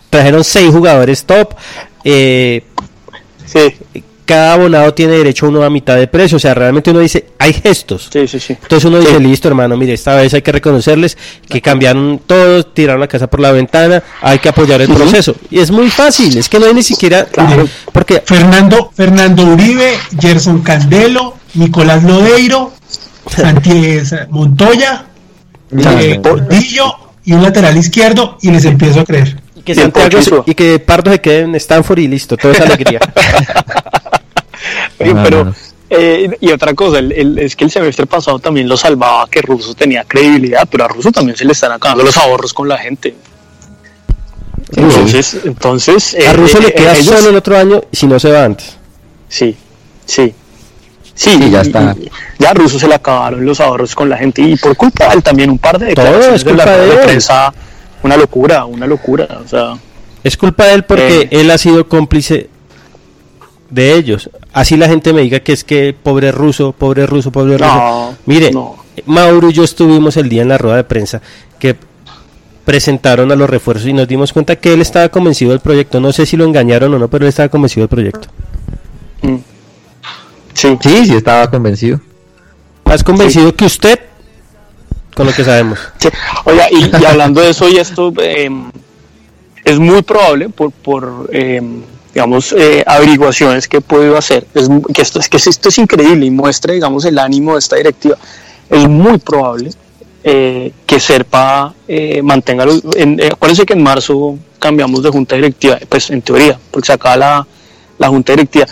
trajeron 0.09 0.43
seis 0.43 0.69
jugadores 0.69 1.23
top, 1.23 1.55
eh, 2.03 2.65
cada 4.33 4.53
abonado 4.53 4.91
tiene 4.95 5.13
derecho 5.13 5.45
a 5.45 5.49
uno 5.49 5.63
a 5.63 5.69
mitad 5.69 5.95
de 5.95 6.07
precio, 6.07 6.37
o 6.37 6.39
sea, 6.39 6.55
realmente 6.55 6.89
uno 6.89 7.01
dice, 7.01 7.27
hay 7.37 7.53
gestos. 7.53 8.09
Entonces 8.15 8.83
uno 8.83 8.97
dice, 8.97 9.19
listo 9.19 9.47
hermano, 9.47 9.77
mire, 9.77 9.93
esta 9.93 10.15
vez 10.15 10.33
hay 10.33 10.41
que 10.41 10.51
reconocerles 10.51 11.15
que 11.47 11.61
cambiaron 11.61 12.19
todos, 12.25 12.73
tiraron 12.73 12.99
la 12.99 13.07
casa 13.07 13.27
por 13.27 13.39
la 13.39 13.51
ventana, 13.51 14.01
hay 14.23 14.39
que 14.39 14.49
apoyar 14.49 14.81
el 14.81 14.91
proceso. 14.91 15.35
Y 15.51 15.59
es 15.59 15.69
muy 15.69 15.91
fácil, 15.91 16.35
es 16.35 16.49
que 16.49 16.59
no 16.59 16.65
hay 16.65 16.73
ni 16.73 16.81
siquiera... 16.81 17.27
Porque 17.91 18.23
Fernando, 18.25 18.91
Fernando 18.95 19.43
Uribe, 19.43 19.93
Gerson 20.19 20.63
Candelo, 20.63 21.35
Nicolás 21.53 22.03
Lodeiro, 22.03 22.73
Santiago 23.27 24.31
Montoya, 24.31 25.05
eh, 25.77 26.19
Portillo 26.23 26.85
y 27.23 27.33
un 27.33 27.43
lateral 27.43 27.77
izquierdo 27.77 28.39
y 28.41 28.49
les 28.49 28.65
empiezo 28.65 29.01
a 29.01 29.05
creer. 29.05 29.39
Y 29.55 29.61
que, 29.61 29.75
Santiago 29.75 30.43
y 30.47 30.55
que 30.55 30.79
Pardo 30.79 31.11
se 31.11 31.21
quede 31.21 31.41
en 31.41 31.53
Stanford 31.53 31.99
y 31.99 32.07
listo, 32.07 32.35
toda 32.35 32.55
esa 32.55 32.63
alegría. 32.63 32.99
pero, 34.97 35.53
eh, 35.89 36.37
y 36.39 36.51
otra 36.51 36.73
cosa, 36.73 36.99
es 36.99 37.55
que 37.55 37.65
el 37.65 37.71
semestre 37.71 38.05
pasado 38.05 38.39
también 38.39 38.67
lo 38.67 38.77
salvaba 38.77 39.27
que 39.29 39.41
Russo 39.41 39.73
tenía 39.75 40.03
credibilidad, 40.03 40.67
pero 40.69 40.85
a 40.85 40.87
Russo 40.87 41.11
también 41.11 41.37
se 41.37 41.45
le 41.45 41.51
están 41.51 41.71
acabando 41.71 42.03
los 42.03 42.17
ahorros 42.17 42.53
con 42.53 42.67
la 42.67 42.77
gente. 42.77 43.15
Entonces, 44.75 45.37
entonces 45.43 46.17
a 46.27 46.33
Russo 46.33 46.59
le 46.59 46.69
eh, 46.69 46.73
queda 46.73 46.95
solo 46.95 47.29
el 47.29 47.35
otro 47.35 47.57
año 47.57 47.81
si 47.91 48.07
no 48.07 48.19
se 48.19 48.31
va 48.31 48.45
antes. 48.45 48.77
Sí, 49.29 49.55
sí. 50.05 50.33
Sí, 51.15 51.51
ya 51.51 51.61
está. 51.61 51.95
ya 52.39 52.49
a 52.49 52.53
Russo 52.55 52.79
se 52.79 52.87
le 52.87 52.95
acabaron 52.95 53.45
los 53.45 53.59
ahorros 53.59 53.93
con 53.93 54.09
la 54.09 54.17
gente 54.17 54.41
y 54.41 54.55
por 54.55 54.75
culpa 54.75 55.09
de 55.09 55.15
él 55.15 55.23
también 55.23 55.51
un 55.51 55.59
par 55.59 55.77
de 55.77 55.87
declaraciones 55.87 56.43
de 56.43 56.53
la, 56.53 57.03
prensa, 57.03 57.53
una 58.01 58.17
locura, 58.17 58.65
una 58.65 58.87
locura, 58.87 59.27
o 59.45 59.47
sea. 59.47 59.77
Es 60.23 60.37
culpa 60.37 60.65
de 60.65 60.73
él 60.73 60.85
porque 60.85 61.21
eh. 61.21 61.27
él 61.31 61.51
ha 61.51 61.57
sido 61.59 61.87
cómplice 61.87 62.49
de 63.73 63.95
ellos. 63.95 64.29
Así 64.53 64.77
la 64.77 64.87
gente 64.87 65.13
me 65.13 65.21
diga 65.21 65.39
que 65.39 65.51
es 65.51 65.63
que 65.63 65.95
pobre 66.01 66.31
ruso, 66.31 66.73
pobre 66.73 67.07
ruso, 67.07 67.31
pobre 67.31 67.57
ruso. 67.57 68.15
Mire, 68.25 68.51
Mauro 69.05 69.49
y 69.49 69.53
yo 69.53 69.63
estuvimos 69.63 70.15
el 70.17 70.29
día 70.29 70.43
en 70.43 70.49
la 70.49 70.57
rueda 70.57 70.77
de 70.77 70.83
prensa 70.83 71.21
que 71.57 71.75
presentaron 72.65 73.31
a 73.31 73.35
los 73.35 73.49
refuerzos 73.49 73.87
y 73.87 73.93
nos 73.93 74.07
dimos 74.07 74.31
cuenta 74.31 74.55
que 74.55 74.73
él 74.73 74.81
estaba 74.81 75.09
convencido 75.09 75.51
del 75.51 75.59
proyecto. 75.59 75.99
No 75.99 76.13
sé 76.13 76.25
si 76.25 76.37
lo 76.37 76.45
engañaron 76.45 76.93
o 76.93 76.99
no, 76.99 77.07
pero 77.07 77.25
él 77.25 77.29
estaba 77.29 77.49
convencido 77.49 77.87
del 77.87 77.89
proyecto. 77.89 78.27
Mm. 79.23 79.37
Sí. 80.53 80.77
Sí, 80.79 81.05
sí, 81.07 81.15
estaba 81.15 81.49
convencido. 81.49 81.99
¿Has 82.85 83.03
convencido 83.03 83.55
que 83.55 83.65
usted? 83.65 83.99
Con 85.15 85.25
lo 85.25 85.33
que 85.33 85.43
sabemos. 85.43 85.79
Oiga, 86.45 86.67
y, 86.71 87.05
hablando 87.05 87.41
de 87.41 87.49
eso, 87.49 87.67
y 87.69 87.77
esto 87.77 88.13
em, 88.19 88.71
es 89.63 89.79
muy 89.79 90.01
probable 90.03 90.49
por, 90.49 90.71
por 90.71 91.29
em, 91.31 91.81
digamos, 92.13 92.53
eh, 92.53 92.83
averiguaciones 92.85 93.67
que 93.67 93.77
he 93.77 93.81
podido 93.81 94.17
hacer, 94.17 94.45
es, 94.53 94.69
que, 94.93 95.01
esto, 95.01 95.19
es 95.19 95.29
que 95.29 95.37
esto 95.37 95.69
es 95.69 95.77
increíble 95.77 96.25
y 96.25 96.31
muestra, 96.31 96.73
digamos, 96.73 97.05
el 97.05 97.17
ánimo 97.17 97.53
de 97.53 97.59
esta 97.59 97.75
directiva. 97.75 98.17
Es 98.69 98.87
muy 98.87 99.17
probable 99.17 99.71
eh, 100.23 100.71
que 100.85 100.99
SERPA 100.99 101.73
eh, 101.87 102.21
mantenga 102.21 102.65
los... 102.65 102.81
En, 102.95 103.19
eh, 103.19 103.29
acuérdense 103.31 103.65
que 103.65 103.73
en 103.73 103.83
marzo 103.83 104.37
cambiamos 104.59 105.03
de 105.03 105.09
junta 105.09 105.35
directiva, 105.35 105.77
pues 105.89 106.09
en 106.11 106.21
teoría, 106.21 106.57
porque 106.71 106.87
se 106.87 106.93
acaba 106.93 107.17
la, 107.17 107.47
la 107.97 108.07
junta 108.07 108.31
directiva. 108.31 108.65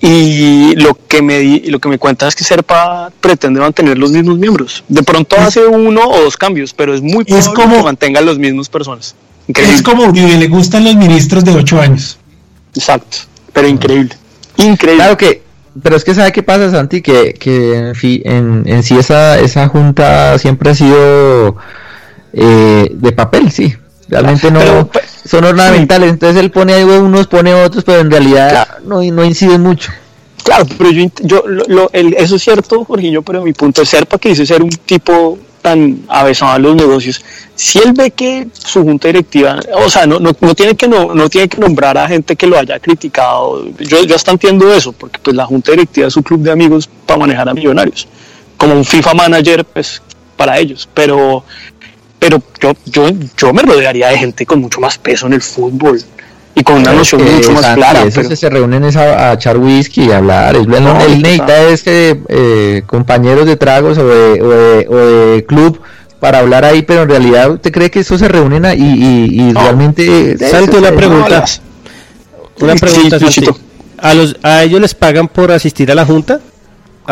Y 0.00 0.74
lo 0.76 0.94
que 1.06 1.20
me 1.20 1.60
lo 1.66 1.78
que 1.78 1.88
me 1.88 1.98
cuenta 1.98 2.26
es 2.26 2.34
que 2.34 2.42
Serpa 2.42 3.12
pretende 3.20 3.60
mantener 3.60 3.98
los 3.98 4.10
mismos 4.10 4.38
miembros. 4.38 4.82
De 4.88 5.02
pronto 5.02 5.36
hace 5.36 5.66
uno 5.66 6.08
o 6.08 6.22
dos 6.22 6.38
cambios, 6.38 6.72
pero 6.72 6.94
es 6.94 7.02
muy 7.02 7.24
probable 7.24 7.54
como, 7.54 7.76
que 7.76 7.82
mantenga 7.82 8.20
las 8.22 8.38
mismas 8.38 8.70
personas. 8.70 9.14
Es 9.46 9.82
como 9.82 10.04
Uribe, 10.04 10.38
le 10.38 10.48
gustan 10.48 10.84
los 10.84 10.96
ministros 10.96 11.44
de 11.44 11.52
ocho 11.52 11.80
años. 11.80 12.18
Exacto, 12.74 13.18
pero 13.52 13.68
increíble. 13.68 14.14
Increíble. 14.56 15.02
Claro 15.02 15.16
que 15.16 15.42
pero 15.82 15.96
es 15.96 16.04
que 16.04 16.14
sabe 16.14 16.32
qué 16.32 16.42
pasa, 16.42 16.70
Santi, 16.70 17.00
que, 17.00 17.32
que 17.34 17.92
en, 18.24 18.64
en, 18.66 18.82
sí 18.82 18.96
esa, 18.96 19.38
esa 19.38 19.68
junta 19.68 20.36
siempre 20.38 20.70
ha 20.70 20.74
sido 20.74 21.56
eh, 22.32 22.90
de 22.92 23.12
papel, 23.12 23.52
sí. 23.52 23.74
Realmente 24.08 24.50
no 24.50 24.88
pues, 24.88 25.04
son 25.24 25.44
ornamentales. 25.44 26.10
Entonces 26.10 26.40
él 26.40 26.50
pone 26.50 26.74
ahí 26.74 26.82
unos, 26.82 27.28
pone 27.28 27.54
otros, 27.54 27.84
pero 27.84 28.00
en 28.00 28.10
realidad 28.10 28.78
no, 28.84 29.00
no 29.00 29.24
inciden 29.24 29.60
mucho. 29.60 29.92
Claro, 30.42 30.66
pero 30.76 30.90
yo, 30.90 31.06
yo 31.22 31.44
lo, 31.46 31.90
el, 31.92 32.14
eso 32.14 32.34
es 32.34 32.42
cierto, 32.42 32.84
Jorginho, 32.84 33.22
pero 33.22 33.42
mi 33.42 33.52
punto 33.52 33.82
es 33.82 33.88
ser 33.88 34.06
para 34.06 34.18
que 34.18 34.30
dice 34.30 34.44
ser 34.44 34.62
un 34.62 34.70
tipo 34.70 35.38
tan 35.62 36.04
avesado 36.08 36.52
a 36.52 36.58
los 36.58 36.74
negocios, 36.74 37.22
si 37.54 37.78
él 37.78 37.92
ve 37.92 38.10
que 38.10 38.48
su 38.52 38.82
junta 38.82 39.08
directiva, 39.08 39.60
o 39.74 39.90
sea, 39.90 40.06
no, 40.06 40.18
no, 40.18 40.32
no, 40.40 40.54
tiene 40.54 40.74
que 40.74 40.88
no, 40.88 41.14
no 41.14 41.28
tiene 41.28 41.48
que 41.48 41.58
nombrar 41.58 41.96
a 41.98 42.08
gente 42.08 42.36
que 42.36 42.46
lo 42.46 42.58
haya 42.58 42.78
criticado, 42.78 43.66
yo, 43.78 44.02
yo 44.04 44.14
hasta 44.14 44.30
entiendo 44.30 44.72
eso, 44.72 44.92
porque 44.92 45.18
pues 45.22 45.36
la 45.36 45.46
junta 45.46 45.72
directiva 45.72 46.08
es 46.08 46.14
su 46.14 46.22
club 46.22 46.40
de 46.40 46.50
amigos 46.50 46.88
para 47.06 47.20
manejar 47.20 47.48
a 47.48 47.54
millonarios, 47.54 48.08
como 48.56 48.74
un 48.74 48.84
FIFA 48.84 49.14
manager, 49.14 49.64
pues 49.64 50.02
para 50.36 50.58
ellos, 50.58 50.88
pero 50.94 51.44
pero 52.18 52.42
yo, 52.60 52.74
yo, 52.84 53.08
yo 53.36 53.52
me 53.52 53.62
rodearía 53.62 54.08
de 54.08 54.18
gente 54.18 54.44
con 54.44 54.60
mucho 54.60 54.78
más 54.78 54.98
peso 54.98 55.26
en 55.26 55.32
el 55.32 55.40
fútbol 55.40 56.02
y 56.54 56.62
con 56.62 56.78
una 56.78 56.92
noción 56.92 57.22
mucho 57.22 57.52
más 57.52 57.74
clara. 57.74 58.04
Pero... 58.12 58.36
Se 58.36 58.50
reúnen 58.50 58.84
a, 58.84 59.32
echar 59.32 59.56
whisky 59.58 60.04
y 60.04 60.12
hablar. 60.12 60.56
Es, 60.56 60.66
bueno, 60.66 60.94
no, 60.94 61.00
el 61.00 61.22
necesita 61.22 61.62
es 61.68 61.82
que 61.82 62.20
eh, 62.28 62.82
compañeros 62.86 63.46
de 63.46 63.56
tragos 63.56 63.98
o 63.98 64.06
de, 64.06 64.86
o 64.88 64.96
de, 64.96 65.44
club 65.46 65.80
para 66.18 66.40
hablar 66.40 66.64
ahí, 66.64 66.82
pero 66.82 67.02
en 67.02 67.08
realidad 67.08 67.50
usted 67.50 67.72
cree 67.72 67.90
que 67.90 68.00
eso 68.00 68.18
se 68.18 68.28
reúnen 68.28 68.66
ahí 68.66 68.80
y, 68.80 69.42
y, 69.42 69.52
realmente... 69.52 70.36
Santi, 70.38 70.76
una 70.76 70.92
pregunta. 70.92 71.44
Una 72.60 72.74
pregunta, 72.74 73.18
¿A, 73.98 74.14
los, 74.14 74.36
¿A 74.42 74.62
ellos 74.62 74.80
les 74.80 74.94
pagan 74.94 75.28
por 75.28 75.50
asistir 75.52 75.90
a 75.90 75.94
la 75.94 76.04
junta? 76.04 76.40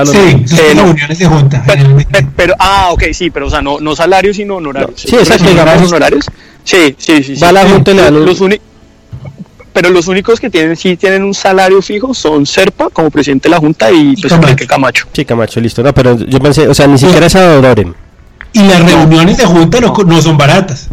sí, 0.04 0.44
son 0.46 0.76
reuniones 0.76 1.18
de 1.18 1.26
junta. 1.26 1.64
Pero, 2.36 2.54
ah, 2.58 2.88
ok, 2.90 3.04
sí, 3.12 3.30
pero 3.30 3.46
o 3.46 3.50
sea, 3.50 3.62
no, 3.62 3.80
no 3.80 3.96
salarios, 3.96 4.36
sino 4.36 4.56
honorarios. 4.56 5.02
Sí, 5.02 5.16
exacto. 5.16 5.46
honorarios? 5.86 6.26
Sí, 6.64 6.94
sí, 6.98 7.22
sí. 7.22 7.34
Va 7.36 7.50
la 7.50 7.68
junta 7.68 7.92
los, 8.10 8.40
pero 9.80 9.90
los 9.90 10.08
únicos 10.08 10.40
que 10.40 10.50
tienen 10.50 10.74
sí 10.74 10.96
tienen 10.96 11.22
un 11.22 11.32
salario 11.32 11.80
fijo 11.80 12.12
son 12.12 12.44
Serpa 12.44 12.90
como 12.90 13.12
presidente 13.12 13.48
de 13.48 13.50
la 13.50 13.58
Junta 13.58 13.92
y 13.92 14.16
pues 14.16 14.32
Camacho. 14.32 14.66
Camacho. 14.66 15.06
Sí, 15.12 15.24
Camacho, 15.24 15.60
listo. 15.60 15.84
No, 15.84 15.94
pero 15.94 16.18
yo 16.18 16.40
pensé, 16.40 16.66
o 16.66 16.74
sea, 16.74 16.88
ni 16.88 16.98
siquiera 16.98 17.26
es 17.26 17.36
Adoren. 17.36 17.94
Y 18.54 18.58
las 18.64 18.84
reuniones 18.84 19.36
de 19.36 19.44
Junta 19.44 19.80
no, 19.80 19.94
no 20.04 20.20
son 20.20 20.36
baratas. 20.36 20.88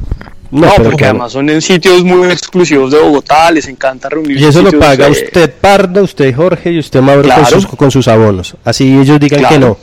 No, 0.51 0.71
porque 0.83 1.05
además 1.05 1.31
son 1.31 1.49
en 1.49 1.63
sitios 1.63 2.03
muy 2.03 2.27
exclusivos 2.27 2.91
de 2.91 2.99
Bogotá, 2.99 3.49
les 3.49 3.67
encanta 3.67 4.07
reunirse. 4.07 4.45
Y 4.45 4.47
eso 4.47 4.61
lo 4.61 4.71
paga 4.77 5.07
usted 5.07 5.51
Parda, 5.51 6.03
usted 6.03 6.35
Jorge 6.35 6.71
y 6.71 6.77
usted 6.77 7.01
Mauro 7.01 7.27
con, 7.75 7.89
sus, 7.89 8.07
abonos. 8.07 8.55
Así 8.63 8.99
ellos 8.99 9.19
digan 9.19 9.49
que 9.49 9.57
no. 9.57 9.79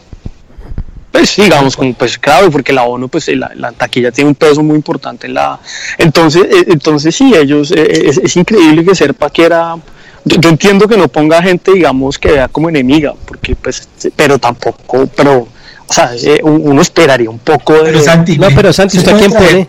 Pues 1.13 1.37
digamos, 1.37 1.77
pues 1.99 2.19
claro, 2.19 2.51
porque 2.51 2.73
la 2.73 2.85
ONU, 2.85 3.09
pues 3.09 3.29
la, 3.29 3.73
taquilla 3.73 4.11
tiene 4.11 4.31
un 4.31 4.35
peso 4.35 4.63
muy 4.63 4.77
importante 4.77 5.27
en 5.27 5.35
la... 5.35 5.61
Entonces, 5.99 6.43
eh, 6.45 6.65
entonces 6.69 7.15
sí, 7.15 7.35
ellos, 7.37 7.71
eh, 7.71 7.87
eh, 8.07 8.13
es, 8.25 8.37
increíble 8.37 8.83
que 8.83 8.95
Serpa 8.95 9.29
quiera... 9.29 9.77
Yo, 10.25 10.41
yo, 10.41 10.49
entiendo 10.49 10.89
que 10.89 10.97
no 10.97 11.09
ponga 11.09 11.43
gente, 11.43 11.73
digamos, 11.73 12.19
que 12.19 12.33
vea 12.33 12.49
como 12.49 12.71
enemiga, 12.71 13.13
porque 13.27 13.55
pues, 13.57 13.89
pero 14.17 14.39
tampoco, 14.39 15.07
pero, 15.15 15.49
o 15.87 15.93
sea, 15.93 16.13
uno 16.45 16.81
esperaría 16.81 17.29
un 17.29 17.41
poco 17.41 17.75
de... 17.75 17.83
Pero 17.83 18.03
Santi, 18.03 18.39
no, 18.39 18.49
pero 18.55 18.73
Santi, 18.73 18.99
¿usted 18.99 19.19
quién 19.19 19.33
pone? 19.33 19.69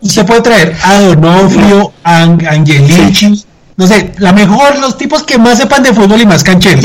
Usted 0.00 0.26
puede 0.26 0.40
traer 0.40 0.76
a 0.82 1.00
Donofrio, 1.02 1.92
a 2.02 2.22
Angelici, 2.22 3.44
no 3.76 3.86
sé, 3.86 4.12
la 4.18 4.32
mejor, 4.32 4.78
los 4.78 4.98
tipos 4.98 5.22
que 5.22 5.38
más 5.38 5.58
sepan 5.58 5.82
de 5.82 5.92
fútbol 5.92 6.20
y 6.20 6.26
más 6.26 6.42
cancheros. 6.42 6.84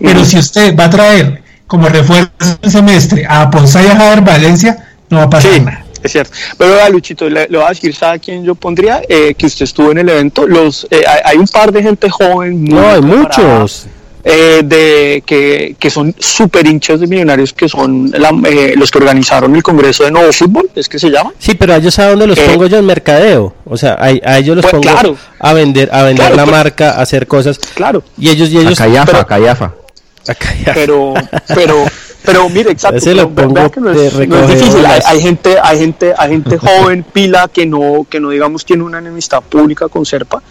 Pero 0.00 0.24
si 0.24 0.38
usted 0.38 0.74
va 0.74 0.84
a 0.84 0.90
traer 0.90 1.45
como 1.66 1.88
refuerzo 1.88 2.30
el 2.62 2.70
semestre 2.70 3.26
a 3.28 3.50
Ponce 3.50 3.82
y 3.82 3.86
a 3.86 3.96
Javier 3.96 4.22
Valencia, 4.22 4.88
no 5.10 5.18
va 5.18 5.22
a 5.24 5.30
pasar 5.30 5.60
nada. 5.62 5.84
Es 6.02 6.12
cierto. 6.12 6.32
Pero 6.56 6.82
a 6.82 6.88
Luchito, 6.88 7.28
le, 7.28 7.46
voy 7.48 7.62
a 7.62 7.70
decir, 7.70 7.94
¿sabe 7.94 8.20
quién 8.20 8.44
yo 8.44 8.54
pondría? 8.54 9.02
Eh, 9.08 9.34
que 9.34 9.46
usted 9.46 9.64
estuvo 9.64 9.90
en 9.90 9.98
el 9.98 10.08
evento. 10.08 10.46
Los, 10.46 10.86
eh, 10.90 11.02
hay, 11.24 11.36
un 11.36 11.48
par 11.48 11.72
de 11.72 11.82
gente 11.82 12.08
joven. 12.08 12.64
no, 12.64 12.88
hay 12.88 13.00
muchos. 13.00 13.88
Eh, 14.28 14.62
de 14.64 15.22
que, 15.24 15.76
que 15.78 15.88
son 15.88 16.12
súper 16.18 16.66
hinchas 16.66 16.98
de 16.98 17.06
millonarios, 17.06 17.52
que 17.52 17.68
son 17.68 18.12
eh, 18.12 18.74
los 18.76 18.90
que 18.90 18.98
organizaron 18.98 19.54
el 19.54 19.62
Congreso 19.62 20.02
de 20.02 20.10
Nuevo 20.10 20.32
Fútbol, 20.32 20.68
¿es 20.74 20.88
que 20.88 20.98
se 20.98 21.10
llama? 21.10 21.32
Sí, 21.38 21.54
pero 21.54 21.74
a 21.74 21.76
ellos 21.76 21.96
a 22.00 22.08
dónde 22.10 22.26
los 22.26 22.36
eh, 22.36 22.44
pongo 22.44 22.66
yo 22.66 22.76
en 22.76 22.86
mercadeo. 22.86 23.54
O 23.64 23.76
sea, 23.76 23.96
a, 24.00 24.10
ellos 24.36 24.56
los 24.56 24.66
pues, 24.66 24.82
pongo 24.82 25.16
a 25.38 25.52
vender, 25.52 25.90
a 25.92 26.02
vender 26.02 26.34
la 26.34 26.42
pues, 26.42 26.56
marca, 26.56 26.90
a 26.90 27.02
hacer 27.02 27.28
cosas. 27.28 27.60
Claro. 27.76 28.02
Y 28.18 28.30
ellos, 28.30 28.50
y 28.50 28.58
ellos. 28.58 28.80
A 28.80 28.86
Callafa, 28.86 29.20
a 29.20 29.26
Callafa. 29.28 29.74
Pero, 30.74 31.14
pero, 31.54 31.84
pero 32.24 32.48
mire, 32.48 32.72
exacto. 32.72 33.04
que 33.04 33.80
no 33.80 33.92
es, 33.92 34.18
difícil. 34.18 34.84
Hay, 34.84 35.20
gente, 35.20 35.56
hay 35.62 35.78
gente, 35.78 36.12
hay 36.16 36.30
gente 36.30 36.58
joven, 36.58 37.04
pila, 37.04 37.48
que 37.52 37.66
no, 37.66 38.06
que 38.08 38.18
no 38.18 38.30
digamos 38.30 38.64
tiene 38.64 38.82
una 38.82 38.98
enemistad 38.98 39.42
pública 39.42 39.88
con 39.88 40.04
Serpa 40.04 40.42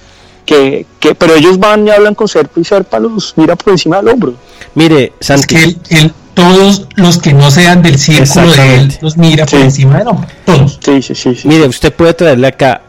que, 0.45 0.85
que, 0.99 1.15
pero 1.15 1.35
ellos 1.35 1.59
van 1.59 1.87
y 1.87 1.91
hablan 1.91 2.15
con 2.15 2.27
Serpa 2.27 2.59
y 2.59 2.63
Serpa 2.63 2.99
los 2.99 3.33
mira 3.35 3.55
por 3.55 3.73
encima 3.73 3.97
del 3.97 4.09
hombro. 4.09 4.35
Mire, 4.75 5.13
Santi. 5.19 5.55
Es 5.55 5.75
que 5.75 6.11
todos 6.33 6.87
los 6.95 7.17
que 7.17 7.33
no 7.33 7.49
sean 7.49 7.81
del 7.81 7.97
círculo 7.97 8.51
de 8.53 8.75
él 8.75 8.97
los 9.01 9.17
mira 9.17 9.45
por 9.45 9.59
encima 9.59 9.97
del 9.97 10.07
hombro. 10.09 10.27
Todos. 10.45 10.79
Sí, 10.83 11.01
sí, 11.01 11.15
sí, 11.15 11.47
Mire, 11.47 11.67
usted 11.67 11.93
puede 11.93 12.13
traerle 12.13 12.47
acá 12.47 12.81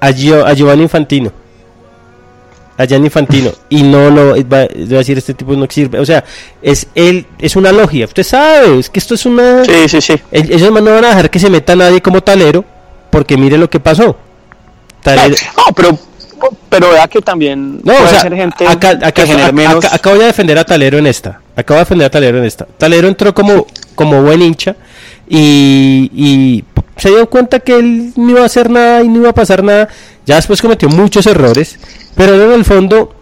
a, 0.00 0.10
Giovanni 0.10 0.82
Infantino. 0.82 1.32
A 2.80 2.86
Gianni 2.86 3.06
Infantino. 3.06 3.50
y 3.68 3.82
no 3.82 4.08
lo 4.08 4.36
va, 4.48 4.60
a 4.60 4.68
decir 4.68 5.18
este 5.18 5.34
tipo 5.34 5.52
no 5.54 5.66
sirve. 5.68 5.98
O 5.98 6.06
sea, 6.06 6.24
es 6.62 6.86
él, 6.94 7.26
es 7.38 7.54
una 7.56 7.72
logia. 7.72 8.06
Usted 8.06 8.22
sabe, 8.22 8.78
es 8.78 8.88
que 8.88 8.98
esto 8.98 9.14
es 9.14 9.26
una. 9.26 9.64
Sí, 9.64 9.88
sí, 9.88 10.00
sí. 10.00 10.14
Ellos 10.30 10.72
no 10.72 10.82
van 10.82 11.04
a 11.04 11.08
dejar 11.08 11.30
que 11.30 11.38
se 11.38 11.50
meta 11.50 11.76
nadie 11.76 12.00
como 12.00 12.22
talero, 12.22 12.64
porque 13.10 13.36
mire 13.36 13.58
lo 13.58 13.68
que 13.68 13.80
pasó. 13.80 14.16
Talero, 15.02 15.34
no, 15.56 15.74
pero 15.74 15.98
pero 16.68 16.90
vea 16.90 17.06
que 17.08 17.20
también 17.20 17.80
no, 17.84 17.92
puede 17.92 18.20
ser 18.20 18.34
gente 18.34 18.66
acá, 18.66 19.52
menos... 19.52 19.84
acabo 19.84 20.16
de 20.16 20.26
defender 20.26 20.56
a 20.58 20.64
Talero 20.64 20.98
en 20.98 21.06
esta. 21.06 21.40
Acabo 21.56 21.78
de 21.78 21.84
defender 21.84 22.06
a 22.06 22.10
Talero 22.10 22.38
en 22.38 22.44
esta. 22.44 22.64
Talero 22.64 23.08
entró 23.08 23.34
como, 23.34 23.66
como 23.94 24.22
buen 24.22 24.40
hincha 24.40 24.76
y, 25.28 26.64
se 26.96 27.08
dio 27.08 27.30
cuenta 27.30 27.60
que 27.60 27.76
él 27.76 28.12
no 28.16 28.30
iba 28.30 28.42
a 28.42 28.46
hacer 28.46 28.68
nada 28.68 29.02
y 29.02 29.08
no 29.08 29.20
iba 29.20 29.30
a 29.30 29.34
pasar 29.34 29.64
nada. 29.64 29.88
Ya 30.30 30.36
después 30.36 30.62
cometió 30.62 30.88
muchos 30.88 31.26
errores, 31.26 31.76
pero 32.14 32.36
en 32.40 32.52
el 32.52 32.64
fondo 32.64 33.12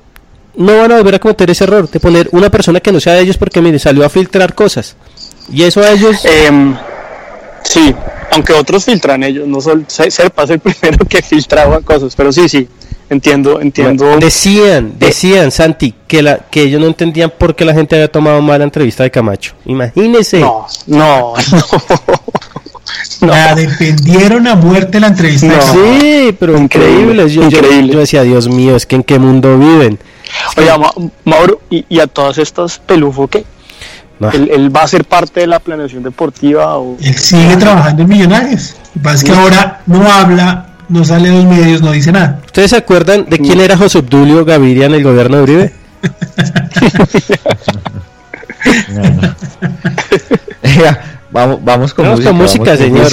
no 0.57 0.77
van 0.77 0.93
a 0.93 0.99
volver 0.99 1.15
a 1.15 1.19
cometer 1.19 1.51
ese 1.51 1.65
error 1.65 1.89
de 1.89 1.99
poner 1.99 2.29
una 2.33 2.51
persona 2.51 2.81
que 2.81 2.93
no 2.93 3.01
sea 3.01 3.15
de 3.15 3.23
ellos 3.23 3.39
porque 3.39 3.63
mire, 3.63 3.79
salió 3.79 4.05
a 4.05 4.11
filtrar 4.11 4.55
cosas. 4.55 4.95
Y 5.51 5.63
eso 5.63 5.81
a 5.81 5.91
ellos... 5.91 6.23
Em, 6.27 6.77
sí, 7.63 7.95
aunque 8.31 8.53
otros 8.53 8.85
filtran 8.85 9.23
ellos, 9.23 9.49
no 9.49 9.59
solo 9.63 9.85
Serpa 9.89 10.43
es 10.43 10.51
el 10.51 10.59
primero 10.61 11.03
que 11.07 11.23
filtraba 11.23 11.81
cosas, 11.81 12.15
pero 12.15 12.31
sí, 12.31 12.47
sí, 12.47 12.69
entiendo, 13.09 13.59
entiendo. 13.59 14.19
Decían, 14.19 14.99
decían, 14.99 15.51
Santi, 15.51 15.95
que 16.07 16.21
la, 16.21 16.41
que 16.51 16.61
ellos 16.65 16.79
no 16.79 16.89
entendían 16.89 17.33
por 17.39 17.57
qué 17.57 17.65
la 17.65 17.73
gente 17.73 17.95
había 17.97 18.13
tomado 18.13 18.43
mal 18.43 18.59
la 18.59 18.65
entrevista 18.65 19.03
de 19.03 19.11
Camacho. 19.11 19.55
Imagínese. 19.65 20.41
No, 20.41 20.67
no, 20.89 21.33
no. 21.53 22.78
La 23.21 23.55
defendieron 23.55 24.47
a 24.47 24.55
muerte 24.55 25.01
la 25.01 25.09
entrevista. 25.09 25.61
Sí, 25.73 26.35
pero 26.39 26.57
increíble. 26.57 27.29
Yo, 27.29 27.45
increíble. 27.45 27.93
Yo, 27.93 28.01
decía, 28.01 28.23
Dios 28.23 28.49
mío, 28.49 28.77
es 28.77 28.87
que 28.87 28.97
en 28.97 29.03
qué 29.03 29.19
mundo 29.19 29.59
viven. 29.59 29.99
Oye, 30.57 30.71
Mauro, 31.25 31.61
y, 31.71 32.01
a 32.01 32.07
todas 32.07 32.39
estas 32.39 32.79
pelufo 32.79 33.29
que 33.29 33.45
él, 34.33 34.75
va 34.75 34.83
a 34.83 34.89
ser 34.89 35.05
parte 35.05 35.41
de 35.41 35.47
la 35.47 35.59
planeación 35.59 36.03
deportiva. 36.03 36.79
O... 36.79 36.97
Él 37.01 37.17
sigue 37.17 37.57
trabajando 37.57 38.03
en 38.03 38.09
Millonarios. 38.09 38.75
Lo 38.79 38.93
que 38.95 39.01
pasa 39.01 39.17
es 39.17 39.25
que 39.25 39.33
ahora 39.33 39.81
no 39.87 40.11
habla 40.11 40.65
no 40.89 41.05
sale 41.05 41.29
en 41.29 41.35
los 41.35 41.45
medios, 41.45 41.83
no 41.83 41.93
dice 41.93 42.13
nada. 42.13 42.41
¿Ustedes 42.47 42.71
se 42.71 42.77
acuerdan 42.77 43.27
de 43.29 43.39
quién 43.39 43.61
era 43.61 43.77
José 43.77 43.99
Obdulio 43.99 44.45
Gaviria 44.45 44.87
en 44.87 44.95
el 44.95 45.05
gobierno 45.05 45.37
de 45.37 45.43
Uribe? 45.43 45.73
vamos, 51.31 51.59
vamos 51.63 51.95
con 51.95 52.09
música, 52.09 52.33
música 52.33 52.77
señor. 52.77 53.09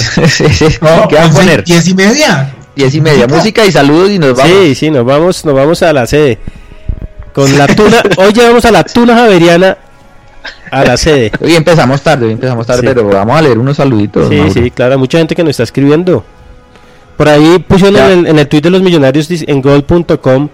¿Qué 1.08 1.18
a 1.18 1.30
poner? 1.30 1.64
Diez 1.64 1.88
y 1.88 1.94
media. 1.94 2.52
Diez 2.74 2.94
y 2.94 3.00
media, 3.00 3.26
música 3.26 3.64
y 3.64 3.72
saludos 3.72 4.10
y 4.10 4.18
nos 4.18 4.36
vamos. 4.36 4.52
Sí, 4.52 4.74
sí, 4.74 4.90
nos 4.90 5.04
vamos, 5.04 5.44
nos 5.44 5.54
vamos 5.54 5.82
a 5.82 5.92
la 5.92 6.06
sede. 6.06 6.38
Con 7.32 7.56
la 7.56 7.66
tuna, 7.66 8.02
hoy 8.18 8.32
llevamos 8.32 8.64
a 8.66 8.70
la 8.70 8.84
tuna 8.84 9.14
javeriana 9.14 9.78
a 10.70 10.84
la 10.84 10.96
sede. 10.96 11.32
Hoy 11.40 11.54
empezamos 11.54 12.02
tarde, 12.02 12.26
hoy 12.26 12.32
empezamos 12.32 12.66
tarde, 12.66 12.82
pero 12.82 13.08
vamos 13.08 13.38
a 13.38 13.42
leer 13.42 13.58
unos 13.58 13.78
saluditos. 13.78 14.28
Sí, 14.28 14.42
sí, 14.52 14.70
claro, 14.70 14.98
mucha 14.98 15.18
gente 15.18 15.34
que 15.34 15.42
nos 15.42 15.50
está 15.50 15.62
escribiendo. 15.62 16.24
Por 17.16 17.28
ahí 17.30 17.64
pusieron 17.66 17.96
en 17.96 18.18
el, 18.18 18.26
en 18.26 18.38
el 18.38 18.46
tweet 18.46 18.60
de 18.60 18.70
los 18.70 18.82
millonarios 18.82 19.28
en 19.30 19.62
gold.com 19.62 20.50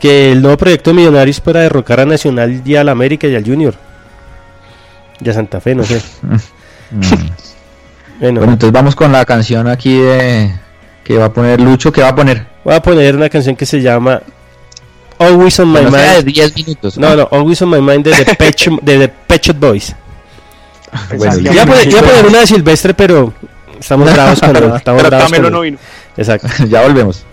que 0.00 0.32
el 0.32 0.42
nuevo 0.42 0.56
proyecto 0.56 0.90
de 0.90 0.96
Millonarios 0.96 1.40
para 1.40 1.60
derrocar 1.60 2.00
a 2.00 2.06
Nacional 2.06 2.62
y 2.64 2.74
al 2.74 2.88
América 2.88 3.28
y 3.28 3.36
al 3.36 3.44
Junior. 3.44 3.74
Y 5.20 5.28
a 5.28 5.34
Santa 5.34 5.60
Fe, 5.60 5.74
no 5.74 5.84
sé. 5.84 6.00
bueno. 6.90 8.42
entonces 8.42 8.72
vamos 8.72 8.94
con 8.94 9.12
la 9.12 9.24
canción 9.24 9.68
aquí 9.68 9.98
de 9.98 10.54
que 11.04 11.18
va 11.18 11.26
a 11.26 11.32
poner 11.32 11.60
Lucho. 11.60 11.92
¿Qué 11.92 12.02
va 12.02 12.08
a 12.08 12.14
poner? 12.14 12.46
Voy 12.64 12.74
a 12.74 12.82
poner 12.82 13.16
una 13.16 13.28
canción 13.28 13.56
que 13.56 13.66
se 13.66 13.80
llama 13.80 14.22
Always 15.18 15.58
on 15.60 15.72
My 15.72 15.82
Mind. 15.82 15.94
De 15.94 16.22
10 16.24 16.56
minutos. 16.56 16.98
¿no? 16.98 17.16
no, 17.16 17.28
Always 17.30 17.60
on 17.62 17.70
My 17.70 17.80
Mind 17.80 18.04
de 18.04 18.24
The 18.24 18.34
Pet, 18.38 18.56
de 18.82 19.08
The 19.08 19.52
Boys. 19.52 19.94
Bueno, 21.16 21.38
ya, 21.38 21.66
poner, 21.66 21.88
poner 21.90 22.26
una 22.26 22.40
de 22.40 22.46
Silvestre, 22.46 22.94
pero 22.94 23.32
estamos 23.78 24.12
bravos 24.12 24.40
con 24.40 24.56
el, 24.56 24.74
estamos 24.74 25.02
pero 25.02 25.16
bravos 25.16 25.32
con 25.32 25.52
no 25.52 25.60
vino. 25.60 25.78
Exacto. 26.16 26.48
ya 26.68 26.82
volvemos. 26.82 27.24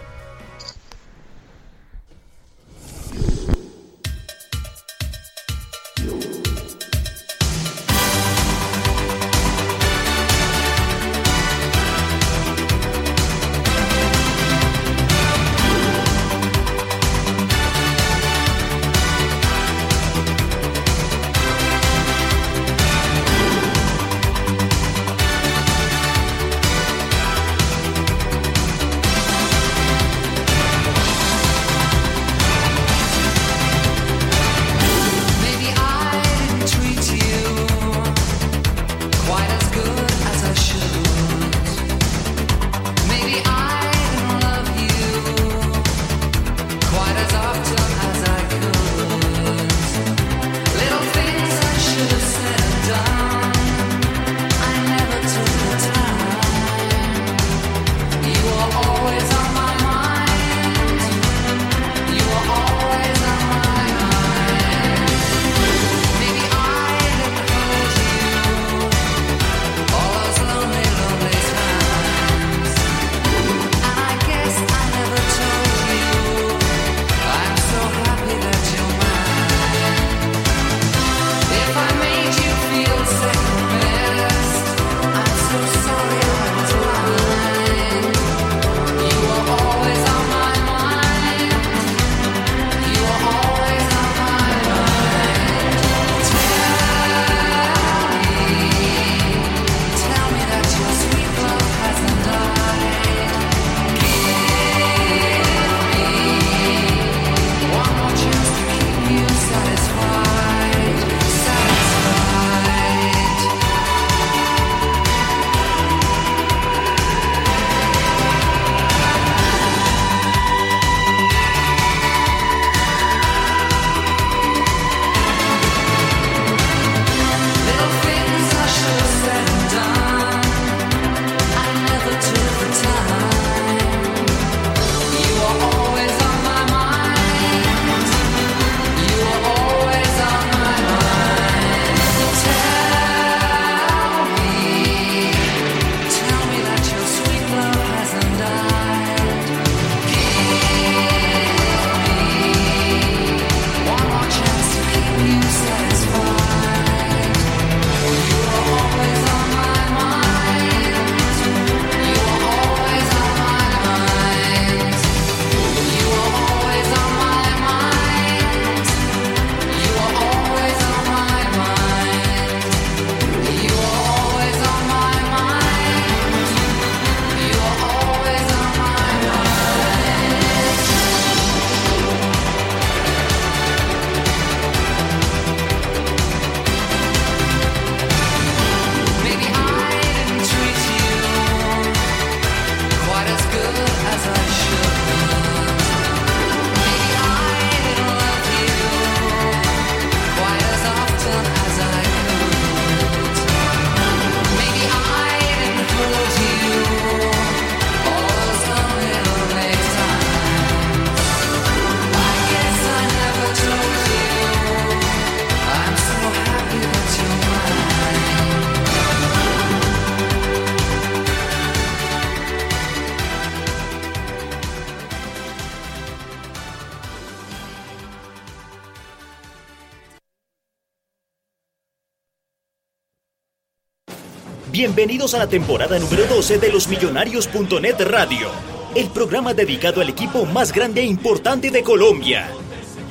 Bienvenidos 234.97 235.35
a 235.35 235.37
la 235.37 235.47
temporada 235.47 235.99
número 235.99 236.25
12 236.25 236.57
de 236.57 236.71
los 236.71 236.87
Millonarios.net 236.87 238.01
Radio, 238.01 238.49
el 238.95 239.09
programa 239.09 239.53
dedicado 239.53 240.01
al 240.01 240.09
equipo 240.09 240.43
más 240.47 240.71
grande 240.71 241.01
e 241.01 241.05
importante 241.05 241.69
de 241.69 241.83
Colombia. 241.83 242.49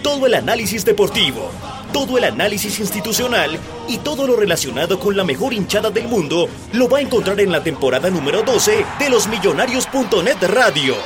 todo 0.02 0.26
el 0.26 0.34
análisis 0.34 0.84
deportivo, 0.84 1.48
todo 1.92 2.18
el 2.18 2.24
análisis 2.24 2.80
institucional 2.80 3.56
y 3.86 3.98
todo 3.98 4.26
lo 4.26 4.34
relacionado 4.34 4.98
con 4.98 5.16
la 5.16 5.22
mejor 5.22 5.52
hinchada 5.52 5.90
del 5.90 6.08
mundo 6.08 6.48
lo 6.72 6.88
va 6.88 6.98
a 6.98 7.02
encontrar 7.02 7.38
en 7.38 7.52
la 7.52 7.62
temporada 7.62 8.10
número 8.10 8.42
12 8.42 8.84
de 8.98 9.08
los 9.08 9.28
Millonarios.net 9.28 10.42
Radio. 10.42 10.96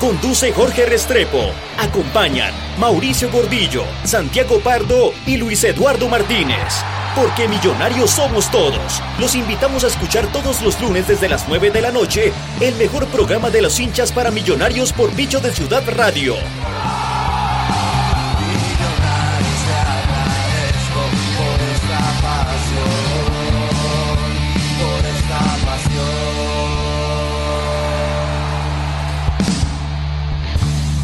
Conduce 0.00 0.52
Jorge 0.52 0.84
Restrepo. 0.84 1.52
Acompañan 1.78 2.52
Mauricio 2.78 3.30
Gordillo, 3.30 3.82
Santiago 4.04 4.60
Pardo 4.60 5.14
y 5.24 5.38
Luis 5.38 5.64
Eduardo 5.64 6.06
Martínez. 6.06 6.84
Porque 7.14 7.48
millonarios 7.48 8.10
somos 8.10 8.50
todos. 8.50 9.02
Los 9.18 9.34
invitamos 9.34 9.84
a 9.84 9.86
escuchar 9.86 10.26
todos 10.32 10.60
los 10.60 10.78
lunes 10.82 11.08
desde 11.08 11.30
las 11.30 11.48
9 11.48 11.70
de 11.70 11.80
la 11.80 11.92
noche 11.92 12.30
el 12.60 12.74
mejor 12.74 13.06
programa 13.06 13.48
de 13.48 13.62
los 13.62 13.80
hinchas 13.80 14.12
para 14.12 14.30
millonarios 14.30 14.92
por 14.92 15.14
Bicho 15.14 15.40
de 15.40 15.50
Ciudad 15.50 15.82
Radio. 15.86 16.34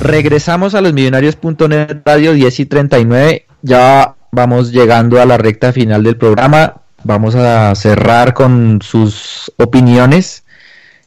Regresamos 0.02 0.74
a 0.74 0.80
los 0.80 0.92
millonarios.net 0.92 1.98
radio 2.04 2.32
10 2.32 2.58
y 2.58 2.66
39. 2.66 3.46
Ya 3.62 4.16
vamos 4.32 4.72
llegando 4.72 5.22
a 5.22 5.26
la 5.26 5.38
recta 5.38 5.72
final 5.72 6.02
del 6.02 6.16
programa. 6.16 6.74
Vamos 7.04 7.36
a 7.36 7.72
cerrar 7.76 8.34
con 8.34 8.80
sus 8.82 9.52
opiniones 9.58 10.42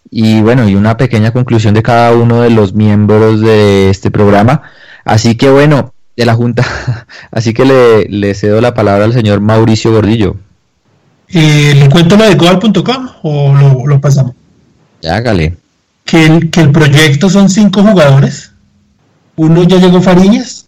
y 0.09 0.39
bueno, 0.39 0.69
y 0.69 0.75
una 0.75 0.95
pequeña 0.95 1.31
conclusión 1.31 1.73
de 1.73 1.83
cada 1.83 2.13
uno 2.13 2.39
de 2.39 2.51
los 2.51 2.73
miembros 2.73 3.41
de 3.41 3.89
este 3.89 4.11
programa. 4.11 4.61
Así 5.03 5.35
que 5.35 5.49
bueno, 5.49 5.93
de 6.15 6.25
la 6.25 6.35
Junta, 6.35 6.65
así 7.31 7.53
que 7.53 8.07
le, 8.09 8.33
cedo 8.33 8.61
la 8.61 8.73
palabra 8.73 9.03
al 9.03 9.11
señor 9.11 9.41
Mauricio 9.41 9.91
Gordillo. 9.91 10.37
Eh, 11.27 11.73
¿Le 11.75 11.89
cuento 11.89 12.15
lo 12.15 12.23
de 12.23 12.35
Goal.com 12.35 13.09
o 13.23 13.53
lo, 13.53 13.87
lo 13.87 13.99
pasamos? 13.99 14.35
Hágale. 15.03 15.57
Que 16.05 16.27
el, 16.27 16.49
que 16.49 16.61
el 16.61 16.71
proyecto 16.71 17.29
son 17.29 17.49
cinco 17.49 17.83
jugadores 17.83 18.54
uno 19.35 19.63
ya 19.63 19.77
llegó 19.77 20.01
Fariñas, 20.01 20.65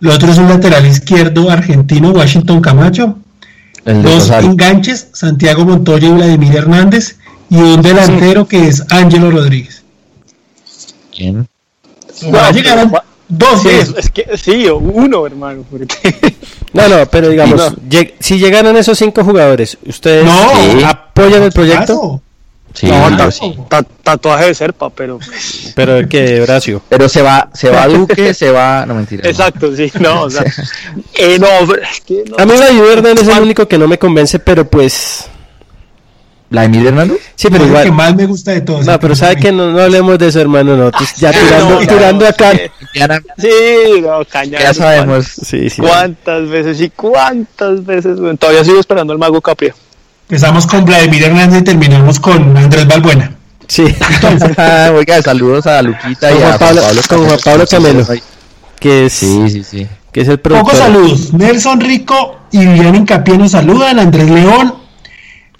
el 0.00 0.08
otro 0.08 0.30
es 0.30 0.38
un 0.38 0.48
lateral 0.48 0.86
izquierdo 0.86 1.50
argentino, 1.50 2.10
Washington 2.10 2.60
Camacho, 2.60 3.18
dos 3.84 4.30
enganches, 4.30 5.08
Santiago 5.12 5.64
Montoya 5.64 6.08
y 6.08 6.12
Vladimir 6.12 6.56
Hernández, 6.56 7.16
y 7.48 7.56
un 7.56 7.82
delantero 7.82 8.46
que 8.46 8.68
es 8.68 8.82
Ángelo 8.90 9.30
Rodríguez. 9.30 9.82
¿Quién? 11.14 11.48
llegaron 12.52 12.92
dos. 13.28 13.62
Sí, 13.62 13.68
es, 13.68 14.10
que, 14.10 14.36
sí, 14.36 14.66
uno, 14.68 15.26
hermano. 15.26 15.64
No, 16.72 16.88
no, 16.88 17.06
pero 17.10 17.28
digamos, 17.30 17.74
si 18.20 18.38
llegaron 18.38 18.76
esos 18.76 18.98
cinco 18.98 19.24
jugadores, 19.24 19.78
¿ustedes 19.86 20.28
apoyan 20.84 21.42
el 21.42 21.52
proyecto? 21.52 22.22
Sí, 22.76 22.90
tatuaje 24.02 24.46
de 24.46 24.54
serpa, 24.54 24.90
pero. 24.90 25.18
Pero 25.74 26.06
que 26.08 26.42
Horacio. 26.42 26.82
Pero 26.90 27.08
se 27.08 27.22
va, 27.22 27.48
se 27.54 27.70
va 27.70 27.88
Duque, 27.88 28.34
se 28.34 28.50
va. 28.50 28.84
No 28.84 28.94
mentira. 28.94 29.28
Exacto, 29.28 29.74
sí, 29.74 29.90
no, 29.98 30.24
o 30.24 30.30
sea. 30.30 30.44
eh, 31.14 31.38
no, 31.38 31.46
es 31.74 32.00
que 32.02 32.24
no, 32.28 32.36
A 32.38 32.44
mí 32.44 32.52
la 32.58 32.68
Hernández 32.92 33.26
es 33.26 33.36
el 33.36 33.42
único 33.42 33.66
que 33.66 33.78
no 33.78 33.88
me 33.88 33.98
convence, 33.98 34.38
pero 34.38 34.68
pues. 34.68 35.26
¿La 36.50 36.64
Emilio 36.64 36.90
Hernández? 36.90 37.18
Sí, 37.34 37.48
pero 37.50 37.64
igual. 37.66 37.84
que 37.84 37.90
más 37.90 38.14
me 38.14 38.26
gusta 38.26 38.52
de 38.52 38.60
todos. 38.60 38.86
No, 38.86 39.00
pero 39.00 39.16
sabe 39.16 39.36
que 39.36 39.50
no, 39.50 39.72
no, 39.72 39.80
hablemos 39.80 40.18
de 40.18 40.28
eso, 40.28 40.40
hermano, 40.40 40.76
no. 40.76 40.90
Pues 40.92 41.16
ya 41.16 41.32
tirando, 41.32 41.78
tirando 41.78 42.28
acá. 42.28 42.52
Sí, 43.38 44.00
no, 44.02 44.24
caña. 44.26 44.60
Ya 44.60 44.74
sabemos. 44.74 45.26
Sí, 45.26 45.70
sí. 45.70 45.80
¿Cuántas 45.80 46.48
veces 46.48 46.80
y 46.82 46.90
cuántas 46.90 47.84
veces? 47.84 48.18
Todavía 48.38 48.64
sigo 48.64 48.78
esperando 48.78 49.14
al 49.14 49.18
mago 49.18 49.40
Capia. 49.40 49.74
Empezamos 50.28 50.66
con 50.66 50.84
Vladimir 50.84 51.22
Hernández 51.22 51.60
y 51.60 51.64
terminamos 51.64 52.18
con 52.18 52.56
Andrés 52.56 52.88
Balbuena. 52.88 53.30
Sí. 53.68 53.84
Oiga, 54.94 55.22
saludos 55.22 55.68
a 55.68 55.80
Luquita 55.82 56.32
y 56.32 56.42
a 56.42 56.58
Pablo, 56.58 56.82
Con 57.08 57.26
Juan 57.26 57.38
Pablo 57.44 57.64
Camelo. 57.70 58.04
Que 58.80 59.06
es, 59.06 59.12
sí, 59.12 59.48
sí, 59.48 59.62
sí. 59.62 59.86
Que 60.10 60.22
es 60.22 60.28
el 60.28 60.40
productor. 60.40 60.72
Pocos 60.72 60.84
saludos. 60.84 61.32
Nelson 61.32 61.80
Rico 61.80 62.40
y 62.50 62.58
Vivian 62.58 62.96
Incapié 62.96 63.38
nos 63.38 63.52
saludan. 63.52 64.00
Andrés 64.00 64.28
León. 64.28 64.74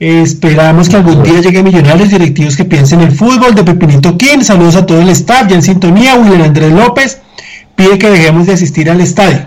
esperamos 0.01 0.89
que 0.89 0.97
algún 0.97 1.23
día 1.23 1.41
lleguen 1.41 1.65
millonarios 1.65 2.09
directivos 2.09 2.57
que 2.57 2.65
piensen 2.65 3.03
en 3.03 3.09
el 3.09 3.15
fútbol. 3.15 3.55
De 3.55 3.63
Pepinito 3.63 4.19
King. 4.19 4.41
Saludos 4.41 4.75
a 4.75 4.85
todo 4.85 5.01
el 5.01 5.09
staff. 5.11 5.47
Ya 5.49 5.55
en 5.55 5.63
sintonía. 5.63 6.17
William 6.17 6.43
Andrés 6.43 6.73
López 6.73 7.21
pide 7.77 7.99
que 7.99 8.11
dejemos 8.11 8.49
de 8.49 8.55
asistir 8.55 8.91
al 8.91 9.01
estadio. 9.01 9.47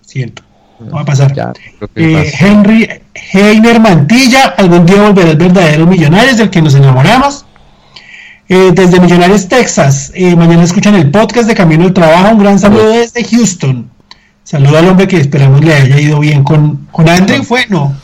Siento. 0.00 0.42
Va 0.94 1.02
a 1.02 1.04
pasar. 1.04 1.32
Eh, 1.94 2.32
Henry 2.40 2.88
Heiner 3.32 3.80
Mantilla, 3.80 4.54
algún 4.56 4.86
día 4.86 5.02
volverá 5.02 5.30
el 5.30 5.36
verdadero 5.36 5.86
Millonarios 5.86 6.36
del 6.36 6.50
que 6.50 6.62
nos 6.62 6.74
enamoramos. 6.74 7.44
Eh, 8.48 8.70
desde 8.72 8.98
Millonarios, 8.98 9.46
Texas, 9.48 10.10
eh, 10.14 10.34
mañana 10.34 10.62
escuchan 10.62 10.94
el 10.94 11.10
podcast 11.10 11.46
de 11.48 11.54
Camino 11.54 11.84
al 11.84 11.92
Trabajo. 11.92 12.32
Un 12.32 12.38
gran 12.38 12.58
saludo 12.58 12.88
desde 12.90 13.22
Houston. 13.24 13.90
Saludo 14.42 14.78
al 14.78 14.88
hombre 14.88 15.06
que 15.06 15.18
esperamos 15.18 15.62
le 15.62 15.74
haya 15.74 16.00
ido 16.00 16.18
bien 16.20 16.42
con, 16.42 16.88
con 16.90 17.06
Andrew, 17.06 17.44
¿fue? 17.44 17.66
No, 17.68 17.94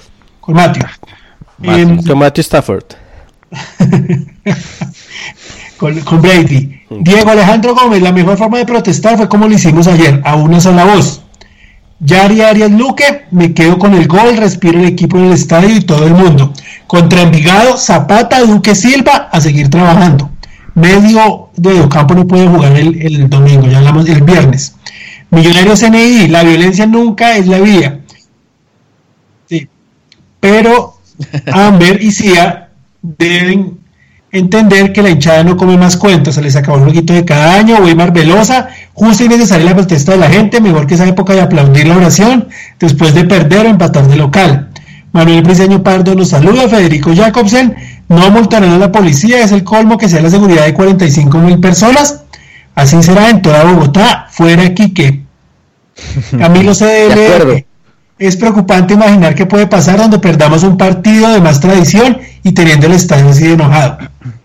con 0.40 0.54
Matthew. 0.54 0.84
Em, 1.62 2.02
con 2.02 2.18
Matthew 2.18 2.42
Stafford. 2.42 2.84
con, 5.78 6.00
con 6.00 6.20
Brady. 6.20 6.82
Diego 6.90 7.30
Alejandro 7.30 7.74
Gómez, 7.74 8.02
la 8.02 8.12
mejor 8.12 8.36
forma 8.36 8.58
de 8.58 8.66
protestar 8.66 9.16
fue 9.16 9.26
como 9.26 9.48
lo 9.48 9.54
hicimos 9.54 9.86
ayer, 9.86 10.20
a 10.24 10.36
una 10.36 10.60
sola 10.60 10.84
voz. 10.84 11.22
Yari 12.04 12.42
Arias 12.42 12.70
Luque, 12.70 13.24
me 13.30 13.54
quedo 13.54 13.78
con 13.78 13.94
el 13.94 14.06
gol, 14.06 14.36
respiro 14.36 14.78
el 14.78 14.84
equipo 14.84 15.16
en 15.16 15.24
el 15.24 15.32
estadio 15.32 15.74
y 15.74 15.80
todo 15.80 16.06
el 16.06 16.12
mundo. 16.12 16.52
Contra 16.86 17.22
Envigado, 17.22 17.78
Zapata, 17.78 18.42
Duque 18.42 18.74
Silva, 18.74 19.30
a 19.32 19.40
seguir 19.40 19.70
trabajando. 19.70 20.30
Medio 20.74 21.48
de 21.56 21.80
Ocampo 21.80 22.14
no 22.14 22.26
puede 22.26 22.46
jugar 22.46 22.76
el, 22.76 23.30
domingo, 23.30 23.68
ya 23.68 23.78
hablamos 23.78 24.04
del 24.04 24.22
viernes. 24.22 24.74
Millonarios 25.30 25.82
NI, 25.82 26.28
la 26.28 26.42
violencia 26.42 26.86
nunca 26.86 27.36
es 27.36 27.46
la 27.46 27.58
vía. 27.60 28.00
Sí. 29.48 29.66
Pero 30.40 30.98
Amber 31.52 32.02
y 32.02 32.10
Cia 32.10 32.68
deben 33.00 33.78
entender 34.34 34.92
que 34.92 35.00
la 35.00 35.10
hinchada 35.10 35.44
no 35.44 35.56
come 35.56 35.78
más 35.78 35.96
cuentos, 35.96 36.34
se 36.34 36.42
les 36.42 36.56
acabó 36.56 36.78
el 36.78 36.82
jueguito 36.82 37.12
de 37.12 37.24
cada 37.24 37.54
año, 37.54 37.76
Weimar 37.76 38.12
Velosa, 38.12 38.68
justo 38.92 39.24
y 39.24 39.28
necesaria 39.28 39.64
la 39.64 39.76
protesta 39.76 40.10
de 40.10 40.18
la 40.18 40.28
gente, 40.28 40.60
mejor 40.60 40.88
que 40.88 40.94
esa 40.94 41.06
época 41.06 41.34
de 41.34 41.40
aplaudir 41.40 41.86
la 41.86 41.96
oración, 41.96 42.48
después 42.80 43.14
de 43.14 43.24
perder 43.24 43.66
o 43.66 43.70
empatar 43.70 44.08
de 44.08 44.16
local. 44.16 44.70
Manuel 45.12 45.42
Briseño 45.42 45.84
Pardo 45.84 46.16
nos 46.16 46.30
saluda, 46.30 46.68
Federico 46.68 47.14
Jacobsen, 47.14 47.76
no 48.08 48.28
multarán 48.32 48.72
a 48.72 48.78
la 48.78 48.90
policía, 48.90 49.44
es 49.44 49.52
el 49.52 49.62
colmo 49.62 49.96
que 49.96 50.08
sea 50.08 50.20
la 50.20 50.30
seguridad 50.30 50.64
de 50.64 50.74
45 50.74 51.38
mil 51.38 51.60
personas, 51.60 52.24
así 52.74 53.00
será 53.04 53.30
en 53.30 53.40
toda 53.40 53.62
Bogotá, 53.62 54.26
fuera 54.30 54.74
Quique. 54.74 55.22
Camilo 56.36 56.74
CDL, 56.74 57.64
es 58.18 58.36
preocupante 58.36 58.94
imaginar 58.94 59.36
qué 59.36 59.46
puede 59.46 59.68
pasar 59.68 59.98
donde 59.98 60.18
perdamos 60.18 60.64
un 60.64 60.76
partido 60.76 61.32
de 61.32 61.40
más 61.40 61.60
tradición 61.60 62.18
y 62.44 62.52
teniendo 62.52 62.86
el 62.86 62.92
estadio 62.92 63.28
así 63.30 63.44
de 63.44 63.54
enojado. 63.54 63.98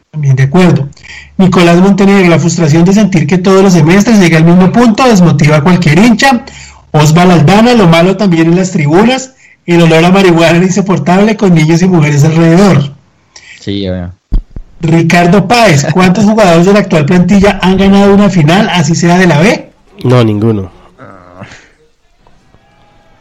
También 0.10 0.36
de 0.36 0.44
acuerdo. 0.44 0.90
Nicolás 1.38 1.78
Montenegro, 1.78 2.28
la 2.28 2.40
frustración 2.40 2.84
de 2.84 2.94
sentir 2.94 3.28
que 3.28 3.38
todos 3.38 3.62
los 3.62 3.74
semestres 3.74 4.20
llega 4.20 4.38
al 4.38 4.46
mismo 4.46 4.72
punto 4.72 5.08
desmotiva 5.08 5.58
a 5.58 5.62
cualquier 5.62 6.00
hincha. 6.00 6.46
Osval 6.92 7.30
Aldana, 7.30 7.76
lo 7.76 7.88
malo 7.88 8.18
también 8.18 8.48
en 8.48 8.56
las 8.56 8.72
tribunas, 8.72 9.36
el 9.68 9.82
olor 9.84 10.04
a 10.04 10.10
marihuana 10.10 10.58
es 10.58 10.70
insoportable 10.70 11.38
con 11.38 11.54
niños 11.54 11.84
y 11.84 11.88
mujeres 11.88 12.24
alrededor. 12.24 12.94
Sí, 13.60 13.82
ya 13.82 14.12
Ricardo 14.82 15.48
Páez, 15.48 15.86
¿cuántos 15.94 16.24
jugadores 16.26 16.66
de 16.66 16.74
la 16.74 16.80
actual 16.80 17.06
plantilla 17.06 17.60
han 17.62 17.78
ganado 17.78 18.14
una 18.14 18.30
final, 18.30 18.70
así 18.70 18.96
sea 18.96 19.18
de 19.18 19.28
la 19.28 19.40
B? 19.40 19.70
No, 20.04 20.24
ninguno. 20.24 20.72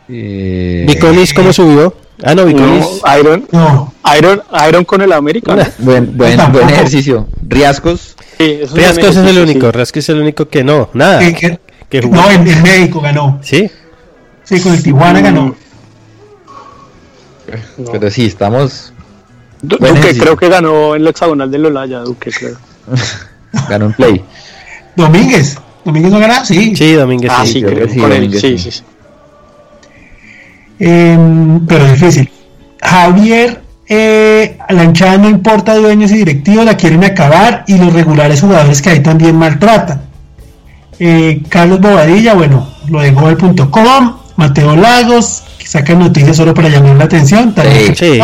Eh... 0.09 0.99
cómo 1.35 1.53
subió? 1.53 1.95
Ah, 2.23 2.35
no, 2.35 2.45
Viconis. 2.45 3.01
Iron, 3.19 3.47
no. 3.53 3.95
Iron, 4.17 4.43
Iron 4.69 4.85
con 4.85 5.03
el 5.03 5.13
América. 5.13 5.55
Buen, 5.79 6.17
buen, 6.17 6.53
buen 6.53 6.69
ejercicio. 6.69 7.29
Riascos. 7.47 8.17
Sí, 8.39 8.61
Riascos 8.73 9.17
es 9.17 9.29
el 9.29 9.39
único. 9.39 9.71
Riascos 9.71 9.99
es 9.99 10.09
el 10.09 10.21
único 10.21 10.49
que 10.49 10.65
no. 10.65 10.91
Nada. 10.95 11.21
Que, 11.89 12.03
no, 12.03 12.31
en, 12.31 12.45
México 12.63 13.01
ganó. 13.01 13.39
Sí. 13.43 13.71
Sí, 14.45 14.61
con 14.61 14.75
el 14.75 14.83
Tijuana 14.83 15.21
ganó. 15.21 15.55
Pero 17.93 18.11
sí, 18.11 18.27
estamos. 18.27 18.93
Duque 19.63 20.17
creo 20.19 20.37
que 20.37 20.49
ganó 20.49 20.95
en 20.95 21.03
el 21.03 21.09
hexagonal 21.09 21.51
de 21.51 21.59
Lolaya, 21.59 22.01
Duque, 22.01 22.31
creo. 22.31 22.57
ganó 23.69 23.87
en 23.87 23.93
play. 23.93 24.25
Domínguez. 24.95 25.59
¿Domínguez 25.85 26.13
no 26.13 26.19
ganó? 26.19 26.45
Sí. 26.45 26.77
Sí, 26.77 26.93
Domínguez 26.93 27.33
ah, 27.35 27.47
sí. 27.47 27.63
creo, 27.63 27.89
sí, 27.89 27.99
Domínguez, 27.99 28.41
sí, 28.41 28.59
sí. 28.59 28.71
sí. 28.71 28.83
Em, 30.79 31.67
pero 31.67 31.91
difícil. 31.91 32.31
Javier, 32.81 33.63
eh, 33.89 34.59
la 34.69 34.85
hinchada 34.85 35.19
no 35.19 35.29
importa 35.29 35.75
dueños 35.75 36.11
y 36.13 36.19
directivos, 36.19 36.65
la 36.65 36.77
quieren 36.77 37.05
acabar 37.05 37.65
y 37.67 37.79
los 37.79 37.93
regulares 37.93 38.41
jugadores 38.41 38.83
que 38.83 38.91
hay 38.91 39.01
también 39.01 39.37
maltratan. 39.37 40.03
Eh, 40.99 41.43
Carlos 41.49 41.81
Bobadilla, 41.81 42.35
bueno, 42.35 42.69
lo 42.89 43.01
de 43.01 43.13
Google.com, 43.13 44.17
Mateo 44.37 44.77
Lagos, 44.77 45.45
que 45.59 45.67
saca 45.67 45.95
noticias 45.95 46.37
solo 46.37 46.55
para 46.55 46.69
llamar 46.69 46.97
la 46.97 47.05
atención. 47.05 47.55
También 47.55 47.95
sí. 47.97 48.21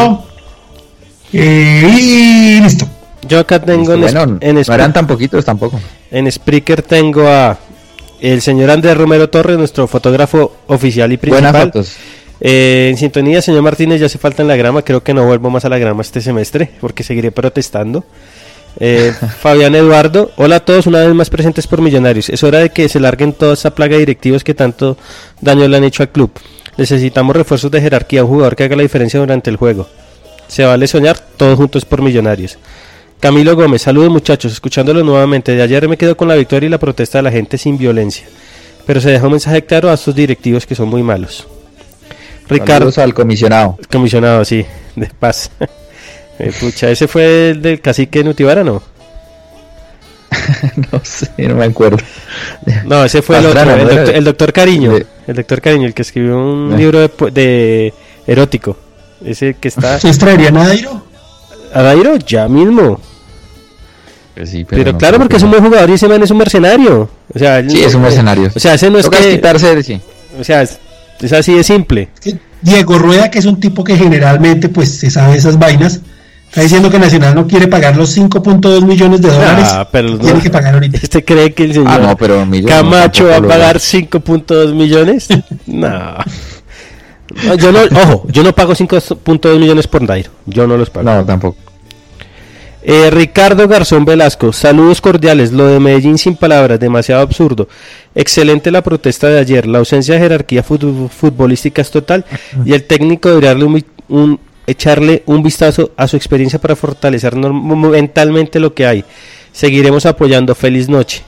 Eh, 1.32 1.88
y 1.98 2.60
listo. 2.60 2.86
Yo 3.26 3.40
acá 3.40 3.58
tengo 3.58 3.94
en, 3.94 4.04
en 4.40 4.54
no 4.54 4.74
eran 4.74 4.92
tan 4.92 5.06
poquitos 5.06 5.44
tampoco. 5.44 5.80
En 6.10 6.30
Spreaker 6.30 6.82
tengo 6.82 7.26
a 7.26 7.58
el 8.20 8.40
señor 8.42 8.70
Andrés 8.70 8.96
Romero 8.96 9.28
Torres, 9.28 9.58
nuestro 9.58 9.86
fotógrafo 9.86 10.52
oficial 10.68 11.12
y 11.12 11.16
principal. 11.16 11.52
Buenas 11.52 11.64
fotos. 11.64 11.96
Eh, 12.46 12.88
en 12.90 12.98
sintonía, 12.98 13.40
señor 13.40 13.62
Martínez, 13.62 13.98
ya 13.98 14.04
hace 14.04 14.18
falta 14.18 14.42
en 14.42 14.48
la 14.48 14.56
grama. 14.56 14.82
Creo 14.82 15.02
que 15.02 15.14
no 15.14 15.24
vuelvo 15.24 15.48
más 15.48 15.64
a 15.64 15.70
la 15.70 15.78
grama 15.78 16.02
este 16.02 16.20
semestre 16.20 16.70
porque 16.78 17.02
seguiré 17.02 17.32
protestando. 17.32 18.04
Eh, 18.78 19.14
Fabián 19.40 19.74
Eduardo, 19.74 20.30
hola 20.36 20.56
a 20.56 20.60
todos, 20.60 20.86
una 20.86 20.98
vez 21.00 21.14
más 21.14 21.30
presentes 21.30 21.66
por 21.66 21.80
Millonarios. 21.80 22.28
Es 22.28 22.42
hora 22.42 22.58
de 22.58 22.68
que 22.68 22.90
se 22.90 23.00
larguen 23.00 23.32
toda 23.32 23.54
esa 23.54 23.74
plaga 23.74 23.94
de 23.94 24.00
directivos 24.00 24.44
que 24.44 24.52
tanto 24.52 24.98
daño 25.40 25.66
le 25.66 25.74
han 25.78 25.84
hecho 25.84 26.02
al 26.02 26.10
club. 26.10 26.32
Necesitamos 26.76 27.34
refuerzos 27.34 27.70
de 27.70 27.80
jerarquía, 27.80 28.24
un 28.24 28.28
jugador 28.28 28.56
que 28.56 28.64
haga 28.64 28.76
la 28.76 28.82
diferencia 28.82 29.18
durante 29.18 29.48
el 29.48 29.56
juego. 29.56 29.88
Se 30.46 30.64
vale 30.64 30.86
soñar, 30.86 31.18
todos 31.38 31.56
juntos 31.56 31.86
por 31.86 32.02
Millonarios. 32.02 32.58
Camilo 33.20 33.56
Gómez, 33.56 33.80
saludos 33.80 34.10
muchachos, 34.10 34.52
escuchándolo 34.52 35.02
nuevamente. 35.02 35.52
De 35.52 35.62
ayer 35.62 35.88
me 35.88 35.96
quedo 35.96 36.14
con 36.14 36.28
la 36.28 36.34
victoria 36.34 36.66
y 36.66 36.70
la 36.70 36.76
protesta 36.76 37.16
de 37.18 37.22
la 37.22 37.30
gente 37.30 37.56
sin 37.56 37.78
violencia. 37.78 38.26
Pero 38.84 39.00
se 39.00 39.10
deja 39.10 39.24
un 39.24 39.32
mensaje 39.32 39.64
claro 39.64 39.88
a 39.88 39.94
estos 39.94 40.14
directivos 40.14 40.66
que 40.66 40.74
son 40.74 40.90
muy 40.90 41.02
malos. 41.02 41.46
Ricardo. 42.48 42.90
Saludos 42.92 42.98
al 42.98 43.14
comisionado. 43.14 43.78
Comisionado, 43.90 44.44
sí, 44.44 44.64
de 44.96 45.06
paz. 45.06 45.50
Eh, 46.36 46.50
pucha, 46.58 46.90
ese 46.90 47.06
fue 47.06 47.50
el 47.50 47.62
del 47.62 47.80
cacique 47.80 48.24
Nutibara, 48.24 48.64
¿no? 48.64 48.82
no 50.92 51.00
sé, 51.04 51.30
no 51.38 51.54
me 51.54 51.64
acuerdo. 51.66 51.98
No, 52.86 53.04
ese 53.04 53.22
fue 53.22 53.38
el 53.38 53.46
otro, 53.46 53.62
el 53.62 54.24
doctor, 54.24 54.52
Cariño. 54.52 54.96
El 55.26 55.36
doctor 55.36 55.60
Cariño, 55.60 55.86
el 55.86 55.94
que 55.94 56.02
escribió 56.02 56.36
un 56.36 56.76
libro 56.76 57.08
de, 57.30 57.94
erótico. 58.26 58.76
Ese 59.24 59.54
que 59.54 59.68
está. 59.68 60.00
¿Se 60.00 60.08
extraería 60.08 60.48
a 60.48 60.52
Dairo? 60.52 61.04
A 61.72 61.82
Dairo, 61.82 62.16
ya 62.16 62.48
mismo. 62.48 63.00
Pues 64.34 64.50
pero, 64.68 64.98
claro, 64.98 65.18
porque 65.18 65.36
es 65.36 65.42
un 65.44 65.50
buen 65.50 65.62
jugador 65.62 65.88
y 65.90 65.92
ese 65.92 66.08
man 66.08 66.20
es 66.22 66.30
un 66.30 66.38
mercenario. 66.38 67.08
O 67.32 67.38
sea, 67.38 67.62
sí, 67.68 67.84
es 67.84 67.94
un 67.94 68.02
mercenario. 68.02 68.50
O 68.54 68.58
sea, 68.58 68.74
ese 68.74 68.90
no 68.90 68.98
es 68.98 69.08
que. 69.08 69.36
Quitarse 69.36 69.76
de 69.76 69.82
sí. 69.82 70.00
O 70.38 70.42
sea, 70.42 70.66
es, 71.20 71.32
así 71.32 71.54
de 71.54 71.64
simple. 71.64 72.08
Diego 72.62 72.98
Rueda, 72.98 73.30
que 73.30 73.38
es 73.38 73.44
un 73.44 73.60
tipo 73.60 73.84
que 73.84 73.96
generalmente 73.96 74.68
pues 74.68 74.98
se 74.98 75.10
sabe 75.10 75.36
esas 75.36 75.58
vainas, 75.58 76.00
Está 76.54 76.62
diciendo 76.62 76.88
que 76.88 77.00
Nacional 77.00 77.34
no 77.34 77.48
quiere 77.48 77.66
pagar 77.66 77.96
los 77.96 78.16
5.2 78.16 78.86
millones 78.86 79.20
de 79.20 79.28
dólares. 79.28 79.66
Ah, 79.72 79.88
pero 79.90 80.16
tiene 80.16 80.38
que 80.38 80.50
pagar 80.50 80.74
ahorita. 80.74 81.00
¿Usted 81.02 81.24
cree 81.26 81.52
que 81.52 81.64
el 81.64 81.74
señor 81.74 81.88
ah, 81.90 81.98
no, 81.98 82.16
pero 82.16 82.46
Camacho 82.68 83.26
va 83.26 83.38
a 83.38 83.42
pagar 83.42 83.78
5.2 83.78 84.72
millones? 84.72 85.26
no. 85.66 86.14
Yo 87.58 87.72
no, 87.72 87.80
ojo, 88.00 88.26
yo 88.28 88.44
no 88.44 88.52
pago 88.52 88.72
5.2 88.72 89.58
millones 89.58 89.88
por 89.88 90.02
Nairo. 90.02 90.30
Yo 90.46 90.68
no 90.68 90.76
los 90.76 90.90
pago. 90.90 91.10
No, 91.10 91.24
tampoco. 91.24 91.58
Eh, 92.86 93.10
Ricardo 93.10 93.66
Garzón 93.66 94.04
Velasco, 94.04 94.52
saludos 94.52 95.00
cordiales. 95.00 95.52
Lo 95.52 95.66
de 95.66 95.80
Medellín 95.80 96.18
sin 96.18 96.36
palabras, 96.36 96.78
demasiado 96.78 97.22
absurdo. 97.22 97.66
Excelente 98.14 98.70
la 98.70 98.82
protesta 98.82 99.28
de 99.28 99.38
ayer. 99.38 99.66
La 99.66 99.78
ausencia 99.78 100.14
de 100.14 100.20
jerarquía 100.20 100.62
futbolística 100.62 101.80
es 101.80 101.90
total 101.90 102.26
y 102.64 102.74
el 102.74 102.84
técnico 102.84 103.30
debería 103.30 103.50
darle 103.50 103.84
un 104.08 104.38
echarle 104.66 105.22
un 105.26 105.42
vistazo 105.42 105.92
a 105.96 106.08
su 106.08 106.16
experiencia 106.16 106.58
para 106.58 106.76
fortalecer 106.76 107.34
mentalmente 107.36 108.60
lo 108.60 108.74
que 108.74 108.86
hay. 108.86 109.04
Seguiremos 109.52 110.04
apoyando. 110.06 110.54
Feliz 110.54 110.88
noche. 110.88 111.22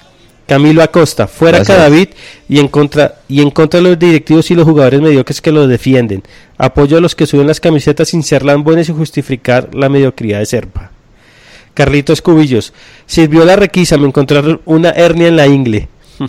Camilo 0.47 0.81
Acosta, 0.81 1.27
fuera 1.27 1.65
Cadavid 1.65 2.11
y 2.49 2.61
en 2.61 2.69
contra 2.69 3.17
y 3.27 3.41
en 3.43 3.51
contra 3.51 3.81
de 3.81 3.89
los 3.89 3.99
directivos 3.99 4.49
y 4.51 4.55
los 4.55 4.65
jugadores 4.65 5.01
mediocres 5.01 5.41
que 5.41 5.51
lo 5.51 5.67
defienden. 5.67 6.23
Apoyo 6.57 6.99
a 6.99 7.01
los 7.01 7.17
que 7.17 7.27
suben 7.27 7.49
las 7.49 7.59
camisetas 7.59 8.09
sin 8.11 8.23
ser 8.23 8.45
lambones 8.45 8.89
y 8.89 8.93
justificar 8.93 9.75
la 9.75 9.89
mediocridad 9.89 10.39
de 10.39 10.47
Serpa. 10.47 10.93
Carlitos 11.77 12.23
Cubillos, 12.23 12.73
sirvió 13.07 13.45
la 13.45 13.55
requisa, 13.55 13.97
me 13.99 14.09
encontraron 14.09 14.61
una 14.65 14.91
hernia 14.91 15.29
en 15.29 15.37
la 15.37 15.47
ingle. 15.47 15.89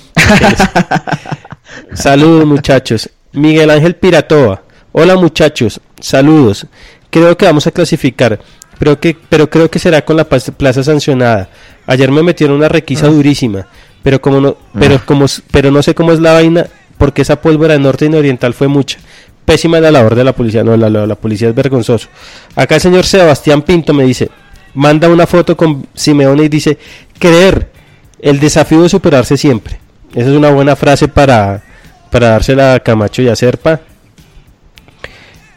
Saludos 1.93 2.45
muchachos. 2.45 3.09
Miguel 3.31 3.71
Ángel 3.71 3.95
Piratoa. 3.95 4.61
Hola 4.91 5.15
muchachos, 5.15 5.79
saludos 5.99 6.67
creo 7.09 7.37
que 7.37 7.45
vamos 7.45 7.67
a 7.67 7.71
clasificar, 7.71 8.39
pero, 8.79 8.99
que, 8.99 9.15
pero 9.29 9.49
creo 9.49 9.69
que 9.69 9.79
será 9.79 10.03
con 10.03 10.17
la 10.17 10.25
plaza 10.25 10.83
sancionada. 10.83 11.49
Ayer 11.85 12.11
me 12.11 12.23
metieron 12.23 12.57
una 12.57 12.69
requisa 12.69 13.07
ah. 13.07 13.09
durísima, 13.09 13.67
pero 14.03 14.21
como 14.21 14.41
no, 14.41 14.57
pero 14.77 14.95
ah. 14.95 15.03
como, 15.05 15.25
pero 15.51 15.71
no 15.71 15.81
sé 15.81 15.95
cómo 15.95 16.11
es 16.11 16.19
la 16.19 16.33
vaina, 16.33 16.67
porque 16.97 17.21
esa 17.21 17.41
pólvora 17.41 17.73
de 17.73 17.79
norte 17.79 18.05
y 18.05 18.15
oriental 18.15 18.53
fue 18.53 18.67
mucha. 18.67 18.99
Pésima 19.45 19.79
la 19.79 19.91
labor 19.91 20.15
de 20.15 20.25
la 20.25 20.33
policía, 20.33 20.63
no, 20.63 20.75
la, 20.75 20.89
la, 20.89 21.15
policía 21.15 21.47
es 21.47 21.55
vergonzoso. 21.55 22.09
Acá 22.55 22.75
el 22.75 22.81
señor 22.81 23.05
Sebastián 23.05 23.61
Pinto 23.61 23.93
me 23.93 24.03
dice, 24.03 24.29
manda 24.73 25.09
una 25.09 25.27
foto 25.27 25.55
con 25.57 25.87
Simeone 25.93 26.43
y 26.43 26.49
dice, 26.49 26.77
creer, 27.19 27.71
el 28.19 28.39
desafío 28.39 28.83
de 28.83 28.89
superarse 28.89 29.37
siempre. 29.37 29.79
Esa 30.13 30.29
es 30.29 30.35
una 30.35 30.51
buena 30.51 30.75
frase 30.75 31.07
para, 31.07 31.63
para 32.11 32.29
dársela 32.29 32.75
a 32.75 32.79
Camacho 32.79 33.21
y 33.21 33.27
a 33.29 33.35
Serpa 33.35 33.81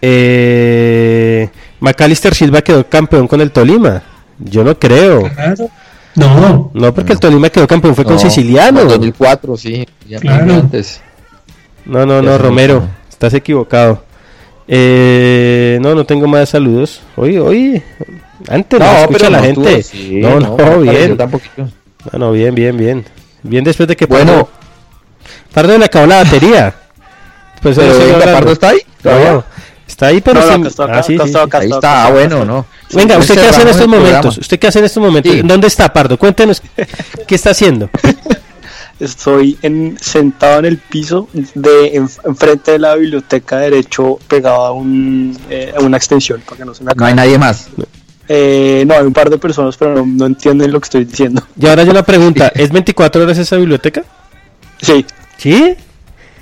eh, 0.02 1.48
Macalister 1.80 2.34
Silva 2.34 2.62
quedó 2.62 2.88
campeón 2.88 3.28
con 3.28 3.40
el 3.40 3.50
Tolima. 3.50 4.02
Yo 4.38 4.64
no 4.64 4.78
creo. 4.78 5.30
No. 6.14 6.70
No, 6.74 6.94
porque 6.94 7.12
el 7.12 7.20
Tolima 7.20 7.50
quedó 7.50 7.66
campeón 7.66 7.94
fue 7.94 8.04
con 8.04 8.18
Siciliano. 8.18 8.80
En 8.80 8.88
2004, 8.88 9.56
sí. 9.56 9.86
antes. 10.26 11.00
No, 11.84 12.06
no, 12.06 12.22
no, 12.22 12.38
Romero. 12.38 12.88
Estás 13.08 13.34
equivocado. 13.34 14.04
Eh, 14.72 15.78
no, 15.82 15.96
no 15.96 16.06
tengo 16.06 16.28
más 16.28 16.50
saludos. 16.50 17.00
Oye, 17.16 17.40
oye. 17.40 17.82
Antes 18.48 18.78
no, 18.78 18.86
escucha 18.86 19.28
la 19.28 19.42
gente. 19.42 19.84
no, 20.12 20.38
no, 20.38 20.80
bien. 20.80 21.18
No, 22.12 22.18
no, 22.18 22.32
bien, 22.32 22.54
bien, 22.54 22.76
bien. 22.76 23.04
Bien 23.42 23.64
después 23.64 23.88
de 23.88 23.96
que 23.96 24.06
bueno. 24.06 24.48
Pardo 25.52 25.76
le 25.76 25.86
acabó 25.86 26.06
la 26.06 26.22
batería. 26.22 26.72
Pues 27.60 27.76
pero 27.76 28.32
Pardo 28.32 28.52
está 28.52 28.68
ahí. 28.68 28.78
No, 29.02 29.44
Está 29.88 30.06
ahí, 30.06 30.20
pero 30.20 30.40
no, 30.40 30.68
está, 30.68 30.84
ah, 30.84 31.02
sí, 31.02 31.18
ahí 31.20 31.68
está, 31.68 32.06
ah, 32.06 32.10
bueno, 32.12 32.44
no. 32.44 32.64
Venga, 32.92 33.18
¿usted 33.18 33.34
qué 33.34 33.46
hace 33.48 33.62
en 33.62 33.68
estos 33.68 33.88
momentos? 33.88 34.38
¿Usted 34.38 34.58
qué 34.60 34.68
hace 34.68 34.78
en 34.78 34.84
estos 34.84 35.02
momentos? 35.02 35.34
¿Dónde 35.42 35.66
está, 35.66 35.92
Pardo? 35.92 36.16
Cuéntenos, 36.16 36.62
¿qué 37.26 37.34
está 37.34 37.50
haciendo? 37.50 37.90
Estoy 39.00 39.58
en, 39.62 39.96
sentado 39.98 40.60
en 40.60 40.66
el 40.66 40.78
piso 40.78 41.28
de 41.54 41.96
enfrente 41.96 42.72
de 42.72 42.78
la 42.78 42.94
biblioteca 42.94 43.58
derecho 43.58 44.18
pegado 44.28 44.66
a, 44.66 44.72
un, 44.72 45.36
eh, 45.48 45.72
a 45.76 45.80
una 45.80 45.96
extensión 45.96 46.42
para 46.42 46.58
que 46.58 46.64
no 46.66 46.74
se 46.74 46.84
me 46.84 46.92
No 46.94 47.06
hay 47.06 47.14
nadie 47.14 47.38
más. 47.38 47.68
Eh, 48.28 48.84
no, 48.86 48.94
hay 48.94 49.06
un 49.06 49.12
par 49.12 49.30
de 49.30 49.38
personas, 49.38 49.76
pero 49.76 49.94
no, 49.94 50.06
no, 50.06 50.26
entienden 50.26 50.70
lo 50.70 50.80
que 50.80 50.84
estoy 50.84 51.04
diciendo. 51.04 51.42
Y 51.58 51.66
ahora 51.66 51.82
yo 51.82 51.92
la 51.92 52.04
pregunta, 52.04 52.48
¿es 52.54 52.70
24 52.70 53.22
horas 53.22 53.38
esa 53.38 53.56
biblioteca? 53.56 54.04
Sí. 54.82 55.04
¿Sí? 55.38 55.74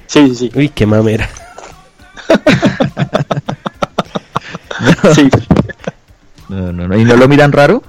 Sí, 0.06 0.28
sí, 0.28 0.34
sí. 0.34 0.50
Uy, 0.54 0.68
qué 0.68 0.84
mamera. 0.84 1.30
Sí. 5.14 5.28
No, 6.48 6.72
no, 6.72 6.88
no. 6.88 6.96
¿Y 6.96 7.04
no 7.04 7.14
lo 7.14 7.28
miran 7.28 7.52
raro? 7.52 7.82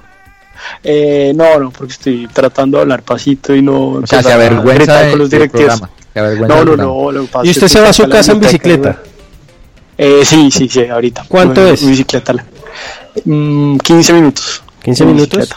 Eh, 0.82 1.32
no, 1.34 1.58
no, 1.58 1.70
porque 1.70 1.92
estoy 1.92 2.28
tratando 2.32 2.78
de 2.78 2.82
hablar 2.82 3.02
pasito 3.02 3.54
y 3.54 3.62
no. 3.62 3.90
O 3.92 4.06
sea, 4.06 4.22
se 4.22 4.32
avergüenza 4.32 5.10
con 5.10 5.18
los 5.18 5.30
directivos. 5.30 5.82
No, 6.14 6.64
no, 6.64 6.76
no. 6.76 7.44
¿Y 7.44 7.50
usted 7.50 7.68
se 7.68 7.80
va 7.80 7.90
a 7.90 7.92
su 7.92 8.08
casa 8.08 8.32
en 8.32 8.40
bicicleta? 8.40 9.00
Eh, 9.96 10.22
sí, 10.24 10.50
sí, 10.50 10.68
sí, 10.68 10.86
ahorita. 10.86 11.24
¿Cuánto 11.28 11.66
es? 11.66 11.86
bicicleta. 11.86 12.34
15 13.24 13.28
mm, 13.28 14.16
minutos. 14.16 14.62
¿15 14.82 15.04
minutos? 15.04 15.50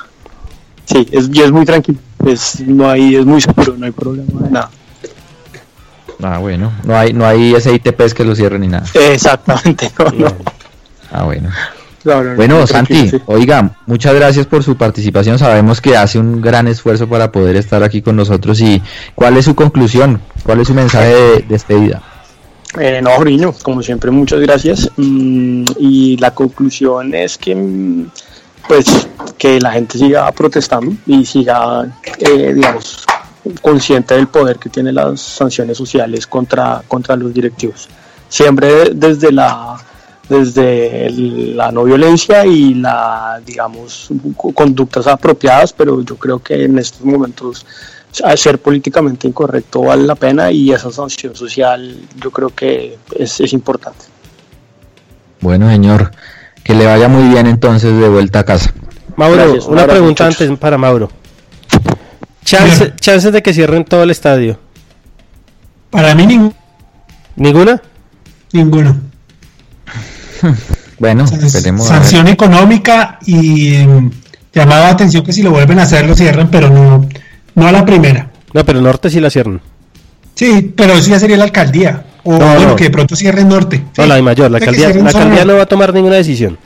Sí, 0.86 1.08
es, 1.12 1.30
y 1.32 1.42
es 1.42 1.52
muy 1.52 1.66
tranquilo. 1.66 2.00
Es, 2.26 2.60
no 2.62 2.90
hay, 2.90 3.16
es 3.16 3.26
muy 3.26 3.42
seguro, 3.42 3.76
no 3.78 3.86
hay 3.86 3.92
problema, 3.92 4.48
nada. 4.50 4.70
Ah, 6.22 6.38
bueno, 6.38 6.72
no 6.84 6.98
hay, 6.98 7.12
no 7.12 7.26
hay 7.26 7.54
SITPs 7.60 8.14
que 8.14 8.24
lo 8.24 8.36
cierren 8.36 8.62
ni 8.62 8.68
nada. 8.68 8.86
Exactamente, 8.94 9.92
no, 10.00 10.06
no. 10.12 10.36
Ah, 11.12 11.24
bueno. 11.24 11.50
Bueno, 12.04 12.68
Santi, 12.68 13.12
oiga, 13.28 13.78
muchas 13.86 14.14
gracias 14.14 14.46
por 14.46 14.64
su 14.64 14.76
participación. 14.76 15.40
Sabemos 15.40 15.80
que 15.80 15.96
hace 15.96 16.20
un 16.20 16.42
gran 16.42 16.68
esfuerzo 16.68 17.08
para 17.08 17.32
poder 17.32 17.56
estar 17.56 17.82
aquí 17.84 18.02
con 18.02 18.16
nosotros. 18.16 18.60
¿Y 18.62 18.82
cuál 19.16 19.38
es 19.38 19.46
su 19.46 19.56
conclusión? 19.56 20.22
¿Cuál 20.44 20.60
es 20.60 20.68
su 20.68 20.74
mensaje 20.74 21.14
de 21.14 21.46
despedida? 21.48 22.02
Eh, 22.80 23.02
no, 23.02 23.18
Briño, 23.20 23.54
como 23.64 23.82
siempre, 23.82 24.12
muchas 24.12 24.40
gracias. 24.42 24.90
Mm, 24.98 25.64
y 25.80 26.18
la 26.18 26.32
conclusión 26.32 27.14
es 27.14 27.38
que, 27.38 27.56
mm, 27.56 28.08
pues, 28.68 29.08
que 29.38 29.60
la 29.60 29.72
gente 29.72 29.98
siga 29.98 30.32
protestando 30.32 30.94
y 31.06 31.26
siga, 31.26 31.86
eh, 32.20 32.54
digamos, 32.54 33.06
consciente 33.62 34.16
del 34.16 34.28
poder 34.28 34.58
que 34.58 34.70
tienen 34.70 34.96
las 34.96 35.22
sanciones 35.22 35.78
sociales 35.78 36.28
contra, 36.28 36.82
contra 36.88 37.16
los 37.16 37.34
directivos. 37.34 37.88
Siempre 38.28 38.90
desde 38.94 39.32
la 39.32 39.78
desde 40.34 41.10
la 41.12 41.72
no 41.72 41.84
violencia 41.84 42.46
y 42.46 42.74
la, 42.74 43.42
digamos, 43.46 44.10
conductas 44.36 45.08
apropiadas, 45.08 45.74
pero 45.74 46.02
yo 46.02 46.16
creo 46.16 46.40
que 46.40 46.64
en 46.64 46.80
estos 46.80 47.02
momentos 47.06 47.66
ser 48.36 48.60
políticamente 48.60 49.28
incorrecto 49.28 49.82
vale 49.82 50.04
la 50.04 50.16
pena 50.16 50.52
y 50.52 50.72
esa 50.72 50.92
sanción 50.92 51.36
social 51.36 51.98
yo 52.16 52.32
creo 52.32 52.50
que 52.50 52.98
es, 53.18 53.40
es 53.40 53.54
importante. 53.54 54.06
Bueno, 55.42 55.70
señor, 55.70 56.12
que 56.64 56.74
le 56.74 56.86
vaya 56.86 57.08
muy 57.08 57.28
bien 57.30 57.48
entonces 57.48 57.98
de 57.98 58.10
vuelta 58.10 58.40
a 58.40 58.44
casa. 58.44 58.74
Mauro, 59.16 59.54
una 59.68 59.86
pregunta 59.86 60.26
antes 60.26 60.50
para 60.58 60.78
Mauro. 60.78 61.10
Chance, 62.44 62.94
chances 63.00 63.32
de 63.32 63.42
que 63.42 63.54
cierren 63.54 63.86
todo 63.86 64.04
el 64.04 64.12
estadio. 64.12 64.60
Para 65.90 66.16
mí 66.16 66.26
ninguna. 66.26 66.56
¿Ninguna? 67.36 67.82
Ninguno. 68.52 69.13
bueno, 71.00 71.26
Sanción 71.28 72.28
económica 72.28 73.20
y 73.26 73.76
em, 73.76 74.12
llamaba 74.54 74.90
atención 74.90 75.24
que 75.24 75.34
si 75.34 75.42
lo 75.42 75.52
vuelven 75.52 75.80
a 75.80 75.84
hacer 75.84 76.08
lo 76.08 76.16
cierran, 76.16 76.50
pero 76.50 76.70
no, 76.70 77.08
no 77.56 77.68
a 77.68 77.72
la 77.72 77.86
primera. 77.86 78.30
No, 78.54 78.64
pero 78.66 78.80
el 78.80 78.86
norte 78.86 79.10
sí 79.10 79.20
la 79.20 79.30
cierran. 79.30 79.62
Sí, 80.36 80.74
pero 80.76 80.94
eso 80.94 81.10
ya 81.10 81.20
sería 81.20 81.38
la 81.38 81.46
alcaldía. 81.46 82.06
O 82.24 82.38
bueno, 82.38 82.76
que 82.76 82.86
de 82.86 82.90
pronto 82.90 83.16
cierre 83.16 83.44
norte. 83.44 83.84
No, 83.98 84.06
la 84.06 84.16
de 84.16 84.22
mayor. 84.22 84.50
La 84.50 84.58
alcaldía, 84.58 84.90
la 84.90 85.08
alcaldía 85.08 85.46
no 85.46 85.56
va 85.56 85.64
a 85.64 85.66
tomar 85.66 85.94
ninguna 85.94 86.16
decisión. 86.16 86.58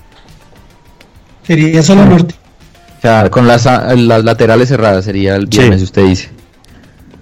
Sería 1.45 1.81
solo 1.81 2.05
norte. 2.05 2.35
O 2.97 3.01
sea, 3.01 3.29
con 3.29 3.47
las, 3.47 3.65
las 3.65 4.23
laterales 4.23 4.69
cerradas 4.69 5.05
sería 5.05 5.35
el 5.35 5.47
viernes, 5.47 5.81
usted 5.81 6.05
dice. 6.05 6.29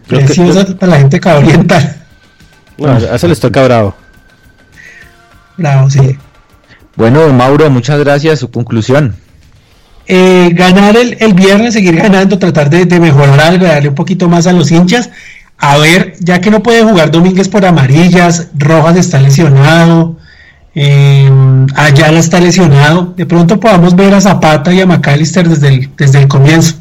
Precioso 0.07 0.77
para 0.77 0.93
la 0.93 0.97
gente 0.99 1.19
cabrienta. 1.19 1.97
No, 2.77 2.97
eso 2.97 3.27
les 3.27 3.39
toca 3.39 3.63
bravo. 3.63 3.95
Bravo, 5.57 5.89
sí. 5.89 6.17
Bueno, 6.95 7.31
Mauro, 7.33 7.69
muchas 7.69 7.99
gracias. 7.99 8.39
Su 8.39 8.49
conclusión. 8.49 9.15
Eh, 10.07 10.51
ganar 10.53 10.95
el, 10.97 11.17
el, 11.19 11.33
viernes, 11.33 11.73
seguir 11.73 11.95
ganando, 11.95 12.37
tratar 12.37 12.69
de, 12.69 12.85
de, 12.85 12.99
mejorar 12.99 13.39
algo, 13.39 13.65
darle 13.65 13.89
un 13.89 13.95
poquito 13.95 14.29
más 14.29 14.45
a 14.45 14.53
los 14.53 14.71
hinchas. 14.71 15.09
A 15.57 15.77
ver, 15.77 16.15
ya 16.19 16.41
que 16.41 16.51
no 16.51 16.61
puede 16.61 16.83
jugar 16.83 17.11
Domínguez 17.11 17.47
por 17.47 17.65
amarillas, 17.65 18.49
Rojas 18.57 18.97
está 18.97 19.19
lesionado, 19.19 20.17
eh, 20.75 21.31
Ayala 21.75 22.19
está 22.19 22.39
lesionado, 22.39 23.13
de 23.15 23.25
pronto 23.25 23.59
podamos 23.59 23.95
ver 23.95 24.13
a 24.13 24.21
Zapata 24.21 24.73
y 24.73 24.81
a 24.81 24.85
McAllister 24.85 25.47
desde 25.47 25.69
el, 25.69 25.89
desde 25.95 26.19
el 26.19 26.27
comienzo. 26.27 26.75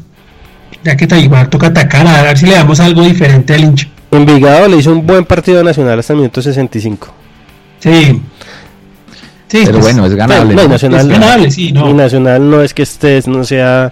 Ya 0.83 0.95
que 0.95 1.07
igual 1.17 1.49
toca 1.49 1.67
atacar, 1.67 2.05
a 2.05 2.21
ver 2.21 2.37
si 2.37 2.45
le 2.45 2.53
damos 2.53 2.79
algo 2.79 3.01
diferente 3.01 3.55
al 3.55 3.63
hincha. 3.63 3.87
Envigado 4.11 4.67
le 4.67 4.77
hizo 4.77 4.91
un 4.91 5.07
buen 5.07 5.25
partido 5.25 5.63
nacional 5.63 5.97
hasta 5.97 6.13
el 6.13 6.19
minuto 6.19 6.41
65. 6.41 7.07
Sí. 7.79 8.21
Sí, 9.47 9.61
pero 9.65 9.79
pues, 9.79 9.83
bueno, 9.83 10.07
es 10.07 10.15
ganable. 10.15 10.55
No, 10.55 10.67
Nacional, 10.67 11.01
es 11.01 11.07
ganable, 11.07 11.51
sí, 11.51 11.71
no. 11.71 11.89
Y 11.89 11.93
Nacional 11.93 12.49
no 12.49 12.61
es 12.61 12.73
que 12.73 12.83
estés, 12.83 13.27
no 13.27 13.43
sea. 13.43 13.91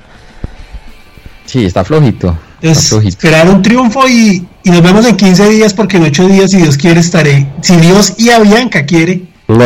Sí, 1.46 1.66
está 1.66 1.84
flojito. 1.84 2.38
Es 2.62 2.94
esperar 2.94 3.50
un 3.50 3.62
triunfo 3.62 4.08
y, 4.08 4.48
y, 4.64 4.70
nos 4.70 4.82
vemos 4.82 5.06
en 5.06 5.18
15 5.18 5.50
días 5.50 5.74
porque 5.74 5.98
en 5.98 6.04
8 6.04 6.28
días, 6.30 6.52
si 6.52 6.58
Dios 6.58 6.78
quiere, 6.78 7.02
estaré. 7.02 7.48
Si 7.62 7.76
Dios 7.76 8.14
y 8.18 8.30
a 8.30 8.40
Bianca 8.40 8.86
quiere. 8.86 9.24
No, 9.48 9.66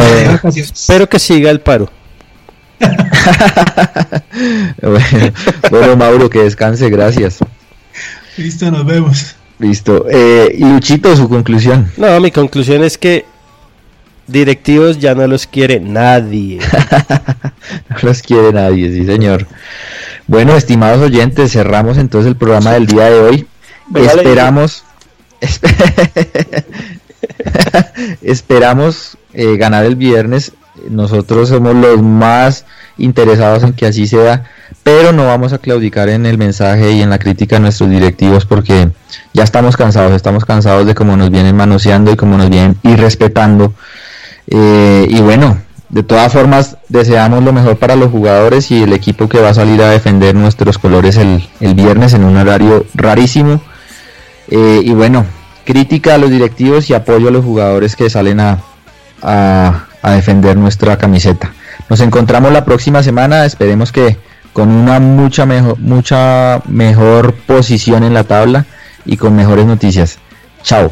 espero 0.55 1.07
que 1.07 1.19
siga 1.19 1.51
el 1.51 1.61
paro. 1.61 1.91
bueno, 4.81 5.31
bueno, 5.69 5.95
Mauro, 5.95 6.29
que 6.29 6.39
descanse, 6.39 6.89
gracias. 6.89 7.37
Listo, 8.37 8.71
nos 8.71 8.85
vemos. 8.85 9.35
Listo. 9.59 10.05
Eh, 10.09 10.55
y 10.57 10.63
Luchito, 10.63 11.15
su 11.15 11.29
conclusión. 11.29 11.91
No, 11.97 12.19
mi 12.19 12.31
conclusión 12.31 12.83
es 12.83 12.97
que 12.97 13.25
directivos 14.27 14.99
ya 14.99 15.15
no 15.15 15.25
los 15.27 15.47
quiere 15.47 15.79
nadie. 15.79 16.59
no 17.89 17.97
los 18.01 18.21
quiere 18.21 18.53
nadie, 18.53 18.91
sí, 18.91 19.05
señor. 19.05 19.47
Bueno, 20.27 20.55
estimados 20.55 21.01
oyentes, 21.01 21.53
cerramos 21.53 21.97
entonces 21.97 22.29
el 22.29 22.35
programa 22.35 22.73
del 22.73 22.85
día 22.85 23.05
de 23.05 23.19
hoy. 23.19 23.47
Esperamos. 23.95 24.83
esperamos 28.21 29.17
eh, 29.33 29.57
ganar 29.57 29.85
el 29.85 29.95
viernes. 29.95 30.53
Nosotros 30.89 31.49
somos 31.49 31.75
los 31.75 32.01
más 32.01 32.65
interesados 32.97 33.63
en 33.63 33.73
que 33.73 33.85
así 33.85 34.07
sea, 34.07 34.43
pero 34.83 35.11
no 35.11 35.25
vamos 35.25 35.53
a 35.53 35.59
claudicar 35.59 36.09
en 36.09 36.25
el 36.25 36.37
mensaje 36.37 36.91
y 36.91 37.01
en 37.01 37.09
la 37.09 37.19
crítica 37.19 37.57
a 37.57 37.59
nuestros 37.59 37.89
directivos 37.89 38.45
porque 38.45 38.89
ya 39.33 39.43
estamos 39.43 39.77
cansados, 39.77 40.13
estamos 40.13 40.45
cansados 40.45 40.85
de 40.85 40.95
cómo 40.95 41.15
nos 41.15 41.29
vienen 41.29 41.55
manoseando 41.55 42.11
y 42.11 42.15
cómo 42.15 42.37
nos 42.37 42.49
vienen 42.49 42.77
irrespetando. 42.83 43.73
Eh, 44.49 45.07
y 45.09 45.21
bueno, 45.21 45.57
de 45.89 46.03
todas 46.03 46.33
formas, 46.33 46.77
deseamos 46.89 47.43
lo 47.43 47.53
mejor 47.53 47.77
para 47.77 47.95
los 47.95 48.11
jugadores 48.11 48.71
y 48.71 48.83
el 48.83 48.93
equipo 48.93 49.29
que 49.29 49.39
va 49.39 49.49
a 49.49 49.53
salir 49.53 49.81
a 49.81 49.89
defender 49.89 50.35
nuestros 50.35 50.77
colores 50.77 51.17
el, 51.17 51.47
el 51.59 51.75
viernes 51.75 52.13
en 52.13 52.23
un 52.25 52.35
horario 52.37 52.85
rarísimo. 52.93 53.61
Eh, 54.49 54.81
y 54.83 54.91
bueno, 54.91 55.25
crítica 55.65 56.15
a 56.15 56.17
los 56.17 56.29
directivos 56.29 56.89
y 56.89 56.93
apoyo 56.93 57.27
a 57.27 57.31
los 57.31 57.43
jugadores 57.43 57.95
que 57.95 58.09
salen 58.09 58.39
a, 58.39 58.59
a, 59.21 60.11
defender 60.11 60.55
nuestra 60.55 60.97
camiseta. 60.97 61.51
Nos 61.89 61.99
encontramos 61.99 62.51
la 62.51 62.63
próxima 62.63 63.03
semana, 63.03 63.45
esperemos 63.45 63.91
que 63.91 64.17
con 64.53 64.69
una 64.69 64.99
mucha 64.99 65.45
mejor, 65.45 65.77
mucha 65.79 66.61
mejor 66.65 67.33
posición 67.33 68.03
en 68.03 68.13
la 68.13 68.23
tabla 68.23 68.65
y 69.05 69.17
con 69.17 69.35
mejores 69.35 69.65
noticias. 69.65 70.19
Chao. 70.63 70.91